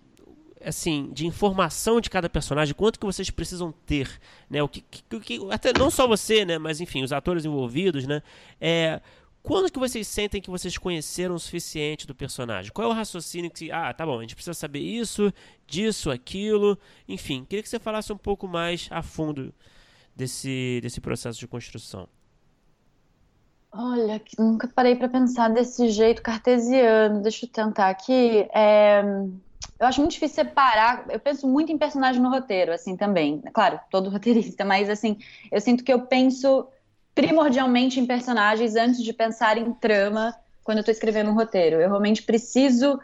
assim, 0.65 1.09
de 1.11 1.27
informação 1.27 1.99
de 1.99 2.09
cada 2.09 2.29
personagem, 2.29 2.73
quanto 2.73 2.97
que 2.97 3.05
vocês 3.05 3.29
precisam 3.29 3.73
ter, 3.85 4.09
né? 4.49 4.63
O 4.63 4.67
que, 4.67 4.81
que, 4.81 5.19
que, 5.19 5.39
até 5.51 5.77
não 5.77 5.91
só 5.91 6.07
você, 6.07 6.45
né? 6.45 6.57
Mas 6.57 6.79
enfim, 6.79 7.03
os 7.03 7.11
atores 7.11 7.45
envolvidos, 7.45 8.07
né? 8.07 8.23
É, 8.59 9.01
quando 9.43 9.69
que 9.69 9.77
vocês 9.77 10.07
sentem 10.07 10.41
que 10.41 10.49
vocês 10.49 10.77
conheceram 10.77 11.35
o 11.35 11.39
suficiente 11.39 12.07
do 12.07 12.15
personagem? 12.15 12.71
Qual 12.71 12.87
é 12.87 12.91
o 12.91 12.95
raciocínio 12.95 13.51
que, 13.51 13.69
ah, 13.71 13.93
tá 13.93 14.05
bom, 14.05 14.19
a 14.19 14.21
gente 14.21 14.35
precisa 14.35 14.53
saber 14.53 14.79
isso, 14.79 15.31
disso, 15.67 16.09
aquilo, 16.09 16.79
enfim, 17.07 17.43
queria 17.43 17.61
que 17.61 17.67
você 17.67 17.77
falasse 17.77 18.11
um 18.13 18.17
pouco 18.17 18.47
mais 18.47 18.87
a 18.89 19.03
fundo 19.03 19.53
desse, 20.15 20.79
desse 20.81 21.01
processo 21.01 21.39
de 21.39 21.47
construção. 21.47 22.07
Olha, 23.71 24.21
nunca 24.37 24.67
parei 24.67 24.95
para 24.95 25.09
pensar 25.09 25.49
desse 25.49 25.89
jeito 25.89 26.21
cartesiano. 26.21 27.21
Deixa 27.21 27.45
eu 27.45 27.49
tentar 27.49 27.89
aqui. 27.89 28.47
É, 28.53 29.01
eu 29.79 29.87
acho 29.87 29.99
muito 29.99 30.13
difícil 30.13 30.35
separar. 30.35 31.05
Eu 31.09 31.19
penso 31.19 31.47
muito 31.47 31.71
em 31.71 31.77
personagem 31.77 32.21
no 32.21 32.29
roteiro, 32.29 32.71
assim 32.71 32.95
também. 32.95 33.41
Claro, 33.51 33.79
todo 33.89 34.09
roteirista, 34.11 34.63
mas 34.63 34.89
assim, 34.89 35.17
eu 35.51 35.59
sinto 35.59 35.83
que 35.83 35.91
eu 35.91 36.05
penso 36.05 36.67
primordialmente 37.15 37.99
em 37.99 38.05
personagens 38.05 38.75
antes 38.75 39.03
de 39.03 39.13
pensar 39.13 39.57
em 39.57 39.71
trama 39.73 40.35
quando 40.63 40.77
eu 40.77 40.81
estou 40.81 40.93
escrevendo 40.93 41.29
um 41.29 41.33
roteiro. 41.33 41.75
Eu 41.75 41.89
realmente 41.89 42.23
preciso, 42.23 42.99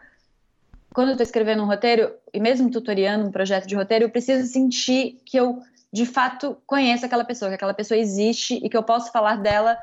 quando 0.93 1.09
eu 1.09 1.13
estou 1.13 1.23
escrevendo 1.23 1.61
um 1.61 1.67
roteiro, 1.67 2.11
e 2.33 2.39
mesmo 2.39 2.71
tutoriando 2.71 3.27
um 3.27 3.31
projeto 3.31 3.67
de 3.67 3.75
roteiro, 3.75 4.05
eu 4.05 4.09
preciso 4.09 4.47
sentir 4.51 5.21
que 5.25 5.37
eu, 5.37 5.61
de 5.91 6.05
fato, 6.05 6.57
conheço 6.65 7.05
aquela 7.05 7.25
pessoa, 7.25 7.49
que 7.49 7.55
aquela 7.55 7.73
pessoa 7.73 7.97
existe 7.97 8.55
e 8.55 8.69
que 8.69 8.77
eu 8.77 8.83
posso 8.83 9.11
falar 9.11 9.35
dela 9.37 9.77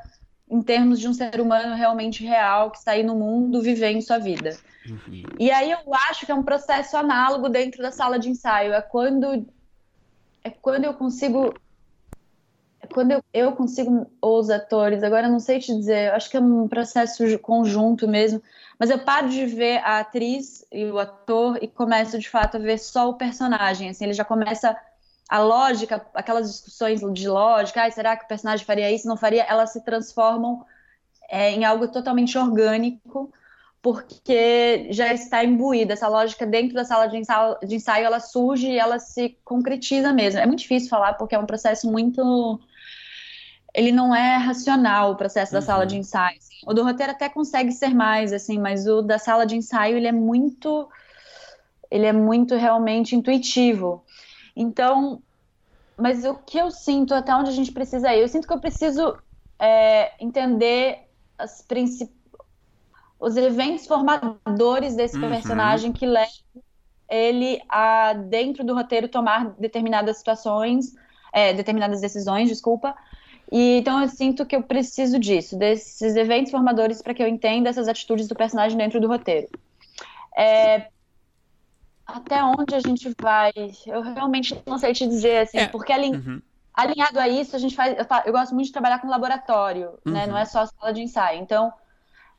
em 0.48 0.62
termos 0.62 1.00
de 1.00 1.08
um 1.08 1.12
ser 1.12 1.40
humano 1.40 1.74
realmente 1.74 2.24
real 2.24 2.70
que 2.70 2.78
está 2.78 2.92
aí 2.92 3.02
no 3.02 3.16
mundo 3.16 3.60
vivendo 3.60 4.00
sua 4.00 4.18
vida. 4.18 4.56
Uhum. 4.88 5.24
E 5.38 5.50
aí 5.50 5.72
eu 5.72 5.92
acho 6.08 6.24
que 6.24 6.30
é 6.30 6.34
um 6.34 6.42
processo 6.42 6.96
análogo 6.96 7.48
dentro 7.48 7.82
da 7.82 7.90
sala 7.90 8.18
de 8.18 8.30
ensaio. 8.30 8.72
É 8.72 8.80
quando 8.80 9.44
é 10.44 10.50
quando 10.50 10.84
eu 10.84 10.94
consigo 10.94 11.52
quando 12.96 13.10
eu, 13.10 13.22
eu 13.30 13.52
consigo, 13.52 14.10
ou 14.22 14.38
os 14.40 14.48
atores, 14.48 15.02
agora 15.02 15.28
não 15.28 15.38
sei 15.38 15.58
te 15.58 15.70
dizer, 15.70 16.14
acho 16.14 16.30
que 16.30 16.36
é 16.38 16.40
um 16.40 16.66
processo 16.66 17.38
conjunto 17.40 18.08
mesmo, 18.08 18.42
mas 18.78 18.88
eu 18.88 18.98
paro 18.98 19.28
de 19.28 19.44
ver 19.44 19.80
a 19.84 19.98
atriz 19.98 20.64
e 20.72 20.86
o 20.86 20.98
ator 20.98 21.58
e 21.60 21.68
começo 21.68 22.18
de 22.18 22.26
fato 22.26 22.56
a 22.56 22.58
ver 22.58 22.78
só 22.78 23.10
o 23.10 23.14
personagem, 23.18 23.90
assim, 23.90 24.04
ele 24.04 24.14
já 24.14 24.24
começa 24.24 24.74
a 25.28 25.38
lógica, 25.40 26.06
aquelas 26.14 26.50
discussões 26.50 27.02
de 27.12 27.28
lógica, 27.28 27.84
ah, 27.84 27.90
será 27.90 28.16
que 28.16 28.24
o 28.24 28.28
personagem 28.28 28.64
faria 28.64 28.90
isso, 28.90 29.06
não 29.06 29.18
faria, 29.18 29.42
elas 29.42 29.74
se 29.74 29.84
transformam 29.84 30.64
é, 31.28 31.50
em 31.50 31.66
algo 31.66 31.88
totalmente 31.88 32.38
orgânico, 32.38 33.30
porque 33.82 34.88
já 34.90 35.12
está 35.12 35.44
imbuída 35.44 35.92
essa 35.92 36.08
lógica 36.08 36.46
dentro 36.46 36.74
da 36.74 36.84
sala 36.86 37.08
de 37.08 37.18
ensaio, 37.18 37.58
de 37.62 37.74
ensaio, 37.74 38.06
ela 38.06 38.20
surge 38.20 38.68
e 38.68 38.78
ela 38.78 38.98
se 38.98 39.36
concretiza 39.44 40.14
mesmo. 40.14 40.40
É 40.40 40.46
muito 40.46 40.60
difícil 40.60 40.88
falar 40.88 41.12
porque 41.12 41.34
é 41.34 41.38
um 41.38 41.44
processo 41.44 41.92
muito 41.92 42.58
ele 43.76 43.92
não 43.92 44.14
é 44.14 44.36
racional 44.36 45.12
o 45.12 45.16
processo 45.16 45.52
da 45.52 45.58
uhum. 45.58 45.64
sala 45.64 45.86
de 45.86 45.98
ensaio. 45.98 46.38
Assim. 46.38 46.56
O 46.66 46.72
do 46.72 46.82
roteiro 46.82 47.12
até 47.12 47.28
consegue 47.28 47.70
ser 47.72 47.94
mais, 47.94 48.32
assim, 48.32 48.58
mas 48.58 48.86
o 48.86 49.02
da 49.02 49.18
sala 49.18 49.44
de 49.44 49.54
ensaio 49.54 49.98
ele 49.98 50.06
é 50.06 50.12
muito, 50.12 50.88
ele 51.90 52.06
é 52.06 52.12
muito 52.12 52.54
realmente 52.54 53.14
intuitivo. 53.14 54.02
Então, 54.56 55.22
mas 55.94 56.24
o 56.24 56.34
que 56.34 56.56
eu 56.56 56.70
sinto 56.70 57.14
até 57.14 57.36
onde 57.36 57.50
a 57.50 57.52
gente 57.52 57.70
precisa 57.70 58.14
ir, 58.14 58.22
eu 58.22 58.28
sinto 58.28 58.48
que 58.48 58.54
eu 58.54 58.60
preciso 58.60 59.14
é, 59.58 60.12
entender 60.18 61.00
as 61.38 61.60
principais 61.60 62.16
os 63.18 63.34
eventos 63.34 63.86
formadores 63.86 64.94
desse 64.94 65.16
uhum. 65.16 65.30
personagem 65.30 65.90
que 65.90 66.04
levam 66.04 66.30
ele 67.08 67.62
a 67.66 68.12
dentro 68.12 68.62
do 68.62 68.74
roteiro 68.74 69.08
tomar 69.08 69.54
determinadas 69.58 70.18
situações, 70.18 70.94
é, 71.32 71.54
determinadas 71.54 72.02
decisões, 72.02 72.48
desculpa, 72.48 72.94
e 73.50 73.78
então 73.78 74.02
eu 74.02 74.08
sinto 74.08 74.44
que 74.44 74.56
eu 74.56 74.62
preciso 74.62 75.18
disso, 75.18 75.56
desses 75.56 76.16
eventos 76.16 76.50
formadores 76.50 77.00
para 77.00 77.14
que 77.14 77.22
eu 77.22 77.28
entenda 77.28 77.70
essas 77.70 77.88
atitudes 77.88 78.26
do 78.26 78.34
personagem 78.34 78.76
dentro 78.76 79.00
do 79.00 79.06
roteiro. 79.06 79.48
É, 80.36 80.88
até 82.06 82.42
onde 82.42 82.74
a 82.74 82.80
gente 82.80 83.12
vai? 83.20 83.52
Eu 83.86 84.02
realmente 84.02 84.60
não 84.66 84.78
sei 84.78 84.92
te 84.92 85.06
dizer 85.06 85.38
assim, 85.38 85.58
é. 85.58 85.68
porque 85.68 85.92
alin... 85.92 86.14
uhum. 86.14 86.42
alinhado 86.74 87.18
a 87.18 87.28
isso 87.28 87.56
a 87.56 87.58
gente 87.58 87.74
faz. 87.74 87.96
Eu, 87.96 88.06
eu, 88.26 88.32
gosto 88.32 88.54
muito 88.54 88.66
de 88.66 88.72
trabalhar 88.72 89.00
com 89.00 89.08
laboratório, 89.08 89.98
uhum. 90.04 90.12
né? 90.12 90.26
Não 90.26 90.36
é 90.36 90.44
só 90.44 90.60
a 90.60 90.66
sala 90.66 90.92
de 90.92 91.02
ensaio. 91.02 91.40
Então, 91.40 91.72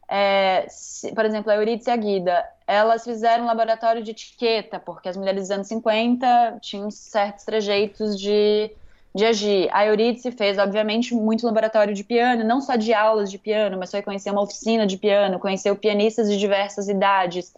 é, 0.07 0.65
se, 0.69 1.13
por 1.13 1.25
exemplo, 1.25 1.51
a 1.51 1.55
Euridice 1.55 1.89
e 1.89 1.93
a 1.93 1.97
Guida, 1.97 2.45
elas 2.65 3.03
fizeram 3.03 3.43
um 3.43 3.47
laboratório 3.47 4.01
de 4.01 4.11
etiqueta, 4.11 4.79
porque 4.79 5.09
as 5.09 5.17
mulheres 5.17 5.41
dos 5.41 5.51
anos 5.51 5.67
50 5.67 6.59
tinham 6.61 6.89
certos 6.89 7.43
trejeitos 7.43 8.17
de 8.17 8.71
de 9.17 9.25
agir. 9.25 9.67
A 9.73 9.83
Eurídice 9.87 10.31
fez, 10.31 10.59
obviamente, 10.59 11.15
muito 11.15 11.45
laboratório 11.45 11.93
de 11.93 12.03
piano, 12.03 12.43
não 12.43 12.61
só 12.61 12.75
de 12.75 12.93
aulas 12.93 13.31
de 13.31 13.39
piano, 13.39 13.75
mas 13.75 13.89
foi 13.89 14.03
conhecer 14.03 14.29
uma 14.29 14.43
oficina 14.43 14.85
de 14.85 14.95
piano, 14.95 15.39
conheceu 15.39 15.75
pianistas 15.75 16.29
de 16.29 16.37
diversas 16.37 16.87
idades, 16.87 17.51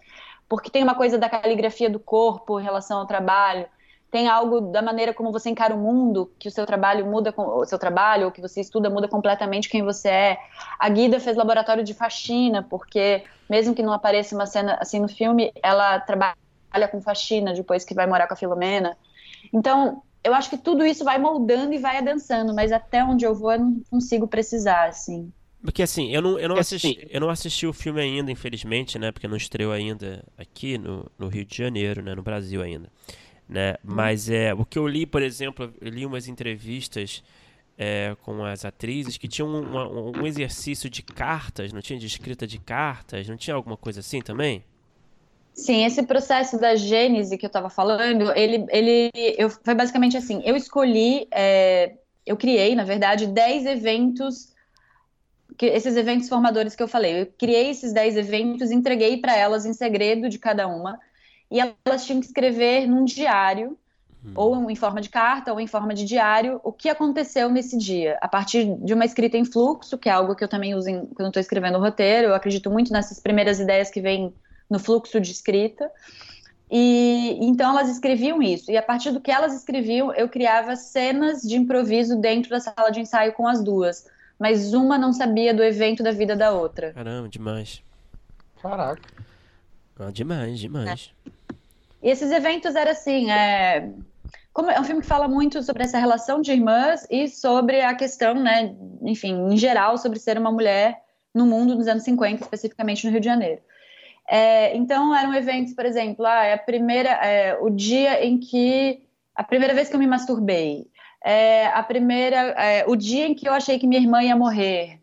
porque 0.47 0.69
tem 0.69 0.81
uma 0.81 0.95
coisa 0.95 1.17
da 1.17 1.27
caligrafia 1.27 1.89
do 1.89 1.99
corpo 1.99 2.61
em 2.61 2.63
relação 2.63 2.99
ao 2.99 3.05
trabalho, 3.05 3.65
tem 4.09 4.29
algo 4.29 4.61
da 4.61 4.81
maneira 4.81 5.13
como 5.13 5.33
você 5.33 5.49
encara 5.49 5.75
o 5.75 5.77
mundo, 5.77 6.31
que 6.39 6.47
o 6.47 6.51
seu 6.51 6.65
trabalho 6.65 7.05
muda, 7.05 7.33
o 7.35 7.65
seu 7.65 7.77
trabalho, 7.77 8.27
ou 8.27 8.31
que 8.31 8.41
você 8.41 8.61
estuda 8.61 8.89
muda 8.89 9.09
completamente 9.09 9.67
quem 9.67 9.83
você 9.83 10.07
é. 10.07 10.37
A 10.79 10.87
Guida 10.87 11.19
fez 11.19 11.35
laboratório 11.35 11.83
de 11.83 11.93
faxina, 11.93 12.63
porque 12.63 13.23
mesmo 13.49 13.75
que 13.75 13.83
não 13.83 13.91
apareça 13.91 14.33
uma 14.33 14.45
cena 14.45 14.77
assim 14.79 14.99
no 14.99 15.09
filme, 15.09 15.51
ela 15.61 15.99
trabalha 15.99 16.35
com 16.89 17.01
faxina 17.01 17.53
depois 17.53 17.83
que 17.83 17.93
vai 17.93 18.07
morar 18.07 18.27
com 18.27 18.33
a 18.33 18.37
Filomena. 18.37 18.97
Então, 19.53 20.01
eu 20.23 20.33
acho 20.33 20.49
que 20.49 20.57
tudo 20.57 20.85
isso 20.85 21.03
vai 21.03 21.17
moldando 21.17 21.73
e 21.73 21.77
vai 21.77 21.97
adensando, 21.97 22.53
mas 22.53 22.71
até 22.71 23.03
onde 23.03 23.25
eu 23.25 23.33
vou 23.33 23.53
eu 23.53 23.59
não 23.59 23.81
consigo 23.89 24.27
precisar, 24.27 24.87
assim. 24.87 25.31
Porque 25.61 25.83
assim, 25.83 26.09
eu 26.13 26.21
não, 26.21 26.39
eu 26.39 26.47
não, 26.47 26.57
assisti, 26.57 26.97
assim, 26.99 27.07
eu 27.09 27.19
não 27.19 27.29
assisti 27.29 27.67
o 27.67 27.73
filme 27.73 27.99
ainda, 27.99 28.31
infelizmente, 28.31 28.97
né? 28.97 29.11
Porque 29.11 29.27
não 29.27 29.35
estreou 29.35 29.73
ainda 29.73 30.23
aqui 30.37 30.77
no, 30.77 31.09
no 31.17 31.27
Rio 31.27 31.43
de 31.43 31.55
Janeiro, 31.55 32.01
né? 32.01 32.15
No 32.15 32.23
Brasil 32.23 32.61
ainda. 32.61 32.89
Né? 33.47 33.73
Hum. 33.73 33.93
Mas 33.95 34.29
é, 34.29 34.53
o 34.53 34.63
que 34.63 34.79
eu 34.79 34.87
li, 34.87 35.05
por 35.05 35.21
exemplo, 35.21 35.73
eu 35.81 35.89
li 35.89 36.05
umas 36.05 36.27
entrevistas 36.27 37.21
é, 37.77 38.15
com 38.23 38.45
as 38.45 38.63
atrizes 38.63 39.17
que 39.17 39.27
tinham 39.27 39.49
uma, 39.49 39.87
um 39.87 40.25
exercício 40.25 40.89
de 40.89 41.01
cartas, 41.01 41.73
não 41.73 41.81
tinha 41.81 41.99
de 41.99 42.05
escrita 42.05 42.47
de 42.47 42.59
cartas, 42.59 43.27
não 43.27 43.35
tinha 43.35 43.55
alguma 43.55 43.75
coisa 43.75 43.99
assim 43.99 44.21
também? 44.21 44.63
Sim, 45.53 45.85
esse 45.85 46.03
processo 46.03 46.57
da 46.57 46.75
gênese 46.75 47.37
que 47.37 47.45
eu 47.45 47.49
estava 47.49 47.69
falando, 47.69 48.31
ele, 48.35 48.65
ele 48.69 49.11
eu, 49.37 49.49
foi 49.49 49.75
basicamente 49.75 50.15
assim: 50.15 50.41
eu 50.45 50.55
escolhi, 50.55 51.27
é, 51.31 51.95
eu 52.25 52.37
criei, 52.37 52.75
na 52.75 52.83
verdade, 52.83 53.27
10 53.27 53.65
eventos, 53.65 54.53
que, 55.57 55.65
esses 55.65 55.97
eventos 55.97 56.29
formadores 56.29 56.75
que 56.75 56.83
eu 56.83 56.87
falei. 56.87 57.21
Eu 57.21 57.25
criei 57.37 57.69
esses 57.69 57.91
10 57.91 58.17
eventos, 58.17 58.71
entreguei 58.71 59.17
para 59.17 59.35
elas 59.35 59.65
em 59.65 59.73
segredo 59.73 60.29
de 60.29 60.39
cada 60.39 60.67
uma, 60.67 60.97
e 61.51 61.59
elas 61.59 62.05
tinham 62.05 62.21
que 62.21 62.27
escrever 62.27 62.87
num 62.87 63.03
diário, 63.03 63.77
hum. 64.23 64.31
ou 64.35 64.71
em 64.71 64.75
forma 64.75 65.01
de 65.01 65.09
carta, 65.09 65.51
ou 65.51 65.59
em 65.59 65.67
forma 65.67 65.93
de 65.93 66.05
diário, 66.05 66.61
o 66.63 66.71
que 66.71 66.87
aconteceu 66.87 67.49
nesse 67.49 67.77
dia, 67.77 68.17
a 68.21 68.27
partir 68.27 68.77
de 68.77 68.93
uma 68.93 69.03
escrita 69.03 69.37
em 69.37 69.43
fluxo, 69.43 69.97
que 69.97 70.07
é 70.07 70.11
algo 70.11 70.35
que 70.35 70.43
eu 70.43 70.47
também 70.47 70.73
uso 70.73 70.89
em, 70.89 71.05
quando 71.07 71.27
estou 71.27 71.41
escrevendo 71.41 71.77
o 71.77 71.81
roteiro. 71.81 72.27
Eu 72.27 72.35
acredito 72.35 72.71
muito 72.71 72.93
nessas 72.93 73.19
primeiras 73.19 73.59
ideias 73.59 73.89
que 73.89 73.99
vêm 73.99 74.33
no 74.69 74.79
fluxo 74.79 75.19
de 75.19 75.31
escrita. 75.31 75.91
E 76.71 77.37
então 77.41 77.71
elas 77.71 77.89
escreviam 77.89 78.41
isso. 78.41 78.71
E 78.71 78.77
a 78.77 78.81
partir 78.81 79.11
do 79.11 79.19
que 79.19 79.31
elas 79.31 79.53
escreviam, 79.53 80.13
eu 80.13 80.29
criava 80.29 80.75
cenas 80.75 81.41
de 81.41 81.55
improviso 81.55 82.15
dentro 82.15 82.49
da 82.51 82.59
sala 82.59 82.91
de 82.91 82.99
ensaio 82.99 83.33
com 83.33 83.47
as 83.47 83.63
duas. 83.63 84.05
Mas 84.37 84.73
uma 84.73 84.97
não 84.97 85.11
sabia 85.11 85.53
do 85.53 85.63
evento 85.63 86.03
da 86.03 86.11
vida 86.11 86.35
da 86.35 86.51
outra. 86.51 86.93
Caramba, 86.93 87.27
demais. 87.27 87.81
Caraca. 88.61 89.01
Ah, 89.99 90.11
demais, 90.11 90.59
demais. 90.59 91.13
É. 91.25 91.51
E 92.01 92.09
esses 92.09 92.31
eventos 92.31 92.75
eram 92.75 92.91
assim, 92.91 93.29
é... 93.29 93.89
Como 94.53 94.71
é 94.71 94.79
um 94.79 94.83
filme 94.83 95.01
que 95.01 95.07
fala 95.07 95.27
muito 95.27 95.61
sobre 95.61 95.83
essa 95.83 95.99
relação 95.99 96.41
de 96.41 96.51
irmãs 96.51 97.05
e 97.09 97.27
sobre 97.27 97.81
a 97.81 97.93
questão, 97.93 98.33
né, 98.33 98.75
enfim, 99.01 99.51
em 99.51 99.57
geral, 99.57 99.97
sobre 99.97 100.19
ser 100.19 100.37
uma 100.37 100.51
mulher 100.51 101.01
no 101.33 101.45
mundo 101.45 101.75
nos 101.75 101.87
anos 101.87 102.03
50, 102.03 102.43
especificamente 102.43 103.05
no 103.05 103.11
Rio 103.11 103.19
de 103.19 103.25
Janeiro. 103.25 103.61
É, 104.29 104.77
então 104.77 105.15
eram 105.15 105.33
eventos, 105.33 105.73
por 105.73 105.85
exemplo, 105.85 106.23
ah, 106.23 106.45
é 106.45 106.53
a 106.53 106.57
primeira, 106.57 107.09
é, 107.09 107.57
o 107.59 107.69
dia 107.69 108.23
em 108.23 108.37
que 108.37 109.01
a 109.33 109.43
primeira 109.43 109.73
vez 109.73 109.89
que 109.89 109.95
eu 109.95 109.99
me 109.99 110.05
masturbei, 110.05 110.85
é, 111.23 111.67
a 111.67 111.81
primeira, 111.81 112.37
é, 112.37 112.85
o 112.87 112.95
dia 112.95 113.25
em 113.25 113.33
que 113.33 113.49
eu 113.49 113.53
achei 113.53 113.79
que 113.79 113.87
minha 113.87 113.99
irmã 113.99 114.21
ia 114.21 114.35
morrer, 114.35 114.99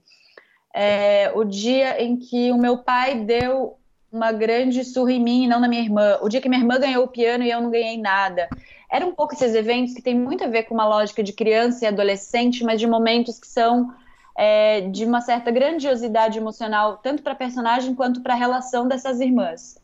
é, 0.73 1.33
o 1.35 1.43
dia 1.43 2.01
em 2.01 2.17
que 2.17 2.53
o 2.53 2.57
meu 2.57 2.79
pai 2.79 3.17
deu 3.17 3.77
uma 4.13 4.31
grande 4.31 4.85
surra 4.85 5.13
em 5.13 5.21
mim 5.21 5.45
e 5.45 5.49
não 5.49 5.59
na 5.59 5.67
minha 5.67 5.83
irmã, 5.83 6.19
o 6.23 6.29
dia 6.29 6.41
que 6.41 6.49
minha 6.49 6.61
irmã 6.61 6.79
ganhou 6.79 7.05
o 7.05 7.09
piano 7.09 7.43
e 7.43 7.51
eu 7.51 7.61
não 7.61 7.71
ganhei 7.71 7.99
nada. 7.99 8.49
Era 8.89 9.05
um 9.05 9.13
pouco 9.13 9.35
esses 9.35 9.55
eventos 9.55 9.93
que 9.93 10.03
tem 10.03 10.15
muito 10.15 10.45
a 10.45 10.49
ver 10.49 10.63
com 10.65 10.75
uma 10.75 10.87
lógica 10.87 11.23
de 11.23 11.33
criança 11.33 11.85
e 11.85 11.89
adolescente, 11.89 12.63
mas 12.63 12.79
de 12.79 12.87
momentos 12.87 13.41
que 13.41 13.47
são 13.49 13.93
é, 14.37 14.83
de 14.83 15.05
uma 15.05 15.21
certa 15.21 15.51
grandiosidade 15.51 16.39
emocional, 16.39 16.99
tanto 16.99 17.23
para 17.23 17.33
a 17.33 17.37
personagem 17.37 17.95
quanto 17.95 18.21
para 18.21 18.35
a 18.35 18.37
relação 18.37 18.87
dessas 18.87 19.19
irmãs. 19.21 19.79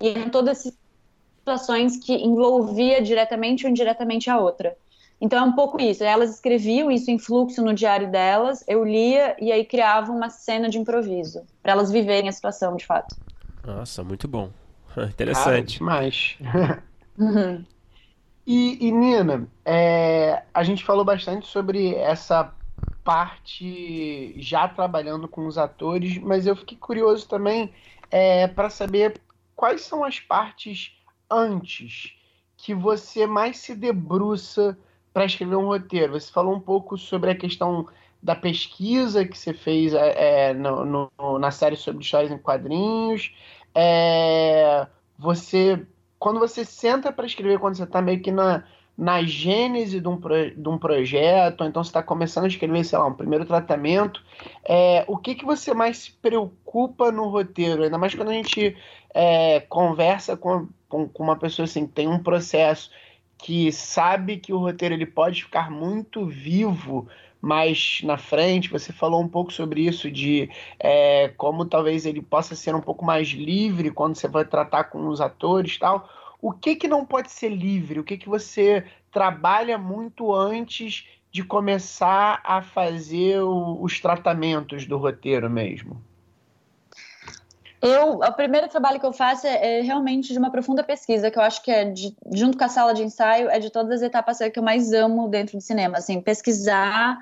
E 0.00 0.10
em 0.10 0.28
todas 0.28 0.58
essas 0.58 0.78
situações 1.38 1.96
que 1.96 2.14
envolvia 2.14 3.00
diretamente 3.00 3.64
ou 3.64 3.70
indiretamente 3.70 4.28
a 4.28 4.38
outra. 4.38 4.76
Então 5.20 5.38
é 5.38 5.42
um 5.42 5.52
pouco 5.52 5.80
isso. 5.80 6.04
Elas 6.04 6.34
escreviam 6.34 6.90
isso 6.90 7.10
em 7.10 7.18
fluxo 7.18 7.62
no 7.62 7.74
diário 7.74 8.10
delas, 8.10 8.62
eu 8.68 8.84
lia 8.84 9.34
e 9.40 9.50
aí 9.50 9.64
criava 9.64 10.12
uma 10.12 10.30
cena 10.30 10.68
de 10.68 10.78
improviso 10.78 11.42
para 11.62 11.72
elas 11.72 11.90
viverem 11.90 12.28
a 12.28 12.32
situação 12.32 12.76
de 12.76 12.86
fato. 12.86 13.16
Nossa, 13.66 14.04
muito 14.04 14.28
bom. 14.28 14.50
Interessante. 14.96 15.76
Ah, 15.76 15.78
demais. 15.78 16.38
uhum. 17.18 17.64
e, 18.46 18.88
e, 18.88 18.92
Nina, 18.92 19.46
é, 19.64 20.42
a 20.52 20.62
gente 20.62 20.84
falou 20.84 21.04
bastante 21.04 21.46
sobre 21.46 21.94
essa 21.94 22.52
parte 23.04 24.34
já 24.40 24.68
trabalhando 24.68 25.26
com 25.26 25.46
os 25.46 25.58
atores, 25.58 26.18
mas 26.18 26.46
eu 26.46 26.54
fiquei 26.54 26.78
curioso 26.78 27.28
também 27.28 27.72
é, 28.10 28.46
para 28.46 28.70
saber 28.70 29.20
quais 29.56 29.82
são 29.82 30.04
as 30.04 30.20
partes 30.20 30.92
antes 31.30 32.14
que 32.56 32.74
você 32.74 33.26
mais 33.26 33.58
se 33.58 33.74
debruça 33.74 34.78
para 35.12 35.24
escrever 35.24 35.56
um 35.56 35.66
roteiro. 35.66 36.12
Você 36.12 36.30
falou 36.30 36.54
um 36.54 36.60
pouco 36.60 36.96
sobre 36.98 37.30
a 37.30 37.34
questão 37.34 37.86
da 38.22 38.36
pesquisa 38.36 39.24
que 39.24 39.36
você 39.36 39.54
fez 39.54 39.94
é, 39.94 40.50
é 40.50 40.54
no, 40.54 40.84
no, 40.84 41.38
na 41.38 41.50
série 41.50 41.76
sobre 41.76 42.02
histórias 42.02 42.30
em 42.30 42.38
quadrinhos. 42.38 43.34
É, 43.74 44.86
você, 45.18 45.86
quando 46.18 46.38
você 46.38 46.64
senta 46.64 47.10
para 47.12 47.26
escrever, 47.26 47.58
quando 47.58 47.76
você 47.76 47.84
está 47.84 48.02
meio 48.02 48.20
que 48.20 48.30
na, 48.30 48.64
na 49.00 49.22
gênese 49.22 49.98
de 49.98 50.06
um, 50.06 50.18
pro, 50.18 50.54
de 50.54 50.68
um 50.68 50.76
projeto, 50.76 51.62
ou 51.62 51.66
então 51.66 51.82
você 51.82 51.88
está 51.88 52.02
começando 52.02 52.44
a 52.44 52.48
escrever, 52.48 52.84
sei 52.84 52.98
lá, 52.98 53.06
um 53.06 53.14
primeiro 53.14 53.46
tratamento, 53.46 54.22
é, 54.62 55.06
o 55.08 55.16
que, 55.16 55.34
que 55.34 55.44
você 55.44 55.72
mais 55.72 55.96
se 55.96 56.12
preocupa 56.12 57.10
no 57.10 57.26
roteiro? 57.30 57.82
Ainda 57.82 57.96
mais 57.96 58.14
quando 58.14 58.28
a 58.28 58.34
gente 58.34 58.76
é, 59.14 59.60
conversa 59.60 60.36
com, 60.36 60.68
com, 60.86 61.08
com, 61.08 61.22
uma 61.22 61.36
pessoa 61.36 61.64
assim, 61.64 61.86
que 61.86 61.94
tem 61.94 62.08
um 62.08 62.22
processo 62.22 62.90
que 63.38 63.72
sabe 63.72 64.36
que 64.36 64.52
o 64.52 64.58
roteiro 64.58 64.94
ele 64.94 65.06
pode 65.06 65.44
ficar 65.44 65.70
muito 65.70 66.26
vivo 66.26 67.08
mais 67.40 68.02
na 68.04 68.18
frente. 68.18 68.68
Você 68.68 68.92
falou 68.92 69.22
um 69.22 69.28
pouco 69.28 69.50
sobre 69.50 69.80
isso, 69.80 70.10
de 70.10 70.50
é, 70.78 71.28
como 71.38 71.64
talvez 71.64 72.04
ele 72.04 72.20
possa 72.20 72.54
ser 72.54 72.74
um 72.74 72.82
pouco 72.82 73.02
mais 73.02 73.28
livre 73.28 73.90
quando 73.90 74.14
você 74.14 74.28
vai 74.28 74.44
tratar 74.44 74.84
com 74.84 75.08
os 75.08 75.22
atores 75.22 75.78
tal 75.78 76.06
o 76.40 76.52
que 76.52 76.76
que 76.76 76.88
não 76.88 77.04
pode 77.04 77.30
ser 77.30 77.50
livre? 77.50 78.00
O 78.00 78.04
que 78.04 78.16
que 78.16 78.28
você 78.28 78.84
trabalha 79.12 79.76
muito 79.76 80.34
antes 80.34 81.06
de 81.30 81.44
começar 81.44 82.40
a 82.44 82.62
fazer 82.62 83.40
o, 83.40 83.80
os 83.82 84.00
tratamentos 84.00 84.86
do 84.86 84.98
roteiro 84.98 85.48
mesmo? 85.48 86.02
Eu, 87.82 88.18
o 88.18 88.32
primeiro 88.32 88.68
trabalho 88.68 89.00
que 89.00 89.06
eu 89.06 89.12
faço 89.12 89.46
é, 89.46 89.78
é, 89.78 89.80
realmente 89.80 90.32
de 90.32 90.38
uma 90.38 90.50
profunda 90.50 90.84
pesquisa, 90.84 91.30
que 91.30 91.38
eu 91.38 91.42
acho 91.42 91.62
que 91.62 91.70
é, 91.70 91.86
de, 91.86 92.14
junto 92.30 92.58
com 92.58 92.64
a 92.64 92.68
sala 92.68 92.92
de 92.92 93.02
ensaio, 93.02 93.48
é 93.48 93.58
de 93.58 93.70
todas 93.70 93.92
as 93.92 94.02
etapas 94.02 94.38
que 94.38 94.58
eu 94.58 94.62
mais 94.62 94.92
amo 94.92 95.28
dentro 95.28 95.56
do 95.56 95.62
cinema. 95.62 95.96
Assim, 95.96 96.20
pesquisar, 96.20 97.18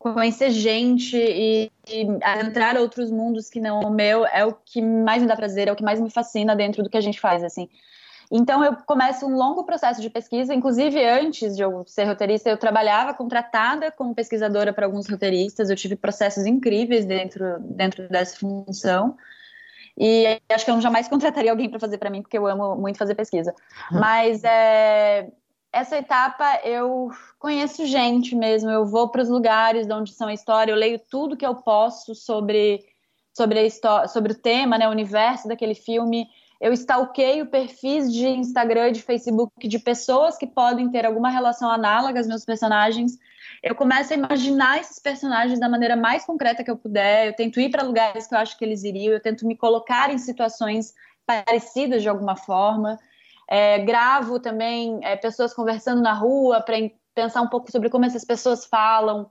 conhecer 0.00 0.50
gente 0.50 1.16
e, 1.16 1.70
e 1.88 2.06
entrar 2.40 2.76
outros 2.76 3.12
mundos 3.12 3.48
que 3.48 3.60
não 3.60 3.80
o 3.80 3.90
meu 3.90 4.26
é 4.26 4.44
o 4.44 4.52
que 4.52 4.82
mais 4.82 5.22
me 5.22 5.28
dá 5.28 5.36
prazer, 5.36 5.68
é 5.68 5.72
o 5.72 5.76
que 5.76 5.84
mais 5.84 6.00
me 6.00 6.10
fascina 6.10 6.56
dentro 6.56 6.82
do 6.82 6.90
que 6.90 6.96
a 6.96 7.00
gente 7.00 7.20
faz, 7.20 7.44
assim. 7.44 7.68
Então 8.34 8.64
eu 8.64 8.74
começo 8.86 9.26
um 9.26 9.36
longo 9.36 9.62
processo 9.62 10.00
de 10.00 10.08
pesquisa, 10.08 10.54
inclusive 10.54 11.04
antes 11.04 11.54
de 11.54 11.62
eu 11.62 11.84
ser 11.86 12.04
roteirista, 12.04 12.48
eu 12.48 12.56
trabalhava 12.56 13.12
contratada 13.12 13.92
como 13.92 14.14
pesquisadora 14.14 14.72
para 14.72 14.86
alguns 14.86 15.06
roteiristas, 15.06 15.68
eu 15.68 15.76
tive 15.76 15.96
processos 15.96 16.46
incríveis 16.46 17.04
dentro, 17.04 17.58
dentro 17.60 18.08
dessa 18.08 18.38
função. 18.38 19.18
E 19.98 20.40
acho 20.48 20.64
que 20.64 20.70
eu 20.70 20.80
jamais 20.80 21.08
contrataria 21.08 21.50
alguém 21.50 21.68
para 21.68 21.78
fazer 21.78 21.98
para 21.98 22.08
mim, 22.08 22.22
porque 22.22 22.38
eu 22.38 22.46
amo 22.46 22.74
muito 22.74 22.96
fazer 22.96 23.14
pesquisa. 23.14 23.54
Hum. 23.92 24.00
Mas 24.00 24.42
é, 24.44 25.30
essa 25.70 25.98
etapa 25.98 26.58
eu 26.64 27.10
conheço 27.38 27.84
gente 27.84 28.34
mesmo, 28.34 28.70
eu 28.70 28.86
vou 28.86 29.10
para 29.10 29.20
os 29.20 29.28
lugares 29.28 29.86
de 29.86 29.92
onde 29.92 30.10
são 30.10 30.28
a 30.28 30.34
história, 30.34 30.72
eu 30.72 30.76
leio 30.76 30.98
tudo 31.10 31.36
que 31.36 31.44
eu 31.44 31.56
posso 31.56 32.14
sobre, 32.14 32.82
sobre, 33.36 33.58
a 33.58 33.64
história, 33.64 34.08
sobre 34.08 34.32
o 34.32 34.34
tema, 34.34 34.78
né, 34.78 34.88
o 34.88 34.90
universo 34.90 35.48
daquele 35.48 35.74
filme 35.74 36.26
eu 36.62 36.72
stalkeio 36.74 37.46
perfis 37.46 38.10
de 38.12 38.24
Instagram 38.24 38.90
e 38.90 38.92
de 38.92 39.02
Facebook 39.02 39.66
de 39.66 39.80
pessoas 39.80 40.38
que 40.38 40.46
podem 40.46 40.88
ter 40.88 41.04
alguma 41.04 41.28
relação 41.28 41.68
análoga 41.68 42.20
aos 42.20 42.28
meus 42.28 42.44
personagens. 42.44 43.18
Eu 43.60 43.74
começo 43.74 44.12
a 44.12 44.16
imaginar 44.16 44.78
esses 44.78 45.00
personagens 45.00 45.58
da 45.58 45.68
maneira 45.68 45.96
mais 45.96 46.24
concreta 46.24 46.62
que 46.62 46.70
eu 46.70 46.76
puder. 46.76 47.26
Eu 47.26 47.32
tento 47.34 47.58
ir 47.58 47.68
para 47.68 47.82
lugares 47.82 48.28
que 48.28 48.34
eu 48.34 48.38
acho 48.38 48.56
que 48.56 48.64
eles 48.64 48.84
iriam. 48.84 49.12
Eu 49.12 49.20
tento 49.20 49.44
me 49.44 49.56
colocar 49.56 50.12
em 50.12 50.18
situações 50.18 50.94
parecidas 51.26 52.00
de 52.00 52.08
alguma 52.08 52.36
forma. 52.36 52.96
É, 53.50 53.80
gravo 53.80 54.38
também 54.38 55.00
é, 55.02 55.16
pessoas 55.16 55.52
conversando 55.52 56.00
na 56.00 56.12
rua 56.12 56.60
para 56.60 56.76
pensar 57.12 57.42
um 57.42 57.48
pouco 57.48 57.72
sobre 57.72 57.90
como 57.90 58.04
essas 58.04 58.24
pessoas 58.24 58.64
falam. 58.64 59.28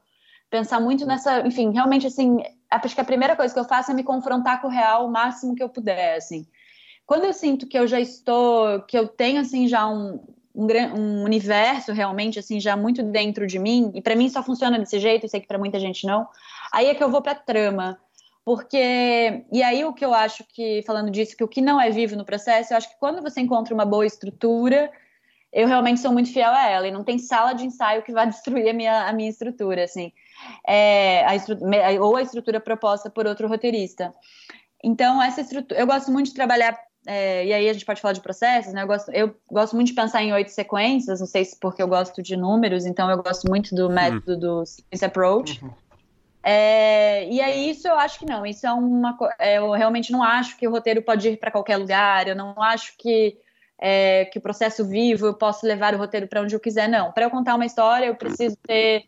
Pensar 0.50 0.82
muito 0.82 1.06
nessa, 1.06 1.48
enfim, 1.48 1.72
realmente 1.72 2.06
assim, 2.06 2.44
acho 2.70 2.94
que 2.94 3.00
a 3.00 3.06
primeira 3.06 3.38
coisa 3.38 3.54
que 3.54 3.60
eu 3.60 3.64
faço 3.64 3.90
é 3.90 3.94
me 3.94 4.04
confrontar 4.04 4.60
com 4.60 4.68
o 4.68 4.70
real 4.70 5.06
o 5.06 5.12
máximo 5.12 5.56
que 5.56 5.64
eu 5.64 5.70
puder, 5.70 6.18
assim. 6.18 6.46
Quando 7.12 7.26
eu 7.26 7.34
sinto 7.34 7.68
que 7.68 7.78
eu 7.78 7.86
já 7.88 8.00
estou, 8.00 8.84
que 8.84 8.98
eu 8.98 9.06
tenho 9.06 9.42
assim 9.42 9.68
já 9.68 9.86
um, 9.86 10.26
um, 10.56 10.66
um 10.98 11.24
universo 11.26 11.92
realmente 11.92 12.40
assim 12.40 12.58
já 12.58 12.78
muito 12.78 13.04
dentro 13.04 13.46
de 13.46 13.60
mim, 13.60 13.92
e 13.94 14.02
para 14.02 14.16
mim 14.16 14.30
só 14.30 14.42
funciona 14.42 14.80
desse 14.80 14.98
jeito, 14.98 15.26
eu 15.26 15.30
sei 15.30 15.42
que 15.42 15.46
para 15.46 15.58
muita 15.58 15.78
gente 15.78 16.08
não. 16.08 16.26
Aí 16.72 16.88
é 16.88 16.96
que 16.96 17.04
eu 17.04 17.12
vou 17.12 17.22
para 17.22 17.36
trama. 17.36 18.00
Porque, 18.46 19.44
e 19.52 19.62
aí 19.62 19.84
o 19.84 19.92
que 19.92 20.06
eu 20.06 20.14
acho 20.14 20.46
que, 20.56 20.84
falando 20.88 21.12
disso, 21.12 21.36
que 21.36 21.44
o 21.44 21.50
que 21.50 21.60
não 21.60 21.82
é 21.82 21.90
vivo 21.90 22.16
no 22.16 22.24
processo, 22.24 22.72
eu 22.72 22.78
acho 22.78 22.88
que 22.88 22.98
quando 22.98 23.22
você 23.22 23.42
encontra 23.42 23.74
uma 23.74 23.84
boa 23.84 24.06
estrutura, 24.06 24.90
eu 25.52 25.68
realmente 25.68 26.00
sou 26.00 26.14
muito 26.14 26.32
fiel 26.32 26.52
a 26.52 26.70
ela, 26.70 26.88
e 26.88 26.92
não 26.92 27.04
tem 27.04 27.20
sala 27.20 27.52
de 27.52 27.66
ensaio 27.66 28.04
que 28.04 28.14
vá 28.14 28.24
destruir 28.24 28.70
a 28.70 28.74
minha, 28.74 29.10
a 29.10 29.12
minha 29.12 29.30
estrutura, 29.30 29.84
assim, 29.84 30.14
é, 30.66 31.26
a 31.26 31.36
estru 31.36 31.58
ou 32.00 32.16
a 32.16 32.22
estrutura 32.22 32.62
proposta 32.62 33.10
por 33.10 33.28
outro 33.28 33.50
roteirista. 33.50 34.14
Então, 34.82 35.22
essa 35.22 35.42
estrutura, 35.42 35.78
eu 35.78 35.86
gosto 35.86 36.10
muito 36.10 36.28
de 36.28 36.34
trabalhar 36.34 36.80
é, 37.06 37.46
e 37.46 37.54
aí 37.54 37.68
a 37.68 37.74
gente 37.74 37.86
pode 37.86 38.00
falar 38.00 38.14
de 38.14 38.22
processos, 38.22 38.74
né? 38.74 38.84
Eu 38.84 38.88
gosto, 38.88 39.12
eu 39.12 39.36
gosto 39.50 39.76
muito 39.76 39.88
de 39.88 39.94
pensar 39.94 40.22
em 40.22 40.34
oito 40.34 40.52
sequências, 40.52 41.20
não 41.20 41.28
sei 41.28 41.44
se 41.44 41.60
porque 41.60 41.82
eu 41.82 41.88
gosto 41.88 42.22
de 42.22 42.38
números, 42.38 42.86
então 42.86 43.10
eu 43.10 43.22
gosto 43.22 43.50
muito 43.50 43.74
do 43.74 43.90
método 43.90 44.38
do 44.38 44.66
Sequence 44.66 45.06
Approach. 45.06 45.64
Uhum. 45.64 45.72
É, 46.44 47.28
e 47.30 47.40
aí 47.40 47.70
isso 47.70 47.88
eu 47.88 47.96
acho 47.96 48.18
que 48.20 48.26
não, 48.26 48.46
isso 48.46 48.66
é 48.66 48.74
uma 48.74 49.16
é, 49.38 49.60
eu 49.60 49.72
realmente 49.72 50.12
não 50.12 50.24
acho 50.24 50.58
que 50.58 50.68
o 50.68 50.72
roteiro 50.72 51.02
pode 51.02 51.30
ir 51.30 51.38
para 51.38 51.52
qualquer 51.52 51.78
lugar, 51.78 52.28
eu 52.28 52.36
não 52.36 52.60
acho 52.62 52.94
que 52.98 53.38
é, 53.80 54.26
que 54.26 54.38
o 54.38 54.42
processo 54.42 54.86
vivo 54.86 55.26
eu 55.26 55.34
posso 55.34 55.66
levar 55.66 55.94
o 55.94 55.98
roteiro 55.98 56.28
para 56.28 56.42
onde 56.42 56.56
eu 56.56 56.60
quiser, 56.60 56.88
não. 56.88 57.12
Para 57.12 57.26
eu 57.26 57.32
contar 57.32 57.56
uma 57.56 57.66
história, 57.66 58.06
eu 58.06 58.16
preciso 58.16 58.56
ter 58.58 59.06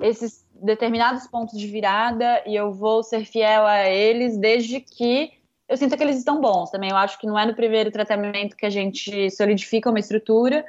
esses 0.00 0.44
determinados 0.54 1.26
pontos 1.26 1.58
de 1.58 1.66
virada 1.66 2.42
e 2.46 2.54
eu 2.54 2.70
vou 2.70 3.02
ser 3.02 3.24
fiel 3.24 3.66
a 3.66 3.88
eles 3.88 4.36
desde 4.36 4.80
que 4.80 5.39
eu 5.70 5.76
sinto 5.76 5.96
que 5.96 6.02
eles 6.02 6.18
estão 6.18 6.40
bons 6.40 6.68
também. 6.68 6.90
Eu 6.90 6.96
acho 6.96 7.16
que 7.16 7.28
não 7.28 7.38
é 7.38 7.46
no 7.46 7.54
primeiro 7.54 7.92
tratamento 7.92 8.56
que 8.56 8.66
a 8.66 8.70
gente 8.70 9.30
solidifica 9.30 9.88
uma 9.88 10.00
estrutura, 10.00 10.66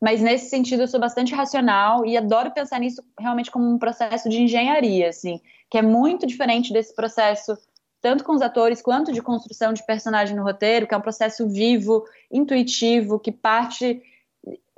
mas 0.00 0.20
nesse 0.20 0.48
sentido 0.48 0.84
eu 0.84 0.88
sou 0.88 1.00
bastante 1.00 1.34
racional 1.34 2.06
e 2.06 2.16
adoro 2.16 2.52
pensar 2.52 2.78
nisso 2.78 3.02
realmente 3.18 3.50
como 3.50 3.68
um 3.68 3.76
processo 3.76 4.28
de 4.28 4.40
engenharia, 4.40 5.08
assim, 5.08 5.40
que 5.68 5.76
é 5.76 5.82
muito 5.82 6.28
diferente 6.28 6.72
desse 6.72 6.94
processo 6.94 7.58
tanto 8.00 8.22
com 8.22 8.34
os 8.34 8.42
atores 8.42 8.80
quanto 8.80 9.12
de 9.12 9.20
construção 9.20 9.72
de 9.72 9.84
personagem 9.84 10.36
no 10.36 10.44
roteiro, 10.44 10.86
que 10.86 10.94
é 10.94 10.96
um 10.96 11.00
processo 11.00 11.48
vivo, 11.48 12.04
intuitivo, 12.30 13.18
que 13.18 13.32
parte 13.32 14.00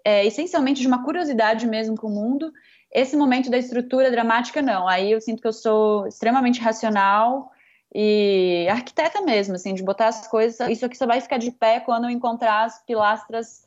é, 0.03 0.25
essencialmente 0.25 0.81
de 0.81 0.87
uma 0.87 1.05
curiosidade 1.05 1.67
mesmo 1.67 1.95
com 1.95 2.07
o 2.07 2.11
mundo. 2.11 2.51
Esse 2.91 3.19
momento 3.19 3.51
da 3.51 3.59
estrutura 3.59 4.11
dramática, 4.11 4.63
não. 4.63 4.89
Aí 4.89 5.13
eu 5.13 5.21
sinto 5.21 5.43
que 5.43 5.49
eu 5.49 5.53
sou 5.53 6.07
extremamente 6.07 6.59
racional 6.59 7.53
e 7.95 8.67
arquiteta 8.71 9.21
mesmo, 9.23 9.55
assim, 9.55 9.75
de 9.75 9.83
botar 9.83 10.09
as 10.09 10.27
coisas. 10.29 10.69
Isso 10.69 10.85
aqui 10.85 10.97
só 10.97 11.07
vai 11.07 11.21
ficar 11.21 11.39
de 11.39 11.51
pé 11.51 11.81
quando 11.81 12.05
eu 12.05 12.11
encontrar 12.11 12.65
as 12.65 12.85
pilastras 12.85 13.65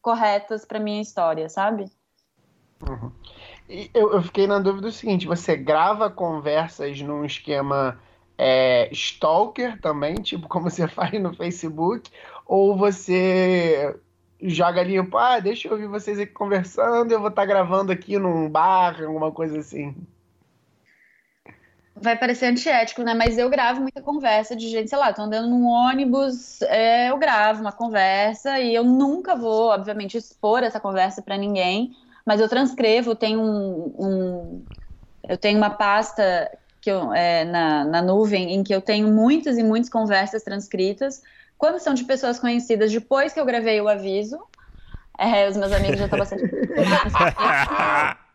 corretas 0.00 0.64
para 0.64 0.78
minha 0.78 1.02
história, 1.02 1.48
sabe? 1.48 1.90
Uhum. 2.88 3.10
Eu, 3.68 4.12
eu, 4.12 4.22
fiquei 4.22 4.46
na 4.46 4.60
dúvida 4.60 4.88
do 4.88 4.92
seguinte: 4.92 5.26
você 5.26 5.56
grava 5.56 6.08
conversas 6.08 7.00
num 7.00 7.24
esquema 7.24 7.98
é, 8.38 8.88
stalker 8.92 9.80
também, 9.80 10.14
tipo 10.16 10.46
como 10.46 10.70
você 10.70 10.86
faz 10.88 11.20
no 11.20 11.34
Facebook, 11.34 12.10
ou 12.46 12.76
você 12.76 13.98
joga 14.40 14.80
ali, 14.80 14.96
ah, 15.14 15.40
deixa 15.40 15.66
eu 15.66 15.72
ouvir 15.72 15.88
vocês 15.88 16.18
aqui 16.18 16.32
conversando, 16.32 17.10
eu 17.10 17.18
vou 17.18 17.30
estar 17.30 17.42
tá 17.42 17.46
gravando 17.46 17.90
aqui 17.90 18.18
num 18.18 18.48
bar, 18.48 19.02
alguma 19.02 19.32
coisa 19.32 19.58
assim. 19.58 19.96
Vai 21.98 22.16
parecer 22.18 22.46
antiético, 22.46 23.02
né? 23.02 23.14
Mas 23.14 23.38
eu 23.38 23.48
gravo 23.48 23.80
muita 23.80 24.02
conversa 24.02 24.54
de 24.54 24.68
gente, 24.68 24.90
sei 24.90 24.98
lá, 24.98 25.12
tô 25.14 25.22
andando 25.22 25.48
num 25.48 25.66
ônibus, 25.66 26.60
é, 26.62 27.10
eu 27.10 27.16
gravo 27.16 27.62
uma 27.62 27.72
conversa 27.72 28.60
e 28.60 28.74
eu 28.74 28.84
nunca 28.84 29.34
vou, 29.34 29.70
obviamente, 29.70 30.18
expor 30.18 30.62
essa 30.62 30.78
conversa 30.78 31.22
para 31.22 31.38
ninguém, 31.38 31.92
mas 32.24 32.38
eu 32.38 32.48
transcrevo, 32.48 33.14
tenho 33.14 33.40
um, 33.40 33.94
um, 33.98 34.66
eu 35.26 35.38
tenho 35.38 35.56
uma 35.56 35.70
pasta 35.70 36.50
que 36.82 36.90
eu, 36.90 37.14
é, 37.14 37.44
na, 37.44 37.84
na 37.84 38.02
nuvem 38.02 38.54
em 38.54 38.62
que 38.62 38.74
eu 38.74 38.82
tenho 38.82 39.08
muitas 39.08 39.56
e 39.56 39.62
muitas 39.62 39.88
conversas 39.88 40.42
transcritas. 40.42 41.22
Quando 41.56 41.78
são 41.78 41.94
de 41.94 42.04
pessoas 42.04 42.38
conhecidas, 42.38 42.92
depois 42.92 43.32
que 43.32 43.40
eu 43.40 43.46
gravei 43.46 43.80
o 43.80 43.88
aviso, 43.88 44.38
é, 45.18 45.48
os 45.48 45.56
meus 45.56 45.72
amigos 45.72 45.98
já 45.98 46.04
estão 46.04 46.18
bastante. 46.18 46.44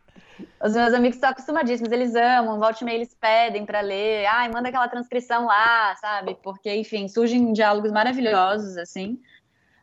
Os 0.62 0.74
meus 0.74 0.94
amigos 0.94 1.16
estão 1.16 1.30
acostumadíssimos, 1.30 1.92
eles 1.92 2.14
amam, 2.14 2.58
volte 2.58 2.82
e 2.82 2.84
meia 2.84 2.96
eles 2.96 3.14
pedem 3.14 3.66
para 3.66 3.80
ler, 3.80 4.26
ai, 4.26 4.48
manda 4.48 4.68
aquela 4.68 4.88
transcrição 4.88 5.46
lá, 5.46 5.94
sabe? 5.96 6.36
Porque, 6.42 6.74
enfim, 6.74 7.08
surgem 7.08 7.52
diálogos 7.52 7.90
maravilhosos, 7.90 8.76
assim. 8.76 9.18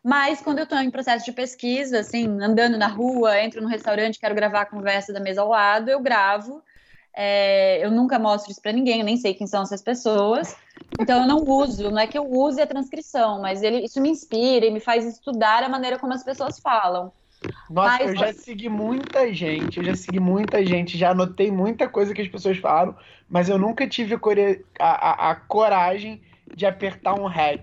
Mas 0.03 0.41
quando 0.41 0.59
eu 0.59 0.63
estou 0.63 0.79
em 0.79 0.89
processo 0.89 1.25
de 1.25 1.31
pesquisa, 1.31 1.99
assim, 1.99 2.25
andando 2.41 2.77
na 2.77 2.87
rua, 2.87 3.41
entro 3.41 3.61
no 3.61 3.67
restaurante, 3.67 4.19
quero 4.19 4.35
gravar 4.35 4.61
a 4.61 4.65
conversa 4.65 5.11
da 5.11 5.19
mesa 5.19 5.41
ao 5.41 5.49
lado, 5.49 5.89
eu 5.89 5.99
gravo. 5.99 6.63
É, 7.13 7.83
eu 7.83 7.91
nunca 7.91 8.17
mostro 8.17 8.51
isso 8.51 8.61
para 8.61 8.71
ninguém, 8.71 8.99
eu 8.99 9.05
nem 9.05 9.17
sei 9.17 9.33
quem 9.33 9.45
são 9.45 9.63
essas 9.63 9.81
pessoas. 9.81 10.55
Então 10.99 11.21
eu 11.21 11.27
não 11.27 11.43
uso, 11.43 11.91
não 11.91 11.99
é 11.99 12.07
que 12.07 12.17
eu 12.17 12.25
use 12.29 12.61
a 12.61 12.67
transcrição, 12.67 13.41
mas 13.41 13.61
ele, 13.61 13.83
isso 13.83 13.99
me 13.99 14.09
inspira 14.09 14.65
e 14.65 14.71
me 14.71 14.79
faz 14.79 15.05
estudar 15.05 15.63
a 15.63 15.69
maneira 15.69 15.99
como 15.99 16.13
as 16.13 16.23
pessoas 16.23 16.59
falam. 16.59 17.11
Nossa, 17.69 18.03
Mas, 18.03 18.09
eu 18.09 18.15
já 18.17 18.33
segui 18.33 18.67
muita 18.67 19.33
gente, 19.33 19.77
eu 19.77 19.83
já 19.83 19.95
segui 19.95 20.19
muita 20.19 20.65
gente, 20.65 20.97
já 20.97 21.11
anotei 21.11 21.49
muita 21.49 21.87
coisa 21.87 22.13
que 22.13 22.21
as 22.21 22.27
pessoas 22.27 22.57
falam, 22.57 22.95
mas 23.29 23.47
eu 23.47 23.57
nunca 23.57 23.87
tive 23.87 24.15
a, 24.79 24.85
a, 24.85 25.31
a 25.31 25.35
coragem 25.35 26.21
de 26.53 26.65
apertar 26.65 27.13
um 27.13 27.25
hack 27.25 27.61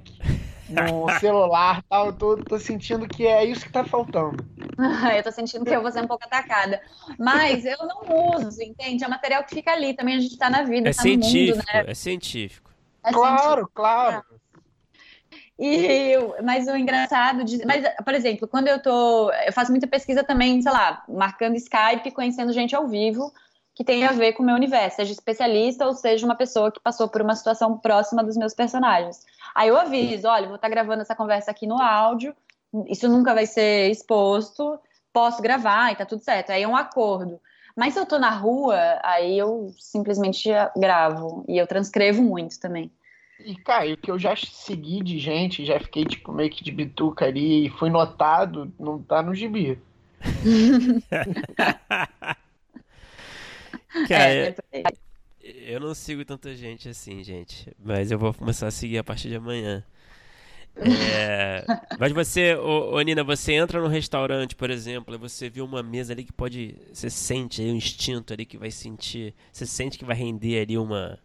no 0.68 1.08
celular 1.20 1.82
tal. 1.88 2.06
Eu 2.06 2.12
tô, 2.12 2.36
tô 2.36 2.58
sentindo 2.58 3.06
que 3.06 3.26
é 3.26 3.44
isso 3.44 3.64
que 3.64 3.72
tá 3.72 3.84
faltando. 3.84 4.44
eu 5.16 5.22
tô 5.22 5.30
sentindo 5.30 5.64
que 5.64 5.74
eu 5.74 5.82
vou 5.82 5.90
ser 5.90 6.02
um 6.02 6.06
pouco 6.06 6.24
atacada. 6.24 6.80
Mas 7.18 7.64
eu 7.64 7.78
não 7.78 8.36
uso, 8.36 8.62
entende? 8.62 9.04
É 9.04 9.08
material 9.08 9.44
que 9.44 9.54
fica 9.54 9.72
ali, 9.72 9.94
também 9.94 10.16
a 10.16 10.20
gente 10.20 10.36
tá 10.36 10.50
na 10.50 10.62
vida, 10.62 10.88
é 10.88 10.92
tá 10.92 11.02
científico, 11.02 11.58
mundo, 11.58 11.66
né? 11.72 11.84
É 11.86 11.94
científico. 11.94 12.70
É 13.04 13.12
claro, 13.12 13.40
científico. 13.40 13.70
claro. 13.74 14.24
E, 15.58 16.12
mas 16.42 16.66
o 16.68 16.76
engraçado, 16.76 17.42
de, 17.42 17.64
mas, 17.64 17.82
por 18.04 18.14
exemplo, 18.14 18.46
quando 18.46 18.68
eu 18.68 18.80
tô, 18.80 19.32
eu 19.32 19.52
faço 19.52 19.70
muita 19.70 19.86
pesquisa 19.86 20.22
também, 20.22 20.60
sei 20.60 20.70
lá, 20.70 21.02
marcando 21.08 21.56
Skype, 21.56 22.10
conhecendo 22.10 22.52
gente 22.52 22.76
ao 22.76 22.86
vivo, 22.86 23.32
que 23.74 23.84
tem 23.84 24.04
a 24.04 24.12
ver 24.12 24.32
com 24.32 24.42
o 24.42 24.46
meu 24.46 24.54
universo, 24.54 24.96
seja 24.96 25.12
especialista 25.12 25.86
ou 25.86 25.94
seja 25.94 26.26
uma 26.26 26.34
pessoa 26.34 26.70
que 26.70 26.80
passou 26.80 27.08
por 27.08 27.22
uma 27.22 27.34
situação 27.34 27.78
próxima 27.78 28.22
dos 28.22 28.36
meus 28.36 28.54
personagens. 28.54 29.24
Aí 29.54 29.68
eu 29.68 29.78
aviso, 29.78 30.28
olha, 30.28 30.46
vou 30.46 30.56
estar 30.56 30.68
tá 30.68 30.74
gravando 30.74 31.02
essa 31.02 31.14
conversa 31.14 31.50
aqui 31.50 31.66
no 31.66 31.80
áudio, 31.80 32.34
isso 32.88 33.08
nunca 33.08 33.32
vai 33.32 33.46
ser 33.46 33.90
exposto, 33.90 34.78
posso 35.12 35.40
gravar 35.40 35.92
e 35.92 35.96
tá 35.96 36.04
tudo 36.04 36.22
certo. 36.22 36.50
Aí 36.50 36.62
é 36.62 36.68
um 36.68 36.76
acordo. 36.76 37.40
Mas 37.74 37.94
se 37.94 38.00
eu 38.00 38.06
tô 38.06 38.18
na 38.18 38.30
rua, 38.30 38.78
aí 39.02 39.38
eu 39.38 39.70
simplesmente 39.78 40.50
gravo 40.76 41.44
e 41.48 41.58
eu 41.58 41.66
transcrevo 41.66 42.22
muito 42.22 42.58
também. 42.58 42.90
E, 43.44 43.54
cara, 43.56 43.92
o 43.92 43.96
que 43.96 44.10
eu 44.10 44.18
já 44.18 44.34
segui 44.34 45.02
de 45.02 45.18
gente, 45.18 45.64
já 45.64 45.78
fiquei, 45.78 46.04
tipo, 46.04 46.32
meio 46.32 46.50
que 46.50 46.64
de 46.64 46.72
bituca 46.72 47.26
ali 47.26 47.66
e 47.66 47.70
fui 47.70 47.90
notado, 47.90 48.72
não 48.78 49.00
tá 49.00 49.22
no 49.22 49.34
gibi. 49.34 49.78
cara, 54.08 54.32
é, 54.32 54.54
é 54.72 54.82
eu 55.42 55.80
não 55.80 55.94
sigo 55.94 56.24
tanta 56.24 56.54
gente 56.54 56.88
assim, 56.88 57.22
gente. 57.22 57.70
Mas 57.78 58.10
eu 58.10 58.18
vou 58.18 58.34
começar 58.34 58.66
a 58.66 58.70
seguir 58.70 58.98
a 58.98 59.04
partir 59.04 59.28
de 59.28 59.36
amanhã. 59.36 59.84
É, 60.76 61.64
mas 61.98 62.12
você, 62.12 62.54
ô, 62.54 62.94
ô, 62.94 63.00
Nina, 63.00 63.24
você 63.24 63.52
entra 63.52 63.80
no 63.80 63.88
restaurante, 63.88 64.54
por 64.54 64.70
exemplo, 64.70 65.14
e 65.14 65.18
você 65.18 65.48
vê 65.48 65.60
uma 65.60 65.82
mesa 65.82 66.12
ali 66.12 66.24
que 66.24 66.32
pode. 66.32 66.76
Você 66.92 67.08
sente 67.08 67.62
aí 67.62 67.70
um 67.70 67.76
instinto 67.76 68.32
ali 68.32 68.44
que 68.44 68.58
vai 68.58 68.70
sentir. 68.70 69.34
Você 69.52 69.66
sente 69.66 69.98
que 69.98 70.04
vai 70.04 70.16
render 70.16 70.60
ali 70.60 70.76
uma, 70.76 71.18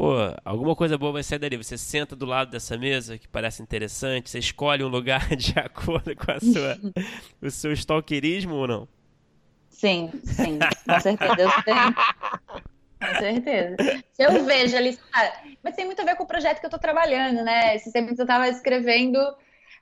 pô, 0.00 0.14
alguma 0.46 0.74
coisa 0.74 0.96
boa 0.96 1.12
vai 1.12 1.22
sair 1.22 1.38
dali. 1.38 1.58
Você 1.58 1.76
senta 1.76 2.16
do 2.16 2.24
lado 2.24 2.50
dessa 2.50 2.74
mesa 2.78 3.18
que 3.18 3.28
parece 3.28 3.62
interessante, 3.62 4.30
você 4.30 4.38
escolhe 4.38 4.82
um 4.82 4.88
lugar 4.88 5.28
de 5.36 5.52
acordo 5.58 6.16
com 6.16 6.32
a 6.32 6.40
sua, 6.40 6.78
o 7.42 7.50
seu 7.50 7.70
stalkerismo 7.72 8.54
ou 8.54 8.66
não? 8.66 8.88
Sim, 9.68 10.10
sim, 10.24 10.58
com 10.86 11.00
certeza. 11.00 11.34
Eu 11.38 11.62
tenho. 11.64 11.94
Com 12.98 13.18
certeza. 13.18 13.76
Se 14.12 14.22
eu 14.22 14.44
vejo 14.44 14.74
ali, 14.74 14.96
cara, 15.12 15.32
mas 15.62 15.76
tem 15.76 15.84
muito 15.84 16.00
a 16.00 16.04
ver 16.06 16.16
com 16.16 16.24
o 16.24 16.26
projeto 16.26 16.60
que 16.60 16.66
eu 16.66 16.68
estou 16.68 16.80
trabalhando, 16.80 17.42
né? 17.44 17.76
Esse 17.76 17.92
tempo 17.92 18.10
eu 18.10 18.22
estava 18.22 18.48
escrevendo 18.48 19.18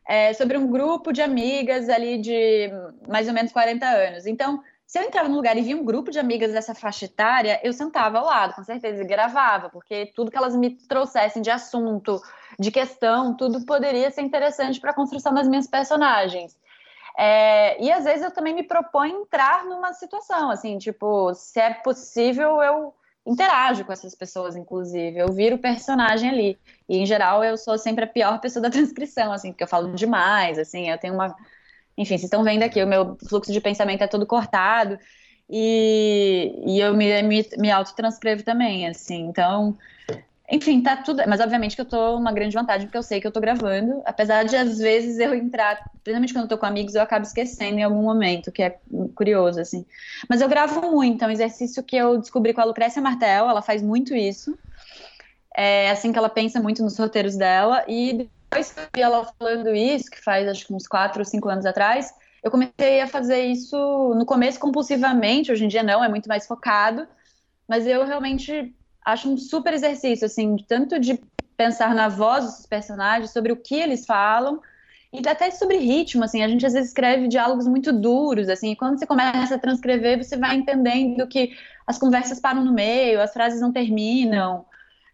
é, 0.09 0.33
sobre 0.33 0.59
um 0.59 0.69
grupo 0.69 1.13
de 1.13 1.23
amigas 1.23 1.89
ali 1.89 2.19
de 2.21 2.71
mais 3.09 3.29
ou 3.29 3.35
menos 3.35 3.53
40 3.53 3.87
anos. 3.87 4.27
Então, 4.27 4.63
se 4.89 4.99
eu 4.99 5.03
entrava 5.03 5.29
num 5.29 5.37
lugar 5.37 5.55
e 5.59 5.61
via 5.61 5.77
um 5.77 5.85
grupo 5.85 6.11
de 6.11 6.19
amigas 6.19 6.51
dessa 6.51 6.75
faixa 6.75 7.05
etária, 7.05 7.61
eu 7.63 7.75
sentava 7.75 8.19
ao 8.19 8.25
lado, 8.25 8.55
com 8.55 8.65
certeza, 8.65 9.03
e 9.03 9.07
gravava, 9.07 9.69
porque 9.69 10.07
tudo 10.17 10.31
que 10.31 10.37
elas 10.37 10.57
me 10.57 10.71
trouxessem 10.71 11.43
de 11.43 11.51
assunto, 11.51 12.19
de 12.59 12.71
questão, 12.71 13.37
tudo 13.37 13.67
poderia 13.67 14.11
ser 14.11 14.23
interessante 14.23 14.81
para 14.81 14.93
a 14.93 14.95
construção 14.95 15.35
das 15.35 15.47
minhas 15.47 15.67
personagens. 15.67 16.57
É, 17.19 17.79
e 17.85 17.93
às 17.93 18.05
vezes 18.05 18.23
eu 18.23 18.31
também 18.31 18.55
me 18.55 18.63
proponho 18.63 19.21
entrar 19.21 19.67
numa 19.67 19.93
situação, 19.93 20.51
assim, 20.51 20.79
tipo, 20.79 21.35
se 21.35 21.61
é 21.61 21.75
possível, 21.75 22.63
eu 22.63 22.95
interajo 23.27 23.85
com 23.85 23.93
essas 23.93 24.15
pessoas, 24.15 24.57
inclusive. 24.57 25.19
Eu 25.19 25.31
viro 25.31 25.59
personagem 25.59 26.31
ali. 26.31 26.59
E, 26.89 26.97
em 26.97 27.05
geral, 27.05 27.45
eu 27.45 27.59
sou 27.59 27.77
sempre 27.77 28.05
a 28.05 28.09
pior 28.09 28.41
pessoa 28.41 28.63
da 28.63 28.71
transcrição, 28.73 29.33
assim, 29.33 29.53
porque 29.53 29.65
eu 29.65 29.69
falo 29.69 29.93
demais, 29.93 30.59
assim, 30.59 30.89
eu 30.89 30.97
tenho 30.97 31.13
uma 31.13 31.37
enfim, 31.99 32.17
vocês 32.17 32.25
estão 32.25 32.45
vendo 32.45 32.63
aqui, 32.63 32.83
o 32.83 32.87
meu 32.87 33.19
fluxo 33.29 33.53
de 33.53 33.61
pensamento 33.61 34.03
é 34.03 34.07
todo 34.07 34.25
cortado 34.25 34.97
e, 35.51 36.55
e 36.65 36.81
eu 36.81 36.95
me, 36.95 37.23
me, 37.23 37.47
me 37.59 37.71
autotranscrevo 37.73 38.45
também, 38.45 38.87
assim, 38.87 39.27
então, 39.27 39.77
enfim, 40.49 40.81
tá 40.81 40.97
tudo, 40.97 41.25
mas 41.27 41.41
obviamente 41.41 41.75
que 41.75 41.83
eu 41.83 41.87
tô 41.87 42.17
uma 42.17 42.31
grande 42.31 42.55
vantagem, 42.55 42.87
porque 42.87 42.97
eu 42.97 43.03
sei 43.03 43.21
que 43.21 43.27
eu 43.27 43.33
tô 43.33 43.41
gravando, 43.41 44.01
apesar 44.05 44.45
de 44.45 44.55
às 44.55 44.79
vezes 44.79 45.19
eu 45.19 45.35
entrar, 45.35 45.91
principalmente 46.05 46.33
quando 46.33 46.45
eu 46.45 46.49
tô 46.49 46.57
com 46.57 46.67
amigos, 46.67 46.95
eu 46.95 47.03
acabo 47.03 47.27
esquecendo 47.27 47.81
em 47.81 47.83
algum 47.83 48.03
momento, 48.03 48.53
que 48.53 48.63
é 48.63 48.79
curioso, 49.17 49.61
assim, 49.61 49.85
mas 50.29 50.41
eu 50.41 50.49
gravo 50.49 50.81
muito, 50.81 51.25
é 51.25 51.27
um 51.27 51.33
exercício 51.33 51.83
que 51.83 51.97
eu 51.97 52.17
descobri 52.17 52.55
com 52.55 52.61
a 52.61 52.65
Lucrécia 52.65 53.03
Martel, 53.03 53.51
ela 53.51 53.61
faz 53.61 53.83
muito 53.83 54.15
isso, 54.15 54.57
é 55.57 55.91
assim 55.91 56.13
que 56.13 56.19
ela 56.19 56.29
pensa 56.29 56.61
muito 56.61 56.81
nos 56.81 56.97
roteiros 56.97 57.35
dela, 57.37 57.85
e 57.89 58.29
depois 58.51 58.73
que 58.73 58.81
eu 58.81 58.85
vi 58.95 59.03
ela 59.03 59.29
falando 59.39 59.75
isso, 59.75 60.11
que 60.11 60.23
faz 60.23 60.49
acho 60.49 60.67
que 60.67 60.75
uns 60.75 60.87
4 60.87 61.21
ou 61.21 61.25
5 61.25 61.49
anos 61.49 61.67
atrás, 61.67 62.13
eu 62.43 62.51
comecei 62.51 63.01
a 63.01 63.07
fazer 63.07 63.43
isso 63.43 63.77
no 64.15 64.25
começo 64.25 64.59
compulsivamente, 64.59 65.53
hoje 65.53 65.65
em 65.65 65.69
dia 65.69 65.83
não, 65.83 66.03
é 66.03 66.09
muito 66.09 66.29
mais 66.29 66.47
focado, 66.47 67.07
mas 67.69 67.87
eu 67.87 68.05
realmente 68.05 68.75
acho 69.05 69.31
um 69.31 69.37
super 69.37 69.75
exercício, 69.75 70.27
assim, 70.27 70.57
tanto 70.69 70.99
de 70.99 71.21
pensar 71.57 71.95
na 71.95 72.09
voz 72.09 72.45
dos 72.45 72.67
personagens, 72.67 73.33
sobre 73.33 73.53
o 73.53 73.57
que 73.57 73.75
eles 73.75 74.07
falam, 74.07 74.61
e 75.13 75.27
até 75.27 75.51
sobre 75.51 75.79
ritmo, 75.79 76.25
assim, 76.25 76.43
a 76.43 76.49
gente 76.49 76.65
às 76.65 76.73
vezes 76.73 76.91
escreve 76.91 77.29
diálogos 77.29 77.67
muito 77.67 77.93
duros, 77.93 78.49
assim, 78.49 78.73
e 78.73 78.77
quando 78.77 78.99
você 78.99 79.07
começa 79.07 79.55
a 79.55 79.59
transcrever, 79.59 80.23
você 80.23 80.37
vai 80.37 80.57
entendendo 80.57 81.27
que 81.27 81.57
as 81.87 81.99
conversas 81.99 82.41
param 82.41 82.65
no 82.65 82.73
meio, 82.73 83.21
as 83.21 83.33
frases 83.33 83.61
não 83.61 83.73
terminam, 83.73 84.65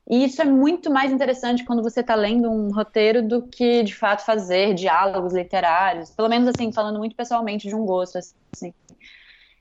e 0.09 0.25
isso 0.25 0.43
é 0.43 0.45
muito 0.45 0.91
mais 0.91 1.11
interessante 1.11 1.65
quando 1.65 1.83
você 1.83 2.01
está 2.01 2.15
lendo 2.15 2.51
um 2.51 2.71
roteiro 2.71 3.27
do 3.27 3.43
que, 3.43 3.83
de 3.83 3.95
fato, 3.95 4.25
fazer 4.25 4.75
diálogos 4.75 5.33
literários. 5.33 6.11
Pelo 6.11 6.29
menos, 6.29 6.49
assim, 6.49 6.71
falando 6.71 6.99
muito 6.99 7.17
pessoalmente 7.17 7.69
de 7.69 7.75
um 7.75 7.87
gosto, 7.87 8.19
assim. 8.19 8.75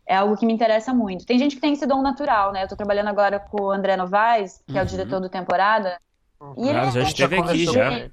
É 0.06 0.18
algo 0.18 0.36
que 0.36 0.46
me 0.46 0.52
interessa 0.52 0.94
muito. 0.94 1.26
Tem 1.26 1.40
gente 1.40 1.56
que 1.56 1.62
tem 1.62 1.72
esse 1.74 1.86
dom 1.86 2.02
natural, 2.02 2.52
né? 2.52 2.62
Eu 2.62 2.64
estou 2.64 2.78
trabalhando 2.78 3.08
agora 3.08 3.40
com 3.40 3.64
o 3.64 3.72
André 3.72 3.96
Novaes, 3.96 4.62
que 4.68 4.74
uhum. 4.74 4.80
é 4.80 4.82
o 4.82 4.84
uhum. 4.84 4.90
diretor 4.90 5.22
do 5.22 5.30
Temporada. 5.30 5.98
Uhum. 6.42 6.56
E 6.58 6.68
ele 6.68 6.78
ah, 6.78 6.90
já 6.90 7.00
é 7.00 7.04
esteve 7.04 7.40
aqui, 7.40 7.66
já. 7.66 8.10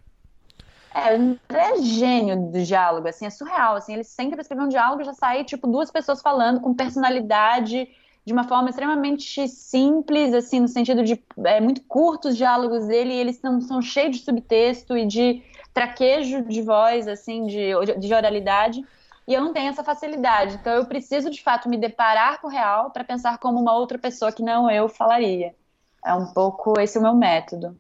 É, 0.95 1.13
o 1.13 1.17
André 1.17 1.71
é 1.73 1.83
gênio 1.83 2.37
do 2.53 2.63
diálogo, 2.63 3.09
assim, 3.09 3.27
é 3.27 3.31
surreal, 3.31 3.75
assim. 3.75 3.95
Ele 3.95 4.05
sempre 4.05 4.41
escreve 4.41 4.63
um 4.63 4.69
diálogo 4.69 5.03
e 5.03 5.05
já 5.05 5.15
sai, 5.15 5.43
tipo, 5.43 5.67
duas 5.67 5.91
pessoas 5.91 6.23
falando 6.23 6.61
com 6.61 6.73
personalidade 6.75 7.89
de 8.25 8.33
uma 8.33 8.45
forma 8.45 8.69
extremamente 8.69 9.49
simples, 9.49 10.35
assim, 10.35 10.61
no 10.61 10.69
sentido 10.69 11.03
de 11.03 11.23
é, 11.45 11.61
muito 11.61 11.83
curtos 11.83 12.37
diálogos 12.37 12.87
dele, 12.87 13.15
e 13.15 13.19
eles 13.19 13.37
são, 13.37 13.61
são 13.61 13.81
cheios 13.81 14.19
de 14.19 14.25
subtexto 14.25 14.97
e 14.97 15.07
de 15.07 15.43
traquejo 15.73 16.43
de 16.43 16.63
voz, 16.63 17.09
assim, 17.09 17.47
de, 17.47 17.71
de 17.99 18.15
oralidade, 18.15 18.85
e 19.27 19.35
eu 19.35 19.41
não 19.41 19.53
tenho 19.53 19.69
essa 19.69 19.85
facilidade. 19.85 20.57
Então 20.57 20.73
eu 20.73 20.87
preciso, 20.87 21.31
de 21.31 21.43
fato, 21.43 21.69
me 21.69 21.79
deparar 21.79 22.41
com 22.41 22.49
o 22.49 22.51
real 22.51 22.91
para 22.91 23.05
pensar 23.05 23.39
como 23.39 23.61
uma 23.61 23.75
outra 23.75 23.99
pessoa 23.99 24.33
que 24.33 24.43
não 24.43 24.71
eu 24.71 24.89
falaria. 24.89 25.55
É 26.05 26.15
um 26.15 26.27
pouco 26.27 26.79
esse 26.81 26.99
o 26.99 27.03
meu 27.03 27.15
método. 27.15 27.77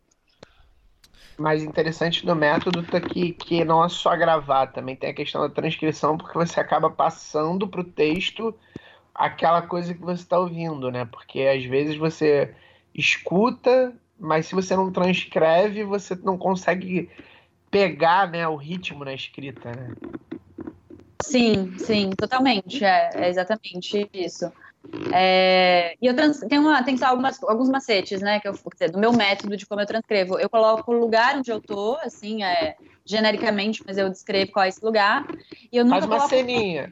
Mais 1.38 1.62
interessante 1.62 2.24
do 2.24 2.36
método 2.36 2.82
tá 2.82 3.01
que, 3.01 3.32
que 3.32 3.64
não 3.64 3.82
é 3.82 3.88
só 3.88 4.14
gravar, 4.14 4.66
também 4.66 4.95
tem 4.95 5.11
a 5.11 5.14
questão 5.14 5.41
da 5.41 5.49
transcrição, 5.49 6.18
porque 6.18 6.36
você 6.36 6.61
acaba 6.61 6.91
passando 6.91 7.66
para 7.66 7.80
o 7.80 7.84
texto 7.84 8.55
aquela 9.20 9.60
coisa 9.60 9.92
que 9.92 10.00
você 10.00 10.22
está 10.22 10.38
ouvindo, 10.38 10.90
né? 10.90 11.04
Porque 11.04 11.42
às 11.42 11.62
vezes 11.64 11.96
você 11.96 12.54
escuta, 12.94 13.92
mas 14.18 14.46
se 14.46 14.54
você 14.54 14.74
não 14.74 14.90
transcreve, 14.90 15.84
você 15.84 16.14
não 16.14 16.38
consegue 16.38 17.10
pegar 17.70 18.30
né, 18.30 18.48
o 18.48 18.56
ritmo 18.56 19.04
na 19.04 19.12
escrita, 19.12 19.70
né? 19.72 19.94
Sim, 21.20 21.78
sim, 21.78 22.10
totalmente. 22.18 22.82
É, 22.82 23.10
é 23.14 23.28
exatamente 23.28 24.08
isso. 24.14 24.50
É, 25.12 25.94
e 26.00 26.06
eu 26.06 26.16
trans, 26.16 26.40
tem, 26.40 26.58
uma, 26.58 26.82
tem 26.82 26.96
algumas, 27.04 27.42
alguns 27.42 27.68
macetes, 27.68 28.22
né, 28.22 28.40
que 28.40 28.48
eu, 28.48 28.54
dizer, 28.72 28.90
do 28.90 28.98
meu 28.98 29.12
método 29.12 29.54
de 29.54 29.66
como 29.66 29.82
eu 29.82 29.86
transcrevo. 29.86 30.38
Eu 30.38 30.48
coloco 30.48 30.90
o 30.90 30.98
lugar 30.98 31.36
onde 31.36 31.50
eu 31.50 31.60
tô, 31.60 31.98
assim, 32.02 32.42
é, 32.42 32.74
genericamente, 33.04 33.82
mas 33.86 33.98
eu 33.98 34.08
descrevo 34.08 34.50
qual 34.50 34.64
é 34.64 34.68
esse 34.70 34.82
lugar. 34.82 35.26
E 35.70 35.76
eu 35.76 35.84
nunca 35.84 35.96
Faz 35.96 36.06
uma 36.06 36.16
coloco... 36.16 36.30
ceninha. 36.30 36.90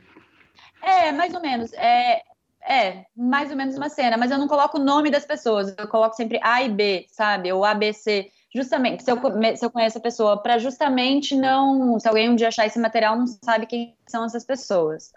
É, 0.82 1.12
mais 1.12 1.34
ou 1.34 1.40
menos. 1.40 1.72
É, 1.74 2.22
é, 2.68 3.06
mais 3.16 3.50
ou 3.50 3.56
menos 3.56 3.76
uma 3.76 3.88
cena, 3.88 4.16
mas 4.16 4.30
eu 4.30 4.38
não 4.38 4.48
coloco 4.48 4.78
o 4.78 4.84
nome 4.84 5.10
das 5.10 5.24
pessoas, 5.24 5.74
eu 5.76 5.88
coloco 5.88 6.14
sempre 6.14 6.38
A 6.42 6.62
e 6.62 6.68
B, 6.68 7.06
sabe? 7.10 7.50
Ou 7.52 7.64
ABC, 7.64 8.30
justamente, 8.54 9.02
se 9.02 9.10
eu, 9.10 9.18
se 9.56 9.64
eu 9.64 9.70
conheço 9.70 9.98
a 9.98 10.02
pessoa, 10.02 10.42
para 10.42 10.58
justamente 10.58 11.34
não. 11.34 11.98
Se 11.98 12.08
alguém 12.08 12.28
um 12.28 12.36
dia 12.36 12.48
achar 12.48 12.66
esse 12.66 12.78
material, 12.78 13.16
não 13.16 13.26
sabe 13.26 13.66
quem 13.66 13.96
são 14.06 14.24
essas 14.24 14.44
pessoas. 14.44 15.12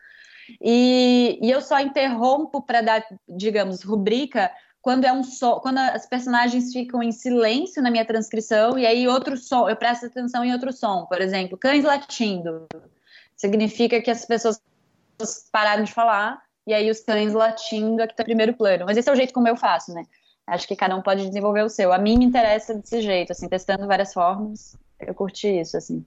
E, 0.61 1.39
e 1.41 1.49
eu 1.51 1.61
só 1.61 1.79
interrompo 1.79 2.61
para 2.61 2.81
dar, 2.81 3.05
digamos, 3.27 3.83
rubrica 3.83 4.51
quando 4.81 5.05
é 5.05 5.13
um 5.13 5.23
som, 5.23 5.59
quando 5.59 5.77
as 5.77 6.07
personagens 6.07 6.73
ficam 6.73 7.03
em 7.03 7.11
silêncio 7.11 7.83
na 7.83 7.91
minha 7.91 8.03
transcrição 8.03 8.79
e 8.79 8.85
aí 8.85 9.07
outro 9.07 9.37
som, 9.37 9.69
eu 9.69 9.75
presto 9.75 10.07
atenção 10.07 10.43
em 10.43 10.51
outro 10.51 10.73
som, 10.73 11.05
por 11.05 11.21
exemplo, 11.21 11.57
cães 11.57 11.83
latindo. 11.83 12.67
Significa 13.37 14.01
que 14.01 14.09
as 14.09 14.25
pessoas 14.25 14.59
pararam 15.51 15.83
de 15.83 15.93
falar 15.93 16.41
e 16.65 16.73
aí 16.73 16.89
os 16.89 16.99
cães 17.01 17.33
latindo 17.33 18.01
aqui 18.01 18.15
tá 18.15 18.23
primeiro 18.23 18.53
plano. 18.53 18.85
Mas 18.85 18.97
esse 18.97 19.09
é 19.09 19.13
o 19.13 19.15
jeito 19.15 19.33
como 19.33 19.47
eu 19.47 19.55
faço, 19.55 19.93
né? 19.93 20.05
Acho 20.45 20.67
que 20.67 20.75
cada 20.75 20.95
um 20.95 21.01
pode 21.01 21.27
desenvolver 21.27 21.63
o 21.63 21.69
seu. 21.69 21.93
A 21.93 21.97
mim 21.97 22.17
me 22.17 22.25
interessa 22.25 22.73
desse 22.73 23.01
jeito, 23.01 23.31
assim, 23.31 23.47
testando 23.47 23.87
várias 23.87 24.13
formas. 24.13 24.75
Eu 24.99 25.13
curti 25.13 25.47
isso, 25.47 25.77
assim. 25.77 26.05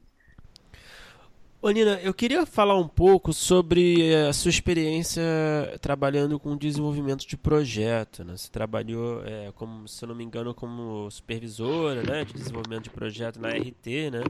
Nina, 1.72 1.98
eu 2.02 2.12
queria 2.12 2.44
falar 2.44 2.76
um 2.76 2.86
pouco 2.86 3.32
sobre 3.32 4.14
a 4.14 4.32
sua 4.34 4.50
experiência 4.50 5.22
trabalhando 5.80 6.38
com 6.38 6.56
desenvolvimento 6.56 7.26
de 7.26 7.36
projeto. 7.36 8.22
Né? 8.22 8.36
Você 8.36 8.50
trabalhou, 8.50 9.24
é, 9.24 9.50
como, 9.52 9.88
se 9.88 10.04
eu 10.04 10.08
não 10.08 10.14
me 10.14 10.22
engano, 10.22 10.54
como 10.54 11.10
supervisora 11.10 12.02
né, 12.02 12.24
de 12.24 12.34
desenvolvimento 12.34 12.84
de 12.84 12.90
projeto 12.90 13.40
na 13.40 13.48
RT, 13.48 14.10
né? 14.12 14.22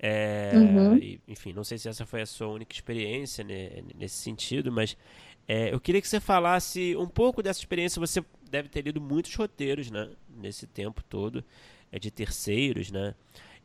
É, 0.00 0.52
uhum. 0.54 0.96
e, 0.96 1.20
enfim, 1.28 1.52
não 1.52 1.64
sei 1.64 1.78
se 1.78 1.88
essa 1.88 2.06
foi 2.06 2.22
a 2.22 2.26
sua 2.26 2.48
única 2.48 2.74
experiência 2.74 3.42
né, 3.44 3.82
nesse 3.96 4.16
sentido, 4.16 4.70
mas 4.70 4.96
é, 5.46 5.72
eu 5.72 5.80
queria 5.80 6.00
que 6.00 6.08
você 6.08 6.20
falasse 6.20 6.94
um 6.96 7.06
pouco 7.08 7.42
dessa 7.42 7.60
experiência. 7.60 7.98
Você 8.00 8.22
deve 8.50 8.68
ter 8.68 8.82
lido 8.82 9.00
muitos 9.00 9.34
roteiros, 9.34 9.90
né? 9.90 10.10
Nesse 10.36 10.66
tempo 10.66 11.02
todo, 11.08 11.42
é 11.90 11.98
de 11.98 12.10
terceiros, 12.10 12.90
né? 12.90 13.14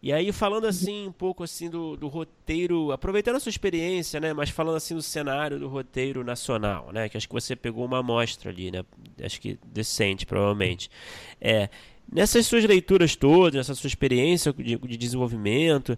E 0.04 0.12
aí, 0.12 0.34
falando 0.34 0.68
assim, 0.68 1.08
um 1.08 1.14
pouco 1.14 1.46
assim 1.46 1.70
do, 1.70 1.96
do 1.96 2.10
roteiro, 2.10 2.92
aproveitando 2.92 3.38
a 3.38 3.40
sua 3.40 3.50
experiência, 3.50 4.20
né? 4.20 4.34
Mas 4.34 4.50
falando 4.50 4.76
assim 4.76 4.94
do 4.94 5.02
cenário 5.02 5.58
do 5.58 5.70
roteiro 5.70 6.26
nacional, 6.26 6.92
né? 6.92 7.08
Que 7.08 7.16
acho 7.16 7.26
que 7.26 7.34
você 7.34 7.56
pegou 7.56 7.86
uma 7.86 8.00
amostra 8.00 8.52
ali, 8.52 8.70
né? 8.70 8.84
Acho 9.24 9.40
que 9.40 9.58
decente, 9.66 10.26
provavelmente. 10.26 10.92
É, 11.40 11.70
nessas 12.12 12.46
suas 12.46 12.66
leituras 12.66 13.16
todas, 13.16 13.56
nessa 13.56 13.74
sua 13.76 13.88
experiência 13.88 14.52
de, 14.52 14.78
de 14.78 14.98
desenvolvimento, 14.98 15.98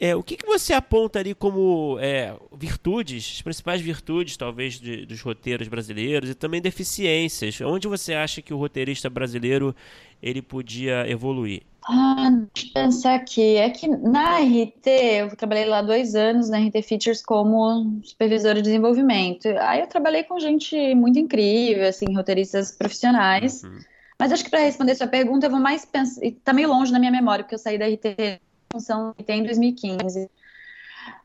é, 0.00 0.16
o 0.16 0.22
que, 0.24 0.36
que 0.36 0.46
você 0.46 0.72
aponta 0.72 1.20
ali 1.20 1.32
como 1.32 1.96
é, 2.00 2.36
virtudes, 2.58 3.34
as 3.36 3.42
principais 3.42 3.80
virtudes, 3.80 4.36
talvez, 4.36 4.80
de, 4.80 5.06
dos 5.06 5.20
roteiros 5.20 5.68
brasileiros 5.68 6.28
e 6.28 6.34
também 6.34 6.60
deficiências? 6.60 7.60
Onde 7.60 7.86
você 7.86 8.14
acha 8.14 8.42
que 8.42 8.52
o 8.52 8.56
roteirista 8.56 9.08
brasileiro 9.08 9.76
ele 10.20 10.42
podia 10.42 11.08
evoluir? 11.08 11.62
Ah, 11.86 12.30
deixa 12.54 12.68
eu 12.68 12.72
pensar 12.72 13.14
aqui. 13.14 13.56
É 13.56 13.68
que 13.68 13.86
na 13.86 14.38
RT, 14.40 14.86
eu 14.86 15.36
trabalhei 15.36 15.66
lá 15.66 15.82
dois 15.82 16.14
anos 16.14 16.48
na 16.48 16.58
RT 16.58 16.82
Features 16.82 17.22
como 17.22 18.00
supervisora 18.02 18.56
de 18.56 18.62
desenvolvimento. 18.62 19.48
Aí 19.60 19.80
eu 19.80 19.86
trabalhei 19.86 20.24
com 20.24 20.38
gente 20.40 20.94
muito 20.94 21.18
incrível, 21.18 21.86
assim, 21.86 22.06
roteiristas 22.14 22.72
profissionais. 22.72 23.62
Uhum. 23.62 23.80
Mas 24.18 24.32
acho 24.32 24.44
que 24.44 24.50
para 24.50 24.60
responder 24.60 24.94
sua 24.94 25.08
pergunta, 25.08 25.46
eu 25.46 25.50
vou 25.50 25.60
mais 25.60 25.84
pensar. 25.84 26.24
Está 26.24 26.52
meio 26.52 26.68
longe 26.68 26.90
na 26.90 26.98
minha 26.98 27.12
memória, 27.12 27.44
porque 27.44 27.54
eu 27.54 27.58
saí 27.58 27.76
da 27.76 27.86
RT 27.86 28.40
função 28.72 29.14
tem 29.24 29.40
em 29.40 29.44
2015. 29.44 30.30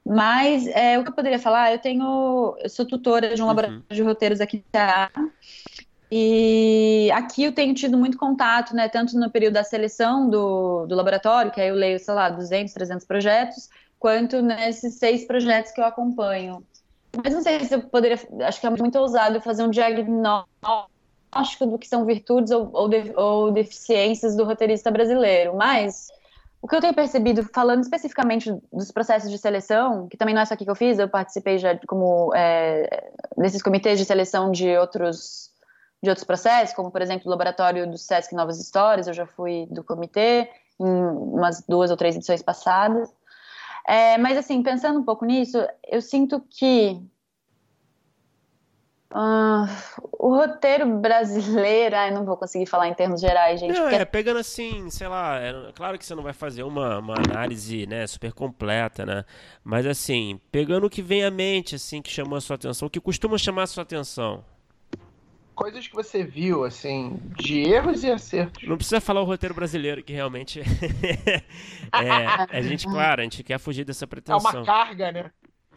Mas 0.05 0.67
é, 0.67 0.97
o 0.97 1.03
que 1.03 1.09
eu 1.09 1.15
poderia 1.15 1.39
falar, 1.39 1.71
eu 1.71 1.79
tenho, 1.79 2.57
eu 2.59 2.69
sou 2.69 2.85
tutora 2.85 3.33
de 3.33 3.41
um 3.41 3.45
uhum. 3.45 3.49
laboratório 3.49 3.83
de 3.89 4.01
roteiros 4.01 4.41
aqui 4.41 4.57
no 4.57 4.63
Ceará, 4.71 5.11
e 6.11 7.11
aqui 7.13 7.43
eu 7.43 7.51
tenho 7.51 7.73
tido 7.73 7.97
muito 7.97 8.17
contato, 8.17 8.75
né, 8.75 8.89
tanto 8.89 9.17
no 9.17 9.29
período 9.29 9.53
da 9.53 9.63
seleção 9.63 10.27
do, 10.27 10.87
do 10.87 10.95
laboratório, 10.95 11.51
que 11.51 11.61
aí 11.61 11.69
eu 11.69 11.75
leio, 11.75 11.99
sei 11.99 12.13
lá, 12.13 12.29
200, 12.29 12.73
300 12.73 13.05
projetos, 13.05 13.69
quanto 13.99 14.41
nesses 14.41 14.95
seis 14.95 15.25
projetos 15.25 15.71
que 15.71 15.79
eu 15.79 15.85
acompanho. 15.85 16.63
Mas 17.23 17.33
não 17.33 17.41
sei 17.41 17.59
se 17.63 17.75
eu 17.75 17.81
poderia, 17.81 18.19
acho 18.47 18.59
que 18.59 18.65
é 18.65 18.69
muito 18.69 18.97
ousado 18.97 19.39
fazer 19.41 19.63
um 19.63 19.69
diagnóstico 19.69 20.47
do 21.67 21.77
que 21.77 21.87
são 21.87 22.05
virtudes 22.05 22.51
ou, 22.51 22.69
ou, 22.73 22.89
de, 22.89 23.13
ou 23.15 23.51
deficiências 23.51 24.35
do 24.35 24.45
roteirista 24.45 24.89
brasileiro, 24.89 25.55
mas 25.55 26.07
o 26.61 26.67
que 26.67 26.75
eu 26.75 26.81
tenho 26.81 26.93
percebido, 26.93 27.43
falando 27.53 27.83
especificamente 27.83 28.51
dos 28.73 28.91
processos 28.91 29.29
de 29.29 29.37
seleção, 29.37 30.07
que 30.07 30.17
também 30.17 30.33
não 30.33 30.41
é 30.41 30.45
só 30.45 30.55
aqui 30.55 30.65
que 30.65 30.71
eu 30.71 30.75
fiz, 30.75 30.97
eu 30.97 31.07
participei 31.07 31.57
já 31.57 31.77
como 31.87 32.33
é, 32.35 33.11
comitês 33.63 33.99
de 33.99 34.05
seleção 34.05 34.51
de 34.51 34.75
outros 34.77 35.49
de 36.01 36.09
outros 36.09 36.25
processos, 36.25 36.75
como 36.75 36.91
por 36.91 37.01
exemplo 37.01 37.27
o 37.27 37.29
laboratório 37.29 37.89
do 37.89 37.97
Sesc 37.97 38.33
Novas 38.33 38.59
Histórias, 38.59 39.07
eu 39.07 39.13
já 39.13 39.25
fui 39.25 39.67
do 39.69 39.83
comitê 39.83 40.49
em 40.79 40.85
umas 40.85 41.61
duas 41.67 41.91
ou 41.91 41.97
três 41.97 42.15
edições 42.15 42.41
passadas. 42.41 43.13
É, 43.87 44.17
mas 44.17 44.37
assim, 44.37 44.61
pensando 44.61 44.99
um 44.99 45.03
pouco 45.03 45.25
nisso, 45.25 45.57
eu 45.87 46.01
sinto 46.01 46.39
que 46.49 47.01
Uh, 49.11 49.65
o 50.19 50.35
roteiro 50.35 50.99
brasileiro, 50.99 51.95
ai, 51.95 52.11
não 52.11 52.23
vou 52.23 52.37
conseguir 52.37 52.67
falar 52.67 52.87
em 52.89 52.93
termos 52.93 53.19
gerais, 53.19 53.59
gente. 53.59 53.73
Não, 53.73 53.81
porque... 53.81 53.95
é 53.95 54.05
pegando 54.05 54.37
assim, 54.37 54.87
sei 54.91 55.07
lá, 55.07 55.39
é, 55.39 55.51
claro 55.73 55.97
que 55.97 56.05
você 56.05 56.13
não 56.13 56.21
vai 56.21 56.31
fazer 56.31 56.61
uma, 56.61 56.99
uma 56.99 57.15
análise, 57.15 57.87
né, 57.87 58.05
super 58.05 58.31
completa, 58.31 59.07
né? 59.07 59.25
Mas 59.63 59.87
assim, 59.87 60.39
pegando 60.51 60.85
o 60.85 60.89
que 60.91 61.01
vem 61.01 61.25
à 61.25 61.31
mente, 61.31 61.73
assim, 61.73 62.03
que 62.03 62.11
chamou 62.11 62.37
a 62.37 62.41
sua 62.41 62.55
atenção, 62.55 62.87
o 62.87 62.91
que 62.91 63.01
costuma 63.01 63.35
chamar 63.39 63.63
a 63.63 63.67
sua 63.67 63.81
atenção. 63.81 64.45
Coisas 65.59 65.85
que 65.85 65.93
você 65.93 66.23
viu, 66.23 66.63
assim, 66.63 67.19
de 67.35 67.59
erros 67.59 68.01
e 68.05 68.09
acertos. 68.09 68.65
Não 68.65 68.77
precisa 68.77 69.01
falar 69.01 69.21
o 69.21 69.25
roteiro 69.25 69.53
brasileiro, 69.53 70.01
que 70.01 70.13
realmente 70.13 70.61
é, 71.91 72.57
a 72.57 72.61
gente, 72.61 72.87
claro, 72.87 73.19
a 73.19 73.23
gente 73.25 73.43
quer 73.43 73.59
fugir 73.59 73.83
dessa 73.83 74.07
pretensão. 74.07 74.49
É 74.51 74.55
uma 74.55 74.65
carga, 74.65 75.11
né? 75.11 75.31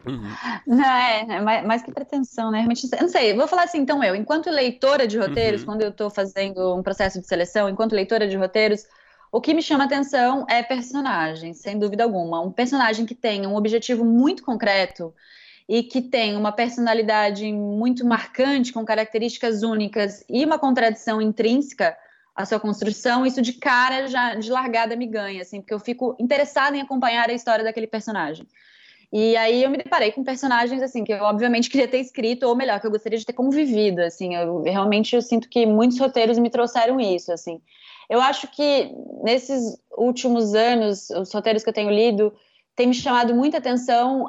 Uhum. 0.05 0.31
Não, 0.65 0.85
é, 0.85 1.25
é 1.29 1.41
mais, 1.41 1.65
mais, 1.65 1.83
que 1.83 1.91
pretensão, 1.91 2.49
né? 2.49 2.59
Realmente, 2.59 2.87
não 2.99 3.09
sei, 3.09 3.33
vou 3.33 3.45
falar 3.45 3.63
assim, 3.63 3.79
então 3.79 4.01
eu, 4.01 4.15
enquanto 4.15 4.49
leitora 4.49 5.05
de 5.05 5.17
roteiros, 5.17 5.61
uhum. 5.61 5.67
quando 5.67 5.81
eu 5.81 5.89
estou 5.89 6.09
fazendo 6.09 6.73
um 6.73 6.81
processo 6.81 7.19
de 7.19 7.27
seleção, 7.27 7.67
enquanto 7.67 7.91
leitora 7.91 8.25
de 8.25 8.37
roteiros, 8.37 8.85
o 9.33 9.41
que 9.41 9.53
me 9.53 9.61
chama 9.61 9.83
atenção 9.83 10.45
é 10.49 10.63
personagem, 10.63 11.53
sem 11.53 11.77
dúvida 11.77 12.05
alguma. 12.05 12.39
Um 12.39 12.53
personagem 12.53 13.05
que 13.05 13.15
tem 13.15 13.45
um 13.45 13.55
objetivo 13.57 14.05
muito 14.05 14.43
concreto 14.43 15.13
e 15.67 15.83
que 15.83 16.01
tem 16.01 16.35
uma 16.35 16.51
personalidade 16.51 17.51
muito 17.51 18.05
marcante, 18.05 18.73
com 18.73 18.83
características 18.85 19.63
únicas 19.63 20.23
e 20.29 20.43
uma 20.45 20.59
contradição 20.59 21.21
intrínseca 21.21 21.95
à 22.35 22.45
sua 22.45 22.59
construção, 22.59 23.25
isso 23.25 23.41
de 23.41 23.53
cara 23.53 24.07
já 24.07 24.35
de 24.35 24.51
largada 24.51 24.95
me 24.95 25.07
ganha, 25.07 25.41
assim, 25.41 25.61
porque 25.61 25.73
eu 25.73 25.79
fico 25.79 26.15
interessada 26.19 26.75
em 26.75 26.81
acompanhar 26.81 27.29
a 27.29 27.33
história 27.33 27.63
daquele 27.63 27.87
personagem. 27.87 28.45
E 29.15 29.37
aí 29.37 29.61
eu 29.61 29.69
me 29.69 29.77
deparei 29.77 30.11
com 30.11 30.23
personagens 30.23 30.81
assim 30.81 31.03
que 31.03 31.13
eu 31.13 31.21
obviamente 31.21 31.69
queria 31.69 31.87
ter 31.87 31.99
escrito 31.99 32.47
ou 32.47 32.55
melhor 32.55 32.79
que 32.79 32.87
eu 32.87 32.91
gostaria 32.91 33.19
de 33.19 33.23
ter 33.23 33.33
convivido, 33.33 34.01
assim. 34.01 34.33
Eu 34.33 34.63
realmente 34.63 35.15
eu 35.15 35.21
sinto 35.21 35.47
que 35.47 35.67
muitos 35.67 35.99
roteiros 35.99 36.39
me 36.39 36.49
trouxeram 36.49 36.99
isso, 36.99 37.31
assim. 37.31 37.61
Eu 38.09 38.19
acho 38.19 38.47
que 38.47 38.91
nesses 39.23 39.77
últimos 39.95 40.55
anos, 40.55 41.11
os 41.11 41.31
roteiros 41.31 41.63
que 41.63 41.69
eu 41.69 41.73
tenho 41.73 41.91
lido, 41.91 42.33
tem 42.75 42.87
me 42.87 42.93
chamado 42.95 43.35
muita 43.35 43.59
atenção 43.59 44.25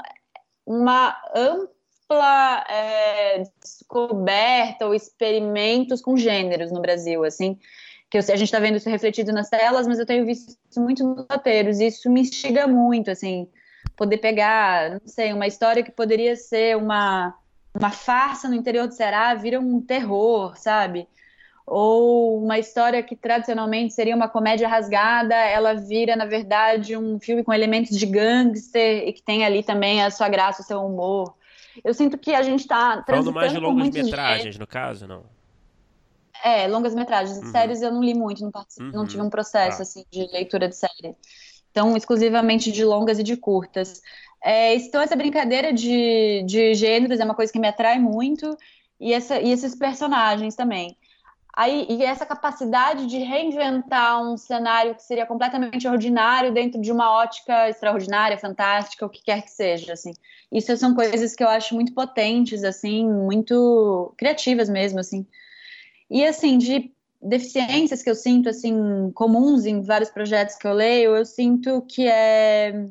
uma 0.67 1.17
ampla 1.35 2.65
é, 2.69 3.43
descoberta 3.61 4.87
ou 4.87 4.95
experimentos 4.95 6.01
com 6.01 6.17
gêneros 6.17 6.71
no 6.71 6.81
Brasil, 6.81 7.25
assim, 7.25 7.59
que 8.11 8.19
eu, 8.19 8.21
a 8.21 8.37
gente 8.37 8.45
está 8.45 8.59
vendo 8.59 8.77
isso 8.77 8.89
refletido 8.89 9.33
nas 9.33 9.49
telas, 9.49 9.87
mas 9.87 9.99
eu 9.99 10.07
tenho 10.07 10.25
visto 10.25 10.57
isso 10.71 10.81
muito 10.81 11.05
nos 11.05 11.27
roteiros, 11.31 11.81
e 11.81 11.87
isso 11.87 12.11
me 12.11 12.21
instiga 12.21 12.67
muito, 12.67 13.11
assim, 13.11 13.49
poder 13.97 14.19
pegar, 14.19 14.93
não 14.93 15.07
sei, 15.07 15.33
uma 15.33 15.47
história 15.47 15.83
que 15.83 15.91
poderia 15.91 16.37
ser 16.37 16.77
uma, 16.77 17.35
uma 17.75 17.91
farsa 17.91 18.49
no 18.49 18.55
interior 18.55 18.87
do 18.87 18.95
Ceará, 18.95 19.35
vira 19.35 19.61
um 19.61 19.81
terror, 19.81 20.57
sabe? 20.57 21.09
Ou 21.67 22.43
uma 22.43 22.59
história 22.59 23.03
que 23.03 23.17
tradicionalmente 23.17 23.95
seria 23.95 24.15
uma 24.15 24.29
comédia 24.29 24.69
rasgada, 24.69 25.35
ela 25.35 25.75
vira, 25.75 26.15
na 26.15 26.27
verdade, 26.27 26.97
um 26.97 27.19
filme 27.19 27.43
com 27.43 27.53
elementos 27.53 27.97
de 27.97 28.07
gangster 28.07 29.09
e 29.09 29.13
que 29.13 29.23
tem 29.23 29.45
ali 29.45 29.63
também 29.63 30.03
a 30.03 30.11
sua 30.11 30.29
graça, 30.29 30.63
o 30.63 30.65
seu 30.65 30.85
humor. 30.85 31.35
Eu 31.83 31.95
sinto 31.95 32.19
que 32.19 32.35
a 32.35 32.43
gente 32.43 32.61
está 32.61 33.03
Falando 33.07 33.33
mais 33.33 33.53
de 33.53 33.59
longas 33.59 33.91
metragens, 33.91 34.59
no 34.59 34.67
caso, 34.67 35.07
não? 35.07 35.25
É, 36.43 36.69
longas 36.69 36.95
metragens. 36.95 37.39
Uhum. 37.39 37.51
Séries 37.51 37.81
eu 37.81 37.91
não 37.91 38.03
li 38.03 38.15
muito, 38.15 38.43
não, 38.43 38.53
uhum. 38.81 38.93
não 38.93 39.07
tive 39.07 39.23
um 39.23 39.31
processo 39.31 39.79
tá. 39.79 39.83
assim 39.83 40.05
de 40.11 40.27
leitura 40.31 40.69
de 40.69 40.77
série. 40.77 41.17
Então, 41.71 41.97
exclusivamente 41.97 42.71
de 42.71 42.85
longas 42.85 43.19
e 43.19 43.23
de 43.23 43.37
curtas. 43.37 44.01
É, 44.45 44.75
então, 44.75 45.01
essa 45.01 45.17
brincadeira 45.17 45.73
de, 45.73 46.45
de 46.47 46.75
gêneros 46.75 47.19
é 47.19 47.25
uma 47.25 47.35
coisa 47.35 47.51
que 47.51 47.59
me 47.59 47.67
atrai 47.67 47.99
muito, 47.99 48.57
e, 49.01 49.13
essa, 49.13 49.41
e 49.41 49.51
esses 49.51 49.75
personagens 49.75 50.55
também. 50.55 50.97
Aí, 51.57 51.87
e 51.89 52.03
essa 52.03 52.27
capacidade 52.27 53.07
de 53.07 53.19
reinventar 53.19 54.21
um 54.21 54.37
cenário 54.37 54.95
que 54.95 55.03
seria 55.05 55.25
completamente 55.25 55.87
ordinário 55.87 56.53
dentro 56.53 56.81
de 56.81 56.91
uma 56.91 57.13
ótica 57.13 57.69
extraordinária, 57.69 58.37
fantástica, 58.37 59.07
o 59.07 59.09
que 59.09 59.23
quer 59.23 59.43
que 59.43 59.51
seja, 59.53 59.93
assim. 59.93 60.13
Isso 60.51 60.77
são 60.77 60.95
coisas 60.95 61.35
que 61.37 61.45
eu 61.45 61.49
acho 61.49 61.75
muito 61.75 61.95
potentes, 61.95 62.65
assim, 62.65 63.09
muito 63.09 64.13
criativas 64.17 64.69
mesmo, 64.69 64.99
assim. 64.99 65.25
E, 66.11 66.27
assim, 66.27 66.59
de 66.59 66.93
deficiências 67.23 68.03
que 68.03 68.11
eu 68.11 68.17
sinto, 68.17 68.49
assim, 68.49 69.13
comuns 69.15 69.65
em 69.65 69.81
vários 69.81 70.11
projetos 70.11 70.57
que 70.57 70.67
eu 70.67 70.73
leio, 70.73 71.17
eu 71.17 71.25
sinto 71.25 71.83
que 71.83 72.09
é 72.09 72.85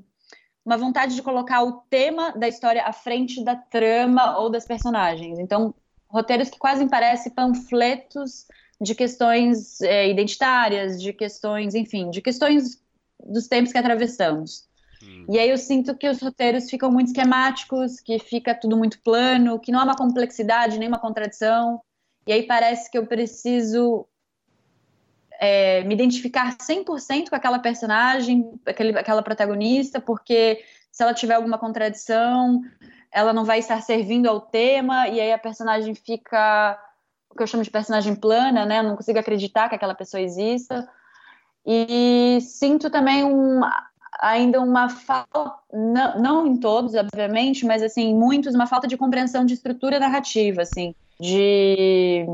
uma 0.66 0.78
vontade 0.78 1.16
de 1.16 1.22
colocar 1.22 1.64
o 1.64 1.82
tema 1.90 2.32
da 2.32 2.48
história 2.48 2.84
à 2.86 2.94
frente 2.94 3.44
da 3.44 3.58
trama 3.58 4.40
ou 4.40 4.50
das 4.50 4.66
personagens. 4.66 5.38
Então, 5.38 5.76
roteiros 6.14 6.50
que 6.50 6.60
quase 6.60 6.86
parecem 6.88 7.32
panfletos 7.32 8.46
de 8.80 8.94
questões 8.94 9.82
é, 9.82 10.08
identitárias, 10.10 11.02
de 11.02 11.12
questões, 11.12 11.74
enfim, 11.74 12.10
de 12.10 12.22
questões 12.22 12.82
dos 13.26 13.48
tempos 13.48 13.72
que 13.72 13.78
atravessamos. 13.78 14.68
Hum. 15.02 15.26
E 15.30 15.40
aí 15.40 15.50
eu 15.50 15.58
sinto 15.58 15.96
que 15.98 16.08
os 16.08 16.22
roteiros 16.22 16.70
ficam 16.70 16.92
muito 16.92 17.08
esquemáticos, 17.08 18.00
que 18.00 18.20
fica 18.20 18.54
tudo 18.54 18.78
muito 18.78 19.02
plano, 19.02 19.60
que 19.60 19.72
não 19.72 19.80
há 19.80 19.84
uma 19.84 19.96
complexidade, 19.96 20.78
nem 20.78 20.88
uma 20.88 21.00
contradição. 21.00 21.82
E 22.28 22.32
aí 22.32 22.44
parece 22.44 22.92
que 22.92 22.98
eu 22.98 23.08
preciso 23.08 24.06
é, 25.40 25.84
me 25.84 25.94
identificar 25.94 26.56
100% 26.58 27.30
com 27.30 27.36
aquela 27.36 27.60
personagem, 27.60 28.52
aquele, 28.66 28.98
aquela 28.98 29.24
protagonista, 29.24 30.00
porque 30.00 30.64
se 30.92 31.02
ela 31.02 31.14
tiver 31.14 31.34
alguma 31.34 31.58
contradição, 31.58 32.62
ela 33.14 33.32
não 33.32 33.46
vai 33.46 33.60
estar 33.60 33.82
servindo 33.82 34.28
ao 34.28 34.42
tema, 34.42 35.08
e 35.08 35.22
aí 35.22 35.32
a 35.32 35.38
personagem 35.38 35.94
fica 35.94 36.80
o 37.30 37.36
que 37.36 37.44
eu 37.44 37.48
chamo 37.48 37.64
de 37.64 37.70
personagem 37.70 38.16
plana, 38.16 38.66
né? 38.66 38.80
Eu 38.80 38.84
não 38.84 38.96
consigo 38.96 39.20
acreditar 39.20 39.70
que 39.70 39.76
aquela 39.76 39.96
pessoa 39.96 40.22
exista. 40.22 40.88
E 41.66 42.40
sinto 42.42 42.90
também 42.90 43.24
um, 43.24 43.62
ainda 44.20 44.60
uma 44.62 44.90
falta, 44.90 45.54
não, 45.72 46.20
não 46.20 46.48
em 46.48 46.58
todos, 46.58 46.96
obviamente, 46.96 47.66
mas 47.66 47.82
assim, 47.84 48.10
em 48.10 48.16
muitos, 48.16 48.56
uma 48.56 48.68
falta 48.68 48.88
de 48.88 48.98
compreensão 48.98 49.46
de 49.46 49.54
estrutura 49.54 50.00
narrativa, 50.00 50.64
assim, 50.64 50.96
de, 51.20 52.26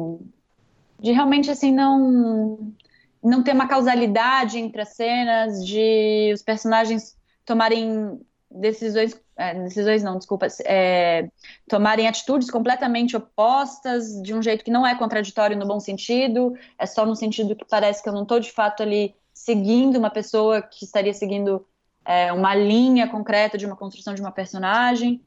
de 0.99 1.11
realmente 1.11 1.51
assim 1.51 1.71
não 1.71 2.73
não 3.21 3.43
ter 3.43 3.53
uma 3.53 3.67
causalidade 3.67 4.57
entre 4.57 4.81
as 4.81 4.95
cenas, 4.95 5.65
de 5.65 6.31
os 6.33 6.41
personagens 6.41 7.17
tomarem 7.45 8.21
decisões, 8.51 9.19
é, 9.37 9.53
decisões 9.53 10.03
não, 10.03 10.17
desculpa, 10.17 10.47
é, 10.65 11.29
tomarem 11.67 12.07
atitudes 12.07 12.49
completamente 12.49 13.15
opostas, 13.15 14.21
de 14.21 14.33
um 14.33 14.41
jeito 14.41 14.65
que 14.65 14.71
não 14.71 14.85
é 14.85 14.95
contraditório 14.95 15.57
no 15.57 15.67
bom 15.67 15.79
sentido, 15.79 16.57
é 16.77 16.85
só 16.85 17.05
no 17.05 17.15
sentido 17.15 17.55
que 17.55 17.65
parece 17.65 18.01
que 18.01 18.09
eu 18.09 18.13
não 18.13 18.23
estou 18.23 18.39
de 18.39 18.51
fato 18.51 18.81
ali 18.81 19.15
seguindo 19.33 19.97
uma 19.97 20.09
pessoa 20.09 20.61
que 20.61 20.83
estaria 20.83 21.13
seguindo 21.13 21.65
é, 22.05 22.33
uma 22.33 22.55
linha 22.55 23.07
concreta 23.07 23.57
de 23.57 23.65
uma 23.65 23.75
construção 23.75 24.13
de 24.13 24.21
uma 24.21 24.31
personagem, 24.31 25.23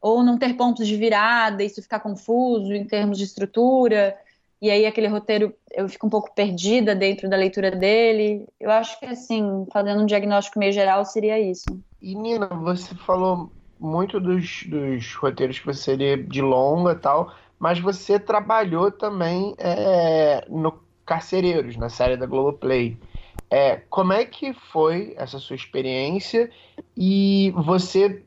ou 0.00 0.22
não 0.22 0.38
ter 0.38 0.54
pontos 0.54 0.86
de 0.86 0.96
virada, 0.96 1.64
isso 1.64 1.82
ficar 1.82 2.00
confuso 2.00 2.72
em 2.72 2.84
termos 2.84 3.18
de 3.18 3.24
estrutura, 3.24 4.16
e 4.60 4.70
aí 4.70 4.86
aquele 4.86 5.06
roteiro 5.06 5.54
eu 5.70 5.88
fico 5.88 6.06
um 6.06 6.10
pouco 6.10 6.34
perdida 6.34 6.94
dentro 6.94 7.28
da 7.28 7.36
leitura 7.36 7.70
dele. 7.70 8.46
Eu 8.58 8.70
acho 8.70 8.98
que 8.98 9.06
assim, 9.06 9.66
fazendo 9.72 10.02
um 10.02 10.06
diagnóstico 10.06 10.58
meio 10.58 10.72
geral, 10.72 11.04
seria 11.04 11.38
isso. 11.38 11.66
E 12.00 12.14
Nina, 12.14 12.46
você 12.46 12.94
falou 12.94 13.50
muito 13.78 14.20
dos, 14.20 14.64
dos 14.64 15.14
roteiros 15.14 15.58
que 15.58 15.66
você 15.66 15.96
lê 15.96 16.16
de 16.16 16.40
longa 16.40 16.92
e 16.92 16.96
tal, 16.96 17.32
mas 17.58 17.78
você 17.78 18.18
trabalhou 18.18 18.90
também 18.90 19.54
é, 19.58 20.46
no 20.48 20.80
Carcereiros, 21.04 21.76
na 21.76 21.88
série 21.88 22.16
da 22.16 22.26
Globoplay. 22.26 22.98
É, 23.48 23.76
como 23.88 24.12
é 24.12 24.24
que 24.24 24.52
foi 24.52 25.14
essa 25.16 25.38
sua 25.38 25.56
experiência? 25.56 26.50
E 26.96 27.52
você 27.56 28.22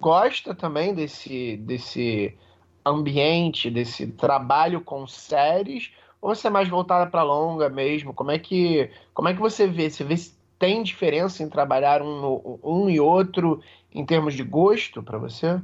gosta 0.00 0.54
também 0.54 0.94
desse, 0.94 1.56
desse 1.58 2.36
ambiente, 2.84 3.70
desse 3.70 4.06
trabalho 4.06 4.80
com 4.80 5.06
séries? 5.06 5.92
Ou 6.20 6.34
você 6.34 6.46
é 6.46 6.50
mais 6.50 6.68
voltada 6.68 7.08
para 7.10 7.22
longa 7.22 7.68
mesmo? 7.68 8.14
Como 8.14 8.30
é 8.30 8.38
que 8.38 8.90
como 9.12 9.28
é 9.28 9.34
que 9.34 9.40
você 9.40 9.66
vê? 9.66 9.90
Você 9.90 10.02
vê 10.02 10.14
tem 10.58 10.82
diferença 10.82 11.42
em 11.42 11.48
trabalhar 11.48 12.02
um, 12.02 12.58
um 12.62 12.88
e 12.88 13.00
outro 13.00 13.60
em 13.92 14.04
termos 14.04 14.34
de 14.34 14.42
gosto 14.42 15.02
para 15.02 15.18
você? 15.18 15.60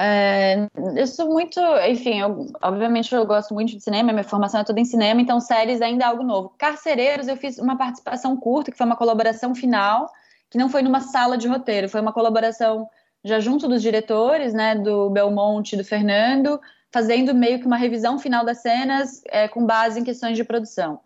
É, 0.00 0.68
eu 0.96 1.06
sou 1.08 1.26
muito, 1.26 1.60
enfim, 1.88 2.20
eu, 2.20 2.46
obviamente 2.62 3.12
eu 3.12 3.26
gosto 3.26 3.52
muito 3.52 3.72
de 3.72 3.80
cinema, 3.80 4.12
minha 4.12 4.22
formação 4.22 4.60
é 4.60 4.64
toda 4.64 4.78
em 4.78 4.84
cinema, 4.84 5.20
então 5.20 5.40
séries 5.40 5.82
ainda 5.82 6.04
é 6.04 6.06
algo 6.06 6.22
novo. 6.22 6.54
Carcereiros, 6.56 7.26
eu 7.26 7.36
fiz 7.36 7.58
uma 7.58 7.76
participação 7.76 8.36
curta, 8.36 8.70
que 8.70 8.78
foi 8.78 8.86
uma 8.86 8.94
colaboração 8.94 9.56
final, 9.56 10.08
que 10.48 10.56
não 10.56 10.68
foi 10.68 10.82
numa 10.82 11.00
sala 11.00 11.36
de 11.36 11.48
roteiro, 11.48 11.88
foi 11.88 12.00
uma 12.00 12.12
colaboração 12.12 12.88
já 13.24 13.40
junto 13.40 13.66
dos 13.66 13.82
diretores, 13.82 14.54
né, 14.54 14.76
do 14.76 15.10
Belmonte 15.10 15.74
e 15.74 15.78
do 15.78 15.84
Fernando, 15.84 16.60
fazendo 16.92 17.34
meio 17.34 17.58
que 17.58 17.66
uma 17.66 17.76
revisão 17.76 18.20
final 18.20 18.44
das 18.44 18.62
cenas 18.62 19.20
é, 19.26 19.48
com 19.48 19.66
base 19.66 19.98
em 19.98 20.04
questões 20.04 20.36
de 20.36 20.44
produção. 20.44 21.00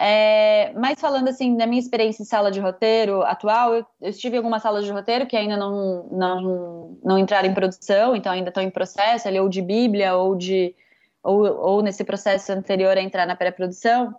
É, 0.00 0.72
mas 0.74 1.00
falando 1.00 1.28
assim 1.28 1.56
da 1.56 1.66
minha 1.66 1.80
experiência 1.80 2.22
em 2.22 2.26
sala 2.26 2.52
de 2.52 2.60
roteiro 2.60 3.22
atual, 3.22 3.74
eu, 3.74 3.86
eu, 4.00 4.10
estive 4.10 4.36
em 4.36 4.38
algumas 4.38 4.62
salas 4.62 4.84
de 4.84 4.92
roteiro 4.92 5.26
que 5.26 5.36
ainda 5.36 5.56
não, 5.56 6.04
não, 6.12 6.98
não 7.02 7.18
entraram 7.18 7.48
em 7.48 7.54
produção, 7.54 8.14
então 8.14 8.30
ainda 8.30 8.50
estão 8.50 8.62
em 8.62 8.70
processo, 8.70 9.26
ali, 9.26 9.40
ou 9.40 9.48
de 9.48 9.60
bíblia, 9.60 10.14
ou 10.14 10.36
de 10.36 10.74
ou, 11.20 11.44
ou 11.44 11.82
nesse 11.82 12.04
processo 12.04 12.52
anterior 12.52 12.96
a 12.96 13.02
entrar 13.02 13.26
na 13.26 13.34
pré-produção. 13.34 14.14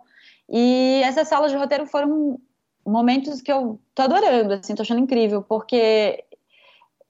E 0.48 1.00
essas 1.04 1.28
salas 1.28 1.50
de 1.50 1.56
roteiro 1.56 1.86
foram 1.86 2.38
momentos 2.84 3.40
que 3.40 3.50
eu 3.50 3.80
tô 3.94 4.02
adorando, 4.02 4.54
assim, 4.54 4.74
tô 4.74 4.82
achando 4.82 5.00
incrível, 5.00 5.42
porque 5.42 6.24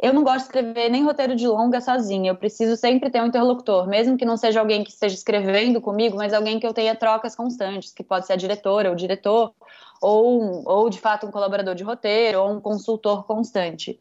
eu 0.02 0.14
não 0.14 0.24
gosto 0.24 0.38
de 0.38 0.42
escrever 0.44 0.88
nem 0.88 1.04
roteiro 1.04 1.36
de 1.36 1.46
longa 1.46 1.80
sozinha. 1.80 2.30
Eu 2.30 2.36
preciso 2.36 2.74
sempre 2.76 3.10
ter 3.10 3.20
um 3.20 3.26
interlocutor, 3.26 3.86
mesmo 3.86 4.16
que 4.16 4.24
não 4.24 4.36
seja 4.36 4.58
alguém 4.58 4.82
que 4.82 4.90
esteja 4.90 5.14
escrevendo 5.14 5.80
comigo, 5.80 6.16
mas 6.16 6.32
alguém 6.32 6.58
que 6.58 6.66
eu 6.66 6.72
tenha 6.72 6.96
trocas 6.96 7.36
constantes, 7.36 7.92
que 7.92 8.02
pode 8.02 8.26
ser 8.26 8.32
a 8.32 8.36
diretora 8.36 8.88
ou 8.88 8.94
o 8.94 8.96
diretor, 8.96 9.52
ou, 10.00 10.66
ou 10.66 10.88
de 10.88 10.98
fato 10.98 11.26
um 11.26 11.30
colaborador 11.30 11.74
de 11.74 11.84
roteiro, 11.84 12.40
ou 12.40 12.50
um 12.50 12.60
consultor 12.60 13.26
constante. 13.26 14.00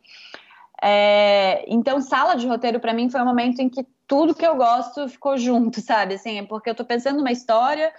É, 0.82 1.66
então, 1.68 2.00
sala 2.00 2.36
de 2.36 2.48
roteiro 2.48 2.80
para 2.80 2.94
mim 2.94 3.10
foi 3.10 3.22
um 3.22 3.26
momento 3.26 3.60
em 3.60 3.68
que 3.68 3.86
tudo 4.08 4.34
que 4.34 4.46
eu 4.46 4.56
gosto 4.56 5.10
ficou 5.10 5.38
junto, 5.38 5.82
sabe? 5.82 6.14
Assim, 6.14 6.40
é 6.40 6.46
porque 6.46 6.70
eu 6.70 6.74
estou 6.74 6.86
pensando 6.86 7.18
numa 7.18 7.32
história, 7.32 7.92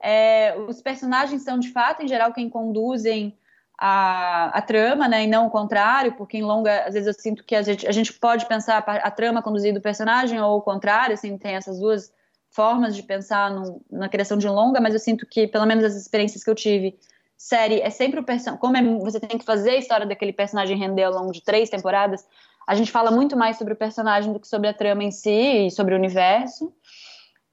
é, 0.00 0.56
os 0.68 0.82
personagens 0.82 1.42
são 1.42 1.58
de 1.58 1.70
fato, 1.70 2.02
em 2.02 2.08
geral, 2.08 2.32
quem 2.32 2.50
conduzem 2.50 3.38
a, 3.86 4.46
a 4.46 4.62
trama, 4.62 5.06
né, 5.06 5.24
e 5.24 5.26
não 5.26 5.46
o 5.46 5.50
contrário, 5.50 6.12
porque 6.12 6.38
em 6.38 6.42
longa, 6.42 6.86
às 6.86 6.94
vezes 6.94 7.06
eu 7.06 7.12
sinto 7.12 7.44
que 7.44 7.54
a 7.54 7.60
gente, 7.60 7.86
a 7.86 7.92
gente 7.92 8.14
pode 8.14 8.46
pensar 8.46 8.82
a, 8.86 8.92
a 8.94 9.10
trama 9.10 9.42
conduzida 9.42 9.78
do 9.78 9.82
personagem 9.82 10.40
ou 10.40 10.56
o 10.56 10.62
contrário, 10.62 11.12
assim, 11.12 11.36
tem 11.36 11.54
essas 11.54 11.78
duas 11.78 12.10
formas 12.50 12.96
de 12.96 13.02
pensar 13.02 13.50
no, 13.50 13.84
na 13.90 14.08
criação 14.08 14.38
de 14.38 14.48
um 14.48 14.54
longa, 14.54 14.80
mas 14.80 14.94
eu 14.94 14.98
sinto 14.98 15.26
que, 15.26 15.46
pelo 15.46 15.66
menos 15.66 15.84
as 15.84 15.96
experiências 15.96 16.42
que 16.42 16.48
eu 16.48 16.54
tive, 16.54 16.98
série 17.36 17.82
é 17.82 17.90
sempre 17.90 18.20
o 18.20 18.24
personagem, 18.24 18.58
como 18.58 18.74
é, 18.74 18.82
você 19.00 19.20
tem 19.20 19.36
que 19.36 19.44
fazer 19.44 19.72
a 19.72 19.76
história 19.76 20.06
daquele 20.06 20.32
personagem 20.32 20.78
render 20.78 21.02
ao 21.02 21.12
longo 21.12 21.30
de 21.30 21.42
três 21.42 21.68
temporadas, 21.68 22.26
a 22.66 22.74
gente 22.74 22.90
fala 22.90 23.10
muito 23.10 23.36
mais 23.36 23.58
sobre 23.58 23.74
o 23.74 23.76
personagem 23.76 24.32
do 24.32 24.40
que 24.40 24.48
sobre 24.48 24.66
a 24.66 24.72
trama 24.72 25.04
em 25.04 25.10
si 25.10 25.66
e 25.66 25.70
sobre 25.70 25.94
o 25.94 25.98
universo. 25.98 26.72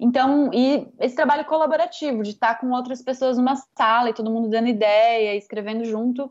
Então, 0.04 0.49
e 0.52 0.88
esse 0.99 1.16
trabalho 1.16 1.45
colaborativo, 1.45 2.24
de 2.24 2.32
estar 2.32 2.60
com 2.60 2.72
outras 2.72 3.04
pessoas 3.04 3.38
numa 3.38 3.56
sala 3.78 4.10
e 4.10 4.14
todo 4.16 4.32
mundo 4.32 4.49
dando 4.49 4.68
ideia, 4.68 5.36
escrevendo 5.36 5.86
junto, 5.86 6.28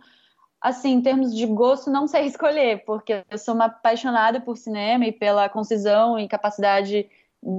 assim, 0.60 0.94
em 0.94 1.00
termos 1.00 1.32
de 1.32 1.46
gosto, 1.46 1.88
não 1.88 2.08
sei 2.08 2.26
escolher, 2.26 2.84
porque 2.84 3.24
eu 3.30 3.38
sou 3.38 3.54
uma 3.54 3.66
apaixonada 3.66 4.40
por 4.40 4.56
cinema 4.56 5.06
e 5.06 5.12
pela 5.12 5.48
concisão 5.48 6.18
e 6.18 6.26
capacidade 6.26 7.08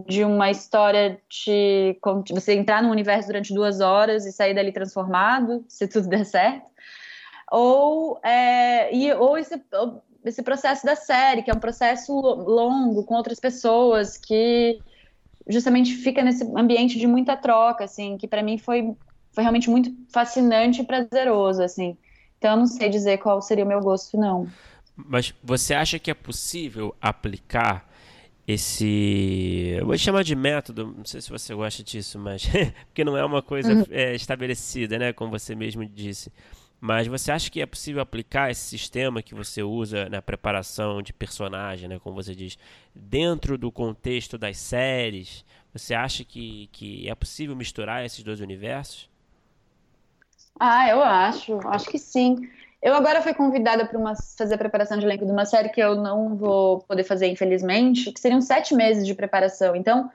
de 0.06 0.26
uma 0.26 0.52
história 0.52 1.20
de 1.30 1.98
você 2.30 2.56
entrar 2.56 2.84
no 2.84 2.92
universo 2.92 3.28
durante 3.30 3.54
duas 3.54 3.80
horas 3.80 4.26
e 4.26 4.34
sair 4.34 4.54
dali 4.54 4.74
transformado, 4.74 5.64
se 5.70 5.88
tudo 5.88 6.10
der 6.10 6.26
certo. 6.26 6.70
Ou, 7.50 8.20
é, 8.22 8.94
e, 8.94 9.14
ou 9.14 9.38
esse, 9.38 9.64
esse 10.26 10.44
processo 10.44 10.86
da 10.86 10.98
série, 10.98 11.42
que 11.42 11.50
é 11.50 11.54
um 11.54 11.60
processo 11.60 12.14
longo 12.14 13.06
com 13.06 13.16
outras 13.16 13.40
pessoas, 13.40 14.18
que 14.18 14.82
justamente 15.48 15.96
fica 15.96 16.24
nesse 16.24 16.44
ambiente 16.56 17.00
de 17.00 17.08
muita 17.08 17.36
troca, 17.36 17.84
assim, 17.84 18.18
que 18.18 18.28
para 18.28 18.44
mim 18.44 18.58
foi, 18.58 18.96
foi 19.32 19.44
realmente 19.44 19.70
muito 19.70 19.94
fascinante 20.12 20.82
e 20.82 20.86
prazeroso, 20.86 21.62
assim. 21.64 21.98
Então 22.38 22.52
eu 22.52 22.58
não 22.58 22.68
sei 22.68 22.90
dizer 22.90 23.20
qual 23.20 23.42
seria 23.42 23.64
o 23.64 23.68
meu 23.68 23.82
gosto, 23.82 24.18
não. 24.18 24.48
Mas 24.96 25.34
você 25.44 25.74
acha 25.74 26.00
que 26.00 26.12
é 26.12 26.14
possível 26.14 26.96
aplicar 27.02 27.90
esse. 28.48 29.76
Eu 29.78 29.86
vou 29.86 29.98
chamar 29.98 30.24
de 30.24 30.36
método, 30.36 30.94
não 30.98 31.06
sei 31.06 31.22
se 31.22 31.30
você 31.30 31.54
gosta 31.54 31.84
disso, 31.84 32.20
mas. 32.20 32.44
porque 32.88 33.04
não 33.04 33.16
é 33.16 33.24
uma 33.24 33.42
coisa 33.42 33.74
uhum. 33.74 33.84
é, 33.90 34.16
estabelecida, 34.16 34.98
né? 34.98 35.14
Como 35.14 35.32
você 35.32 35.56
mesmo 35.56 35.86
disse. 35.86 36.32
Mas 36.82 37.06
você 37.06 37.32
acha 37.32 37.52
que 37.52 37.62
é 37.62 37.66
possível 37.68 38.02
aplicar 38.02 38.50
esse 38.50 38.62
sistema 38.62 39.22
que 39.22 39.36
você 39.36 39.62
usa 39.62 40.10
na 40.10 40.20
preparação 40.20 41.00
de 41.00 41.14
personagem, 41.14 41.88
né, 41.88 42.00
como 42.00 42.16
você 42.16 42.34
diz, 42.34 42.58
dentro 42.96 43.56
do 43.56 43.72
contexto 43.72 44.36
das 44.36 44.58
séries? 44.58 45.46
Você 45.72 45.94
acha 45.94 46.26
que, 46.26 46.68
que 46.72 47.08
é 47.08 47.14
possível 47.14 47.56
misturar 47.56 48.04
esses 48.04 48.24
dois 48.24 48.42
universos? 48.42 49.08
Ah, 50.60 50.90
eu 50.90 51.04
acho, 51.04 51.60
acho 51.68 51.88
que 51.88 52.00
sim. 52.00 52.50
Eu 52.82 52.96
agora 52.96 53.22
fui 53.22 53.36
convidada 53.36 53.86
para 53.86 54.16
fazer 54.36 54.56
a 54.56 54.58
preparação 54.58 54.98
de 54.98 55.06
elenco 55.06 55.24
de 55.24 55.32
uma 55.32 55.46
série 55.46 55.70
que 55.70 55.80
eu 55.80 55.96
não 55.96 56.36
vou 56.36 56.80
poder 56.80 57.04
fazer, 57.04 57.28
infelizmente, 57.28 58.12
que 58.12 58.20
seriam 58.20 58.42
sete 58.42 58.74
meses 58.74 59.06
de 59.06 59.14
preparação. 59.14 59.76
Então, 59.76 60.12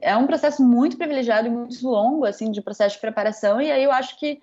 é 0.00 0.16
um 0.16 0.26
processo 0.26 0.64
muito 0.64 0.96
privilegiado 0.96 1.46
e 1.46 1.50
muito 1.50 1.88
longo, 1.88 2.24
assim, 2.24 2.50
de 2.50 2.60
processo 2.60 2.96
de 2.96 3.00
preparação, 3.00 3.60
e 3.60 3.70
aí 3.70 3.84
eu 3.84 3.92
acho 3.92 4.18
que 4.18 4.42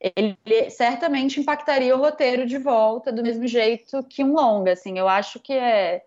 ele 0.00 0.70
certamente 0.70 1.38
impactaria 1.38 1.94
o 1.94 2.00
roteiro 2.00 2.46
de 2.46 2.56
volta 2.56 3.12
do 3.12 3.22
mesmo 3.22 3.46
jeito 3.46 4.02
que 4.04 4.24
um 4.24 4.32
longa, 4.32 4.72
assim, 4.72 4.98
eu 4.98 5.06
acho 5.06 5.38
que 5.38 5.52
é 5.52 6.02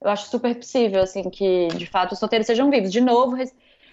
eu 0.00 0.10
acho 0.10 0.30
super 0.30 0.54
possível, 0.54 1.02
assim, 1.02 1.28
que 1.28 1.68
de 1.68 1.86
fato 1.86 2.12
os 2.12 2.20
roteiros 2.20 2.46
sejam 2.46 2.70
vivos. 2.70 2.90
De 2.90 3.00
novo, 3.02 3.36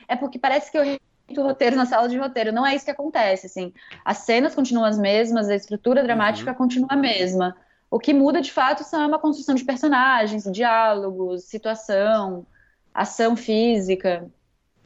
é 0.08 0.16
porque 0.16 0.40
parece 0.40 0.72
que 0.72 0.78
eu 0.78 0.84
repito 0.84 1.42
o 1.42 1.44
roteiro 1.44 1.76
na 1.76 1.86
sala 1.86 2.08
de 2.08 2.18
roteiro, 2.18 2.54
não 2.54 2.66
é 2.66 2.74
isso 2.74 2.86
que 2.86 2.92
acontece, 2.92 3.48
assim, 3.48 3.74
as 4.06 4.20
cenas 4.20 4.56
continuam 4.56 4.86
as 4.86 4.98
mesmas, 4.98 5.50
a 5.50 5.56
estrutura 5.56 6.04
dramática 6.04 6.52
uhum. 6.52 6.58
continua 6.58 6.88
a 6.92 6.96
mesma. 6.96 7.56
O 7.92 8.00
que 8.00 8.14
muda 8.14 8.42
de 8.42 8.52
fato 8.52 8.84
são 8.84 9.06
uma 9.06 9.20
construção 9.20 9.56
de 9.56 9.66
personagens, 9.66 10.44
diálogos, 10.46 11.46
situação, 11.46 12.46
ação 12.94 13.36
física. 13.36 14.30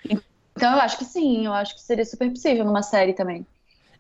Então 0.05 0.74
eu 0.74 0.82
acho 0.82 0.97
que 0.97 1.05
sim, 1.05 1.45
eu 1.45 1.53
acho 1.53 1.76
que 1.76 1.82
seria 1.82 2.05
super 2.05 2.30
possível 2.30 2.66
numa 2.66 2.84
série 2.84 3.14
também. 3.14 3.45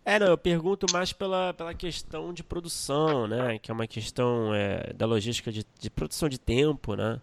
É, 0.03 0.17
não, 0.17 0.27
eu 0.27 0.37
pergunto 0.37 0.87
mais 0.91 1.13
pela, 1.13 1.53
pela 1.53 1.73
questão 1.73 2.33
de 2.33 2.43
produção, 2.43 3.27
né? 3.27 3.59
Que 3.59 3.69
é 3.69 3.73
uma 3.73 3.85
questão 3.85 4.53
é, 4.53 4.91
da 4.93 5.05
logística 5.05 5.51
de, 5.51 5.63
de 5.79 5.89
produção 5.89 6.27
de 6.27 6.39
tempo, 6.39 6.95
né? 6.95 7.21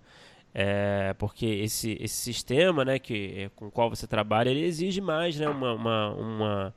É, 0.54 1.14
porque 1.18 1.46
esse, 1.46 1.96
esse 2.00 2.16
sistema, 2.16 2.84
né, 2.84 2.98
que, 2.98 3.34
é, 3.36 3.50
com 3.54 3.66
o 3.66 3.70
qual 3.70 3.90
você 3.90 4.06
trabalha, 4.06 4.48
ele 4.48 4.64
exige 4.64 5.00
mais, 5.00 5.36
né? 5.36 5.48
Uma, 5.48 5.72
uma, 5.74 6.08
uma 6.14 6.74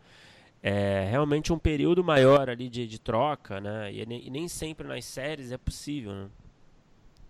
é, 0.64 1.08
realmente 1.10 1.54
um 1.54 1.58
período 1.60 2.04
maior 2.04 2.50
ali 2.50 2.68
de, 2.68 2.88
de 2.88 3.00
troca, 3.00 3.62
né? 3.62 3.92
E, 3.92 4.02
e, 4.02 4.30
nem 4.30 4.48
sempre 4.48 4.88
nas 4.88 5.06
séries 5.06 5.52
é 5.52 5.58
possível, 5.58 6.14
né? 6.14 6.28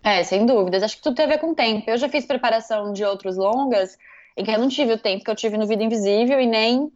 É, 0.02 0.24
sem 0.24 0.44
dúvidas. 0.46 0.82
Acho 0.82 0.96
que 0.96 1.02
tudo 1.02 1.14
tem 1.14 1.26
a 1.26 1.28
ver 1.28 1.38
com 1.38 1.54
tempo. 1.54 1.88
Eu 1.88 1.96
já 1.96 2.08
fiz 2.08 2.24
preparação 2.24 2.92
de 2.92 3.04
outros 3.04 3.36
longas 3.36 3.96
em 4.36 4.44
que 4.44 4.50
eu 4.50 4.58
não 4.58 4.68
tive 4.68 4.94
o 4.94 4.98
tempo 4.98 5.24
que 5.24 5.30
eu 5.30 5.36
tive 5.36 5.56
no 5.56 5.66
Vida 5.66 5.84
Invisível 5.84 6.40
e 6.40 6.46
nem 6.46 6.90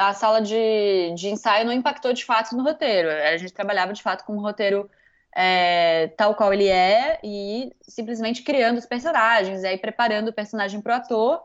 a 0.00 0.14
sala 0.14 0.40
de, 0.40 1.12
de 1.14 1.28
ensaio 1.28 1.66
não 1.66 1.72
impactou 1.72 2.12
de 2.12 2.24
fato 2.24 2.56
no 2.56 2.62
roteiro. 2.62 3.10
A 3.10 3.36
gente 3.36 3.52
trabalhava 3.52 3.92
de 3.92 4.02
fato 4.02 4.24
com 4.24 4.34
um 4.34 4.40
roteiro 4.40 4.90
é, 5.36 6.08
tal 6.16 6.34
qual 6.34 6.52
ele 6.54 6.68
é 6.68 7.20
e 7.22 7.70
simplesmente 7.82 8.42
criando 8.42 8.78
os 8.78 8.86
personagens, 8.86 9.62
aí 9.62 9.76
preparando 9.76 10.28
o 10.28 10.32
personagem 10.32 10.80
para 10.80 10.94
o 10.94 10.96
ator 10.96 11.42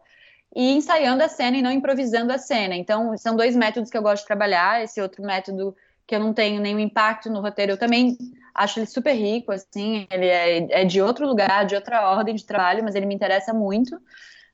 e 0.56 0.72
ensaiando 0.72 1.22
a 1.22 1.28
cena 1.28 1.58
e 1.58 1.62
não 1.62 1.72
improvisando 1.72 2.32
a 2.32 2.38
cena. 2.38 2.76
Então, 2.76 3.18
são 3.18 3.36
dois 3.36 3.56
métodos 3.58 3.90
que 3.90 3.98
eu 3.98 4.02
gosto 4.02 4.22
de 4.22 4.28
trabalhar. 4.28 4.82
Esse 4.82 5.02
outro 5.02 5.22
método 5.22 5.76
que 6.08 6.16
eu 6.16 6.20
não 6.20 6.34
tenho 6.34 6.62
nenhum 6.62 6.80
impacto 6.80 7.30
no 7.30 7.42
roteiro, 7.42 7.74
eu 7.74 7.78
também 7.78 8.18
acho 8.54 8.80
ele 8.80 8.86
super 8.86 9.14
rico, 9.14 9.52
assim, 9.52 10.08
ele 10.10 10.28
é, 10.28 10.82
é 10.82 10.86
de 10.86 11.02
outro 11.02 11.28
lugar, 11.28 11.66
de 11.66 11.76
outra 11.76 12.10
ordem 12.10 12.36
de 12.36 12.46
trabalho, 12.46 12.84
mas 12.84 12.96
ele 12.96 13.06
me 13.06 13.14
interessa 13.14 13.54
muito, 13.54 14.00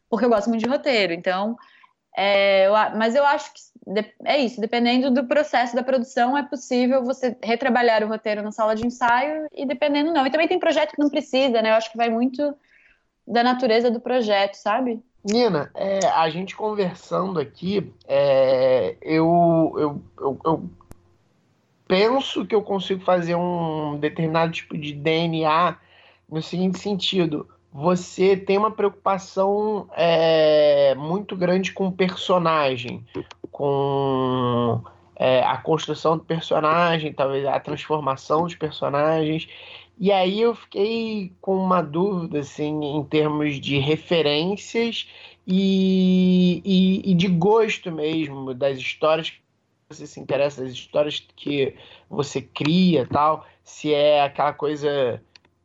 porque 0.09 0.25
eu 0.25 0.29
gosto 0.29 0.49
muito 0.49 0.63
de 0.63 0.69
roteiro. 0.69 1.13
Então, 1.13 1.55
é, 2.17 2.67
eu, 2.67 2.73
mas 2.97 3.15
eu 3.15 3.25
acho 3.25 3.53
que 3.53 3.59
é 4.23 4.37
isso, 4.39 4.61
dependendo 4.61 5.09
do 5.09 5.25
processo 5.25 5.75
da 5.75 5.83
produção, 5.83 6.37
é 6.37 6.43
possível 6.43 7.03
você 7.03 7.35
retrabalhar 7.43 8.03
o 8.03 8.07
roteiro 8.07 8.43
na 8.43 8.51
sala 8.51 8.75
de 8.75 8.85
ensaio 8.85 9.47
e 9.53 9.65
dependendo 9.65 10.13
não. 10.13 10.25
E 10.25 10.29
também 10.29 10.47
tem 10.47 10.59
projeto 10.59 10.91
que 10.91 11.01
não 11.01 11.09
precisa, 11.09 11.61
né? 11.61 11.71
Eu 11.71 11.75
acho 11.75 11.91
que 11.91 11.97
vai 11.97 12.09
muito 12.09 12.55
da 13.27 13.43
natureza 13.43 13.89
do 13.89 13.99
projeto, 13.99 14.55
sabe? 14.55 15.01
Nina, 15.23 15.71
é, 15.75 15.99
a 16.07 16.29
gente 16.29 16.55
conversando 16.55 17.39
aqui, 17.39 17.91
é, 18.07 18.95
eu, 19.01 19.73
eu, 19.77 20.01
eu, 20.19 20.39
eu, 20.45 20.69
penso 21.87 22.45
que 22.45 22.55
eu 22.55 22.61
consigo 22.61 23.03
fazer 23.03 23.35
um 23.35 23.97
determinado 23.99 24.51
tipo 24.51 24.77
de 24.77 24.93
DNA 24.93 25.77
no 26.29 26.41
seguinte 26.41 26.79
sentido 26.79 27.47
você 27.73 28.35
tem 28.35 28.57
uma 28.57 28.71
preocupação 28.71 29.87
é, 29.95 30.93
muito 30.95 31.35
grande 31.35 31.71
com 31.71 31.87
o 31.87 31.91
personagem, 31.91 33.05
com 33.49 34.81
é, 35.15 35.41
a 35.43 35.57
construção 35.57 36.17
do 36.17 36.23
personagem, 36.23 37.13
talvez 37.13 37.45
a 37.45 37.59
transformação 37.59 38.43
dos 38.43 38.55
personagens. 38.55 39.47
E 39.97 40.11
aí 40.11 40.41
eu 40.41 40.53
fiquei 40.53 41.31
com 41.39 41.55
uma 41.55 41.81
dúvida 41.81 42.39
assim, 42.39 42.83
em 42.83 43.03
termos 43.05 43.59
de 43.59 43.77
referências 43.77 45.07
e, 45.47 46.61
e, 46.65 47.11
e 47.11 47.13
de 47.13 47.27
gosto 47.27 47.89
mesmo 47.91 48.53
das 48.53 48.77
histórias 48.77 49.29
que 49.29 49.39
você 49.89 50.05
se 50.07 50.19
interessa, 50.19 50.63
das 50.63 50.73
histórias 50.73 51.25
que 51.35 51.73
você 52.09 52.41
cria 52.41 53.07
tal, 53.07 53.45
se 53.63 53.93
é 53.93 54.23
aquela 54.23 54.53
coisa 54.53 55.21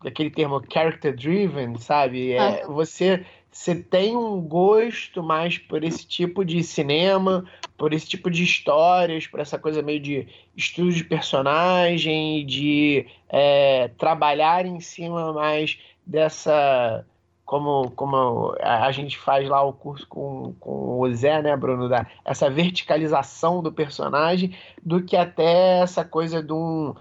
aquele 0.06 0.30
termo 0.30 0.62
character 0.72 1.14
driven, 1.14 1.76
sabe? 1.76 2.32
É, 2.32 2.62
ah. 2.62 2.66
Você 2.68 3.24
você 3.56 3.74
tem 3.74 4.14
um 4.14 4.38
gosto 4.38 5.22
mais 5.22 5.56
por 5.56 5.82
esse 5.82 6.06
tipo 6.06 6.44
de 6.44 6.62
cinema, 6.62 7.42
por 7.78 7.94
esse 7.94 8.06
tipo 8.06 8.30
de 8.30 8.44
histórias, 8.44 9.26
por 9.26 9.40
essa 9.40 9.58
coisa 9.58 9.80
meio 9.80 9.98
de 9.98 10.28
estudo 10.54 10.92
de 10.92 11.02
personagem, 11.02 12.44
de 12.44 13.06
é, 13.30 13.88
trabalhar 13.96 14.66
em 14.66 14.78
cima 14.78 15.32
mais 15.32 15.78
dessa. 16.04 17.06
Como, 17.46 17.92
como 17.92 18.54
a 18.60 18.92
gente 18.92 19.16
faz 19.16 19.48
lá 19.48 19.62
o 19.62 19.72
curso 19.72 20.06
com, 20.06 20.52
com 20.60 21.00
o 21.00 21.14
Zé, 21.14 21.40
né, 21.40 21.56
Bruno? 21.56 21.88
Da, 21.88 22.04
essa 22.26 22.50
verticalização 22.50 23.62
do 23.62 23.72
personagem, 23.72 24.54
do 24.84 25.02
que 25.02 25.16
até 25.16 25.78
essa 25.78 26.04
coisa 26.04 26.42
de 26.42 26.52
um 26.52 26.94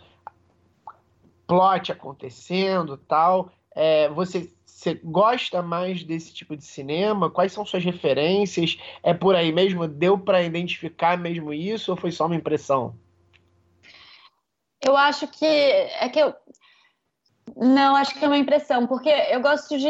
plot 1.47 1.91
acontecendo 1.91 2.97
tal. 2.97 3.51
É, 3.75 4.09
você, 4.09 4.51
você 4.65 4.95
gosta 5.03 5.61
mais 5.61 6.03
desse 6.03 6.33
tipo 6.33 6.55
de 6.55 6.63
cinema? 6.63 7.29
Quais 7.29 7.51
são 7.51 7.65
suas 7.65 7.83
referências? 7.83 8.77
É 9.01 9.13
por 9.13 9.35
aí 9.35 9.51
mesmo? 9.51 9.87
Deu 9.87 10.17
para 10.17 10.43
identificar 10.43 11.17
mesmo 11.17 11.53
isso 11.53 11.91
ou 11.91 11.97
foi 11.97 12.11
só 12.11 12.25
uma 12.25 12.35
impressão? 12.35 12.95
Eu 14.81 14.95
acho 14.95 15.27
que 15.27 15.45
é 15.45 16.07
que 16.09 16.19
eu 16.19 16.35
não 17.55 17.95
acho 17.95 18.13
que 18.17 18.23
é 18.23 18.27
uma 18.27 18.37
impressão 18.37 18.85
porque 18.85 19.09
eu 19.09 19.41
gosto 19.41 19.77
de 19.77 19.87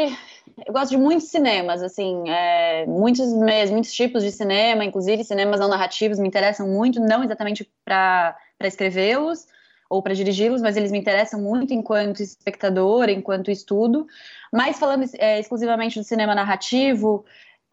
eu 0.66 0.72
gosto 0.72 0.90
de 0.90 0.96
muitos 0.96 1.28
cinemas 1.28 1.82
assim 1.82 2.28
é, 2.28 2.86
muitos 2.86 3.32
mesmo 3.32 3.74
muitos 3.74 3.92
tipos 3.92 4.22
de 4.22 4.30
cinema 4.30 4.84
inclusive 4.84 5.24
cinemas 5.24 5.60
não 5.60 5.68
narrativos 5.68 6.18
me 6.18 6.28
interessam 6.28 6.68
muito 6.68 7.00
não 7.00 7.24
exatamente 7.24 7.70
para 7.84 8.36
escrevê-los 8.62 9.46
ou 9.88 10.02
para 10.02 10.14
dirigi-los, 10.14 10.62
mas 10.62 10.76
eles 10.76 10.90
me 10.90 10.98
interessam 10.98 11.40
muito 11.40 11.72
enquanto 11.72 12.20
espectador, 12.20 13.08
enquanto 13.08 13.50
estudo. 13.50 14.06
Mas 14.52 14.78
falando 14.78 15.04
é, 15.18 15.38
exclusivamente 15.38 15.98
do 15.98 16.04
cinema 16.04 16.34
narrativo, 16.34 17.24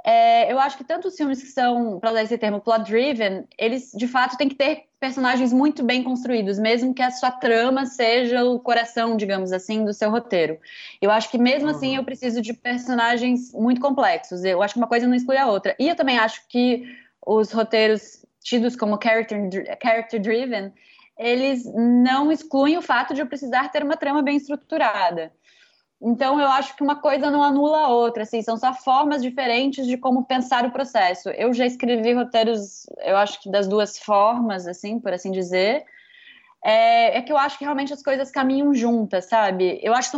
é, 0.06 0.52
eu 0.52 0.60
acho 0.60 0.78
que 0.78 0.84
tanto 0.84 1.08
os 1.08 1.16
filmes 1.16 1.42
que 1.42 1.48
são, 1.48 1.98
para 2.00 2.12
usar 2.12 2.24
esse 2.24 2.38
termo, 2.38 2.60
plot-driven, 2.60 3.46
eles 3.58 3.92
de 3.96 4.06
fato 4.06 4.38
têm 4.38 4.50
que 4.50 4.56
ter 4.56 4.84
personagens 5.00 5.54
muito 5.54 5.82
bem 5.82 6.04
construídos, 6.04 6.60
mesmo 6.60 6.94
que 6.94 7.02
a 7.02 7.10
sua 7.10 7.32
trama 7.32 7.86
seja 7.86 8.44
o 8.44 8.60
coração, 8.60 9.16
digamos 9.16 9.54
assim, 9.54 9.86
do 9.86 9.94
seu 9.94 10.12
roteiro. 10.12 10.58
Eu 11.02 11.10
acho 11.10 11.32
que 11.32 11.38
mesmo 11.38 11.70
assim 11.70 11.92
uhum. 11.92 11.98
eu 11.98 12.04
preciso 12.04 12.42
de 12.42 12.54
personagens 12.54 13.54
muito 13.54 13.80
complexos. 13.80 14.44
Eu 14.44 14.62
acho 14.62 14.74
que 14.74 14.80
uma 14.80 14.88
coisa 14.88 15.08
não 15.08 15.16
exclui 15.16 15.38
a 15.38 15.48
outra. 15.48 15.74
E 15.80 15.88
eu 15.88 15.96
também 15.96 16.18
acho 16.18 16.48
que 16.50 16.84
os 17.26 17.52
roteiros 17.52 18.26
tidos 18.42 18.76
como 18.76 19.00
character, 19.02 19.50
character 19.82 20.22
driven, 20.22 20.74
eles 21.18 21.64
não 21.74 22.32
excluem 22.32 22.78
o 22.78 22.82
fato 22.82 23.14
de 23.14 23.22
eu 23.22 23.28
precisar 23.28 23.70
ter 23.70 23.84
uma 23.84 23.98
trama 23.98 24.22
bem 24.22 24.38
estruturada. 24.38 25.32
Então, 26.06 26.38
eu 26.40 26.48
acho 26.48 26.76
que 26.76 26.84
uma 26.84 26.98
coisa 26.98 27.32
não 27.32 27.42
anula 27.42 27.86
a 27.86 27.88
outra, 27.88 28.24
assim, 28.24 28.42
são 28.42 28.58
só 28.58 28.74
formas 28.74 29.22
diferentes 29.22 29.88
de 29.88 29.96
como 29.96 30.26
pensar 30.26 30.66
o 30.66 30.72
processo. 30.72 31.30
Eu 31.30 31.54
já 31.54 31.66
escrevi 31.66 32.12
roteiros, 32.14 32.86
eu 33.06 33.16
acho 33.16 33.42
que 33.42 33.50
das 33.50 33.68
duas 33.68 33.98
formas, 33.98 34.68
assim, 34.68 35.00
por 35.00 35.14
assim 35.14 35.32
dizer. 35.32 35.86
É, 36.62 37.18
é 37.18 37.22
que 37.22 37.32
eu 37.32 37.38
acho 37.38 37.58
que 37.58 37.64
realmente 37.64 37.94
as 37.94 38.04
coisas 38.04 38.30
caminham 38.32 38.74
juntas, 38.74 39.26
sabe? 39.26 39.80
Eu 39.82 39.94
acho 39.94 40.12
que 40.12 40.18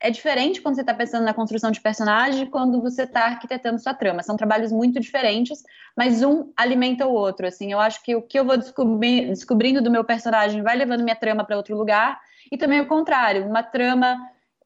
é 0.00 0.10
diferente 0.10 0.62
quando 0.62 0.76
você 0.76 0.80
está 0.80 0.94
pensando 0.94 1.24
na 1.24 1.34
construção 1.34 1.70
de 1.70 1.80
personagem 1.80 2.46
quando 2.46 2.80
você 2.80 3.02
está 3.02 3.26
arquitetando 3.26 3.78
sua 3.78 3.92
trama. 3.92 4.22
São 4.22 4.36
trabalhos 4.36 4.72
muito 4.72 4.98
diferentes, 4.98 5.62
mas 5.94 6.22
um 6.22 6.50
alimenta 6.56 7.06
o 7.06 7.12
outro. 7.12 7.46
Assim, 7.46 7.70
eu 7.70 7.78
acho 7.78 8.02
que 8.02 8.16
o 8.16 8.22
que 8.22 8.38
eu 8.38 8.44
vou 8.44 8.56
descobrir, 8.56 9.28
descobrindo 9.28 9.82
do 9.82 9.90
meu 9.90 10.02
personagem 10.02 10.62
vai 10.62 10.74
levando 10.74 11.04
minha 11.04 11.14
trama 11.14 11.44
para 11.44 11.56
outro 11.56 11.76
lugar, 11.76 12.18
e 12.50 12.56
também 12.56 12.80
o 12.80 12.86
contrário. 12.86 13.46
Uma 13.46 13.62
trama, 13.62 14.16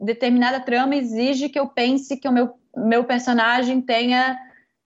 determinada 0.00 0.60
trama 0.60 0.94
exige 0.94 1.48
que 1.48 1.58
eu 1.58 1.66
pense 1.66 2.16
que 2.16 2.28
o 2.28 2.32
meu, 2.32 2.54
meu 2.76 3.02
personagem 3.02 3.80
tenha 3.80 4.38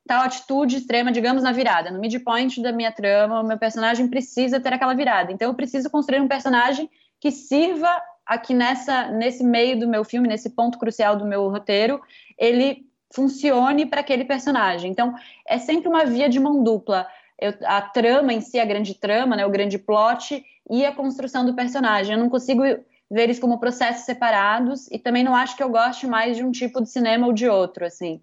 tal 0.07 0.22
atitude 0.22 0.78
extrema, 0.78 1.12
digamos, 1.12 1.42
na 1.42 1.53
virada. 1.53 1.90
No 1.90 2.01
midpoint 2.01 2.62
da 2.62 2.72
minha 2.72 2.90
trama, 2.90 3.42
o 3.42 3.46
meu 3.46 3.59
personagem 3.59 4.09
precisa 4.09 4.59
ter 4.59 4.72
aquela 4.72 4.94
virada. 4.94 5.30
Então, 5.30 5.49
eu 5.49 5.55
preciso 5.55 5.90
construir 5.90 6.20
um 6.20 6.26
personagem 6.26 6.88
que 7.20 7.30
sirva 7.30 8.01
aqui 8.28 8.52
nessa 8.52 9.10
nesse 9.10 9.42
meio 9.42 9.78
do 9.80 9.88
meu 9.88 10.04
filme, 10.04 10.28
nesse 10.28 10.50
ponto 10.50 10.78
crucial 10.78 11.16
do 11.16 11.24
meu 11.24 11.48
roteiro, 11.48 12.00
ele 12.36 12.86
funcione 13.10 13.86
para 13.86 14.02
aquele 14.02 14.24
personagem. 14.24 14.90
Então, 14.90 15.14
é 15.46 15.58
sempre 15.58 15.88
uma 15.88 16.04
via 16.04 16.28
de 16.28 16.38
mão 16.38 16.62
dupla. 16.62 17.08
Eu, 17.40 17.54
a 17.64 17.80
trama 17.80 18.34
em 18.34 18.42
si, 18.42 18.60
a 18.60 18.64
grande 18.66 18.94
trama, 18.94 19.34
né, 19.34 19.46
o 19.46 19.50
grande 19.50 19.78
plot 19.78 20.44
e 20.70 20.84
a 20.84 20.92
construção 20.92 21.46
do 21.46 21.54
personagem. 21.54 22.12
Eu 22.12 22.18
não 22.18 22.28
consigo 22.28 22.62
ver 22.62 23.22
eles 23.22 23.38
como 23.38 23.58
processos 23.58 24.04
separados 24.04 24.86
e 24.90 24.98
também 24.98 25.24
não 25.24 25.34
acho 25.34 25.56
que 25.56 25.62
eu 25.62 25.70
goste 25.70 26.06
mais 26.06 26.36
de 26.36 26.44
um 26.44 26.50
tipo 26.50 26.82
de 26.82 26.90
cinema 26.90 27.26
ou 27.26 27.32
de 27.32 27.48
outro, 27.48 27.86
assim. 27.86 28.20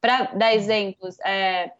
Para 0.00 0.24
dar 0.34 0.52
exemplos, 0.52 1.16
é, 1.20 1.70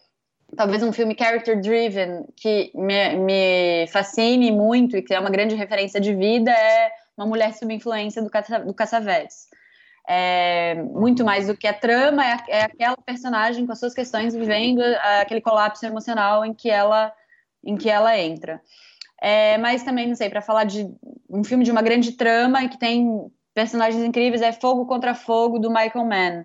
talvez 0.56 0.82
um 0.82 0.92
filme 0.92 1.16
character 1.18 1.60
driven 1.60 2.26
que 2.36 2.70
me, 2.74 3.16
me 3.16 3.86
fascine 3.88 4.52
muito 4.52 4.96
e 4.96 5.02
que 5.02 5.12
é 5.12 5.18
uma 5.18 5.30
grande 5.30 5.56
referência 5.56 6.00
de 6.00 6.14
vida 6.14 6.52
é 6.52 6.92
uma 7.16 7.26
mulher 7.26 7.52
sob 7.54 7.72
influência 7.72 8.22
do, 8.22 8.30
do 8.66 8.74
Cassavetes. 8.74 9.48
É, 10.06 10.74
muito 10.74 11.24
mais 11.24 11.46
do 11.46 11.56
que 11.56 11.66
a 11.66 11.72
trama, 11.72 12.24
é, 12.24 12.36
é, 12.48 12.62
aquela 12.62 12.96
personagem 12.96 13.64
com 13.64 13.72
as 13.72 13.80
suas 13.80 13.94
questões 13.94 14.34
vivendo 14.34 14.82
aquele 15.20 15.40
colapso 15.40 15.86
emocional 15.86 16.44
em 16.44 16.52
que 16.52 16.68
ela, 16.68 17.12
em 17.64 17.76
que 17.76 17.88
ela 17.88 18.18
entra. 18.18 18.60
É, 19.20 19.56
mas 19.58 19.82
também, 19.82 20.06
não 20.06 20.14
sei, 20.14 20.28
para 20.28 20.42
falar 20.42 20.64
de 20.64 20.86
um 21.30 21.42
filme 21.42 21.64
de 21.64 21.70
uma 21.70 21.80
grande 21.80 22.12
trama 22.12 22.62
e 22.62 22.68
que 22.68 22.78
tem 22.78 23.08
personagens 23.54 24.02
incríveis, 24.04 24.42
é 24.42 24.52
Fogo 24.52 24.84
contra 24.84 25.14
Fogo, 25.14 25.58
do 25.58 25.70
Michael 25.70 26.04
Mann 26.04 26.44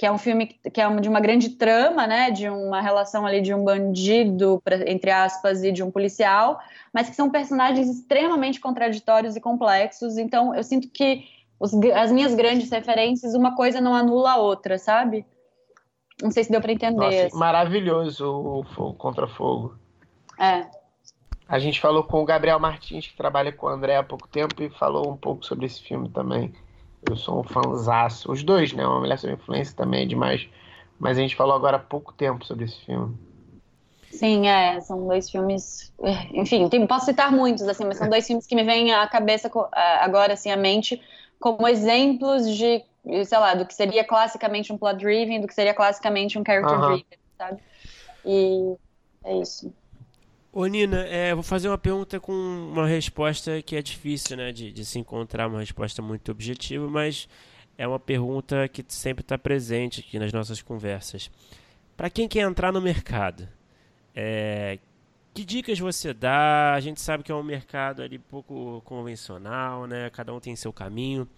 que 0.00 0.06
é 0.06 0.10
um 0.10 0.16
filme 0.16 0.46
que 0.46 0.80
é 0.80 0.96
de 0.98 1.10
uma 1.10 1.20
grande 1.20 1.50
trama, 1.50 2.06
né, 2.06 2.30
de 2.30 2.48
uma 2.48 2.80
relação 2.80 3.26
ali 3.26 3.42
de 3.42 3.52
um 3.52 3.62
bandido, 3.62 4.62
entre 4.86 5.10
aspas, 5.10 5.62
e 5.62 5.70
de 5.70 5.82
um 5.82 5.90
policial, 5.90 6.58
mas 6.90 7.10
que 7.10 7.14
são 7.14 7.28
personagens 7.28 7.86
extremamente 7.86 8.60
contraditórios 8.60 9.36
e 9.36 9.40
complexos. 9.42 10.16
Então, 10.16 10.54
eu 10.54 10.64
sinto 10.64 10.88
que 10.88 11.26
os, 11.58 11.74
as 11.94 12.10
minhas 12.10 12.34
grandes 12.34 12.70
referências, 12.70 13.34
uma 13.34 13.54
coisa 13.54 13.78
não 13.78 13.94
anula 13.94 14.30
a 14.32 14.36
outra, 14.38 14.78
sabe? 14.78 15.26
Não 16.22 16.30
sei 16.30 16.44
se 16.44 16.50
deu 16.50 16.62
para 16.62 16.72
entender. 16.72 16.96
Nossa, 16.96 17.26
assim. 17.26 17.38
maravilhoso 17.38 18.26
o 18.26 18.64
Fogo 18.74 18.94
contra 18.94 19.28
Fogo. 19.28 19.74
É. 20.38 20.64
A 21.46 21.58
gente 21.58 21.78
falou 21.78 22.04
com 22.04 22.22
o 22.22 22.24
Gabriel 22.24 22.58
Martins, 22.58 23.06
que 23.06 23.16
trabalha 23.18 23.52
com 23.52 23.66
o 23.66 23.68
André 23.68 23.96
há 23.96 24.02
pouco 24.02 24.26
tempo, 24.28 24.62
e 24.62 24.70
falou 24.70 25.12
um 25.12 25.16
pouco 25.18 25.44
sobre 25.44 25.66
esse 25.66 25.82
filme 25.82 26.08
também. 26.08 26.54
Eu 27.08 27.16
sou 27.16 27.40
um 27.40 27.42
fãzaço. 27.44 28.30
Os 28.30 28.42
dois, 28.42 28.72
né? 28.72 28.86
Uma 28.86 29.00
Mulher 29.00 29.18
Sob 29.18 29.32
Influência 29.32 29.76
também 29.76 30.02
é 30.02 30.06
demais. 30.06 30.48
Mas 30.98 31.16
a 31.16 31.20
gente 31.20 31.34
falou 31.34 31.54
agora 31.54 31.76
há 31.76 31.80
pouco 31.80 32.12
tempo 32.12 32.44
sobre 32.44 32.66
esse 32.66 32.84
filme. 32.84 33.16
Sim, 34.10 34.48
é. 34.48 34.80
São 34.80 35.06
dois 35.06 35.30
filmes. 35.30 35.92
Enfim, 36.32 36.68
tem, 36.68 36.86
posso 36.86 37.06
citar 37.06 37.32
muitos, 37.32 37.66
assim, 37.66 37.84
mas 37.84 37.96
são 37.96 38.08
dois 38.08 38.26
filmes 38.26 38.46
que 38.46 38.54
me 38.54 38.64
vêm 38.64 38.92
à 38.92 39.06
cabeça 39.08 39.50
agora, 40.00 40.34
assim, 40.34 40.50
à 40.50 40.56
mente, 40.56 41.00
como 41.38 41.66
exemplos 41.66 42.46
de, 42.54 42.84
sei 43.24 43.38
lá, 43.38 43.54
do 43.54 43.64
que 43.64 43.72
seria 43.72 44.04
classicamente 44.04 44.72
um 44.72 44.76
plot 44.76 44.98
driven, 44.98 45.40
do 45.40 45.46
que 45.46 45.54
seria 45.54 45.72
classicamente 45.72 46.38
um 46.38 46.42
character 46.44 46.78
driven, 46.78 47.18
sabe? 47.38 47.62
E 48.26 48.74
é 49.24 49.36
isso. 49.38 49.72
Ô 50.52 50.66
Nina, 50.66 51.04
é, 51.06 51.32
vou 51.32 51.44
fazer 51.44 51.68
uma 51.68 51.78
pergunta 51.78 52.18
com 52.18 52.32
uma 52.32 52.84
resposta 52.84 53.62
que 53.62 53.76
é 53.76 53.82
difícil, 53.82 54.36
né, 54.36 54.50
de, 54.50 54.72
de 54.72 54.84
se 54.84 54.98
encontrar 54.98 55.46
uma 55.46 55.60
resposta 55.60 56.02
muito 56.02 56.32
objetiva, 56.32 56.90
mas 56.90 57.28
é 57.78 57.86
uma 57.86 58.00
pergunta 58.00 58.66
que 58.66 58.84
sempre 58.88 59.22
está 59.22 59.38
presente 59.38 60.00
aqui 60.00 60.18
nas 60.18 60.32
nossas 60.32 60.60
conversas. 60.60 61.30
Para 61.96 62.10
quem 62.10 62.26
quer 62.26 62.40
entrar 62.40 62.72
no 62.72 62.80
mercado, 62.80 63.48
é, 64.12 64.80
que 65.32 65.44
dicas 65.44 65.78
você 65.78 66.12
dá? 66.12 66.74
A 66.74 66.80
gente 66.80 67.00
sabe 67.00 67.22
que 67.22 67.30
é 67.30 67.34
um 67.34 67.44
mercado 67.44 68.02
ali 68.02 68.18
pouco 68.18 68.82
convencional, 68.84 69.86
né? 69.86 70.10
Cada 70.10 70.34
um 70.34 70.40
tem 70.40 70.56
seu 70.56 70.72
caminho, 70.72 71.28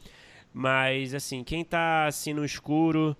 mas 0.54 1.12
assim, 1.12 1.44
quem 1.44 1.60
está 1.60 2.06
assim 2.06 2.32
no 2.32 2.46
escuro, 2.46 3.14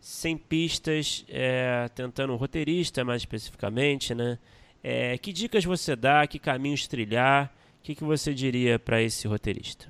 sem 0.00 0.36
pistas, 0.36 1.24
é, 1.28 1.90
tentando 1.96 2.32
um 2.32 2.36
roteirista 2.36 3.04
mais 3.04 3.22
especificamente, 3.22 4.14
né? 4.14 4.38
É, 4.82 5.16
que 5.18 5.32
dicas 5.32 5.64
você 5.64 5.94
dá? 5.94 6.26
Que 6.26 6.38
caminhos 6.38 6.86
trilhar? 6.86 7.52
O 7.80 7.82
que, 7.82 7.94
que 7.94 8.04
você 8.04 8.34
diria 8.34 8.78
para 8.78 9.00
esse 9.00 9.26
roteirista? 9.28 9.86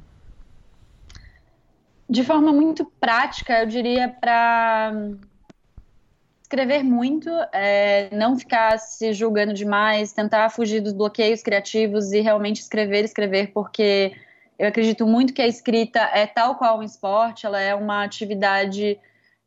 De 2.08 2.22
forma 2.22 2.52
muito 2.52 2.84
prática, 3.00 3.60
eu 3.60 3.66
diria 3.66 4.08
para 4.08 4.92
escrever 6.42 6.82
muito, 6.82 7.30
é, 7.52 8.14
não 8.14 8.38
ficar 8.38 8.78
se 8.78 9.14
julgando 9.14 9.54
demais, 9.54 10.12
tentar 10.12 10.50
fugir 10.50 10.80
dos 10.80 10.92
bloqueios 10.92 11.42
criativos 11.42 12.12
e 12.12 12.20
realmente 12.20 12.60
escrever, 12.60 13.04
escrever, 13.04 13.52
porque 13.52 14.12
eu 14.58 14.68
acredito 14.68 15.06
muito 15.06 15.32
que 15.32 15.40
a 15.40 15.46
escrita 15.46 16.00
é 16.12 16.26
tal 16.26 16.56
qual 16.56 16.78
um 16.78 16.82
esporte, 16.82 17.46
ela 17.46 17.58
é 17.58 17.74
uma 17.74 18.04
atividade 18.04 18.98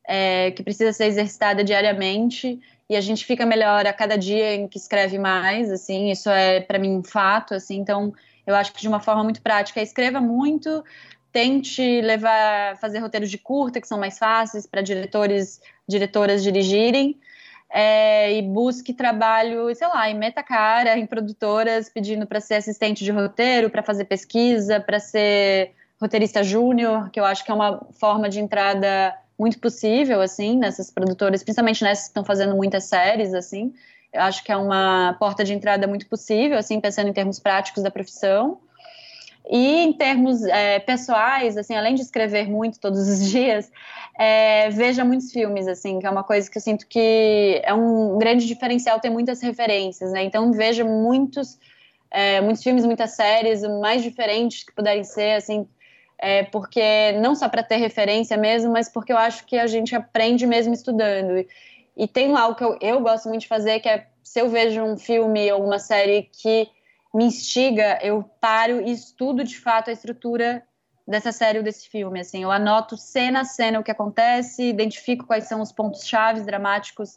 é, 0.08 0.50
que 0.52 0.64
precisa 0.64 0.92
ser 0.92 1.06
exercitada 1.06 1.64
diariamente 1.64 2.60
e 2.90 2.96
a 2.96 3.02
gente 3.02 3.26
fica 3.26 3.46
melhor 3.46 3.86
a 3.86 3.94
cada 3.94 4.18
dia 4.18 4.56
em 4.56 4.68
que 4.68 4.78
escreve 4.78 5.18
mais, 5.18 5.72
assim, 5.72 6.12
isso 6.12 6.30
é 6.30 6.62
para 6.62 6.78
mim 6.78 6.98
um 6.98 7.04
fato, 7.04 7.54
assim, 7.54 7.78
então 7.78 8.14
eu 8.46 8.56
acho 8.56 8.74
que 8.74 8.82
de 8.82 8.88
uma 8.88 9.00
forma 9.00 9.24
muito 9.24 9.42
prática, 9.42 9.82
escreva 9.82 10.22
muito, 10.22 10.84
tente 11.32 12.02
levar, 12.02 12.78
fazer 12.78 13.00
roteiros 13.00 13.30
de 13.32 13.38
curta, 13.38 13.82
que 13.82 13.88
são 13.88 14.00
mais 14.00 14.18
fáceis 14.18 14.68
para 14.68 14.82
diretores, 14.82 15.60
diretoras 15.88 16.44
dirigirem, 16.44 17.20
é, 17.70 18.38
e 18.38 18.42
busque 18.42 18.94
trabalho, 18.94 19.74
sei 19.74 19.88
lá, 19.88 20.10
em 20.10 20.18
meta 20.18 20.44
cara, 20.44 20.98
em 20.98 21.06
produtoras, 21.06 21.90
pedindo 21.90 22.28
para 22.28 22.40
ser 22.40 22.56
assistente 22.56 23.04
de 23.04 23.12
roteiro, 23.12 23.70
para 23.70 23.82
fazer 23.82 24.06
pesquisa, 24.06 24.80
para 24.80 25.00
ser 25.00 25.74
roteirista 26.00 26.44
júnior, 26.44 27.10
que 27.10 27.20
eu 27.20 27.26
acho 27.26 27.44
que 27.44 27.52
é 27.52 27.54
uma 27.54 27.86
forma 28.00 28.30
de 28.30 28.40
entrada 28.40 29.14
muito 29.38 29.60
possível, 29.60 30.22
assim, 30.22 30.58
nessas 30.58 30.90
produtoras, 30.90 31.44
principalmente 31.44 31.84
nessas 31.84 32.06
que 32.06 32.10
estão 32.10 32.24
fazendo 32.24 32.56
muitas 32.56 32.86
séries, 32.86 33.34
assim. 33.34 33.74
Eu 34.14 34.22
acho 34.22 34.44
que 34.44 34.52
é 34.52 34.58
uma 34.58 35.16
porta 35.20 35.44
de 35.44 35.54
entrada 35.54 35.88
muito 35.88 36.08
possível, 36.08 36.58
assim, 36.58 36.80
pensando 36.80 37.10
em 37.10 37.14
termos 37.14 37.40
práticos 37.40 37.84
da 37.84 37.92
profissão. 37.92 38.60
E 39.50 39.84
em 39.84 39.94
termos 39.94 40.44
é, 40.44 40.80
pessoais, 40.80 41.58
assim, 41.58 41.76
além 41.76 41.96
de 41.96 42.02
escrever 42.02 42.50
muito 42.50 42.80
todos 42.80 43.08
os 43.08 43.20
dias, 43.30 43.70
é, 44.18 44.70
veja 44.70 45.04
muitos 45.04 45.32
filmes, 45.32 45.68
assim, 45.68 46.00
que 46.00 46.08
é 46.08 46.10
uma 46.10 46.24
coisa 46.24 46.50
que 46.50 46.58
eu 46.58 46.62
sinto 46.62 46.88
que 46.88 47.62
é 47.64 47.74
um 47.74 48.18
grande 48.18 48.48
diferencial 48.48 49.00
ter 49.00 49.10
muitas 49.10 49.42
referências, 49.42 50.12
né? 50.14 50.24
Então 50.24 50.52
veja 50.54 50.86
muitos, 50.86 51.60
é, 52.10 52.40
muitos 52.40 52.64
filmes, 52.64 52.86
muitas 52.86 53.12
séries, 53.12 53.62
mais 53.82 54.02
diferentes 54.02 54.64
que 54.64 54.74
puderem 54.74 55.04
ser, 55.04 55.34
assim, 55.34 55.68
é, 56.18 56.44
porque 56.44 57.12
não 57.14 57.36
só 57.36 57.50
para 57.50 57.64
ter 57.64 57.78
referência 57.78 58.38
mesmo, 58.38 58.72
mas 58.72 58.90
porque 58.90 59.12
eu 59.12 59.18
acho 59.18 59.46
que 59.46 59.58
a 59.58 59.68
gente 59.68 59.96
aprende 59.96 60.46
mesmo 60.46 60.74
estudando. 60.74 61.38
E, 61.38 61.48
e 61.98 62.08
tem 62.08 62.36
algo 62.36 62.56
que 62.56 62.64
eu, 62.64 62.78
eu 62.82 63.00
gosto 63.02 63.30
muito 63.30 63.42
de 63.42 63.48
fazer, 63.48 63.80
que 63.80 63.90
é 63.90 64.08
se 64.24 64.40
eu 64.40 64.50
vejo 64.50 64.82
um 64.82 64.98
filme 64.98 65.52
ou 65.52 65.64
uma 65.64 65.80
série 65.80 66.24
que 66.24 66.68
me 67.14 67.26
instiga, 67.26 68.00
eu 68.02 68.24
paro 68.42 68.82
e 68.82 68.92
estudo 68.92 69.44
de 69.44 69.58
fato 69.58 69.90
a 69.90 69.94
estrutura 69.94 70.64
dessa 71.08 71.32
série 71.32 71.60
ou 71.60 71.64
desse 71.64 71.88
filme. 71.88 72.20
Assim, 72.20 72.44
eu 72.44 72.52
anoto 72.52 72.98
cena 72.98 73.42
a 73.42 73.46
cena 73.46 73.80
o 73.80 73.84
que 73.84 73.92
acontece, 73.92 74.64
identifico 74.64 75.26
quais 75.26 75.46
são 75.46 75.62
os 75.62 75.72
pontos 75.72 76.06
chaves 76.06 76.46
dramáticos 76.46 77.16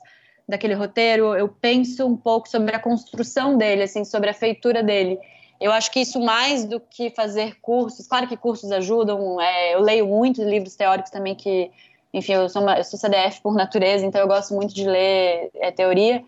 daquele 0.49 0.75
roteiro, 0.75 1.35
eu 1.35 1.49
penso 1.49 2.07
um 2.07 2.17
pouco 2.17 2.49
sobre 2.49 2.75
a 2.75 2.79
construção 2.79 3.59
dele, 3.59 3.83
assim, 3.83 4.05
sobre 4.05 4.31
a 4.31 4.35
feitura 4.35 4.83
dele. 4.83 5.19
Eu 5.61 5.73
acho 5.73 5.91
que 5.91 6.01
isso 6.01 6.21
mais 6.21 6.65
do 6.65 6.79
que 6.79 7.11
fazer 7.11 7.59
cursos, 7.61 8.07
claro 8.07 8.29
que 8.29 8.37
cursos 8.37 8.71
ajudam, 8.71 9.41
é, 9.41 9.75
eu 9.75 9.81
leio 9.81 10.07
muitos 10.07 10.45
livros 10.45 10.77
teóricos 10.77 11.11
também 11.11 11.35
que, 11.35 11.71
enfim, 12.15 12.35
eu 12.35 12.49
sou, 12.49 12.63
uma, 12.63 12.79
eu 12.79 12.85
sou 12.85 12.99
CDF 12.99 13.41
por 13.43 13.55
natureza, 13.55 14.07
então 14.07 14.21
eu 14.21 14.29
gosto 14.29 14.55
muito 14.55 14.73
de 14.73 14.85
ler 14.85 15.51
é, 15.55 15.71
teoria, 15.73 16.25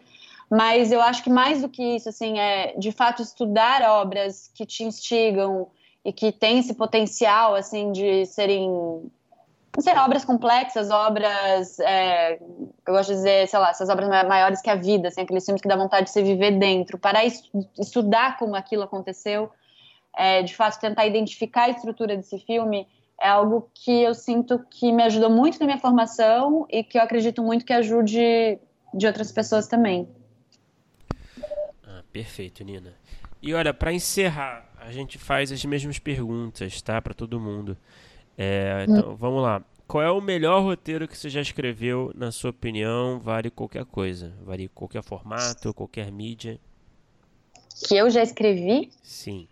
Mas 0.50 0.90
eu 0.90 1.00
acho 1.00 1.22
que 1.22 1.30
mais 1.30 1.62
do 1.62 1.68
que 1.68 1.96
isso, 1.96 2.08
assim, 2.08 2.40
é 2.40 2.74
de 2.76 2.90
fato 2.90 3.22
estudar 3.22 3.82
obras 3.82 4.50
que 4.52 4.66
te 4.66 4.82
instigam 4.82 5.68
e 6.04 6.12
que 6.12 6.32
têm 6.32 6.58
esse 6.58 6.74
potencial, 6.74 7.54
assim, 7.54 7.92
de 7.92 8.26
serem 8.26 8.68
não 9.76 9.82
sei, 9.82 9.94
obras 9.94 10.24
complexas, 10.24 10.90
obras, 10.90 11.78
é, 11.78 12.34
eu 12.34 12.92
gosto 12.92 13.10
de 13.10 13.16
dizer, 13.16 13.48
sei 13.48 13.58
lá, 13.58 13.70
essas 13.70 13.88
obras 13.88 14.08
maiores 14.08 14.60
que 14.60 14.68
a 14.68 14.74
vida, 14.74 15.08
assim, 15.08 15.20
aqueles 15.20 15.44
filmes 15.44 15.62
que 15.62 15.68
dá 15.68 15.76
vontade 15.76 16.06
de 16.06 16.10
você 16.10 16.22
viver 16.22 16.58
dentro, 16.58 16.98
para 16.98 17.20
estudar 17.78 18.36
como 18.36 18.56
aquilo 18.56 18.82
aconteceu, 18.82 19.50
é, 20.16 20.42
de 20.42 20.56
fato 20.56 20.80
tentar 20.80 21.06
identificar 21.06 21.64
a 21.64 21.68
estrutura 21.70 22.16
desse 22.16 22.38
filme, 22.40 22.88
é 23.20 23.28
algo 23.28 23.70
que 23.74 24.02
eu 24.02 24.14
sinto 24.14 24.58
que 24.70 24.90
me 24.90 25.02
ajudou 25.04 25.30
muito 25.30 25.60
na 25.60 25.66
minha 25.66 25.78
formação 25.78 26.66
e 26.68 26.82
que 26.82 26.98
eu 26.98 27.02
acredito 27.02 27.42
muito 27.42 27.64
que 27.64 27.72
ajude 27.72 28.58
de 28.92 29.06
outras 29.06 29.30
pessoas 29.30 29.68
também. 29.68 30.08
Ah, 31.86 32.02
perfeito, 32.12 32.64
Nina. 32.64 32.94
E 33.42 33.54
olha, 33.54 33.72
para 33.72 33.92
encerrar, 33.92 34.68
a 34.78 34.90
gente 34.90 35.16
faz 35.16 35.52
as 35.52 35.64
mesmas 35.64 35.98
perguntas, 35.98 36.82
tá, 36.82 37.00
para 37.00 37.14
todo 37.14 37.38
mundo. 37.38 37.76
É, 38.36 38.86
então, 38.88 39.12
hum. 39.12 39.16
vamos 39.16 39.42
lá. 39.42 39.62
Qual 39.86 40.02
é 40.02 40.10
o 40.10 40.20
melhor 40.20 40.62
roteiro 40.62 41.08
que 41.08 41.18
você 41.18 41.28
já 41.28 41.40
escreveu, 41.40 42.12
na 42.14 42.30
sua 42.30 42.50
opinião? 42.50 43.18
Vale 43.18 43.50
qualquer 43.50 43.84
coisa. 43.84 44.32
Vale 44.42 44.68
qualquer 44.68 45.02
formato, 45.02 45.74
qualquer 45.74 46.12
mídia. 46.12 46.60
Que 47.86 47.96
eu 47.96 48.08
já 48.08 48.22
escrevi? 48.22 48.90
Sim. 49.02 49.48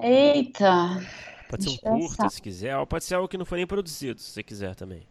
Eita. 0.00 1.04
Pode 1.48 1.64
ser 1.64 1.88
um 1.88 1.98
curta, 1.98 2.28
se 2.28 2.40
quiser. 2.40 2.76
Ou 2.78 2.86
pode 2.86 3.04
ser 3.04 3.16
algo 3.16 3.28
que 3.28 3.36
não 3.36 3.44
foi 3.44 3.58
nem 3.58 3.66
produzido, 3.66 4.20
se 4.20 4.30
você 4.30 4.42
quiser 4.42 4.74
também. 4.74 5.06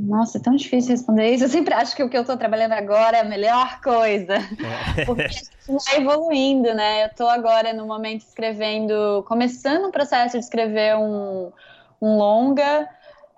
Nossa, 0.00 0.38
é 0.38 0.40
tão 0.40 0.54
difícil 0.54 0.92
responder 0.92 1.34
isso. 1.34 1.44
Eu 1.44 1.48
sempre 1.48 1.74
acho 1.74 1.96
que 1.96 2.02
o 2.02 2.08
que 2.08 2.16
eu 2.16 2.20
estou 2.20 2.36
trabalhando 2.36 2.72
agora 2.72 3.16
é 3.16 3.20
a 3.20 3.24
melhor 3.24 3.80
coisa. 3.80 4.34
É. 4.96 5.04
Porque 5.04 5.22
a 5.22 5.72
gente 5.72 5.84
vai 5.84 5.96
evoluindo, 6.00 6.72
né? 6.72 7.02
Eu 7.02 7.06
estou 7.08 7.28
agora, 7.28 7.72
no 7.72 7.84
momento, 7.84 8.20
escrevendo, 8.20 9.24
começando 9.26 9.84
o 9.84 9.88
um 9.88 9.90
processo 9.90 10.38
de 10.38 10.44
escrever 10.44 10.96
um, 10.96 11.50
um 12.00 12.16
longa, 12.16 12.88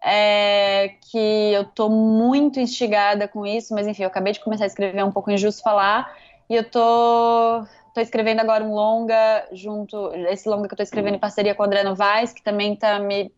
é, 0.04 0.96
que 1.11 1.52
eu 1.52 1.62
estou 1.62 1.88
muito 1.88 2.61
instigada 2.61 3.26
com 3.26 3.46
isso, 3.46 3.74
mas 3.74 3.86
enfim, 3.86 4.02
eu 4.02 4.08
acabei 4.08 4.34
de 4.34 4.40
começar 4.40 4.64
a 4.64 4.66
escrever 4.66 5.02
um 5.02 5.12
pouco 5.12 5.30
injusto 5.30 5.62
falar, 5.62 6.14
e 6.48 6.54
eu 6.56 6.64
tô, 6.64 7.64
tô 7.94 8.00
escrevendo 8.00 8.40
agora 8.40 8.64
um 8.64 8.74
longa 8.74 9.46
junto, 9.52 10.12
esse 10.28 10.48
longa 10.48 10.68
que 10.68 10.74
eu 10.74 10.76
tô 10.76 10.82
escrevendo 10.82 11.14
em 11.14 11.18
parceria 11.20 11.54
com 11.54 11.62
o 11.62 11.66
André 11.66 11.82
Novaes, 11.82 12.32
que 12.32 12.42
também 12.42 12.76
tá 12.76 12.98
me 12.98 13.32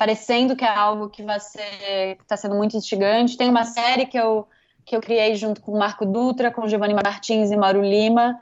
parecendo 0.00 0.56
que 0.56 0.64
é 0.64 0.74
algo 0.74 1.10
que 1.10 1.22
vai 1.22 1.38
ser 1.38 2.16
está 2.22 2.34
sendo 2.34 2.54
muito 2.54 2.74
instigante. 2.74 3.36
Tem 3.36 3.50
uma 3.50 3.66
série 3.66 4.06
que 4.06 4.18
eu 4.18 4.48
que 4.82 4.96
eu 4.96 5.00
criei 5.02 5.36
junto 5.36 5.60
com 5.60 5.72
o 5.72 5.78
Marco 5.78 6.06
Dutra, 6.06 6.50
com 6.50 6.66
Giovanni 6.66 6.94
Martins 6.94 7.50
e 7.50 7.56
Mauro 7.56 7.82
Lima 7.82 8.40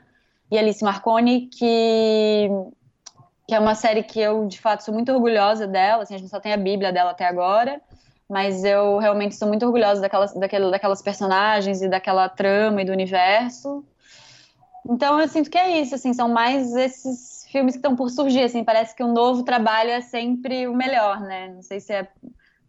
e 0.49 0.57
Alice 0.57 0.81
Marconi, 0.81 1.47
que 1.47 2.49
que 3.45 3.53
é 3.53 3.59
uma 3.59 3.75
série 3.75 4.03
que 4.03 4.21
eu 4.21 4.47
de 4.47 4.57
fato 4.57 4.85
sou 4.85 4.93
muito 4.93 5.11
orgulhosa 5.11 5.67
dela. 5.67 6.03
Assim, 6.03 6.15
a 6.15 6.17
gente 6.17 6.29
só 6.29 6.39
tem 6.39 6.53
a 6.53 6.57
Bíblia 6.57 6.93
dela 6.93 7.11
até 7.11 7.25
agora, 7.25 7.81
mas 8.29 8.63
eu 8.63 8.97
realmente 8.97 9.35
sou 9.35 9.49
muito 9.49 9.65
orgulhosa 9.65 9.99
daquelas, 9.99 10.33
daquelas, 10.33 10.71
daquelas 10.71 11.01
personagens 11.01 11.81
e 11.81 11.89
daquela 11.89 12.29
trama 12.29 12.81
e 12.81 12.85
do 12.85 12.93
universo. 12.93 13.83
Então 14.89 15.19
eu 15.19 15.27
sinto 15.27 15.49
que 15.49 15.57
é 15.57 15.81
isso, 15.81 15.93
assim, 15.93 16.13
são 16.13 16.29
mais 16.29 16.73
esses 16.73 17.38
filmes 17.51 17.73
que 17.73 17.79
estão 17.79 17.95
por 17.95 18.09
surgir, 18.09 18.43
assim, 18.43 18.63
parece 18.63 18.95
que 18.95 19.03
um 19.03 19.11
novo 19.11 19.43
trabalho 19.43 19.89
é 19.89 20.01
sempre 20.01 20.67
o 20.67 20.73
melhor, 20.73 21.19
né? 21.19 21.49
Não 21.49 21.61
sei 21.61 21.79
se 21.79 21.91
é, 21.91 22.07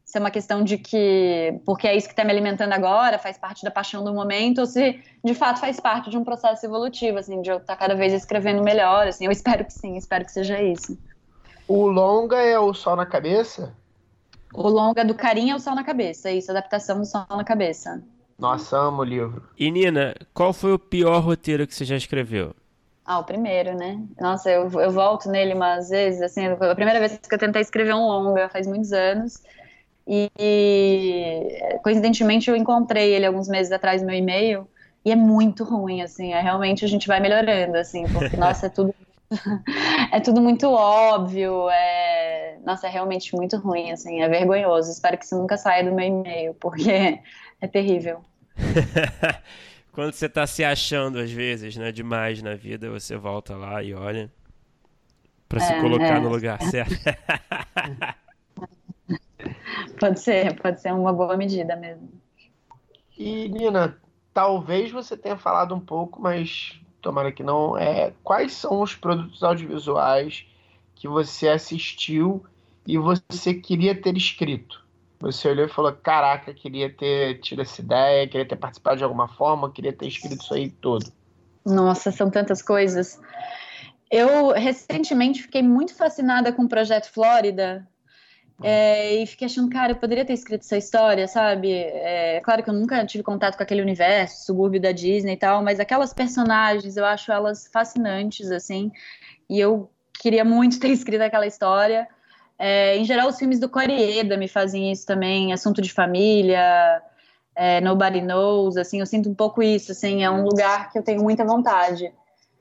se 0.04 0.16
é 0.16 0.20
uma 0.20 0.30
questão 0.30 0.64
de 0.64 0.78
que, 0.78 1.60
porque 1.64 1.86
é 1.86 1.94
isso 1.94 2.06
que 2.06 2.12
está 2.12 2.24
me 2.24 2.30
alimentando 2.30 2.72
agora, 2.72 3.18
faz 3.18 3.36
parte 3.36 3.62
da 3.62 3.70
paixão 3.70 4.02
do 4.02 4.12
momento, 4.12 4.60
ou 4.60 4.66
se 4.66 4.98
de 5.22 5.34
fato 5.34 5.60
faz 5.60 5.78
parte 5.78 6.10
de 6.10 6.16
um 6.16 6.24
processo 6.24 6.64
evolutivo, 6.64 7.18
assim, 7.18 7.42
de 7.42 7.50
eu 7.50 7.58
estar 7.58 7.74
tá 7.74 7.76
cada 7.76 7.94
vez 7.94 8.12
escrevendo 8.12 8.62
melhor, 8.62 9.06
assim, 9.06 9.26
eu 9.26 9.30
espero 9.30 9.64
que 9.64 9.72
sim, 9.72 9.96
espero 9.96 10.24
que 10.24 10.32
seja 10.32 10.60
isso. 10.60 10.98
O 11.68 11.86
longa 11.86 12.38
é 12.38 12.58
o 12.58 12.72
Sol 12.72 12.96
na 12.96 13.06
Cabeça? 13.06 13.74
O 14.52 14.68
longa 14.68 15.04
do 15.04 15.14
Carinha 15.14 15.52
é 15.52 15.56
o 15.56 15.60
Sol 15.60 15.74
na 15.74 15.84
Cabeça, 15.84 16.30
isso, 16.30 16.50
adaptação 16.50 16.98
do 16.98 17.06
Sol 17.06 17.26
na 17.30 17.44
Cabeça. 17.44 18.02
Nossa, 18.38 18.78
amo 18.78 19.02
o 19.02 19.04
livro. 19.04 19.42
E 19.58 19.70
Nina, 19.70 20.14
qual 20.32 20.54
foi 20.54 20.72
o 20.72 20.78
pior 20.78 21.20
roteiro 21.20 21.66
que 21.66 21.74
você 21.74 21.84
já 21.84 21.96
escreveu? 21.96 22.54
Ah, 23.12 23.18
o 23.18 23.24
primeiro, 23.24 23.76
né? 23.76 24.00
Nossa, 24.20 24.48
eu, 24.48 24.70
eu 24.70 24.90
volto 24.92 25.28
nele 25.28 25.52
umas 25.52 25.88
vezes, 25.88 26.22
assim, 26.22 26.46
a 26.46 26.74
primeira 26.76 27.00
vez 27.00 27.18
que 27.18 27.34
eu 27.34 27.38
tentei 27.40 27.60
escrever 27.60 27.92
um 27.92 28.06
longa, 28.06 28.48
faz 28.48 28.68
muitos 28.68 28.92
anos, 28.92 29.42
e, 30.06 30.30
coincidentemente 31.82 32.48
eu 32.48 32.54
encontrei 32.54 33.12
ele 33.12 33.26
alguns 33.26 33.48
meses 33.48 33.72
atrás 33.72 34.00
no 34.00 34.06
meu 34.06 34.16
e-mail, 34.16 34.64
e 35.04 35.10
é 35.10 35.16
muito 35.16 35.64
ruim, 35.64 36.02
assim, 36.02 36.32
é 36.32 36.40
realmente 36.40 36.84
a 36.84 36.88
gente 36.88 37.08
vai 37.08 37.18
melhorando, 37.18 37.78
assim, 37.78 38.04
porque, 38.12 38.36
nossa, 38.38 38.66
é 38.66 38.68
tudo, 38.68 38.94
é 40.12 40.20
tudo 40.20 40.40
muito 40.40 40.70
óbvio, 40.70 41.68
é, 41.68 42.58
nossa, 42.64 42.86
é 42.86 42.90
realmente 42.90 43.34
muito 43.34 43.56
ruim, 43.56 43.90
assim, 43.90 44.22
é 44.22 44.28
vergonhoso, 44.28 44.88
espero 44.88 45.18
que 45.18 45.24
isso 45.24 45.36
nunca 45.36 45.56
saia 45.56 45.82
do 45.82 45.92
meu 45.92 46.06
e-mail, 46.06 46.54
porque 46.60 47.18
é 47.60 47.66
terrível. 47.66 48.20
Quando 49.92 50.12
você 50.12 50.28
tá 50.28 50.46
se 50.46 50.62
achando, 50.64 51.18
às 51.18 51.30
vezes, 51.30 51.76
né, 51.76 51.90
demais 51.90 52.42
na 52.42 52.54
vida, 52.54 52.90
você 52.90 53.16
volta 53.16 53.56
lá 53.56 53.82
e 53.82 53.92
olha 53.92 54.30
para 55.48 55.62
é, 55.62 55.66
se 55.66 55.80
colocar 55.80 56.16
é. 56.16 56.20
no 56.20 56.28
lugar 56.28 56.62
certo. 56.70 56.94
pode 59.98 60.20
ser, 60.20 60.60
pode 60.60 60.80
ser 60.80 60.92
uma 60.92 61.12
boa 61.12 61.36
medida 61.36 61.74
mesmo. 61.74 62.08
E, 63.18 63.48
Nina, 63.48 63.98
talvez 64.32 64.92
você 64.92 65.16
tenha 65.16 65.36
falado 65.36 65.74
um 65.74 65.80
pouco, 65.80 66.22
mas 66.22 66.80
tomara 67.02 67.32
que 67.32 67.42
não. 67.42 67.76
É, 67.76 68.12
quais 68.22 68.52
são 68.52 68.80
os 68.80 68.94
produtos 68.94 69.42
audiovisuais 69.42 70.46
que 70.94 71.08
você 71.08 71.48
assistiu 71.48 72.44
e 72.86 72.96
você 72.96 73.54
queria 73.54 74.00
ter 74.00 74.16
escrito? 74.16 74.79
Você 75.20 75.48
olhou 75.48 75.66
e 75.66 75.68
falou: 75.68 75.92
Caraca, 75.92 76.52
queria 76.54 76.90
ter 76.90 77.40
tido 77.40 77.62
essa 77.62 77.80
ideia, 77.80 78.26
queria 78.26 78.48
ter 78.48 78.56
participado 78.56 78.96
de 78.96 79.04
alguma 79.04 79.28
forma, 79.28 79.70
queria 79.70 79.92
ter 79.92 80.08
escrito 80.08 80.42
isso 80.42 80.54
aí 80.54 80.70
todo. 80.70 81.12
Nossa, 81.64 82.10
são 82.10 82.30
tantas 82.30 82.62
coisas. 82.62 83.20
Eu 84.10 84.52
recentemente 84.52 85.42
fiquei 85.42 85.62
muito 85.62 85.94
fascinada 85.94 86.52
com 86.52 86.62
o 86.62 86.68
Projeto 86.68 87.12
Flórida. 87.12 87.86
É, 88.62 89.14
e 89.14 89.26
fiquei 89.26 89.46
achando, 89.46 89.70
cara, 89.70 89.92
eu 89.92 89.96
poderia 89.96 90.24
ter 90.24 90.34
escrito 90.34 90.60
essa 90.62 90.76
história, 90.76 91.26
sabe? 91.26 91.72
É 91.72 92.40
claro 92.44 92.62
que 92.62 92.68
eu 92.68 92.74
nunca 92.74 93.04
tive 93.06 93.24
contato 93.24 93.56
com 93.56 93.62
aquele 93.62 93.80
universo, 93.80 94.44
subúrbio 94.44 94.80
da 94.80 94.92
Disney 94.92 95.32
e 95.32 95.36
tal, 95.36 95.62
mas 95.62 95.80
aquelas 95.80 96.12
personagens, 96.12 96.96
eu 96.96 97.04
acho 97.06 97.32
elas 97.32 97.68
fascinantes, 97.72 98.50
assim. 98.50 98.92
E 99.48 99.58
eu 99.58 99.90
queria 100.20 100.44
muito 100.44 100.78
ter 100.80 100.88
escrito 100.88 101.22
aquela 101.22 101.46
história. 101.46 102.06
É, 102.62 102.98
em 102.98 103.06
geral, 103.06 103.30
os 103.30 103.38
filmes 103.38 103.58
do 103.58 103.70
Corieda 103.70 104.36
me 104.36 104.46
fazem 104.46 104.92
isso 104.92 105.06
também, 105.06 105.50
Assunto 105.50 105.80
de 105.80 105.90
Família, 105.90 107.00
é, 107.56 107.80
Nobody 107.80 108.20
Knows, 108.20 108.76
assim, 108.76 109.00
eu 109.00 109.06
sinto 109.06 109.30
um 109.30 109.34
pouco 109.34 109.62
isso, 109.62 109.92
assim, 109.92 110.22
é 110.22 110.30
um 110.30 110.44
lugar 110.44 110.92
que 110.92 110.98
eu 110.98 111.02
tenho 111.02 111.22
muita 111.22 111.42
vontade. 111.42 112.12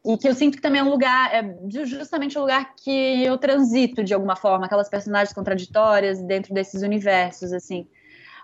E 0.05 0.17
que 0.17 0.25
eu 0.25 0.33
sinto 0.33 0.55
que 0.55 0.61
também 0.61 0.79
é 0.79 0.83
um 0.85 0.89
lugar, 0.89 1.35
é 1.35 1.53
justamente 1.67 2.37
o 2.37 2.39
um 2.39 2.43
lugar 2.43 2.73
que 2.77 3.25
eu 3.25 3.37
transito 3.37 4.01
de 4.01 4.13
alguma 4.13 4.37
forma, 4.37 4.67
aquelas 4.67 4.87
personagens 4.87 5.33
contraditórias 5.33 6.21
dentro 6.21 6.53
desses 6.53 6.81
universos, 6.81 7.51
assim. 7.51 7.85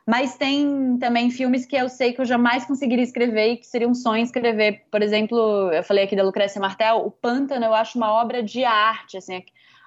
Mas 0.06 0.36
tem 0.36 0.98
também 1.00 1.32
filmes 1.32 1.66
que 1.66 1.78
eu 1.78 1.88
sei 1.88 2.12
que 2.12 2.20
eu 2.20 2.26
jamais 2.26 2.66
conseguiria 2.66 3.04
escrever 3.06 3.54
e 3.54 3.58
que 3.58 3.66
seria 3.66 3.88
um 3.88 3.96
sonho 3.96 4.24
escrever. 4.24 4.84
Por 4.92 5.02
exemplo, 5.02 5.72
eu 5.72 5.84
falei 5.86 6.04
aqui 6.04 6.18
da 6.18 6.24
Lucrécia 6.24 6.60
Martel, 6.60 6.98
O 6.98 7.10
Pântano 7.10 7.66
eu 7.66 7.74
acho 7.74 7.98
uma 7.98 8.12
obra 8.12 8.44
de 8.44 8.66
arte, 8.66 9.18
assim, 9.18 9.42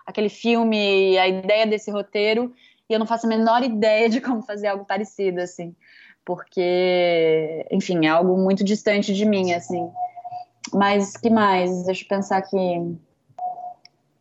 aquele 0.09 0.31
filme, 0.31 1.19
a 1.19 1.29
ideia 1.29 1.67
desse 1.67 1.91
roteiro, 1.91 2.55
e 2.89 2.95
eu 2.95 2.99
não 2.99 3.07
faço 3.07 3.27
a 3.27 3.29
menor 3.29 3.63
ideia 3.63 4.09
de 4.09 4.23
como 4.23 4.41
fazer 4.41 4.69
algo 4.69 4.87
parecido, 4.87 5.39
assim, 5.39 5.77
porque, 6.25 7.67
enfim, 7.71 8.07
é 8.07 8.09
algo 8.09 8.35
muito 8.39 8.65
distante 8.65 9.13
de 9.13 9.27
mim, 9.27 9.53
assim. 9.53 9.87
Mas 10.73 11.15
que 11.15 11.29
mais? 11.29 11.85
Deixa 11.85 12.05
eu 12.05 12.09
pensar 12.09 12.39
aqui. 12.39 12.97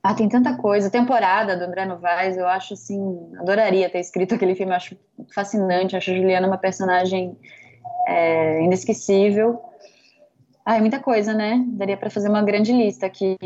Ah, 0.03 0.13
tem 0.13 0.27
tanta 0.27 0.57
coisa. 0.57 0.89
Temporada 0.89 1.55
do 1.55 1.63
André 1.63 1.85
Novaes, 1.85 2.37
eu 2.37 2.47
acho 2.47 2.73
assim, 2.73 3.31
adoraria 3.39 3.89
ter 3.89 3.99
escrito 3.99 4.35
aquele 4.35 4.55
filme, 4.55 4.73
eu 4.73 4.75
acho 4.75 4.97
fascinante, 5.33 5.93
eu 5.93 5.97
acho 5.97 6.11
a 6.11 6.15
Juliana 6.15 6.47
uma 6.47 6.57
personagem 6.57 7.37
é, 8.07 8.61
inesquecível. 8.61 9.61
Ah, 10.65 10.77
é 10.77 10.81
muita 10.81 10.99
coisa, 10.99 11.33
né? 11.33 11.63
Daria 11.65 11.95
para 11.95 12.09
fazer 12.09 12.27
uma 12.27 12.41
grande 12.41 12.73
lista 12.73 13.05
aqui. 13.05 13.37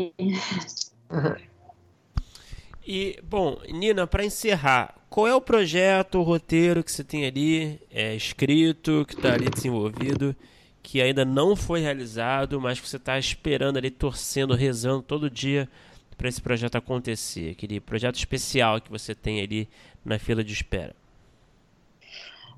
E, 2.86 3.18
bom, 3.22 3.58
Nina, 3.68 4.06
para 4.06 4.24
encerrar, 4.24 4.94
qual 5.08 5.26
é 5.26 5.34
o 5.34 5.40
projeto, 5.40 6.18
o 6.18 6.22
roteiro 6.22 6.82
que 6.82 6.90
você 6.90 7.04
tem 7.04 7.26
ali 7.26 7.80
é, 7.90 8.14
escrito, 8.14 9.04
que 9.06 9.14
está 9.14 9.34
ali 9.34 9.48
desenvolvido, 9.48 10.34
que 10.82 11.00
ainda 11.00 11.24
não 11.24 11.54
foi 11.54 11.80
realizado, 11.80 12.60
mas 12.60 12.80
que 12.80 12.88
você 12.88 12.96
está 12.96 13.18
esperando 13.18 13.76
ali, 13.76 13.90
torcendo, 13.90 14.54
rezando 14.54 15.02
todo 15.02 15.30
dia 15.30 15.68
para 16.16 16.28
esse 16.28 16.40
projeto 16.42 16.76
acontecer? 16.76 17.50
Aquele 17.50 17.78
projeto 17.78 18.16
especial 18.16 18.80
que 18.80 18.90
você 18.90 19.14
tem 19.14 19.40
ali 19.40 19.68
na 20.04 20.18
fila 20.18 20.42
de 20.42 20.52
espera. 20.52 20.94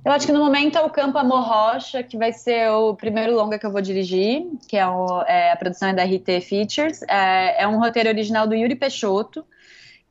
Eu 0.05 0.13
acho 0.13 0.27
que 0.27 0.33
no 0.33 0.39
momento 0.39 0.77
é 0.77 0.83
o 0.83 0.91
Campo 0.91 1.17
Amor 1.17 1.41
Rocha, 1.41 2.03
que 2.03 2.19
vai 2.19 2.31
ser 2.31 2.69
o 2.71 2.95
primeiro 2.95 3.35
longa 3.35 3.59
que 3.59 3.65
eu 3.65 3.73
vou 3.73 3.81
dirigir, 3.81 4.47
que 4.69 4.77
é, 4.77 4.87
o, 4.87 5.23
é 5.23 5.53
a 5.53 5.57
produção 5.57 5.89
é 5.89 5.95
da 5.95 6.05
RT 6.05 6.43
Features. 6.43 7.03
É, 7.09 7.63
é, 7.63 7.67
um 7.67 7.79
roteiro 7.79 8.11
original 8.11 8.47
do 8.47 8.55
Yuri 8.55 8.77
Peixoto, 8.77 9.47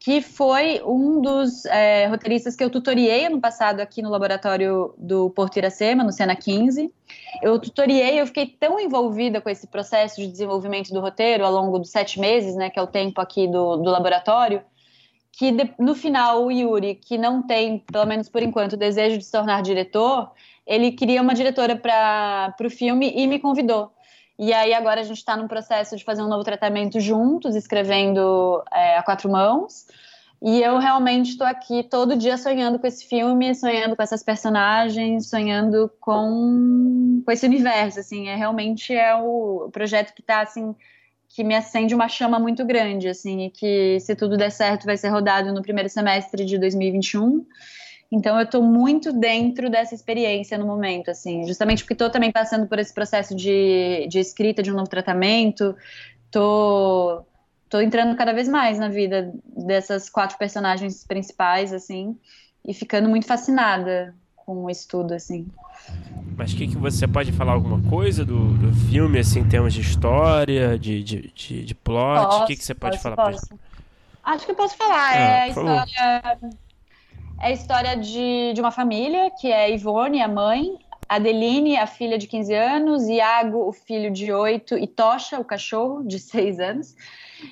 que 0.03 0.21
foi 0.21 0.81
um 0.85 1.21
dos 1.21 1.63
é, 1.63 2.07
roteiristas 2.07 2.57
que 2.57 2.63
eu 2.63 2.69
tutoriei 2.69 3.25
ano 3.25 3.39
passado 3.39 3.79
aqui 3.79 4.01
no 4.01 4.09
laboratório 4.09 4.93
do 4.97 5.29
Porto 5.29 5.55
Iracema, 5.55 6.03
no 6.03 6.11
Sena 6.11 6.35
15. 6.35 6.93
Eu 7.41 7.57
tutoriei, 7.57 8.19
eu 8.19 8.27
fiquei 8.27 8.45
tão 8.45 8.77
envolvida 8.77 9.39
com 9.39 9.49
esse 9.49 9.65
processo 9.65 10.19
de 10.19 10.27
desenvolvimento 10.27 10.89
do 10.89 10.99
roteiro 10.99 11.45
ao 11.45 11.53
longo 11.53 11.79
dos 11.79 11.89
sete 11.89 12.19
meses, 12.19 12.53
né, 12.53 12.69
que 12.69 12.77
é 12.77 12.81
o 12.81 12.87
tempo 12.87 13.21
aqui 13.21 13.47
do, 13.47 13.77
do 13.77 13.89
laboratório, 13.89 14.61
que 15.31 15.53
de, 15.53 15.73
no 15.79 15.95
final 15.95 16.43
o 16.43 16.51
Yuri, 16.51 16.95
que 16.95 17.17
não 17.17 17.41
tem, 17.41 17.79
pelo 17.79 18.05
menos 18.05 18.27
por 18.27 18.43
enquanto, 18.43 18.73
o 18.73 18.77
desejo 18.77 19.17
de 19.17 19.23
se 19.23 19.31
tornar 19.31 19.61
diretor, 19.61 20.31
ele 20.67 20.91
queria 20.91 21.21
uma 21.21 21.33
diretora 21.33 21.77
para 21.77 22.53
o 22.61 22.69
filme 22.69 23.09
e 23.15 23.25
me 23.25 23.39
convidou. 23.39 23.93
E 24.37 24.51
aí 24.51 24.73
agora 24.73 25.01
a 25.01 25.03
gente 25.03 25.17
está 25.17 25.37
num 25.37 25.47
processo 25.47 25.95
de 25.95 26.03
fazer 26.03 26.21
um 26.23 26.27
novo 26.27 26.43
tratamento 26.43 26.99
juntos, 26.99 27.55
escrevendo 27.55 28.63
é, 28.71 28.97
a 28.97 29.03
quatro 29.03 29.29
mãos. 29.29 29.85
E 30.41 30.61
eu 30.61 30.77
realmente 30.77 31.29
estou 31.29 31.47
aqui 31.47 31.83
todo 31.83 32.17
dia 32.17 32.37
sonhando 32.37 32.77
com 32.77 32.85
esse 32.85 33.05
filme, 33.05 33.55
sonhando 33.55 33.95
com 33.95 34.03
essas 34.03 34.21
personagens, 34.21 35.29
sonhando 35.29 35.89
com, 36.01 37.21
com 37.25 37.31
esse 37.31 37.45
universo, 37.45 37.99
assim, 37.99 38.27
é 38.27 38.35
realmente 38.35 38.93
é 38.93 39.15
o 39.15 39.69
projeto 39.71 40.13
que 40.13 40.19
está 40.19 40.41
assim 40.41 40.75
que 41.33 41.43
me 41.43 41.55
acende 41.55 41.95
uma 41.95 42.07
chama 42.07 42.37
muito 42.37 42.63
grande, 42.63 43.07
assim, 43.07 43.45
e 43.45 43.49
que 43.49 43.99
se 43.99 44.15
tudo 44.15 44.37
der 44.37 44.51
certo 44.51 44.85
vai 44.85 44.95
ser 44.95 45.09
rodado 45.09 45.51
no 45.51 45.63
primeiro 45.63 45.89
semestre 45.89 46.45
de 46.45 46.59
2021. 46.59 47.43
Então 48.13 48.37
eu 48.37 48.43
estou 48.45 48.61
muito 48.61 49.11
dentro 49.11 49.71
dessa 49.71 49.95
experiência 49.95 50.55
no 50.55 50.67
momento, 50.67 51.09
assim, 51.09 51.47
justamente 51.47 51.83
porque 51.83 51.93
estou 51.93 52.11
também 52.11 52.31
passando 52.31 52.67
por 52.67 52.77
esse 52.77 52.93
processo 52.93 53.35
de, 53.35 54.07
de 54.07 54.19
escrita 54.19 54.61
de 54.61 54.71
um 54.71 54.75
novo 54.75 54.87
tratamento, 54.87 55.75
tô, 56.29 57.23
tô 57.67 57.81
entrando 57.81 58.15
cada 58.15 58.31
vez 58.31 58.47
mais 58.47 58.77
na 58.77 58.87
vida 58.87 59.33
dessas 59.65 60.11
quatro 60.11 60.37
personagens 60.37 61.03
principais, 61.03 61.73
assim, 61.73 62.15
e 62.63 62.71
ficando 62.71 63.09
muito 63.09 63.25
fascinada 63.25 64.13
com 64.35 64.65
o 64.65 64.69
estudo, 64.69 65.15
assim. 65.15 65.47
Mas 66.37 66.53
o 66.53 66.55
que, 66.55 66.67
que 66.67 66.77
você 66.77 67.07
pode 67.07 67.31
falar 67.31 67.53
alguma 67.53 67.81
coisa 67.89 68.23
do, 68.23 68.53
do 68.53 68.71
filme, 68.91 69.17
assim, 69.17 69.39
em 69.39 69.49
termos 69.49 69.73
de 69.73 69.81
história, 69.81 70.77
de, 70.77 71.03
de, 71.03 71.31
de, 71.33 71.65
de 71.65 71.73
plot? 71.73 72.43
O 72.43 72.45
que, 72.45 72.57
que 72.57 72.63
você 72.63 72.75
pode 72.75 72.97
posso, 72.97 73.03
falar 73.03 73.15
posso. 73.15 73.47
pra? 73.47 73.57
Acho 74.23 74.45
que 74.45 74.53
posso 74.53 74.77
falar. 74.77 75.09
Ah, 75.09 75.17
é 75.17 75.41
a 75.41 75.47
história, 75.47 76.39
é 77.39 77.47
a 77.47 77.51
história 77.51 77.95
de, 77.95 78.53
de 78.53 78.61
uma 78.61 78.71
família, 78.71 79.31
que 79.31 79.51
é 79.51 79.71
Ivone, 79.73 80.21
a 80.21 80.27
mãe, 80.27 80.77
Adeline, 81.07 81.77
a 81.77 81.85
filha 81.85 82.17
de 82.17 82.27
15 82.27 82.53
anos, 82.53 83.07
Iago, 83.07 83.67
o 83.67 83.71
filho 83.71 84.11
de 84.11 84.31
8, 84.31 84.77
e 84.77 84.87
Tocha, 84.87 85.39
o 85.39 85.45
cachorro, 85.45 86.03
de 86.03 86.17
6 86.19 86.59
anos. 86.59 86.95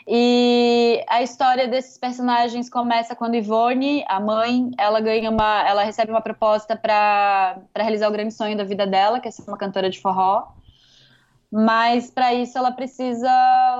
E 0.07 1.03
a 1.09 1.21
história 1.21 1.67
desses 1.67 1.97
personagens 1.97 2.69
começa 2.69 3.15
quando 3.15 3.35
Ivone, 3.35 4.05
a 4.07 4.19
mãe, 4.19 4.71
ela 4.77 5.01
ganha 5.01 5.29
uma, 5.29 5.67
ela 5.67 5.83
recebe 5.83 6.11
uma 6.11 6.21
proposta 6.21 6.75
para 6.75 7.59
realizar 7.75 8.07
o 8.07 8.11
grande 8.11 8.33
sonho 8.33 8.55
da 8.55 8.63
vida 8.63 8.87
dela, 8.87 9.19
que 9.19 9.27
é 9.27 9.31
ser 9.31 9.43
uma 9.47 9.57
cantora 9.57 9.89
de 9.89 9.99
forró. 9.99 10.53
Mas 11.51 12.09
para 12.09 12.33
isso 12.33 12.57
ela 12.57 12.71
precisa 12.71 13.29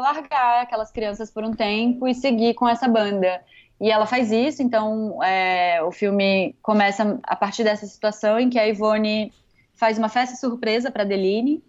largar 0.02 0.64
aquelas 0.64 0.92
crianças 0.92 1.32
por 1.32 1.46
um 1.46 1.54
tempo 1.54 2.06
e 2.06 2.14
seguir 2.14 2.54
com 2.54 2.68
essa 2.68 2.88
banda. 2.88 3.42
E 3.82 3.90
ela 3.90 4.06
faz 4.06 4.32
isso, 4.32 4.62
então 4.62 5.22
é, 5.24 5.82
o 5.82 5.92
filme 5.92 6.56
começa 6.62 7.20
a 7.24 7.36
partir 7.36 7.64
dessa 7.64 7.88
situação 7.88 8.40
em 8.40 8.48
que 8.48 8.60
a 8.60 8.68
Ivone 8.68 9.34
faz 9.74 9.98
uma 9.98 10.08
festa 10.08 10.36
surpresa 10.36 10.92
para 10.92 11.04
Deline 11.04 11.64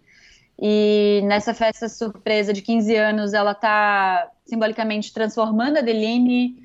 e 0.59 1.21
nessa 1.23 1.53
festa 1.53 1.89
surpresa 1.89 2.53
de 2.53 2.61
15 2.61 2.95
anos, 2.95 3.33
ela 3.33 3.51
está 3.51 4.29
simbolicamente 4.45 5.11
transformando 5.11 5.77
a 5.77 5.81
Deline 5.81 6.61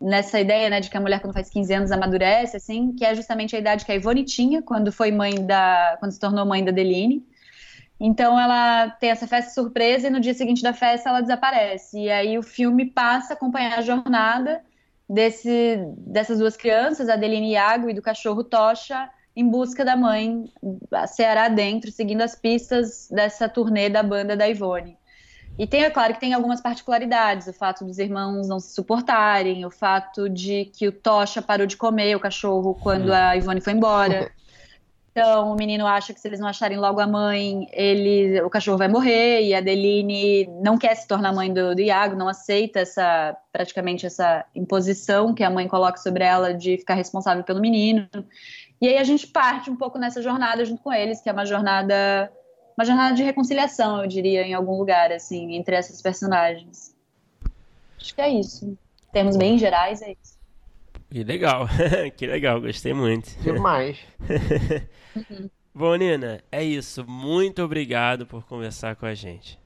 nessa 0.00 0.38
ideia, 0.38 0.70
né, 0.70 0.80
de 0.80 0.88
que 0.88 0.96
a 0.96 1.00
mulher 1.00 1.20
quando 1.20 1.34
faz 1.34 1.50
15 1.50 1.74
anos 1.74 1.90
amadurece, 1.90 2.56
assim, 2.56 2.92
que 2.92 3.04
é 3.04 3.12
justamente 3.14 3.56
a 3.56 3.58
idade 3.58 3.84
que 3.84 3.90
a 3.90 3.96
Ivone 3.96 4.24
tinha 4.24 4.62
quando 4.62 4.92
foi 4.92 5.10
mãe 5.10 5.44
da, 5.44 5.96
quando 5.98 6.12
se 6.12 6.20
tornou 6.20 6.46
mãe 6.46 6.64
da 6.64 6.70
Deline. 6.70 7.26
Então 7.98 8.38
ela 8.38 8.90
tem 8.90 9.10
essa 9.10 9.26
festa 9.26 9.50
surpresa 9.50 10.06
e 10.06 10.10
no 10.10 10.20
dia 10.20 10.34
seguinte 10.34 10.62
da 10.62 10.72
festa 10.72 11.08
ela 11.08 11.20
desaparece. 11.20 11.98
E 11.98 12.10
aí 12.10 12.38
o 12.38 12.42
filme 12.42 12.86
passa 12.86 13.32
a 13.32 13.36
acompanhar 13.36 13.78
a 13.78 13.82
jornada 13.82 14.62
desse, 15.12 15.76
dessas 15.98 16.38
duas 16.38 16.56
crianças, 16.56 17.08
a 17.08 17.16
Deline 17.16 17.52
Iago 17.52 17.90
e 17.90 17.94
do 17.94 18.00
cachorro 18.00 18.42
Tocha, 18.42 19.10
em 19.36 19.48
busca 19.48 19.84
da 19.84 19.94
mãe, 19.94 20.50
a 20.90 21.06
Ceará 21.06 21.48
dentro, 21.48 21.90
seguindo 21.90 22.22
as 22.22 22.34
pistas 22.34 23.08
dessa 23.10 23.48
turnê 23.48 23.88
da 23.88 24.02
banda 24.02 24.36
da 24.36 24.48
Ivone. 24.48 24.96
E 25.58 25.66
tem, 25.66 25.84
é 25.84 25.90
claro 25.90 26.14
que 26.14 26.20
tem 26.20 26.32
algumas 26.32 26.62
particularidades, 26.62 27.46
o 27.46 27.52
fato 27.52 27.84
dos 27.84 27.98
irmãos 27.98 28.48
não 28.48 28.58
se 28.58 28.74
suportarem, 28.74 29.66
o 29.66 29.70
fato 29.70 30.28
de 30.28 30.64
que 30.66 30.88
o 30.88 30.92
Tocha 30.92 31.42
parou 31.42 31.66
de 31.66 31.76
comer 31.76 32.16
o 32.16 32.20
cachorro 32.20 32.74
quando 32.82 33.10
hum. 33.10 33.14
a 33.14 33.36
Ivone 33.36 33.60
foi 33.60 33.74
embora. 33.74 34.32
Então, 35.12 35.52
o 35.52 35.54
menino 35.54 35.86
acha 35.86 36.14
que 36.14 36.20
se 36.20 36.26
eles 36.26 36.40
não 36.40 36.48
acharem 36.48 36.78
logo 36.78 36.98
a 36.98 37.06
mãe, 37.06 37.68
ele, 37.70 38.40
o 38.40 38.48
cachorro 38.48 38.78
vai 38.78 38.88
morrer, 38.88 39.42
e 39.42 39.54
a 39.54 39.60
Deline 39.60 40.46
não 40.62 40.78
quer 40.78 40.94
se 40.94 41.06
tornar 41.06 41.34
mãe 41.34 41.52
do, 41.52 41.74
do 41.74 41.80
Iago, 41.82 42.16
não 42.16 42.28
aceita 42.28 42.80
essa, 42.80 43.36
praticamente 43.52 44.06
essa 44.06 44.46
imposição 44.54 45.34
que 45.34 45.44
a 45.44 45.50
mãe 45.50 45.68
coloca 45.68 45.98
sobre 45.98 46.24
ela 46.24 46.54
de 46.54 46.78
ficar 46.78 46.94
responsável 46.94 47.44
pelo 47.44 47.60
menino. 47.60 48.08
E 48.80 48.88
aí 48.88 48.96
a 48.96 49.04
gente 49.04 49.26
parte 49.26 49.70
um 49.70 49.76
pouco 49.76 49.98
nessa 49.98 50.22
jornada 50.22 50.64
junto 50.64 50.82
com 50.82 50.90
eles, 50.92 51.20
que 51.20 51.28
é 51.28 51.32
uma 51.32 51.44
jornada 51.44 52.32
uma 52.76 52.86
jornada 52.86 53.14
de 53.14 53.22
reconciliação, 53.22 54.00
eu 54.00 54.08
diria, 54.08 54.42
em 54.42 54.54
algum 54.54 54.78
lugar, 54.78 55.12
assim, 55.12 55.54
entre 55.54 55.76
essas 55.76 56.00
personagens. 56.00 56.96
Acho 58.00 58.14
que 58.14 58.20
é 58.20 58.30
isso. 58.30 58.66
Em 58.66 59.12
termos 59.12 59.36
bem 59.36 59.58
gerais, 59.58 60.00
é 60.00 60.12
isso. 60.12 60.31
Que 61.12 61.22
legal, 61.24 61.68
que 62.16 62.26
legal, 62.26 62.58
gostei 62.58 62.94
muito. 62.94 63.38
Demais. 63.42 63.98
Bom, 65.74 65.94
Nina, 65.94 66.42
é 66.50 66.64
isso. 66.64 67.04
Muito 67.06 67.62
obrigado 67.62 68.24
por 68.24 68.46
conversar 68.46 68.96
com 68.96 69.04
a 69.04 69.12
gente. 69.12 69.61